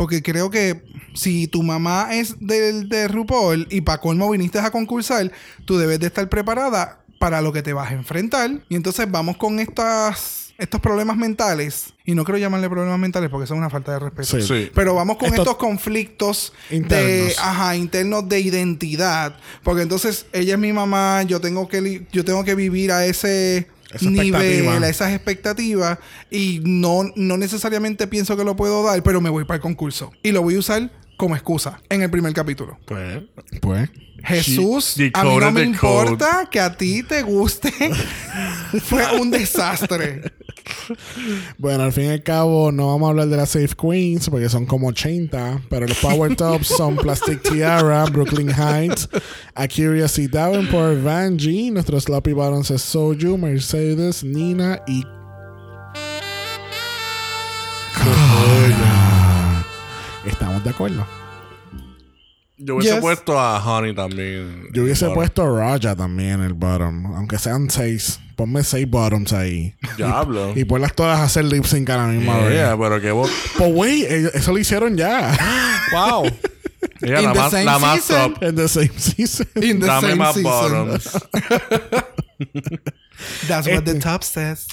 Porque 0.00 0.22
creo 0.22 0.48
que 0.50 0.82
si 1.12 1.46
tu 1.46 1.62
mamá 1.62 2.08
es 2.12 2.36
del 2.40 2.88
de 2.88 3.06
RuPaul 3.06 3.66
y 3.70 3.82
para 3.82 4.00
colmo 4.00 4.30
viniste 4.30 4.58
a 4.58 4.70
concursar, 4.70 5.30
tú 5.66 5.76
debes 5.76 6.00
de 6.00 6.06
estar 6.06 6.26
preparada 6.30 7.00
para 7.18 7.42
lo 7.42 7.52
que 7.52 7.62
te 7.62 7.74
vas 7.74 7.90
a 7.90 7.94
enfrentar. 7.94 8.50
Y 8.70 8.76
entonces 8.76 9.10
vamos 9.10 9.36
con 9.36 9.60
estas, 9.60 10.54
estos 10.56 10.80
problemas 10.80 11.18
mentales. 11.18 11.92
Y 12.06 12.14
no 12.14 12.24
quiero 12.24 12.38
llamarle 12.38 12.70
problemas 12.70 12.98
mentales 12.98 13.28
porque 13.28 13.44
eso 13.44 13.52
es 13.52 13.58
una 13.58 13.68
falta 13.68 13.92
de 13.92 13.98
respeto. 13.98 14.40
Sí. 14.40 14.42
Sí. 14.42 14.70
Pero 14.74 14.94
vamos 14.94 15.18
con 15.18 15.26
Estos- 15.26 15.40
estos 15.40 15.56
conflictos 15.58 16.54
de, 16.70 16.76
Internos. 16.76 17.38
ajá, 17.38 17.76
internos 17.76 18.26
de 18.26 18.40
identidad, 18.40 19.36
porque 19.62 19.82
entonces 19.82 20.24
ella 20.32 20.54
es 20.54 20.58
mi 20.58 20.72
mamá, 20.72 21.24
yo 21.24 21.42
tengo 21.42 21.68
que 21.68 21.82
li- 21.82 22.06
yo 22.10 22.24
tengo 22.24 22.42
que 22.42 22.54
vivir 22.54 22.90
a 22.90 23.04
ese 23.04 23.68
Esa 23.92 24.88
esas 24.88 25.12
expectativas 25.12 25.98
y 26.30 26.60
no 26.64 27.04
no 27.16 27.36
necesariamente 27.36 28.06
pienso 28.06 28.36
que 28.36 28.44
lo 28.44 28.56
puedo 28.56 28.84
dar, 28.84 29.02
pero 29.02 29.20
me 29.20 29.30
voy 29.30 29.44
para 29.44 29.56
el 29.56 29.62
concurso. 29.62 30.12
Y 30.22 30.32
lo 30.32 30.42
voy 30.42 30.56
a 30.56 30.58
usar 30.60 30.90
como 31.20 31.36
excusa 31.36 31.80
en 31.90 32.00
el 32.02 32.10
primer 32.10 32.32
capítulo. 32.32 32.78
Pues. 32.86 33.22
Pues. 33.60 33.90
Jesús, 34.24 34.94
She 34.96 35.10
a 35.14 35.24
mí 35.24 35.36
no 35.38 35.50
me 35.50 35.60
code. 35.60 35.66
importa 35.66 36.48
que 36.50 36.60
a 36.60 36.74
ti 36.76 37.02
te 37.02 37.22
guste. 37.22 37.72
Fue 38.84 39.18
un 39.20 39.30
desastre. 39.30 40.22
Bueno, 41.58 41.84
al 41.84 41.92
fin 41.92 42.04
y 42.04 42.08
al 42.08 42.22
cabo, 42.22 42.72
no 42.72 42.88
vamos 42.88 43.06
a 43.06 43.10
hablar 43.10 43.28
de 43.28 43.36
las 43.36 43.50
Safe 43.50 43.74
Queens 43.80 44.28
porque 44.28 44.48
son 44.48 44.66
como 44.66 44.88
80, 44.88 45.62
pero 45.68 45.86
los 45.86 45.98
Power 45.98 46.36
Tops 46.36 46.68
son 46.68 46.96
Plastic 46.96 47.42
Tiara, 47.42 48.04
Brooklyn 48.06 48.50
Heights, 48.50 49.08
Akira 49.54 50.08
C. 50.08 50.28
Davenport, 50.28 51.02
Vanjie. 51.02 51.70
Nuestros 51.70 52.04
Sloppy 52.04 52.32
Bottoms 52.32 52.70
es 52.70 52.82
Soju, 52.82 53.36
Mercedes, 53.38 54.24
Nina 54.24 54.80
y. 54.86 55.04
Estamos 60.30 60.64
de 60.64 60.70
acuerdo. 60.70 61.06
Yo 62.62 62.76
hubiese 62.76 62.92
Yes. 62.94 63.00
puesto 63.00 63.38
a 63.40 63.58
Honey 63.64 63.94
también. 63.94 64.68
Yo 64.74 64.82
hubiese 64.82 65.08
puesto 65.10 65.42
a 65.42 65.50
Raja 65.78 65.96
también 65.96 66.32
en 66.40 66.42
el 66.42 66.52
bottom, 66.54 67.06
aunque 67.14 67.38
sean 67.38 67.70
seis. 67.70 68.20
Ponme 68.36 68.62
seis 68.64 68.88
bottoms 68.88 69.32
ahí. 69.32 69.74
Diablo. 69.96 70.52
Y 70.56 70.64
ponlas 70.64 70.94
todas 70.94 71.18
a 71.20 71.24
hacer 71.24 71.44
lip 71.46 71.64
sync 71.64 71.88
a 71.90 71.96
la 71.96 72.06
misma 72.08 72.38
Yeah, 72.50 72.74
vez. 72.74 72.78
pero 72.78 73.00
que 73.00 73.10
vos. 73.12 73.30
Pues, 73.56 73.72
güey, 73.72 74.02
eso 74.04 74.52
lo 74.52 74.58
hicieron 74.58 74.96
ya. 74.96 75.36
¡Wow! 75.92 76.26
Ella 77.02 77.20
In 77.20 77.24
la 77.26 77.32
the 77.32 77.38
más, 77.38 77.50
same 77.50 77.64
la 77.64 77.78
más 77.78 78.00
season. 78.02 78.34
top. 78.34 78.42
En 78.42 78.56
the 78.56 78.68
same 78.68 78.90
season. 78.96 79.46
In 79.56 79.80
the 79.80 79.86
Dame 79.86 80.00
same 80.02 80.14
más 80.16 80.34
season. 80.34 80.52
bottoms. 80.52 81.12
That's 83.48 83.66
what 83.68 83.84
the 83.84 83.92
Este. 83.92 84.00
top 84.00 84.22
says. 84.22 84.66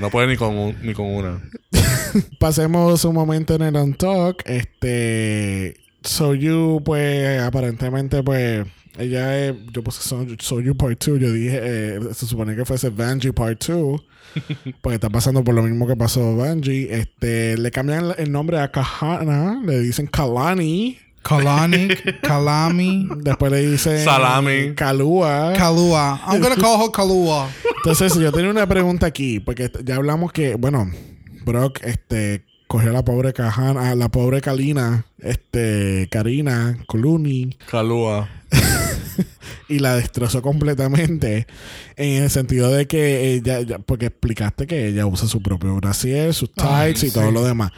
No 0.00 0.10
puede 0.10 0.26
ni 0.28 0.36
con, 0.36 0.56
un- 0.56 0.76
ni 0.82 0.92
con 0.94 1.06
una. 1.06 1.40
Pasemos 2.38 3.04
un 3.04 3.14
momento 3.14 3.54
en 3.54 3.62
el 3.62 3.76
on 3.76 3.94
talk. 3.94 4.42
Este. 4.46 5.76
Soyu, 6.02 6.82
pues, 6.84 7.40
aparentemente, 7.40 8.22
pues. 8.22 8.66
Ella 8.98 9.38
es. 9.46 9.54
Yo 9.72 9.82
puse 9.82 10.02
So- 10.02 10.26
Soyu 10.38 10.76
Part 10.76 11.04
2. 11.04 11.20
Yo 11.20 11.32
dije. 11.32 11.60
eh, 11.62 12.00
se 12.14 12.26
supone 12.26 12.56
que 12.56 12.64
fuese 12.64 12.90
Vanjie 12.90 13.32
Part 13.32 13.64
2. 13.66 14.00
Porque 14.82 14.94
está 14.96 15.08
pasando 15.10 15.42
por 15.44 15.54
lo 15.54 15.62
mismo 15.62 15.86
que 15.86 15.96
pasó 15.96 16.36
Vanjie. 16.36 16.92
Este. 16.92 17.56
Le 17.56 17.70
cambian 17.70 18.12
el 18.18 18.32
nombre 18.32 18.58
a 18.58 18.70
Kahana. 18.70 19.60
Le 19.64 19.80
dicen 19.80 20.06
Kalani. 20.06 20.98
Kalanic, 21.22 22.20
Kalami, 22.22 23.08
Después 23.18 23.52
le 23.52 23.66
dicen. 23.70 24.04
Salami. 24.04 24.74
Kalua. 24.74 25.52
Kalua. 25.56 26.20
I'm 26.26 26.40
gonna 26.40 26.56
call 26.56 26.80
her 26.84 26.90
Kalua. 26.90 27.48
Entonces, 27.76 28.14
yo 28.14 28.32
tenía 28.32 28.50
una 28.50 28.66
pregunta 28.66 29.06
aquí, 29.06 29.40
porque 29.40 29.70
ya 29.84 29.96
hablamos 29.96 30.32
que, 30.32 30.54
bueno, 30.54 30.90
Brock 31.44 31.80
este, 31.82 32.44
cogió 32.66 32.90
a 32.90 32.92
la 32.92 33.04
pobre 33.04 33.32
Kahana, 33.32 33.90
a 33.90 33.94
la 33.94 34.08
pobre 34.08 34.40
Kalina, 34.40 35.04
este, 35.18 36.08
Karina, 36.10 36.78
Clooney, 36.88 37.56
Calúa. 37.70 38.28
y 39.68 39.78
la 39.78 39.96
destrozó 39.96 40.42
completamente. 40.42 41.46
En 41.96 42.22
el 42.22 42.30
sentido 42.30 42.70
de 42.70 42.86
que 42.86 43.34
ella, 43.34 43.60
ya- 43.60 43.78
porque 43.78 44.06
explicaste 44.06 44.66
que 44.66 44.88
ella 44.88 45.06
usa 45.06 45.28
su 45.28 45.42
propio 45.42 45.74
brasier, 45.76 46.32
sus 46.34 46.52
tights 46.52 47.04
y 47.04 47.10
todo 47.10 47.30
lo 47.30 47.44
demás. 47.44 47.72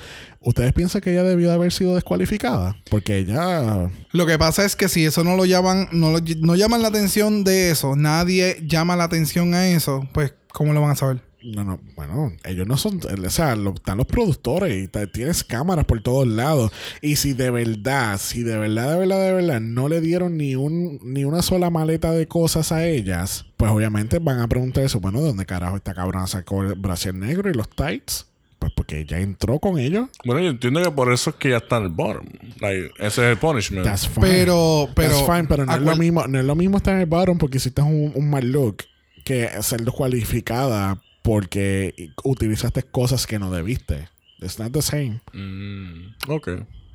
¿Ustedes 0.45 0.73
piensan 0.73 1.01
que 1.01 1.13
ella 1.13 1.23
debió 1.23 1.49
de 1.49 1.55
haber 1.55 1.73
sido 1.73 1.95
descualificada? 1.95 2.77
Porque 2.91 3.19
ella. 3.19 3.91
Lo 4.13 4.27
que 4.27 4.39
pasa 4.39 4.65
es 4.65 4.77
que 4.77 4.89
si 4.89 5.05
eso 5.05 5.25
no 5.25 5.37
lo 5.37 5.45
llaman, 5.45 5.89
no, 5.93 6.11
lo- 6.11 6.21
no 6.41 6.55
llaman 6.57 6.83
la 6.83 6.89
atención 6.89 7.45
de 7.45 7.71
eso, 7.71 7.97
nadie 7.97 8.59
llama 8.67 8.97
la 8.97 9.05
atención 9.05 9.55
a 9.55 9.69
eso, 9.69 10.07
pues, 10.13 10.35
¿cómo 10.53 10.73
lo 10.73 10.81
van 10.81 10.91
a 10.91 10.97
saber? 10.97 11.21
No, 11.45 11.65
no, 11.65 11.81
bueno, 11.97 12.31
ellos 12.45 12.69
no 12.69 12.77
son, 12.77 13.01
o 13.05 13.31
sea, 13.31 13.57
lo- 13.57 13.75
están 13.75 13.99
los 13.99 14.07
productores 14.07 14.85
y 14.85 15.07
tienes 15.09 15.43
cámaras 15.43 15.85
por 15.87 16.01
todos 16.01 16.25
lados. 16.27 16.71
Y 17.01 17.17
si 17.17 17.33
de 17.33 17.51
verdad, 17.51 18.21
si 18.21 18.45
de 18.45 18.57
verdad, 18.59 18.93
de 18.93 18.99
verdad, 19.01 19.27
de 19.27 19.33
verdad, 19.33 19.61
no 19.61 19.89
le 19.89 20.01
dieron 20.01 20.37
ni 20.37 20.55
un 20.55 21.01
ni 21.03 21.25
una 21.25 21.43
sola 21.43 21.69
maleta 21.69 22.13
de 22.13 22.29
cosas 22.29 22.71
a 22.71 22.87
ellas, 22.87 23.47
pues 23.57 23.73
obviamente 23.73 24.21
van 24.21 24.39
a 24.39 24.47
preguntar 24.47 24.85
eso, 24.85 25.01
bueno, 25.01 25.21
¿de 25.21 25.27
dónde 25.29 25.45
carajo 25.47 25.75
esta 25.77 25.95
cabrona 25.95 26.29
sacó 26.29 26.63
el 26.63 26.75
brasier 26.77 27.15
negro 27.17 27.51
y 27.51 27.55
los 27.55 27.69
tights? 27.71 28.27
Pues 28.63 28.73
porque 28.77 29.01
ella 29.01 29.19
entró 29.19 29.59
con 29.59 29.77
ellos. 29.81 30.09
Bueno, 30.25 30.41
yo 30.41 30.51
entiendo 30.51 30.81
que 30.81 30.91
por 30.93 31.13
eso 31.13 31.31
es 31.31 31.37
que 31.37 31.51
ya 31.51 31.57
está 31.57 31.79
en 31.79 31.83
el 31.83 31.89
bottom. 31.89 32.25
Like, 32.61 32.93
ese 32.99 33.07
es 33.07 33.19
el 33.33 33.37
punishment. 33.37 33.85
That's 33.85 34.07
fine. 34.07 34.21
Pero, 34.21 34.89
pero. 34.95 35.11
That's 35.17 35.27
fine, 35.27 35.45
pero 35.49 35.67
no 35.67 35.75
es 35.75 35.83
lo 35.83 35.97
mismo, 35.97 36.25
no 36.29 36.39
es 36.39 36.45
lo 36.45 36.55
mismo 36.55 36.77
estar 36.77 36.95
en 36.95 37.01
el 37.01 37.07
bottom 37.07 37.39
porque 37.39 37.57
hiciste 37.57 37.83
un, 37.83 38.13
un 38.15 38.31
mal 38.31 38.47
look 38.53 38.85
que 39.25 39.49
ser 39.63 39.81
descualificada 39.83 41.03
porque 41.23 42.11
utilizaste 42.23 42.85
cosas 42.85 43.27
que 43.27 43.41
no 43.41 43.51
debiste. 43.51 44.09
It's 44.41 44.61
not 44.61 44.71
the 44.73 44.83
same. 44.83 45.21
Mm, 45.33 46.15
ok. 46.29 46.49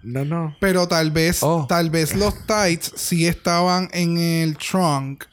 No, 0.03 0.24
no. 0.24 0.55
Pero 0.61 0.88
tal 0.88 1.11
vez, 1.11 1.39
Oh. 1.43 1.65
tal 1.68 1.89
vez 1.89 2.15
los 2.15 2.34
tights 2.45 2.93
sí 2.95 3.28
estaban 3.28 3.89
en 3.91 4.18
el 4.18 4.57
trunk. 4.57 5.26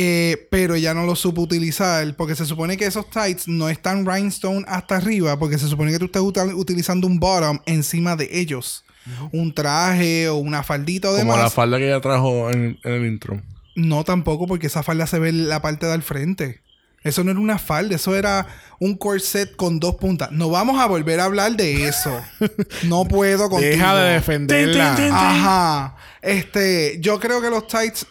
Eh, 0.00 0.46
pero 0.50 0.76
ya 0.76 0.94
no 0.94 1.04
los 1.06 1.18
supo 1.18 1.40
utilizar. 1.42 2.14
Porque 2.16 2.36
se 2.36 2.46
supone 2.46 2.76
que 2.76 2.86
esos 2.86 3.10
tights 3.10 3.48
no 3.48 3.68
están 3.68 4.06
rhinestone 4.06 4.64
hasta 4.68 4.96
arriba. 4.96 5.38
Porque 5.38 5.58
se 5.58 5.66
supone 5.68 5.90
que 5.90 5.98
tú 5.98 6.04
estás 6.06 6.22
util- 6.22 6.54
utilizando 6.54 7.06
un 7.06 7.18
bottom 7.18 7.58
encima 7.66 8.14
de 8.16 8.28
ellos. 8.32 8.84
Un 9.32 9.54
traje 9.54 10.28
o 10.28 10.36
una 10.36 10.62
faldita 10.62 11.08
o 11.08 11.12
Como 11.12 11.22
demás. 11.32 11.38
la 11.40 11.50
falda 11.50 11.78
que 11.78 11.86
ella 11.86 12.00
trajo 12.00 12.50
en, 12.50 12.78
en 12.84 12.92
el 12.92 13.06
intro. 13.06 13.40
No 13.74 14.04
tampoco, 14.04 14.46
porque 14.46 14.66
esa 14.66 14.82
falda 14.82 15.06
se 15.06 15.18
ve 15.18 15.30
en 15.30 15.48
la 15.48 15.62
parte 15.62 15.86
del 15.86 16.02
frente. 16.02 16.60
Eso 17.04 17.24
no 17.24 17.30
era 17.30 17.40
una 17.40 17.58
falda, 17.58 17.94
eso 17.94 18.14
era 18.16 18.46
un 18.80 18.96
corset 18.98 19.54
con 19.56 19.78
dos 19.80 19.94
puntas. 19.94 20.30
No 20.32 20.50
vamos 20.50 20.78
a 20.80 20.86
volver 20.86 21.20
a 21.20 21.24
hablar 21.24 21.56
de 21.56 21.88
eso. 21.88 22.20
No 22.84 23.04
puedo 23.06 23.48
contigo. 23.48 23.70
Deja 23.70 23.94
de 23.96 24.12
defenderla. 24.14 24.92
Ajá. 25.12 25.96
Este, 26.20 26.98
yo 27.00 27.18
creo 27.18 27.40
que 27.40 27.50
los 27.50 27.66
tights 27.66 28.06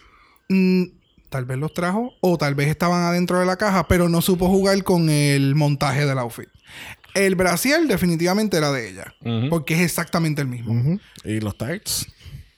mm, 0.48 0.82
tal 1.28 1.44
vez 1.44 1.58
los 1.58 1.72
trajo 1.74 2.12
o 2.20 2.38
tal 2.38 2.54
vez 2.54 2.68
estaban 2.68 3.02
adentro 3.02 3.38
de 3.38 3.46
la 3.46 3.56
caja, 3.56 3.88
pero 3.88 4.08
no 4.08 4.20
supo 4.20 4.48
jugar 4.48 4.82
con 4.84 5.10
el 5.10 5.54
montaje 5.54 6.06
del 6.06 6.18
outfit. 6.18 6.48
El 7.14 7.34
brasier 7.34 7.86
definitivamente 7.86 8.56
era 8.56 8.70
de 8.70 8.88
ella, 8.90 9.14
porque 9.50 9.74
es 9.74 9.80
exactamente 9.80 10.42
el 10.42 10.48
mismo. 10.48 10.98
¿Y 11.24 11.40
los 11.40 11.56
tights? 11.56 12.06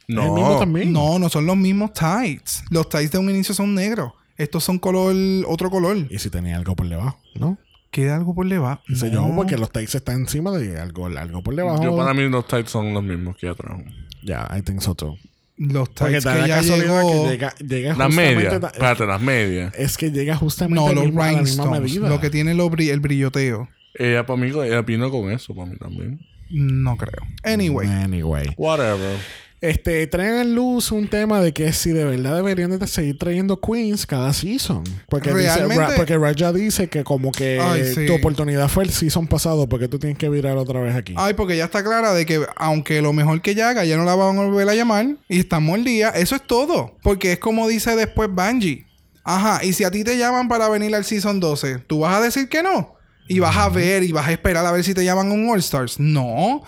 No. 0.08 0.24
¿El 0.24 0.32
mismo 0.32 0.58
también? 0.58 0.92
No, 0.92 1.18
no 1.18 1.28
son 1.28 1.46
los 1.46 1.56
mismos 1.56 1.92
tights. 1.92 2.64
Los 2.70 2.88
tights 2.88 3.12
de 3.12 3.18
un 3.18 3.30
inicio 3.30 3.54
son 3.54 3.74
negros. 3.74 4.12
Estos 4.36 4.64
son 4.64 4.78
color, 4.78 5.14
otro 5.46 5.70
color. 5.70 5.96
¿Y 6.10 6.18
si 6.18 6.30
tenía 6.30 6.56
algo 6.56 6.74
por 6.74 6.88
debajo? 6.88 7.20
¿No? 7.34 7.58
Queda 7.90 8.16
algo 8.16 8.34
por 8.34 8.48
debajo. 8.48 8.82
Dice 8.88 9.10
yo, 9.10 9.30
porque 9.34 9.56
los 9.56 9.70
tights 9.70 9.96
están 9.96 10.20
encima 10.20 10.50
de 10.52 10.80
algo, 10.80 11.06
algo 11.06 11.42
por 11.42 11.54
debajo. 11.54 11.82
Yo 11.82 11.96
para 11.96 12.14
mí 12.14 12.28
los 12.28 12.46
tights 12.46 12.70
son 12.70 12.94
los 12.94 13.02
mismos 13.02 13.36
que 13.36 13.52
trajo. 13.54 13.82
Ya, 14.22 14.48
I 14.56 14.62
think 14.62 14.80
so 14.80 14.94
too. 14.94 15.16
Los 15.60 15.92
tights 15.94 16.24
que 16.24 16.48
ya 16.48 16.62
llegó... 16.62 17.24
que 17.24 17.30
llega, 17.30 17.54
llega 17.56 17.88
Las 17.94 18.06
justamente 18.08 18.34
medias. 18.34 18.54
Espérate, 18.72 19.06
las 19.06 19.20
medias. 19.20 19.74
Es 19.76 19.98
que 19.98 20.10
llega 20.10 20.34
justamente 20.34 20.82
No, 20.82 20.94
los 20.94 21.04
mismo- 21.04 21.22
a 21.22 21.32
la 21.32 21.42
misma 21.42 21.70
medida. 21.70 22.08
Lo 22.08 22.18
que 22.18 22.30
tiene 22.30 22.54
lo 22.54 22.70
bri- 22.70 22.90
el 22.90 23.00
brilloteo. 23.00 23.68
Ella 23.94 24.24
para 24.24 24.40
mí, 24.40 24.48
ella 24.48 24.80
vino 24.82 25.10
con 25.10 25.30
eso, 25.30 25.54
para 25.54 25.68
mí 25.70 25.76
también. 25.76 26.18
No 26.48 26.96
creo. 26.96 27.26
Anyway. 27.42 27.86
Anyway. 27.88 28.54
Whatever. 28.56 29.18
Este, 29.60 30.06
traen 30.06 30.36
en 30.36 30.54
luz 30.54 30.90
un 30.90 31.06
tema 31.08 31.42
de 31.42 31.52
que 31.52 31.72
si 31.74 31.90
de 31.90 32.04
verdad 32.06 32.36
deberían 32.36 32.78
de 32.78 32.86
seguir 32.86 33.18
trayendo 33.18 33.60
queens 33.60 34.06
cada 34.06 34.32
season. 34.32 34.84
Porque, 35.08 35.34
dice, 35.34 35.66
Ra- 35.66 35.92
porque 35.96 36.16
Raja 36.16 36.50
dice 36.52 36.88
que 36.88 37.04
como 37.04 37.30
que 37.30 37.60
Ay, 37.60 37.84
sí. 37.94 38.06
tu 38.06 38.14
oportunidad 38.14 38.68
fue 38.68 38.84
el 38.84 38.90
season 38.90 39.26
pasado 39.26 39.68
porque 39.68 39.86
tú 39.86 39.98
tienes 39.98 40.16
que 40.16 40.30
virar 40.30 40.56
otra 40.56 40.80
vez 40.80 40.94
aquí. 40.96 41.12
Ay, 41.18 41.34
porque 41.34 41.58
ya 41.58 41.66
está 41.66 41.84
clara 41.84 42.14
de 42.14 42.24
que 42.24 42.40
aunque 42.56 43.02
lo 43.02 43.12
mejor 43.12 43.42
que 43.42 43.50
ella 43.50 43.68
haga, 43.68 43.84
ya 43.84 43.98
no 43.98 44.04
la 44.04 44.14
van 44.14 44.38
a 44.38 44.42
volver 44.44 44.66
a 44.66 44.74
llamar 44.74 45.06
y 45.28 45.40
estamos 45.40 45.74
al 45.74 45.84
día. 45.84 46.08
Eso 46.08 46.36
es 46.36 46.46
todo. 46.46 46.96
Porque 47.02 47.32
es 47.32 47.38
como 47.38 47.68
dice 47.68 47.94
después 47.96 48.30
Bungie. 48.32 48.86
Ajá, 49.24 49.62
y 49.62 49.74
si 49.74 49.84
a 49.84 49.90
ti 49.90 50.04
te 50.04 50.16
llaman 50.16 50.48
para 50.48 50.70
venir 50.70 50.94
al 50.94 51.04
Season 51.04 51.38
12, 51.38 51.80
¿tú 51.86 52.00
vas 52.00 52.16
a 52.16 52.22
decir 52.22 52.48
que 52.48 52.62
no? 52.62 52.94
Y 53.28 53.38
vas 53.38 53.56
a 53.58 53.68
ver 53.68 54.02
y 54.04 54.10
vas 54.12 54.26
a 54.26 54.32
esperar 54.32 54.64
a 54.64 54.72
ver 54.72 54.82
si 54.82 54.94
te 54.94 55.04
llaman 55.04 55.30
un 55.30 55.48
All 55.50 55.58
Stars. 55.60 56.00
No. 56.00 56.62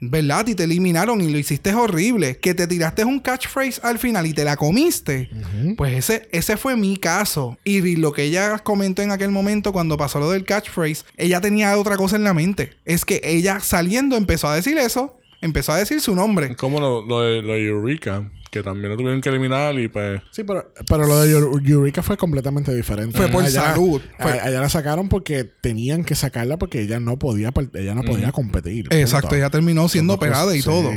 ¿Verdad? 0.00 0.46
Y 0.48 0.54
te 0.54 0.64
eliminaron 0.64 1.20
y 1.20 1.30
lo 1.30 1.38
hiciste 1.38 1.74
horrible. 1.74 2.36
Que 2.38 2.54
te 2.54 2.66
tiraste 2.66 3.04
un 3.04 3.20
catchphrase 3.20 3.80
al 3.82 3.98
final 3.98 4.26
y 4.26 4.34
te 4.34 4.44
la 4.44 4.56
comiste. 4.56 5.30
Pues 5.76 5.94
ese, 5.94 6.28
ese 6.32 6.56
fue 6.56 6.76
mi 6.76 6.96
caso. 6.96 7.56
Y 7.64 7.96
lo 7.96 8.12
que 8.12 8.24
ella 8.24 8.58
comentó 8.58 9.02
en 9.02 9.12
aquel 9.12 9.30
momento 9.30 9.72
cuando 9.72 9.96
pasó 9.96 10.18
lo 10.18 10.30
del 10.30 10.44
catchphrase, 10.44 11.04
ella 11.16 11.40
tenía 11.40 11.76
otra 11.78 11.96
cosa 11.96 12.16
en 12.16 12.24
la 12.24 12.34
mente. 12.34 12.72
Es 12.84 13.04
que 13.04 13.20
ella 13.24 13.60
saliendo 13.60 14.16
empezó 14.16 14.48
a 14.48 14.56
decir 14.56 14.76
eso. 14.78 15.18
Empezó 15.40 15.72
a 15.72 15.78
decir 15.78 16.00
su 16.00 16.14
nombre. 16.14 16.56
Como 16.56 16.80
lo, 16.80 17.04
lo 17.04 17.20
de, 17.20 17.42
lo 17.42 17.52
de 17.52 17.66
Eureka, 17.66 18.30
que 18.54 18.62
también 18.62 18.90
lo 18.90 18.96
tuvieron 18.96 19.20
que 19.20 19.28
eliminar 19.28 19.78
y 19.78 19.88
pues. 19.88 20.20
Sí, 20.30 20.44
pero, 20.44 20.72
pero 20.88 21.06
lo 21.06 21.20
de 21.20 21.36
Eur- 21.36 21.68
Eureka 21.68 22.02
fue 22.02 22.16
completamente 22.16 22.74
diferente. 22.74 23.16
Fue 23.18 23.28
por 23.28 23.44
salud. 23.48 24.00
a- 24.18 24.22
Fue- 24.22 24.40
allá 24.40 24.60
la 24.60 24.68
sacaron 24.68 25.08
porque 25.08 25.44
tenían 25.44 26.04
que 26.04 26.14
sacarla 26.14 26.56
porque 26.56 26.80
ella 26.82 27.00
no 27.00 27.18
podía, 27.18 27.52
ella 27.74 27.94
no 27.94 28.02
podía 28.02 28.30
competir. 28.32 28.84
punto. 28.84 28.96
Exacto, 28.96 29.34
ella 29.34 29.50
terminó 29.50 29.88
siendo 29.88 30.14
operada 30.14 30.56
y 30.56 30.62
todo. 30.62 30.90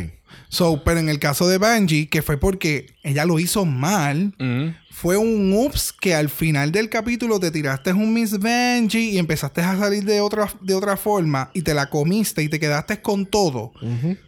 So, 0.49 0.83
pero 0.83 0.99
en 0.99 1.09
el 1.09 1.19
caso 1.19 1.47
de 1.47 1.57
Bungie, 1.57 2.09
que 2.09 2.21
fue 2.21 2.37
porque 2.37 2.87
ella 3.03 3.25
lo 3.25 3.39
hizo 3.39 3.65
mal, 3.65 4.33
mm, 4.37 4.67
fue 4.91 5.15
un 5.17 5.51
ups 5.53 5.93
que 5.93 6.15
al 6.15 6.29
final 6.29 6.71
del 6.71 6.89
capítulo 6.89 7.39
te 7.39 7.49
tiraste 7.51 7.91
un 7.93 8.13
Miss 8.13 8.37
Benji 8.39 9.11
y 9.11 9.17
empezaste 9.19 9.61
a 9.61 9.77
salir 9.77 10.03
de 10.05 10.21
otra, 10.21 10.49
de 10.61 10.73
otra 10.73 10.95
forma 10.97 11.49
y 11.53 11.61
te 11.61 11.73
la 11.73 11.89
comiste 11.89 12.43
y 12.43 12.49
te 12.49 12.59
quedaste 12.59 13.01
con 13.01 13.25
todo. 13.25 13.71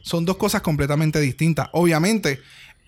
Son 0.01 0.25
dos 0.25 0.37
cosas 0.37 0.61
completamente 0.61 1.19
distintas. 1.19 1.67
Obviamente, 1.73 2.39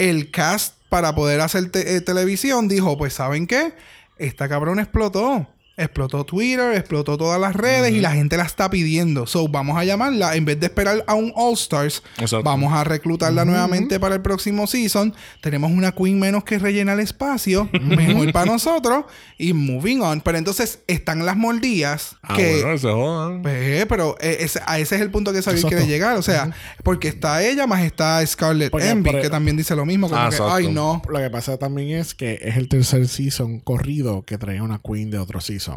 el 0.10 0.32
cast 0.32 0.74
para 0.90 1.14
poder 1.14 1.42
hacer 1.42 1.70
eh, 1.76 2.02
televisión 2.02 2.68
dijo, 2.68 2.98
pues 2.98 3.14
¿saben 3.14 3.46
qué? 3.46 3.74
Esta 4.18 4.50
cabrón 4.50 4.80
explotó. 4.80 5.48
Explotó 5.82 6.26
Twitter, 6.26 6.76
explotó 6.76 7.18
todas 7.18 7.40
las 7.40 7.56
redes 7.56 7.92
y 7.94 8.00
la 8.02 8.12
gente 8.12 8.38
la 8.38 8.44
está 8.44 8.70
pidiendo. 8.70 9.26
So, 9.28 9.48
vamos 9.48 9.78
a 9.78 9.84
llamarla. 9.84 10.36
En 10.36 10.46
vez 10.46 10.60
de 10.60 10.68
esperar 10.68 11.04
a 11.08 11.16
un 11.16 11.32
All 11.36 11.54
Stars, 11.54 12.04
Exacto. 12.18 12.44
vamos 12.44 12.74
a 12.74 12.84
reclutarla 12.84 13.46
nuevamente 13.46 14.00
para 14.00 14.16
el 14.16 14.22
próximo 14.22 14.68
season. 14.68 15.14
Tenemos 15.42 15.72
una 15.72 15.92
queen 15.92 16.20
menos 16.20 16.44
que 16.44 16.60
rellena 16.60 16.94
el 16.94 17.00
espacio. 17.00 17.70
mejor 17.82 18.32
para 18.32 18.46
nosotros. 18.46 19.06
Y 19.38 19.54
moving 19.54 20.02
on. 20.02 20.22
Pero 20.22 20.38
entonces 20.38 20.80
están 20.88 21.26
las 21.26 21.36
moldías 21.38 22.16
Ah, 22.22 22.36
que... 22.36 22.62
bueno, 22.62 22.78
se 22.78 22.88
jodan. 22.92 23.42
Pues, 23.42 23.86
pero 23.88 24.16
eh, 24.22 24.38
ese, 24.42 24.60
a 24.66 24.80
ese 24.80 24.96
es 24.96 25.02
el 25.02 25.10
punto 25.12 25.34
que 25.34 25.42
Xavier 25.42 25.66
quiere 25.66 25.88
llegar. 25.88 26.18
O 26.18 26.22
sea, 26.22 26.52
porque 26.84 27.08
está 27.08 27.44
ella 27.44 27.66
más 27.68 27.82
está 27.84 28.26
Scarlett 28.26 28.72
Porque- 28.72 28.90
Envy, 28.90 29.12
por- 29.12 29.22
que 29.22 29.30
también 29.30 29.58
dice 29.58 29.76
lo 29.76 29.86
mismo. 29.86 30.10
Como 30.10 30.22
Ah, 30.22 30.30
que, 30.30 30.38
ay, 30.42 30.72
no. 30.72 31.02
Lo 31.10 31.20
que 31.20 31.30
pasa 31.30 31.58
también 31.58 31.98
es 32.00 32.14
que 32.14 32.40
es 32.42 32.58
el 32.58 32.68
tercer 32.70 33.08
season 33.08 33.60
corrido 33.60 34.24
que 34.26 34.38
traía 34.38 34.62
una 34.64 34.80
queen 34.80 35.10
de 35.12 35.18
otro 35.18 35.42
season. 35.42 35.71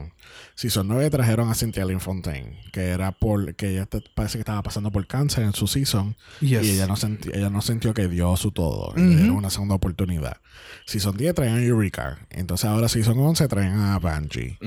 Season 0.54 0.86
9 0.86 1.10
trajeron 1.10 1.50
a 1.50 1.54
Cynthia 1.54 1.84
Lynn 1.84 2.00
Fontaine, 2.00 2.60
que 2.72 2.88
era 2.90 3.12
por 3.12 3.54
que 3.56 3.70
ella 3.70 3.86
te- 3.86 4.02
parece 4.14 4.34
que 4.38 4.40
estaba 4.42 4.62
pasando 4.62 4.90
por 4.92 5.06
cáncer 5.06 5.42
en 5.44 5.52
su 5.52 5.66
season 5.66 6.16
Yes. 6.40 6.64
y 6.64 6.70
ella 6.70 6.86
no, 6.86 6.94
senti- 6.96 7.30
ella 7.34 7.50
no 7.50 7.60
sintió 7.60 7.92
que 7.92 8.06
dio 8.08 8.36
su 8.36 8.52
todo. 8.52 8.92
Le 8.96 9.02
dieron 9.16 9.30
una 9.32 9.50
segunda 9.50 9.74
oportunidad. 9.74 10.36
Season 10.86 11.16
10 11.16 11.34
traían 11.34 11.56
a 11.58 11.62
Eureka. 11.62 12.18
Entonces 12.30 12.66
ahora 12.66 12.88
Season 12.88 13.18
11 13.18 13.48
traen 13.48 13.72
a. 13.72 13.98
Mm. 13.98 14.64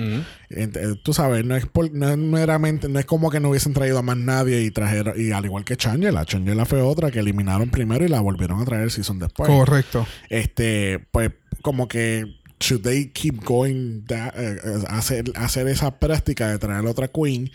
Ent- 0.50 0.78
eh, 0.78 1.00
Tú 1.04 1.14
sabes, 1.14 1.46
no 1.46 1.56
es, 1.56 1.66
por- 1.66 1.92
no 1.94 2.10
es 2.10 2.18
meramente, 2.18 2.90
no 2.90 3.00
es 3.00 3.06
como 3.06 3.30
que 3.30 3.40
no 3.40 3.50
hubiesen 3.50 3.74
traído 3.74 4.00
a 4.00 4.02
más 4.02 4.18
nadie 4.18 4.62
y 4.64 4.72
trajeron, 4.72 5.14
y 5.20 5.32
al 5.32 5.46
igual 5.46 5.64
que 5.64 5.78
Changela, 5.78 6.26
Changela 6.26 6.66
fue 6.66 6.82
otra 6.82 7.12
que 7.12 7.20
eliminaron 7.20 7.70
primero 7.70 8.04
y 8.04 8.10
la 8.10 8.20
volvieron 8.20 8.62
a 8.62 8.66
traer 8.66 8.92
season 8.92 9.20
después. 9.20 9.48
Correcto. 9.50 10.06
Este, 10.30 11.00
pues, 11.12 11.32
como 11.62 11.88
que 11.88 12.26
should 12.60 12.82
they 12.84 13.10
keep 13.12 13.44
going 13.44 14.04
that, 14.08 14.34
eh, 14.36 14.58
eh, 14.64 14.84
hacer, 14.90 15.26
hacer 15.36 15.68
esa 15.68 16.00
práctica 16.00 16.50
de 16.50 16.58
traer 16.60 16.86
otra 16.86 17.08
queen, 17.08 17.52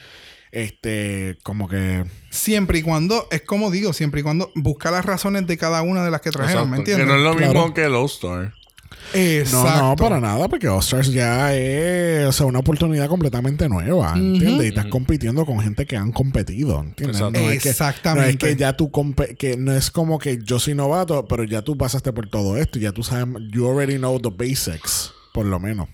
este, 0.53 1.39
como 1.43 1.69
que 1.69 2.05
Siempre 2.31 2.79
y 2.79 2.83
cuando, 2.83 3.27
es 3.31 3.43
como 3.43 3.71
digo, 3.71 3.93
siempre 3.93 4.21
y 4.21 4.23
cuando 4.23 4.51
busca 4.55 4.91
las 4.91 5.05
razones 5.05 5.47
de 5.47 5.57
cada 5.59 5.83
una 5.83 6.05
de 6.05 6.11
las 6.11 6.21
que 6.21 6.31
trajeron, 6.31 6.71
¿me 6.71 6.79
entiendes? 6.79 7.07
Que 7.07 7.13
no 7.13 7.19
es 7.19 7.25
lo 7.25 7.37
Claro. 7.37 7.53
mismo 7.53 7.75
que 7.75 7.85
el 7.85 7.95
All-Star. 7.95 8.55
Exacto. 9.15 9.77
No, 9.83 9.89
no, 9.91 9.97
para 9.97 10.21
nada, 10.21 10.49
porque 10.49 10.69
All-Stars 10.69 11.13
ya 11.13 11.55
es 11.55 12.27
o 12.27 12.33
sea, 12.33 12.47
una 12.47 12.61
oportunidad 12.61 13.09
completamente 13.09 13.69
nueva, 13.69 14.15
¿entiendes? 14.17 14.65
Y 14.67 14.69
estás 14.69 14.87
compitiendo 14.87 15.45
con 15.47 15.61
gente 15.61 15.87
que 15.87 15.97
han 15.97 16.13
competido, 16.13 16.81
¿entiendes? 16.81 17.17
Exacto. 17.19 17.41
No 17.41 17.51
es 17.51 17.63
que- 17.63 17.69
Exactamente. 17.71 18.23
no 18.25 18.31
es 18.31 18.37
que 18.55 18.61
ya 18.61 18.77
tú 18.77 18.91
compe- 18.91 19.37
que 19.37 19.57
no 19.57 19.73
es 19.75 19.91
como 19.91 20.19
que 20.19 20.39
yo 20.43 20.59
soy 20.59 20.75
novato, 20.75 21.27
pero 21.27 21.45
ya 21.45 21.63
tú 21.63 21.77
pasaste 21.77 22.13
por 22.13 22.29
todo 22.29 22.57
esto, 22.57 22.79
ya 22.79 22.93
tú 22.93 23.03
sabes, 23.03 23.27
you 23.53 23.69
already 23.69 23.97
know 23.99 24.19
the 24.21 24.31
basics, 24.31 25.13
por 25.33 25.47
lo 25.47 25.59
menos. 25.61 25.89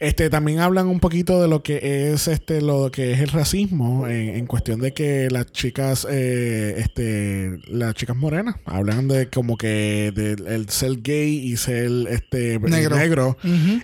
Este, 0.00 0.30
también 0.30 0.60
hablan 0.60 0.86
un 0.86 1.00
poquito 1.00 1.40
de 1.42 1.48
lo 1.48 1.62
que 1.62 2.12
es 2.12 2.28
este, 2.28 2.60
lo 2.60 2.90
que 2.90 3.12
es 3.12 3.20
el 3.20 3.28
racismo 3.28 4.06
en, 4.06 4.36
en 4.36 4.46
cuestión 4.46 4.80
de 4.80 4.92
que 4.92 5.28
las 5.30 5.46
chicas, 5.52 6.06
eh, 6.10 6.74
este, 6.78 7.58
las 7.68 7.94
chicas 7.94 8.16
morenas, 8.16 8.56
hablan 8.64 9.08
de 9.08 9.28
como 9.28 9.56
que 9.56 10.12
del 10.14 10.46
el 10.46 10.68
ser 10.68 11.02
gay 11.02 11.38
y 11.38 11.56
ser 11.56 11.90
este 12.10 12.58
Negro. 12.58 12.96
negro, 12.96 13.36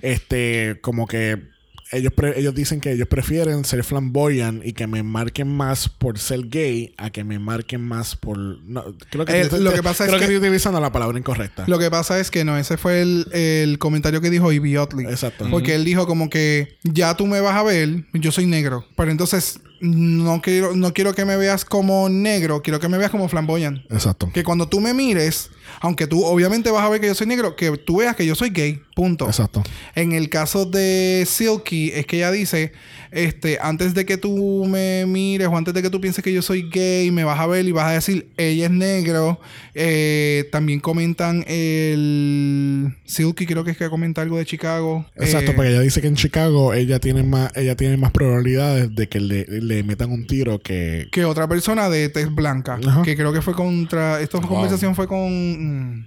este, 0.02 0.78
como 0.82 1.06
que 1.06 1.53
ellos 1.96 2.12
pre- 2.12 2.38
ellos 2.38 2.54
dicen 2.54 2.80
que 2.80 2.92
ellos 2.92 3.08
prefieren 3.08 3.64
ser 3.64 3.82
flamboyant 3.84 4.64
y 4.64 4.72
que 4.72 4.86
me 4.86 5.02
marquen 5.02 5.48
más 5.48 5.88
por 5.88 6.18
ser 6.18 6.48
gay 6.48 6.94
a 6.96 7.10
que 7.10 7.24
me 7.24 7.38
marquen 7.38 7.80
más 7.82 8.16
por 8.16 8.36
no, 8.38 8.84
creo 9.10 9.24
que 9.24 9.40
Eh, 9.40 9.48
lo 9.60 9.72
que 9.72 9.82
pasa 9.82 10.04
es 10.04 10.08
creo 10.10 10.20
que, 10.20 10.26
que- 10.26 10.34
estoy 10.34 10.36
utilizando 10.48 10.80
la 10.80 10.92
palabra 10.92 11.18
incorrecta. 11.18 11.64
Lo 11.66 11.78
que 11.78 11.90
pasa 11.90 12.18
es 12.20 12.30
que 12.30 12.44
no, 12.44 12.56
ese 12.58 12.76
fue 12.76 13.02
el, 13.02 13.26
el 13.32 13.78
comentario 13.78 14.20
que 14.20 14.30
dijo 14.30 14.52
Ivy 14.52 14.76
Otley. 14.76 15.06
Exacto. 15.06 15.46
Porque 15.50 15.74
él 15.74 15.84
dijo 15.84 16.06
como 16.06 16.28
que 16.30 16.76
ya 16.82 17.16
tú 17.16 17.26
me 17.26 17.40
vas 17.40 17.56
a 17.56 17.62
ver, 17.62 18.04
yo 18.12 18.32
soy 18.32 18.46
negro. 18.46 18.84
Pero 18.96 19.10
entonces 19.10 19.60
no 19.80 20.40
quiero, 20.40 20.74
no 20.74 20.92
quiero 20.94 21.14
que 21.14 21.24
me 21.24 21.36
veas 21.36 21.64
como 21.64 22.08
negro, 22.08 22.62
quiero 22.62 22.80
que 22.80 22.88
me 22.88 22.96
veas 22.96 23.10
como 23.10 23.28
flamboyant. 23.28 23.80
Exacto. 23.90 24.30
Que 24.32 24.42
cuando 24.42 24.66
tú 24.68 24.80
me 24.80 24.94
mires, 24.94 25.50
aunque 25.84 26.06
tú 26.06 26.24
obviamente 26.24 26.70
vas 26.70 26.82
a 26.82 26.88
ver 26.88 26.98
que 26.98 27.08
yo 27.08 27.14
soy 27.14 27.26
negro, 27.26 27.56
que 27.56 27.70
tú 27.76 27.98
veas 27.98 28.16
que 28.16 28.24
yo 28.24 28.34
soy 28.34 28.48
gay. 28.48 28.80
Punto. 28.94 29.26
Exacto. 29.26 29.62
En 29.96 30.12
el 30.12 30.28
caso 30.30 30.64
de 30.64 31.24
Silky, 31.26 31.90
es 31.92 32.06
que 32.06 32.16
ella 32.18 32.30
dice, 32.30 32.72
este, 33.10 33.58
antes 33.60 33.92
de 33.92 34.06
que 34.06 34.16
tú 34.16 34.64
me 34.66 35.04
mires 35.06 35.48
o 35.48 35.56
antes 35.56 35.74
de 35.74 35.82
que 35.82 35.90
tú 35.90 36.00
pienses 36.00 36.22
que 36.24 36.32
yo 36.32 36.42
soy 36.42 36.70
gay, 36.70 37.10
me 37.10 37.24
vas 37.24 37.38
a 37.40 37.46
ver 37.48 37.66
y 37.66 37.72
vas 37.72 37.86
a 37.86 37.92
decir, 37.92 38.28
ella 38.36 38.66
es 38.66 38.70
negro. 38.70 39.40
Eh, 39.74 40.48
también 40.52 40.78
comentan 40.80 41.44
el 41.48 42.94
Silky, 43.04 43.46
creo 43.46 43.64
que 43.64 43.72
es 43.72 43.76
que 43.76 43.88
comenta 43.90 44.22
algo 44.22 44.38
de 44.38 44.46
Chicago. 44.46 45.04
Exacto, 45.16 45.50
Eh, 45.50 45.54
porque 45.54 45.70
ella 45.70 45.80
dice 45.80 46.00
que 46.00 46.06
en 46.06 46.14
Chicago 46.14 46.72
ella 46.72 46.98
tiene 47.00 47.22
más, 47.24 47.50
ella 47.56 47.76
tiene 47.76 47.96
más 47.96 48.12
probabilidades 48.12 48.94
de 48.94 49.08
que 49.08 49.20
le, 49.20 49.44
le 49.48 49.82
metan 49.82 50.10
un 50.12 50.26
tiro 50.26 50.60
que. 50.60 51.08
que 51.10 51.24
otra 51.24 51.48
persona 51.48 51.88
de 51.90 52.08
tez 52.08 52.32
blanca, 52.32 52.78
Ajá. 52.86 53.02
que 53.02 53.16
creo 53.16 53.32
que 53.32 53.42
fue 53.42 53.54
contra, 53.54 54.20
esta 54.20 54.38
Wow. 54.38 54.48
conversación 54.48 54.94
fue 54.94 55.06
con 55.08 55.73
mm, 55.74 56.06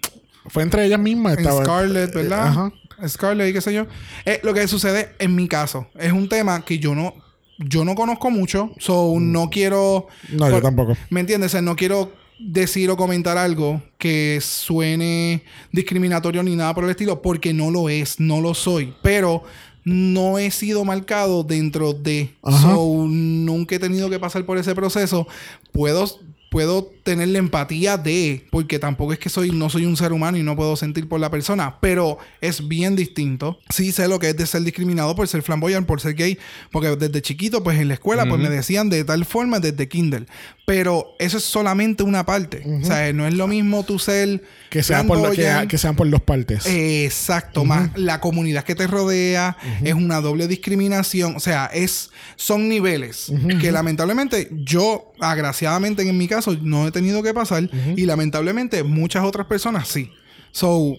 Fue 0.49 0.63
entre 0.63 0.85
ellas 0.85 0.99
mismas. 0.99 1.33
en 1.33 1.39
estaba- 1.39 1.63
Scarlett, 1.63 2.09
eh, 2.11 2.13
¿verdad? 2.15 2.47
Ajá. 2.47 2.71
Scarlett 3.07 3.49
y 3.49 3.53
qué 3.53 3.61
sé 3.61 3.73
yo. 3.73 3.85
Eh, 4.25 4.39
lo 4.43 4.53
que 4.53 4.67
sucede 4.67 5.09
en 5.19 5.35
mi 5.35 5.47
caso 5.47 5.87
es 5.99 6.11
un 6.11 6.27
tema 6.29 6.63
que 6.65 6.79
yo 6.79 6.95
no, 6.95 7.13
yo 7.59 7.83
no 7.85 7.95
conozco 7.95 8.31
mucho, 8.31 8.71
so 8.79 9.15
no 9.19 9.49
quiero. 9.49 10.07
Mm. 10.31 10.37
No, 10.37 10.49
yo 10.49 10.61
tampoco. 10.61 10.95
¿Me 11.09 11.19
entiendes? 11.19 11.49
O 11.49 11.53
sea, 11.53 11.61
no 11.61 11.75
quiero 11.75 12.11
decir 12.39 12.89
o 12.91 12.97
comentar 12.97 13.37
algo 13.37 13.81
que 13.97 14.39
suene 14.41 15.43
discriminatorio 15.71 16.43
ni 16.43 16.55
nada 16.55 16.73
por 16.73 16.83
el 16.83 16.91
estilo, 16.91 17.21
porque 17.21 17.53
no 17.53 17.71
lo 17.71 17.89
es, 17.89 18.19
no 18.19 18.41
lo 18.41 18.53
soy. 18.53 18.93
Pero 19.01 19.43
no 19.83 20.37
he 20.37 20.51
sido 20.51 20.83
marcado 20.85 21.43
dentro 21.43 21.93
de. 21.93 22.35
Ajá. 22.43 22.73
So, 22.73 23.05
nunca 23.07 23.75
he 23.75 23.79
tenido 23.79 24.09
que 24.09 24.19
pasar 24.19 24.45
por 24.45 24.57
ese 24.57 24.73
proceso. 24.75 25.27
Puedo. 25.71 26.05
Puedo 26.49 26.93
tener 27.07 27.29
la 27.29 27.37
empatía 27.39 27.95
de, 27.95 28.45
porque 28.51 28.79
tampoco 28.79 29.13
es 29.13 29.19
que 29.19 29.29
soy, 29.29 29.51
no 29.51 29.69
soy 29.69 29.85
un 29.85 29.95
ser 29.95 30.11
humano 30.11 30.37
y 30.37 30.43
no 30.43 30.57
puedo 30.57 30.75
sentir 30.75 31.07
por 31.07 31.21
la 31.21 31.31
persona, 31.31 31.77
pero 31.79 32.17
es 32.41 32.67
bien 32.67 32.97
distinto. 32.97 33.59
Sí 33.69 33.93
sé 33.93 34.09
lo 34.09 34.19
que 34.19 34.31
es 34.31 34.35
de 34.35 34.45
ser 34.45 34.61
discriminado 34.63 35.15
por 35.15 35.25
ser 35.29 35.41
flamboyant, 35.41 35.87
por 35.87 36.01
ser 36.01 36.15
gay, 36.15 36.37
porque 36.69 36.97
desde 36.97 37.21
chiquito, 37.21 37.63
pues 37.63 37.79
en 37.79 37.87
la 37.87 37.93
escuela, 37.93 38.25
pues 38.25 38.41
me 38.41 38.49
decían 38.49 38.89
de 38.89 39.05
tal 39.05 39.23
forma 39.23 39.61
desde 39.61 39.87
Kindle. 39.87 40.25
Pero 40.65 41.15
eso 41.17 41.37
es 41.37 41.45
solamente 41.45 42.03
una 42.03 42.25
parte. 42.25 42.61
O 42.81 42.85
sea, 42.85 43.13
no 43.13 43.25
es 43.25 43.33
lo 43.33 43.47
mismo 43.47 43.85
tú 43.85 43.99
ser 43.99 44.43
Que, 44.69 44.83
sea 44.83 45.05
por 45.05 45.17
lo- 45.17 45.31
que, 45.31 45.49
que 45.69 45.77
sean 45.77 45.95
por 45.95 46.09
dos 46.09 46.19
partes. 46.21 46.65
Exacto, 46.65 47.63
más 47.63 47.91
la 47.95 48.19
comunidad 48.19 48.65
que 48.65 48.75
te 48.75 48.85
rodea 48.85 49.55
es 49.85 49.93
una 49.93 50.19
doble 50.19 50.45
discriminación, 50.49 51.37
o 51.37 51.39
sea, 51.39 51.67
es 51.73 52.09
son 52.35 52.67
niveles 52.67 53.31
que 53.61 53.71
lamentablemente 53.71 54.49
yo 54.51 55.13
agraciadamente 55.21 56.01
en 56.07 56.17
mi 56.17 56.27
caso 56.27 56.57
no 56.61 56.85
he 56.87 56.91
tenido 56.97 57.23
que 57.23 57.33
pasar 57.33 57.69
y 57.95 58.05
lamentablemente 58.05 58.83
muchas 58.83 59.23
otras 59.23 59.47
personas 59.47 59.87
sí. 59.87 60.11
So, 60.51 60.95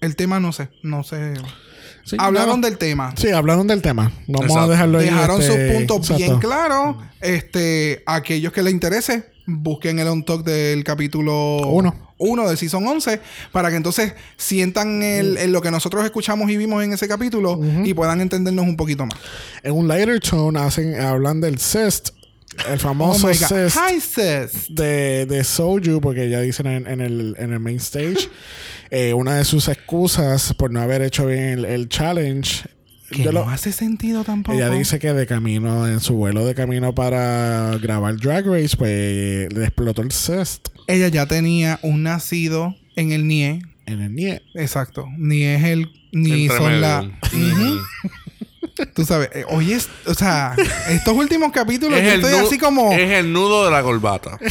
el 0.00 0.14
tema 0.16 0.38
no 0.40 0.52
sé, 0.52 0.68
no 0.82 1.02
sé. 1.02 1.34
Sí, 2.04 2.16
Hablaron 2.18 2.60
del 2.62 2.78
tema. 2.78 3.12
Sí, 3.16 3.28
hablaron 3.30 3.66
del 3.66 3.82
tema. 3.82 4.10
Vamos 4.26 4.46
Exacto. 4.46 4.62
a 4.62 4.68
dejarlo 4.68 4.98
ahí. 4.98 5.06
Dejaron 5.06 5.40
este, 5.42 5.52
sus 5.68 5.76
puntos 5.76 6.08
bien 6.16 6.22
exacto. 6.30 6.48
claros. 6.48 6.96
Este, 7.20 8.02
aquellos 8.06 8.52
que 8.52 8.62
les 8.62 8.72
interese, 8.72 9.24
busquen 9.46 9.98
el 9.98 10.08
on 10.08 10.24
talk 10.24 10.42
del 10.44 10.84
capítulo 10.84 11.58
Uno. 11.68 12.08
1 12.20 12.48
de 12.50 12.56
Season 12.56 12.84
11 12.86 13.20
para 13.52 13.70
que 13.70 13.76
entonces 13.76 14.14
sientan 14.36 15.02
el, 15.02 15.36
el- 15.36 15.52
lo 15.52 15.60
que 15.60 15.70
nosotros 15.70 16.04
escuchamos 16.04 16.50
y 16.50 16.56
vimos 16.56 16.82
en 16.82 16.92
ese 16.92 17.06
capítulo 17.06 17.60
y 17.84 17.92
puedan 17.94 18.20
entendernos 18.20 18.66
un 18.66 18.76
poquito 18.76 19.04
más. 19.06 19.18
En 19.62 19.72
un 19.74 19.86
lighter 19.86 20.18
tone 20.20 20.58
hacen, 20.60 20.98
hablan 21.00 21.40
del 21.40 21.58
cyst. 21.58 22.10
El 22.66 22.74
Oh 22.74 22.78
famoso 22.78 23.30
Hi, 23.30 24.00
sis. 24.00 24.66
de, 24.74 25.26
de 25.26 25.44
Soju, 25.44 26.00
porque 26.00 26.28
ya 26.28 26.40
dicen 26.40 26.66
en, 26.66 26.86
en 26.86 27.00
el, 27.00 27.34
en 27.38 27.52
el 27.52 27.60
main 27.60 27.76
stage, 27.76 28.28
eh, 28.90 29.12
una 29.14 29.36
de 29.36 29.44
sus 29.44 29.68
excusas 29.68 30.52
por 30.54 30.70
no 30.72 30.80
haber 30.80 31.02
hecho 31.02 31.26
bien 31.26 31.40
el, 31.44 31.64
el 31.64 31.88
challenge. 31.88 32.64
Que 33.10 33.22
yo 33.22 33.32
no 33.32 33.40
lo- 33.40 33.48
hace 33.48 33.72
sentido 33.72 34.22
tampoco. 34.24 34.56
ella 34.56 34.68
dice 34.70 34.98
que 34.98 35.12
de 35.14 35.26
camino, 35.26 35.86
en 35.88 36.00
su 36.00 36.14
vuelo 36.14 36.44
de 36.44 36.54
camino 36.54 36.94
para 36.94 37.78
grabar 37.80 38.16
Drag 38.18 38.44
Race, 38.46 38.76
pues 38.76 39.50
le 39.52 39.64
explotó 39.64 40.02
el 40.02 40.12
cyst 40.12 40.68
Ella 40.86 41.08
ya 41.08 41.24
tenía 41.26 41.78
un 41.82 42.02
nacido 42.02 42.74
en 42.96 43.12
el 43.12 43.26
NIE. 43.26 43.62
en 43.86 44.00
el 44.02 44.14
nie. 44.14 44.42
Exacto. 44.54 45.06
Ni 45.16 45.44
es 45.44 45.64
el. 45.64 45.90
Ni 46.12 46.42
Entre 46.46 46.56
son 46.58 46.80
la. 46.82 47.10
Tú 48.94 49.04
sabes. 49.04 49.30
eh, 49.34 49.44
oye, 49.48 49.74
es- 49.76 49.88
o 50.06 50.14
sea, 50.14 50.54
estos 50.88 51.14
últimos 51.14 51.52
capítulos 51.52 51.98
es, 51.98 52.04
yo 52.06 52.10
el 52.12 52.20
estoy 52.20 52.32
nudo, 52.36 52.46
así 52.46 52.58
como. 52.58 52.92
es 52.92 53.10
el 53.10 53.32
nudo 53.32 53.64
de 53.64 53.70
la 53.70 53.82
corbata. 53.82 54.38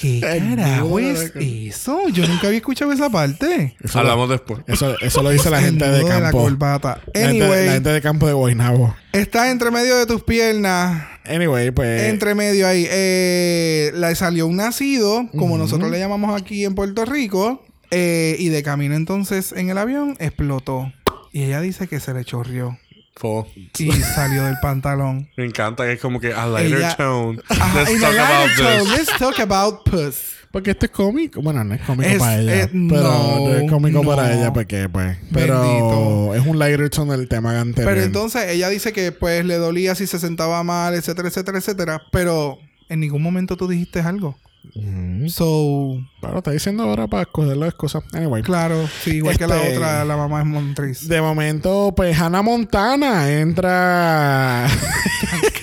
¿Qué 0.00 0.18
El 0.18 0.56
carajo 0.56 0.98
es 0.98 1.32
la- 1.34 1.40
eso? 1.42 2.08
Yo 2.08 2.26
nunca 2.26 2.48
había 2.48 2.58
escuchado 2.58 2.90
esa 2.92 3.08
parte. 3.08 3.76
Eso, 3.82 4.00
Hablamos 4.00 4.28
después. 4.28 4.60
eso, 4.66 4.96
eso 5.00 5.22
lo 5.22 5.30
dice 5.30 5.48
la 5.50 5.58
El 5.60 5.64
gente 5.66 5.88
de 5.88 6.00
nudo 6.02 6.08
la 6.08 6.20
campo. 6.20 6.42
corbata. 6.42 7.00
la, 7.14 7.20
gente, 7.20 7.44
Anyway, 7.44 7.66
la 7.66 7.72
gente 7.74 7.88
de 7.90 8.00
campo 8.02 8.26
de 8.26 8.32
Guaynabo. 8.32 8.96
está 9.12 9.50
entre 9.50 9.70
medio 9.70 9.96
de 9.96 10.06
tus 10.06 10.22
piernas. 10.24 11.04
Anyway, 11.24 11.70
pues. 11.70 12.02
entre 12.04 12.34
medio 12.34 12.66
ahí. 12.66 12.84
Eh, 12.90 13.92
le 13.94 14.14
salió 14.16 14.48
un 14.48 14.56
nacido, 14.56 15.28
como 15.38 15.56
nosotros 15.56 15.88
le 15.90 16.00
llamamos 16.00 16.40
aquí 16.40 16.64
en 16.64 16.74
Puerto 16.74 17.04
Rico. 17.04 17.64
eh, 17.92 18.36
y 18.40 18.48
de 18.48 18.62
camino 18.64 18.94
entonces 18.96 19.52
en 19.52 19.70
el 19.70 19.78
avión 19.78 20.16
explotó. 20.18 20.92
Y 21.30 21.44
ella 21.44 21.60
dice 21.60 21.86
que 21.86 22.00
se 22.00 22.12
le 22.12 22.24
chorrió. 22.24 22.76
Fo. 23.14 23.46
Y 23.78 23.92
salió 23.92 24.44
del 24.44 24.56
pantalón. 24.62 25.28
Me 25.36 25.44
encanta 25.44 25.84
que 25.84 25.92
es 25.92 26.00
como 26.00 26.18
que 26.20 26.32
a 26.32 26.46
lighter 26.46 26.78
Ella- 26.78 26.96
tone. 26.96 27.40
Ajá, 27.48 27.82
Let's 27.84 28.00
talk 28.00 28.16
about 28.18 28.56
tone, 28.56 28.78
this. 28.84 28.90
Let's 29.08 29.18
talk 29.18 29.40
about 29.40 29.84
puss. 29.84 30.16
Porque 30.50 30.72
este 30.72 30.86
es 30.86 30.92
cómico. 30.92 31.40
Bueno, 31.40 31.64
no 31.64 31.74
es 31.74 31.80
cómico 31.82 32.08
Es- 32.10 32.18
para 32.18 32.38
ella. 32.40 32.62
eh, 32.64 32.68
pero 32.88 33.02
no, 33.02 33.48
no 33.48 33.54
es 33.56 33.70
cómico 33.70 34.02
no. 34.02 34.08
para 34.10 34.32
ella 34.34 34.52
porque, 34.52 34.88
pues. 34.88 35.16
Pero 35.32 35.60
Bendito. 35.62 36.34
es 36.34 36.46
un 36.46 36.58
lighter 36.58 36.90
tone 36.90 37.16
del 37.16 37.28
tema 37.28 37.58
anterior. 37.58 37.92
Pero 37.94 38.04
entonces 38.04 38.48
ella 38.50 38.68
dice 38.68 38.92
que 38.92 39.12
pues 39.12 39.44
le 39.46 39.54
dolía 39.56 39.94
si 39.94 40.06
se 40.06 40.18
sentaba 40.18 40.62
mal, 40.62 40.94
etcétera, 40.94 41.28
etcétera, 41.28 41.58
etcétera. 41.58 42.02
Pero 42.12 42.58
en 42.90 43.00
ningún 43.00 43.22
momento 43.22 43.56
tú 43.56 43.66
dijiste 43.68 44.00
algo. 44.00 44.36
Ujú. 44.74 45.28
So, 45.30 46.00
Claro, 46.22 46.38
está 46.38 46.52
diciendo 46.52 46.84
ahora 46.84 47.08
para 47.08 47.24
escoger 47.24 47.56
las 47.56 47.74
cosas. 47.74 48.04
Anyway. 48.12 48.44
claro, 48.44 48.88
sí, 49.02 49.16
igual 49.16 49.36
que 49.36 49.46
la 49.48 49.56
Este- 49.60 49.76
otra, 49.76 50.04
la 50.04 50.16
mamá 50.16 50.38
es 50.40 50.46
Montriz. 50.46 51.08
De 51.08 51.20
momento, 51.20 51.92
pues 51.96 52.16
Hannah 52.16 52.42
Montana 52.42 53.28
entra. 53.28 54.68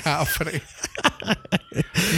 Cafre. 0.03 0.61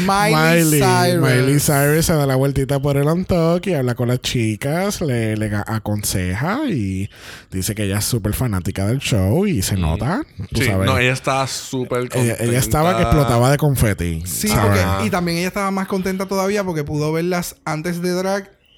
Miley, 0.08 0.80
Cyrus. 0.82 1.22
Miley 1.30 1.60
Cyrus 1.60 2.06
se 2.06 2.14
da 2.14 2.26
la 2.26 2.36
vueltita 2.36 2.80
por 2.80 2.98
el 2.98 3.26
talk 3.26 3.68
y 3.68 3.74
habla 3.74 3.94
con 3.96 4.08
las 4.08 4.20
chicas, 4.22 5.02
le, 5.02 5.36
le 5.38 5.52
aconseja 5.68 6.62
y 6.68 7.10
dice 7.52 7.76
que 7.76 7.84
ella 7.84 8.00
es 8.00 8.06
súper 8.06 8.34
fanática 8.34 8.88
del 8.88 9.00
show 9.00 9.46
y 9.46 9.62
se 9.62 9.76
nota. 9.78 10.22
Tú 10.52 10.62
Sí, 10.62 10.66
sabes. 10.68 10.86
no, 10.88 10.98
ella 10.98 11.12
estaba 11.14 11.46
súper 11.48 12.00
ella, 12.00 12.10
contenta. 12.10 12.44
ella 12.44 12.60
estaba 12.60 12.96
que 12.98 13.04
explotaba 13.04 13.52
de 13.52 13.58
confeti. 13.58 14.24
Sí, 14.26 14.48
porque, 14.60 15.06
y 15.06 15.10
también 15.10 15.38
ella 15.38 15.48
estaba 15.50 15.70
más 15.72 15.88
contenta 15.88 16.26
todavía 16.26 16.64
porque 16.64 16.84
pudo 16.84 17.12
verlas 17.12 17.58
antes 17.66 18.02
de 18.02 18.12
drag 18.12 18.31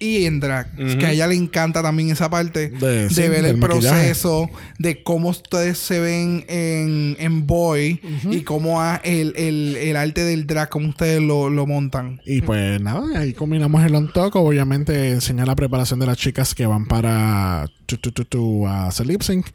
y 0.04 0.26
en 0.26 0.40
drag. 0.40 0.76
Que 1.00 1.06
a 1.06 1.12
ella 1.12 1.28
le 1.28 1.36
encanta 1.36 1.82
también 1.82 2.10
esa 2.10 2.30
parte 2.30 2.70
De- 2.70 3.04
de, 3.04 3.10
sí, 3.10 3.22
ver 3.28 3.46
el 3.46 3.58
maquillaje. 3.58 3.98
proceso, 3.98 4.50
de 4.80 5.02
cómo 5.04 5.30
ustedes 5.30 5.78
se 5.78 6.00
ven 6.00 6.46
en, 6.48 7.16
en 7.20 7.48
Boy 7.48 8.00
y 8.30 8.42
cómo 8.42 8.82
a- 8.82 8.98
el, 9.04 9.34
el, 9.38 9.78
el 9.78 9.96
arte 9.96 10.24
del 10.24 10.46
drag, 10.48 10.70
cómo 10.70 10.90
ustedes 10.90 11.22
lo, 11.22 11.50
lo 11.50 11.66
montan. 11.66 12.20
Y 12.26 12.42
pues 12.42 12.82
nada, 12.82 13.20
ahí 13.20 13.34
combinamos 13.34 13.84
el 13.86 13.96
on 13.96 14.12
talk. 14.12 14.36
Obviamente 14.36 15.12
enseña 15.12 15.46
la 15.46 15.56
preparación 15.56 16.00
de 16.00 16.06
las 16.06 16.18
chicas 16.18 16.54
que 16.54 16.66
van 16.66 16.86
para 16.86 17.70
tu, 17.86 17.98
tu, 17.98 18.12
tu, 18.26 18.68
hacer 18.68 19.06
lip 19.08 19.22
sync. 19.22 19.48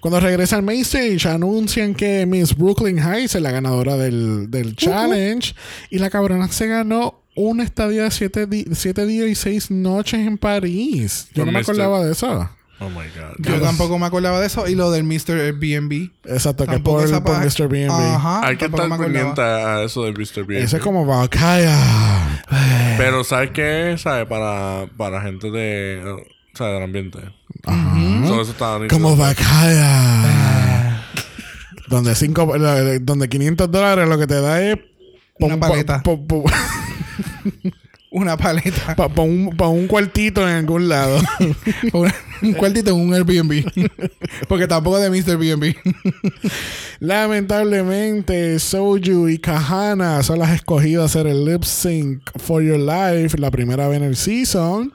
Cuando 0.00 0.20
regresa 0.20 0.56
al 0.56 0.62
main 0.62 0.80
stage, 0.82 1.28
anuncian 1.28 1.94
que 1.94 2.26
Miss 2.26 2.56
Brooklyn 2.56 2.98
Heights 2.98 3.34
es 3.36 3.42
la 3.42 3.50
ganadora 3.50 3.96
del, 3.96 4.50
del 4.50 4.74
challenge. 4.76 5.54
Y 5.90 5.98
la 5.98 6.10
cabrona 6.10 6.48
se 6.48 6.66
ganó 6.66 7.23
una 7.36 7.64
estadía 7.64 8.04
de 8.04 8.10
siete, 8.10 8.46
di- 8.46 8.66
siete 8.72 9.06
días 9.06 9.28
y 9.28 9.34
seis 9.34 9.70
noches 9.70 10.20
en 10.26 10.38
París. 10.38 11.28
Yo 11.34 11.44
no 11.44 11.52
me 11.52 11.60
acordaba 11.60 12.04
de 12.04 12.12
eso. 12.12 12.48
Oh 12.80 12.88
my 12.90 12.96
God. 12.96 13.36
Yo 13.38 13.60
tampoco 13.60 13.98
me 13.98 14.06
acordaba 14.06 14.40
de 14.40 14.46
eso. 14.48 14.66
Y 14.68 14.74
lo 14.74 14.90
del 14.90 15.04
Mr. 15.04 15.30
Airbnb. 15.40 16.10
Exacto, 16.24 16.66
que 16.66 16.80
por, 16.80 17.04
esa 17.04 17.22
por 17.22 17.38
Mr. 17.38 17.68
B&B. 17.68 17.88
Ajá. 17.88 18.46
Hay 18.46 18.56
que 18.56 18.64
estar 18.66 18.88
pendiente 18.98 19.40
a 19.40 19.82
eso 19.84 20.04
de 20.04 20.12
Mr. 20.12 20.44
B. 20.44 20.60
Ese 20.60 20.76
es 20.78 20.82
como 20.82 21.06
Valkyria. 21.06 21.78
Pero 22.98 23.22
¿sabes 23.24 23.50
qué? 23.52 23.94
¿Sabes? 23.96 24.26
Para, 24.26 24.86
para 24.96 25.22
gente 25.22 25.50
de... 25.50 26.02
O 26.52 26.56
sea, 26.56 26.66
del 26.68 26.82
ambiente. 26.82 27.18
Ajá. 27.64 28.26
So, 28.26 28.40
eso 28.42 28.50
está 28.52 28.78
nítido. 28.78 28.88
Como 29.00 29.16
Valkyria. 29.16 31.04
donde, 31.88 32.14
cinco, 32.14 32.54
donde 33.02 33.28
500 33.28 33.70
dólares 33.70 34.08
lo 34.08 34.18
que 34.18 34.26
te 34.26 34.40
da 34.40 34.60
es... 34.62 34.76
pa' 34.76 35.46
Una 35.46 35.54
un- 35.54 35.60
pa- 35.60 35.68
paleta. 35.68 36.02
pa- 36.02 36.16
pa- 36.16 36.52
Una 38.10 38.36
paleta. 38.36 38.94
pa- 38.94 39.08
pa 39.08 39.22
un, 39.22 39.50
pa' 39.56 39.66
un 39.68 39.88
cuartito 39.88 40.48
en 40.48 40.54
algún 40.54 40.88
lado. 40.88 41.20
Un 42.42 42.52
cuartito 42.52 42.90
en 42.90 42.96
un 42.96 43.14
Airbnb. 43.14 43.64
Porque 44.48 44.66
tampoco 44.66 44.98
de 44.98 45.08
Mr. 45.08 45.30
Airbnb. 45.40 45.74
Lamentablemente, 47.00 48.58
Soju 48.58 49.28
y 49.28 49.38
Kahana 49.38 50.22
son 50.22 50.40
las 50.40 50.50
escogidas 50.54 51.02
a 51.02 51.06
hacer 51.06 51.26
el 51.26 51.44
lip 51.44 51.62
sync 51.64 52.20
for 52.38 52.62
your 52.62 52.78
life 52.78 53.38
la 53.38 53.50
primera 53.50 53.88
vez 53.88 53.96
en 53.98 54.04
el 54.04 54.16
season. 54.16 54.92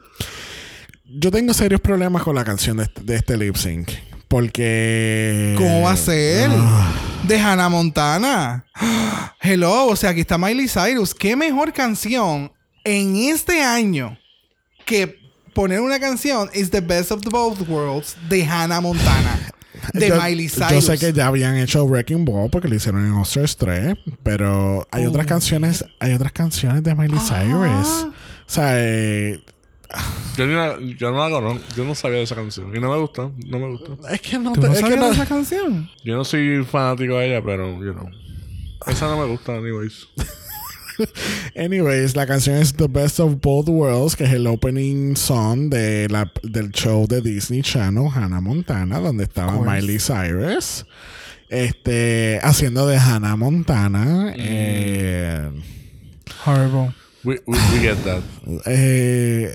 Yo 1.06 1.32
tengo 1.32 1.54
serios 1.54 1.82
problemas 1.82 2.22
con 2.24 2.36
la 2.36 2.44
canción 2.46 2.78
de 2.78 2.88
de 3.02 3.16
este 3.16 3.36
lip 3.36 3.56
sync. 3.56 3.90
Porque. 4.30 5.56
¿Cómo 5.58 5.82
va 5.82 5.92
a 5.92 5.98
ser? 5.98 6.50
Ah. 6.54 6.94
De 7.28 7.38
Hannah 7.38 7.68
Montana. 7.68 8.66
Hello, 9.42 9.88
o 9.88 9.96
sea, 9.96 10.12
aquí 10.12 10.22
está 10.22 10.38
Miley 10.38 10.68
Cyrus. 10.70 11.14
¿Qué 11.14 11.36
mejor 11.36 11.74
canción 11.74 12.52
en 12.86 13.16
este 13.18 13.62
año 13.62 14.18
que 14.86 15.18
poner 15.54 15.82
una 15.82 16.00
canción 16.00 16.50
is 16.54 16.70
the 16.70 16.80
best 16.80 17.12
of 17.12 17.22
the 17.22 17.30
both 17.30 17.68
worlds 17.68 18.16
de 18.30 18.46
Hannah 18.46 18.80
Montana? 18.80 19.52
De 19.94 20.10
yo, 20.10 20.22
Miley 20.22 20.48
Cyrus. 20.48 20.72
Yo 20.72 20.82
sé 20.82 20.98
que 21.00 21.12
ya 21.12 21.28
habían 21.28 21.58
hecho 21.58 21.84
Wrecking 21.86 22.24
Ball 22.24 22.50
porque 22.52 22.68
lo 22.68 22.76
hicieron 22.76 23.06
en 23.06 23.14
All-Stars 23.14 23.58
3, 23.58 23.96
pero 24.24 24.88
hay 24.92 25.06
Oh. 25.06 25.10
otras 25.10 25.26
canciones, 25.26 25.84
hay 26.00 26.14
otras 26.14 26.32
canciones 26.34 26.84
de 26.84 26.94
Miley 26.94 27.20
Cyrus. 27.20 27.88
O 27.88 28.14
sea, 28.46 28.74
eh, 28.76 29.44
Yo, 30.38 30.46
ni 30.48 30.54
la- 30.54 30.78
yo 30.98 31.12
no 31.12 31.18
la 31.28 31.36
conozco. 31.36 31.64
Yo 31.76 31.84
no 31.84 31.96
sabía 31.96 32.18
de 32.18 32.24
esa 32.24 32.36
canción. 32.36 32.76
Y 32.76 32.80
no 32.80 32.92
me 32.92 32.98
gusta. 33.00 33.30
No 33.48 33.60
me 33.60 33.68
gusta. 33.72 34.14
es 34.14 34.22
que 34.22 34.38
no, 34.40 34.54
¿Tú 34.54 34.62
te- 34.62 34.68
no 34.68 34.74
es 34.74 34.84
que 34.84 34.96
no- 34.96 35.06
de 35.08 35.12
esa 35.14 35.26
canción? 35.26 35.90
Yo 36.04 36.16
no 36.16 36.24
soy 36.24 36.64
fanático 36.64 37.18
de 37.18 37.28
ella, 37.28 37.44
pero, 37.44 37.72
you 37.84 37.94
know. 37.94 38.10
Esa 38.88 39.08
no 39.08 39.18
me 39.20 39.26
gusta, 39.26 39.56
anyways. 39.56 40.08
Anyways, 41.56 42.16
la 42.16 42.28
canción 42.28 42.58
es 42.58 42.74
The 42.74 42.88
Best 42.88 43.20
of 43.22 43.36
Both 43.42 43.70
Worlds, 43.70 44.16
que 44.18 44.26
es 44.26 44.32
el 44.34 44.46
opening 44.48 45.16
song 45.16 45.70
de 45.70 46.08
la, 46.10 46.30
del 46.44 46.72
show 46.72 47.08
de 47.08 47.22
Disney 47.22 47.62
Channel, 47.62 48.08
Hannah 48.14 48.42
Montana, 48.42 49.00
donde 49.00 49.24
estaba. 49.24 49.54
Miley 49.62 49.98
Cyrus. 50.00 50.86
Este, 51.48 52.40
haciendo 52.44 52.86
de 52.86 52.98
Hannah 52.98 53.36
Montana. 53.38 54.34
Eh, 54.36 55.50
Horrible. 56.46 56.94
We, 57.24 57.40
we, 57.46 57.58
we 57.74 57.80
get 57.82 57.98
that. 58.06 58.22
eh, 58.66 59.52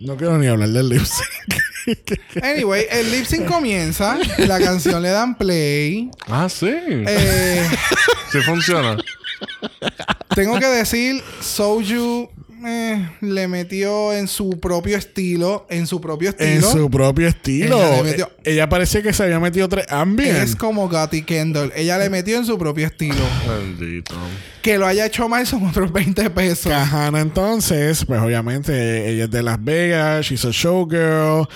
no 0.00 0.16
quiero 0.16 0.38
ni 0.38 0.46
hablar 0.46 0.68
del 0.70 0.88
lip 0.88 1.02
sync. 1.04 1.62
Anyway, 2.42 2.86
el 2.90 3.10
lip 3.10 3.24
sync 3.24 3.46
comienza. 3.46 4.18
La 4.38 4.58
canción 4.60 5.02
le 5.02 5.08
dan 5.08 5.36
play. 5.38 6.10
Ah, 6.28 6.48
sí. 6.48 6.68
Eh, 6.70 7.66
Sí 8.30 8.40
funciona. 8.42 8.98
tengo 10.34 10.58
que 10.58 10.66
decir, 10.66 11.22
Soju 11.40 12.28
eh, 12.66 13.08
le 13.20 13.48
metió 13.48 14.12
en 14.12 14.28
su 14.28 14.58
propio 14.60 14.96
estilo, 14.96 15.66
en 15.70 15.86
su 15.86 16.00
propio 16.00 16.30
En 16.38 16.48
estilo. 16.58 16.70
su 16.72 16.90
propio 16.90 17.28
estilo. 17.28 17.76
Ella 17.78 17.96
le 17.96 18.02
metió- 18.10 18.26
Eh, 18.44 18.52
Ella 18.52 18.68
parecía 18.68 19.02
que 19.02 19.12
se 19.12 19.22
había 19.22 19.38
metido 19.40 19.68
tres 19.68 19.86
ambientes. 19.90 20.50
Es 20.50 20.56
como 20.56 20.88
Gotti 20.88 21.22
Kendall. 21.22 21.72
Ella 21.76 21.98
le 21.98 22.10
metió 22.10 22.36
en 22.38 22.46
su 22.46 22.58
propio 22.58 22.86
estilo. 22.86 23.14
Bendito. 23.46 24.14
Que 24.62 24.78
lo 24.78 24.86
haya 24.86 25.06
hecho 25.06 25.28
mal 25.28 25.46
son 25.46 25.66
otros 25.66 25.92
20 25.92 26.28
pesos. 26.30 26.72
Cajana 26.72 27.20
entonces, 27.20 28.04
pues 28.04 28.20
obviamente 28.20 29.08
ella 29.10 29.24
es 29.24 29.30
de 29.30 29.42
Las 29.42 29.62
Vegas, 29.62 30.26
she's 30.26 30.44
a 30.44 30.50
showgirl. 30.50 31.46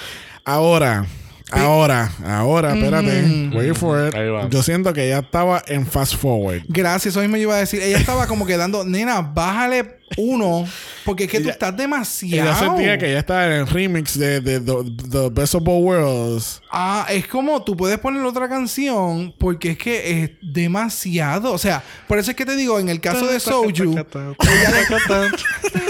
Ahora, 0.45 1.07
ahora, 1.51 2.11
ahora, 2.25 2.75
espérate, 2.75 3.51
wait 3.55 3.75
for 3.75 4.09
it. 4.09 4.15
Ahí 4.15 4.29
va. 4.29 4.49
Yo 4.49 4.63
siento 4.63 4.93
que 4.93 5.07
ella 5.07 5.19
estaba 5.21 5.63
en 5.67 5.87
fast 5.87 6.17
forward. 6.17 6.63
Gracias, 6.69 7.13
eso 7.15 7.21
mismo 7.21 7.37
yo 7.37 7.43
iba 7.45 7.57
a 7.57 7.59
decir. 7.59 7.83
Ella 7.83 7.99
estaba 7.99 8.27
como 8.27 8.47
quedando, 8.47 8.85
nena, 8.85 9.21
bájale 9.21 10.01
uno, 10.17 10.67
porque 11.05 11.25
es 11.25 11.31
que 11.31 11.39
tú 11.39 11.45
Ella- 11.45 11.53
estás 11.53 11.77
demasiado. 11.77 12.51
Ella 12.51 12.59
sentía 12.59 12.99
que 12.99 13.09
ella 13.11 13.19
estaba 13.21 13.47
en 13.47 13.53
el 13.53 13.67
remix 13.67 14.19
de, 14.19 14.41
de, 14.41 14.61
The- 14.61 15.09
The 15.11 15.29
Best 15.31 15.55
of 15.55 15.63
Both 15.65 15.83
Worlds. 15.85 16.63
Ah, 16.71 17.07
es 17.11 17.27
como 17.27 17.63
tú 17.63 17.77
puedes 17.77 17.99
poner 17.99 18.23
otra 18.25 18.49
canción 18.49 19.35
porque 19.39 19.71
es 19.73 19.79
que 19.79 20.23
es 20.23 20.31
demasiado. 20.41 21.53
O 21.53 21.59
sea, 21.59 21.83
por 22.09 22.19
eso 22.19 22.31
es 22.31 22.37
que 22.37 22.45
te 22.47 22.57
digo, 22.57 22.79
en 22.79 22.89
el 22.89 23.01
caso 23.01 23.27
de 23.27 23.39
Soju, 23.41 23.69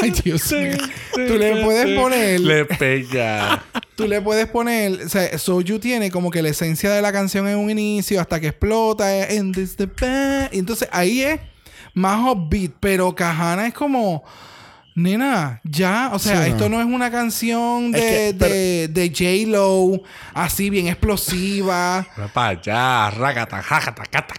ay 0.03 0.11
Dios 0.24 0.53
mío, 0.53 0.77
tú 1.15 1.20
le 1.39 1.62
puedes 1.62 1.99
poner, 1.99 2.40
Le 2.40 2.65
pega. 2.65 3.62
tú 3.97 4.07
le 4.07 4.20
puedes 4.20 4.47
poner, 4.47 5.03
o 5.05 5.09
sea, 5.09 5.36
Soju 5.39 5.78
tiene 5.78 6.11
como 6.11 6.31
que 6.31 6.43
la 6.43 6.49
esencia 6.49 6.90
de 6.90 7.03
la 7.03 7.12
canción 7.12 7.47
en 7.49 7.59
un 7.59 7.70
inicio 7.70 8.20
hasta 8.20 8.40
que 8.40 8.49
explota, 8.49 9.05
and 9.31 9.55
this 9.55 9.77
the 9.77 9.86
best. 9.86 10.55
y 10.55 10.59
entonces 10.59 10.89
ahí 10.93 11.23
es 11.23 11.40
más 11.94 12.20
upbeat, 12.32 12.73
pero 12.81 13.14
Kahana 13.14 13.66
es 13.66 13.74
como 13.74 14.24
Nena, 14.94 15.60
ya, 15.64 16.10
o 16.12 16.19
sea, 16.19 16.44
Sí, 16.44 16.51
esto 16.51 16.69
no. 16.69 16.77
no 16.77 16.81
es 16.82 16.94
una 16.94 17.10
canción 17.10 17.93
de, 17.93 17.98
Es 17.98 18.32
que- 18.32 18.39
pero- 18.39 18.55
de, 18.55 18.89
de 18.89 19.09
J-Lo, 19.09 20.02
así 20.35 20.69
bien 20.69 20.89
explosiva. 20.89 22.06
Va 22.20 22.28
para 22.28 22.48
allá. 22.60 23.10
Rácata, 23.10 23.62
jácata, 23.62 24.02
cata. 24.05 24.35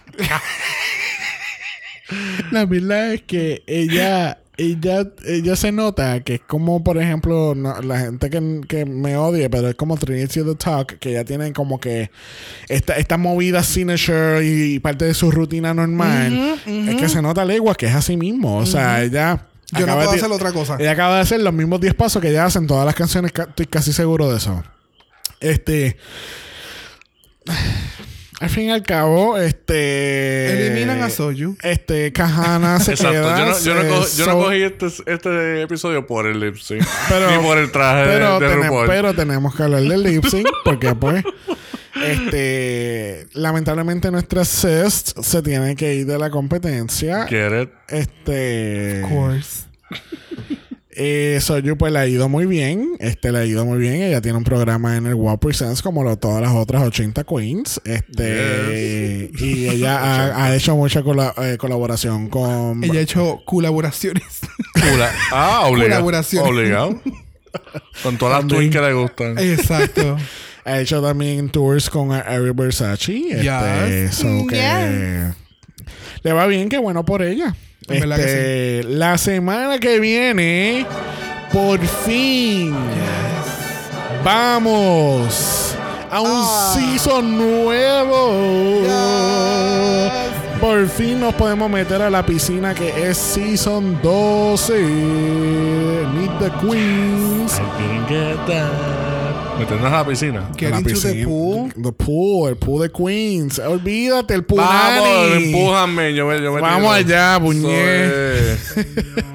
La 2.50 2.66
verdad 2.66 3.14
es 3.14 3.22
que 3.22 3.62
ella, 3.66 4.38
ella, 4.56 5.08
ella 5.26 5.56
se 5.56 5.72
nota 5.72 6.20
que 6.20 6.34
es 6.36 6.40
como, 6.46 6.84
por 6.84 6.98
ejemplo, 6.98 7.54
no- 7.56 7.80
la 7.82 7.98
gente 7.98 8.30
que, 8.30 8.60
que 8.68 8.84
me 8.84 9.16
odia, 9.16 9.50
pero 9.50 9.68
es 9.68 9.74
como 9.74 9.96
Trinity 9.96 10.42
the 10.42 10.54
Talk, 10.54 10.98
que 10.98 11.12
ya 11.12 11.24
tienen 11.24 11.52
como 11.52 11.80
que 11.80 12.10
esta, 12.68 12.96
esta 12.96 13.16
movida 13.16 13.62
signature 13.62 14.44
y, 14.46 14.78
parte 14.78 15.04
de 15.06 15.14
su 15.14 15.30
rutina 15.30 15.74
normal. 15.74 16.58
Es 16.66 16.96
que 16.96 17.08
se 17.08 17.20
nota 17.22 17.44
legua 17.44 17.74
que 17.74 17.86
es 17.86 17.94
así 17.94 18.16
mismo. 18.16 18.58
O 18.58 18.66
sea, 18.66 19.02
ella. 19.02 19.46
Yo 19.72 19.86
no 19.86 19.94
puedo 19.96 20.10
de- 20.12 20.16
hacer 20.18 20.30
otra 20.30 20.52
cosa. 20.52 20.76
Ella 20.78 20.92
acaba 20.92 21.16
de 21.16 21.22
hacer 21.22 21.40
los 21.40 21.52
mismos 21.52 21.80
10 21.80 21.94
pasos 21.94 22.22
que 22.22 22.28
ella 22.28 22.44
hace 22.44 22.58
en 22.58 22.66
todas 22.66 22.86
las 22.86 22.94
canciones. 22.94 23.32
ca- 23.32 23.44
Estoy 23.48 23.66
casi 23.66 23.92
seguro 23.92 24.30
de 24.30 24.36
eso. 24.36 24.62
Este. 25.40 25.96
Al 28.44 28.50
fin 28.50 28.64
y 28.64 28.70
al 28.72 28.82
cabo, 28.82 29.38
este. 29.38 30.66
Eliminan 30.66 31.00
a 31.02 31.08
Soju. 31.08 31.56
Este, 31.62 32.12
Kahana 32.12 32.78
se 32.78 32.92
Exacto. 32.92 33.12
queda. 33.14 33.38
Yo 33.38 33.46
no, 33.46 33.58
yo 33.60 33.74
no 33.74 33.80
co- 34.00 34.06
yo 34.16 34.26
no 34.26 34.32
so- 34.32 34.38
cogí 34.44 34.62
este, 34.62 34.86
este 35.06 35.62
episodio 35.62 36.06
por 36.06 36.26
el 36.26 36.40
lip 36.40 36.56
sync. 36.56 36.82
Pero- 37.08 37.30
ni 37.30 37.38
por 37.42 37.56
el 37.56 37.72
traje 37.72 38.04
pero, 38.10 38.38
de, 38.38 38.46
de 38.46 38.52
tene- 38.54 38.66
RuPaul. 38.68 38.86
pero 38.86 39.14
tenemos 39.14 39.54
que 39.56 39.62
hablar 39.62 39.82
del 39.82 40.02
lip 40.02 40.24
sync 40.26 40.46
porque 40.64 40.94
pues 40.94 41.24
este 42.04 43.26
lamentablemente 43.32 44.10
nuestra 44.10 44.44
sis 44.44 45.14
se 45.22 45.42
tiene 45.42 45.74
que 45.76 45.94
ir 45.94 46.06
de 46.06 46.18
la 46.18 46.28
competencia 46.28 47.26
Get 47.26 47.62
it? 47.62 47.70
este 47.88 49.02
Of 49.04 49.10
course. 49.10 49.64
Eh, 50.96 51.38
Soju 51.40 51.76
pues 51.76 51.92
le 51.92 51.98
ha 51.98 52.06
ido 52.06 52.28
muy 52.28 52.46
bien 52.46 52.92
este 53.00 53.32
le 53.32 53.38
ha 53.40 53.44
ido 53.44 53.64
muy 53.64 53.78
bien 53.78 53.94
ella 54.02 54.20
tiene 54.20 54.38
un 54.38 54.44
programa 54.44 54.96
en 54.96 55.06
el 55.06 55.14
Wow 55.14 55.38
Presents 55.38 55.82
como 55.82 56.04
lo, 56.04 56.16
todas 56.16 56.40
las 56.42 56.52
otras 56.54 56.82
80 56.82 57.24
queens 57.24 57.80
este 57.84 59.30
y 59.38 59.68
ella 59.68 59.98
ha, 59.98 60.44
ha 60.46 60.56
hecho 60.56 60.76
mucha 60.76 61.02
cola- 61.02 61.34
eh, 61.38 61.56
colaboración 61.58 62.28
con 62.28 62.82
Ella 62.84 62.98
ha 63.00 63.02
hecho 63.02 63.40
colaboraciones. 63.44 64.40
Cula- 64.74 65.10
ah, 65.32 65.62
obligado. 65.66 65.90
Colaboración. 66.02 66.46
Obligado. 66.46 67.00
Con 68.02 68.16
todas 68.18 68.42
las 68.44 68.48
twins 68.52 68.74
que 68.74 68.80
le 68.80 68.92
gustan. 68.92 69.38
Exacto. 69.38 70.16
Ha 70.66 70.80
hecho 70.80 71.02
también 71.02 71.50
tours 71.50 71.90
con 71.90 72.10
Ari 72.10 72.50
Versace. 72.54 73.18
Este, 73.32 73.42
Yes. 74.06 74.14
so 74.14 74.46
que 74.48 75.28
le 76.22 76.32
va 76.32 76.46
bien, 76.46 76.70
qué 76.70 76.78
bueno 76.78 77.04
por 77.04 77.20
ella. 77.20 77.54
Que 77.86 77.98
Este, 77.98 78.84
La 78.88 79.18
semana 79.18 79.78
que 79.78 80.00
viene, 80.00 80.86
por 81.52 81.78
fin, 81.80 82.74
vamos 84.24 85.74
a 86.10 86.20
un 86.20 86.28
Ah. 86.30 86.74
season 86.74 87.36
nuevo. 87.36 88.84
Por 90.60 90.88
fin 90.88 91.20
nos 91.20 91.34
podemos 91.34 91.70
meter 91.70 92.00
a 92.00 92.08
la 92.08 92.24
piscina 92.24 92.74
que 92.74 93.10
es 93.10 93.18
Season 93.18 93.98
12. 94.02 94.72
Meet 94.80 96.38
the 96.38 96.50
Queens. 96.66 97.58
I 97.58 97.62
didn't 97.82 98.08
get 98.08 98.46
that. 98.46 99.23
Meternos 99.58 99.86
a 99.92 99.96
la 99.98 100.06
piscina. 100.06 100.50
Get 100.56 100.70
La 100.70 100.78
into 100.78 100.88
the 100.90 100.94
piscina. 100.94 101.26
pool. 101.26 101.72
The 101.82 101.92
pool, 101.92 102.48
el 102.50 102.56
pool 102.56 102.82
de 102.82 102.90
Queens. 102.90 103.58
Olvídate, 103.60 104.34
el 104.34 104.44
pool. 104.44 104.58
Vamos, 104.58 105.08
Nani. 105.30 105.44
empújame. 105.44 106.14
Yo 106.14 106.36
yo 106.36 106.52
me 106.52 106.60
Vamos 106.60 106.96
tiro. 106.98 107.16
allá, 107.16 107.40
puñet. 107.40 108.58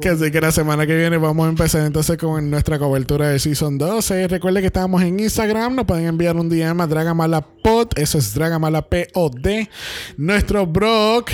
Que 0.00 0.08
así 0.08 0.30
que 0.32 0.40
la 0.40 0.50
semana 0.50 0.86
que 0.88 0.96
viene 0.96 1.16
vamos 1.18 1.46
a 1.46 1.48
empezar 1.48 1.86
entonces 1.86 2.18
con 2.18 2.50
nuestra 2.50 2.78
cobertura 2.80 3.28
de 3.28 3.38
Season 3.38 3.78
12. 3.78 4.26
Recuerde 4.26 4.60
que 4.60 4.66
estamos 4.66 5.00
en 5.02 5.20
Instagram. 5.20 5.76
Nos 5.76 5.84
pueden 5.86 6.06
enviar 6.06 6.34
un 6.36 6.48
DM 6.48 6.80
a 6.80 6.86
Dragamalapod. 6.88 7.88
Eso 7.96 8.18
es 8.18 8.34
Dragamalapod. 8.34 9.36
Nuestro 10.16 10.66
Brock, 10.66 11.30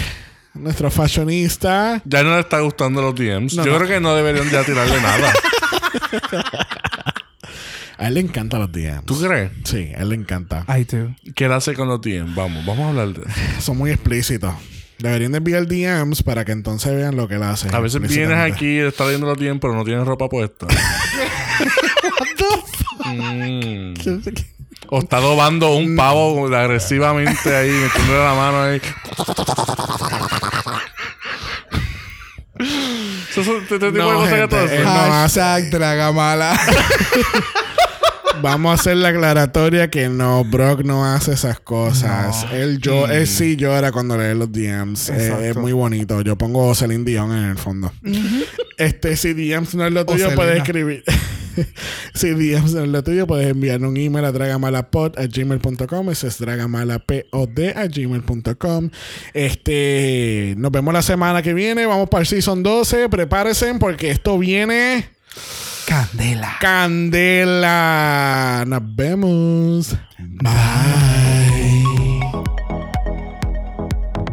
nuestro 0.55 0.90
fashionista. 0.90 2.03
Ya 2.05 2.23
no 2.23 2.35
le 2.35 2.40
está 2.40 2.61
gustando 2.61 3.01
los 3.01 3.15
DMs. 3.15 3.55
No, 3.55 3.65
Yo 3.65 3.73
no. 3.73 3.78
creo 3.78 3.89
que 3.89 4.01
no 4.01 4.15
deberían 4.15 4.49
ya 4.51 4.62
tirarle 4.62 5.01
nada. 5.01 5.32
A 7.98 8.09
él 8.09 8.14
le 8.14 8.20
encantan 8.20 8.60
los 8.60 8.73
DMs. 8.73 9.05
¿Tú 9.05 9.20
crees? 9.20 9.51
Sí, 9.64 9.93
a 9.97 10.02
él 10.02 10.10
le 10.10 10.14
encanta. 10.16 10.64
I 10.69 10.85
do. 10.85 11.14
¿Qué 11.35 11.44
él 11.47 11.52
hace 11.52 11.74
con 11.74 11.89
los 11.89 12.01
DMs? 12.01 12.35
Vamos, 12.35 12.64
vamos 12.64 12.86
a 12.86 12.89
hablar 12.90 13.09
de 13.09 13.23
eso. 13.23 13.60
Son 13.60 13.77
muy 13.77 13.90
explícitos. 13.90 14.55
Deberían 14.98 15.32
de 15.32 15.39
enviar 15.39 15.66
DMs 15.66 16.23
para 16.23 16.44
que 16.44 16.52
entonces 16.52 16.94
vean 16.94 17.16
lo 17.16 17.27
que 17.27 17.35
él 17.35 17.43
hace. 17.43 17.69
A 17.74 17.81
veces 17.81 18.01
vienes 18.01 18.39
aquí, 18.39 18.78
estás 18.78 19.09
leyendo 19.09 19.27
los 19.27 19.39
DMs, 19.39 19.60
pero 19.60 19.74
no 19.74 19.85
tienes 19.85 20.06
ropa 20.06 20.28
puesta. 20.28 20.66
Mm. 23.05 23.94
O 24.89 24.98
está 25.01 25.20
dobando 25.20 25.74
un 25.74 25.97
pavo 25.97 26.47
agresivamente 26.55 27.55
ahí, 27.55 27.70
metiéndole 27.70 28.19
la 28.19 28.35
mano 28.35 28.62
ahí. 28.62 28.81
Eso 33.37 33.41
es 33.41 33.63
este 33.63 33.79
tipo 33.79 33.93
No, 33.93 34.11
de 34.11 34.15
cosas 34.15 34.31
que 34.31 34.37
gente, 34.41 34.57
tú 34.57 34.65
haces. 34.65 34.85
No, 34.85 34.91
Hashtag 34.91 35.71
Dragamala. 35.71 36.61
Vamos 38.43 38.73
a 38.73 38.75
hacer 38.75 38.97
la 38.97 39.09
aclaratoria 39.09 39.89
que 39.89 40.09
no, 40.09 40.45
Brock 40.45 40.83
no 40.83 41.05
hace 41.05 41.33
esas 41.33 41.61
cosas. 41.61 42.45
Él, 42.53 42.79
yo, 42.81 43.07
él 43.07 43.27
sí 43.29 43.57
llora 43.57 43.93
cuando 43.93 44.19
lee 44.19 44.35
los 44.35 44.51
DMs. 44.51 45.11
Eh, 45.11 45.51
es 45.51 45.57
muy 45.57 45.73
bonito. 45.73 46.21
Yo 46.23 46.37
pongo 46.37 46.75
Celine 46.75 47.05
Dion 47.05 47.31
en 47.31 47.51
el 47.51 47.59
fondo. 47.59 47.93
Este, 48.77 49.17
si 49.17 49.33
DMs 49.33 49.77
no 49.77 49.87
es 49.87 49.93
lo 49.93 50.05
tuyo, 50.05 50.35
puedes 50.35 50.59
escribir. 50.59 51.05
Si 52.15 52.31
no 52.31 52.37
es 52.37 52.74
lo 52.74 53.03
tuyo, 53.03 53.27
puedes 53.27 53.49
enviar 53.49 53.85
un 53.85 53.97
email 53.97 54.24
a 54.24 54.33
dragamalapod 54.33 55.19
a 55.19 55.27
gmail.com. 55.27 56.11
Ese 56.11 56.29
es 56.29 56.39
dragamalapod 56.39 57.59
a 57.74 57.87
gmail.com. 57.87 58.91
Este, 59.35 60.55
nos 60.57 60.73
vemos 60.73 60.95
la 60.95 61.03
semana 61.03 61.43
que 61.43 61.55
viene. 61.55 61.87
Vamos 61.87 62.09
para 62.09 62.23
el 62.23 62.27
Season 62.27 62.62
12. 62.62 63.09
Prepárense 63.09 63.74
porque 63.74 64.11
esto 64.11 64.39
viene... 64.39 65.11
Candela. 65.87 66.57
Candela. 66.61 68.65
Nos 68.66 68.97
vemos. 68.97 69.97
Bye. 70.19 72.02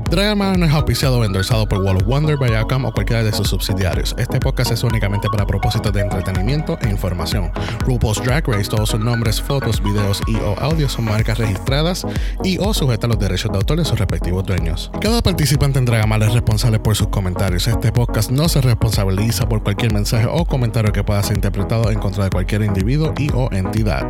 Dragonman 0.10 0.60
no 0.60 0.66
es 0.66 0.72
auspiciado 0.72 1.20
o 1.20 1.24
endorsado 1.24 1.68
por 1.68 1.84
Wall 1.84 1.98
of 1.98 2.04
Wonder, 2.04 2.36
Viacom 2.36 2.86
o 2.86 2.92
cualquiera 2.92 3.24
de 3.24 3.32
sus 3.32 3.48
subsidiarios. 3.48 4.16
Este 4.18 4.40
podcast 4.40 4.72
es 4.72 4.84
únicamente 4.84 5.28
para 5.30 5.46
propósitos 5.46 5.94
de 5.94 6.02
entretenimiento 6.02 6.80
e 6.82 6.90
información. 6.90 7.52
RuPaul's 7.86 8.24
Drag 8.24 8.48
Race, 8.48 8.68
todos 8.68 8.90
sus 8.90 9.00
nombres, 9.00 9.40
fotos, 9.40 9.84
videos 9.84 10.20
y 10.26 10.36
o 10.38 10.58
audios 10.60 10.94
son 10.94 11.06
marcas 11.06 11.38
registradas 11.38 12.08
y 12.44 12.58
o 12.58 12.74
sujetas 12.74 13.06
a 13.06 13.08
los 13.10 13.20
derechos 13.20 13.52
de 13.52 13.58
autor 13.60 13.78
de 13.78 13.86
sus 13.86 14.00
respectivos 14.00 14.44
dueños. 14.46 14.90
Cada 15.00 15.22
participante 15.22 15.78
en 15.78 15.86
Dragamal 15.86 16.24
es 16.24 16.34
responsable 16.34 16.80
por 16.80 16.96
sus 16.96 17.10
comentarios. 17.10 17.68
Este 17.68 17.92
podcast 17.92 18.32
no 18.32 18.50
se 18.50 18.62
responsabiliza 18.62 19.48
por 19.48 19.62
cualquier 19.62 19.94
mensaje 19.94 20.26
o 20.28 20.44
comentario 20.44 20.92
que 20.92 21.04
pueda 21.04 21.22
ser 21.22 21.36
interpretado 21.36 21.92
en 21.92 22.00
contra 22.00 22.24
de 22.24 22.32
cualquier 22.32 22.64
individuo 22.64 23.14
y 23.16 23.30
o 23.32 23.52
entidad. 23.52 24.10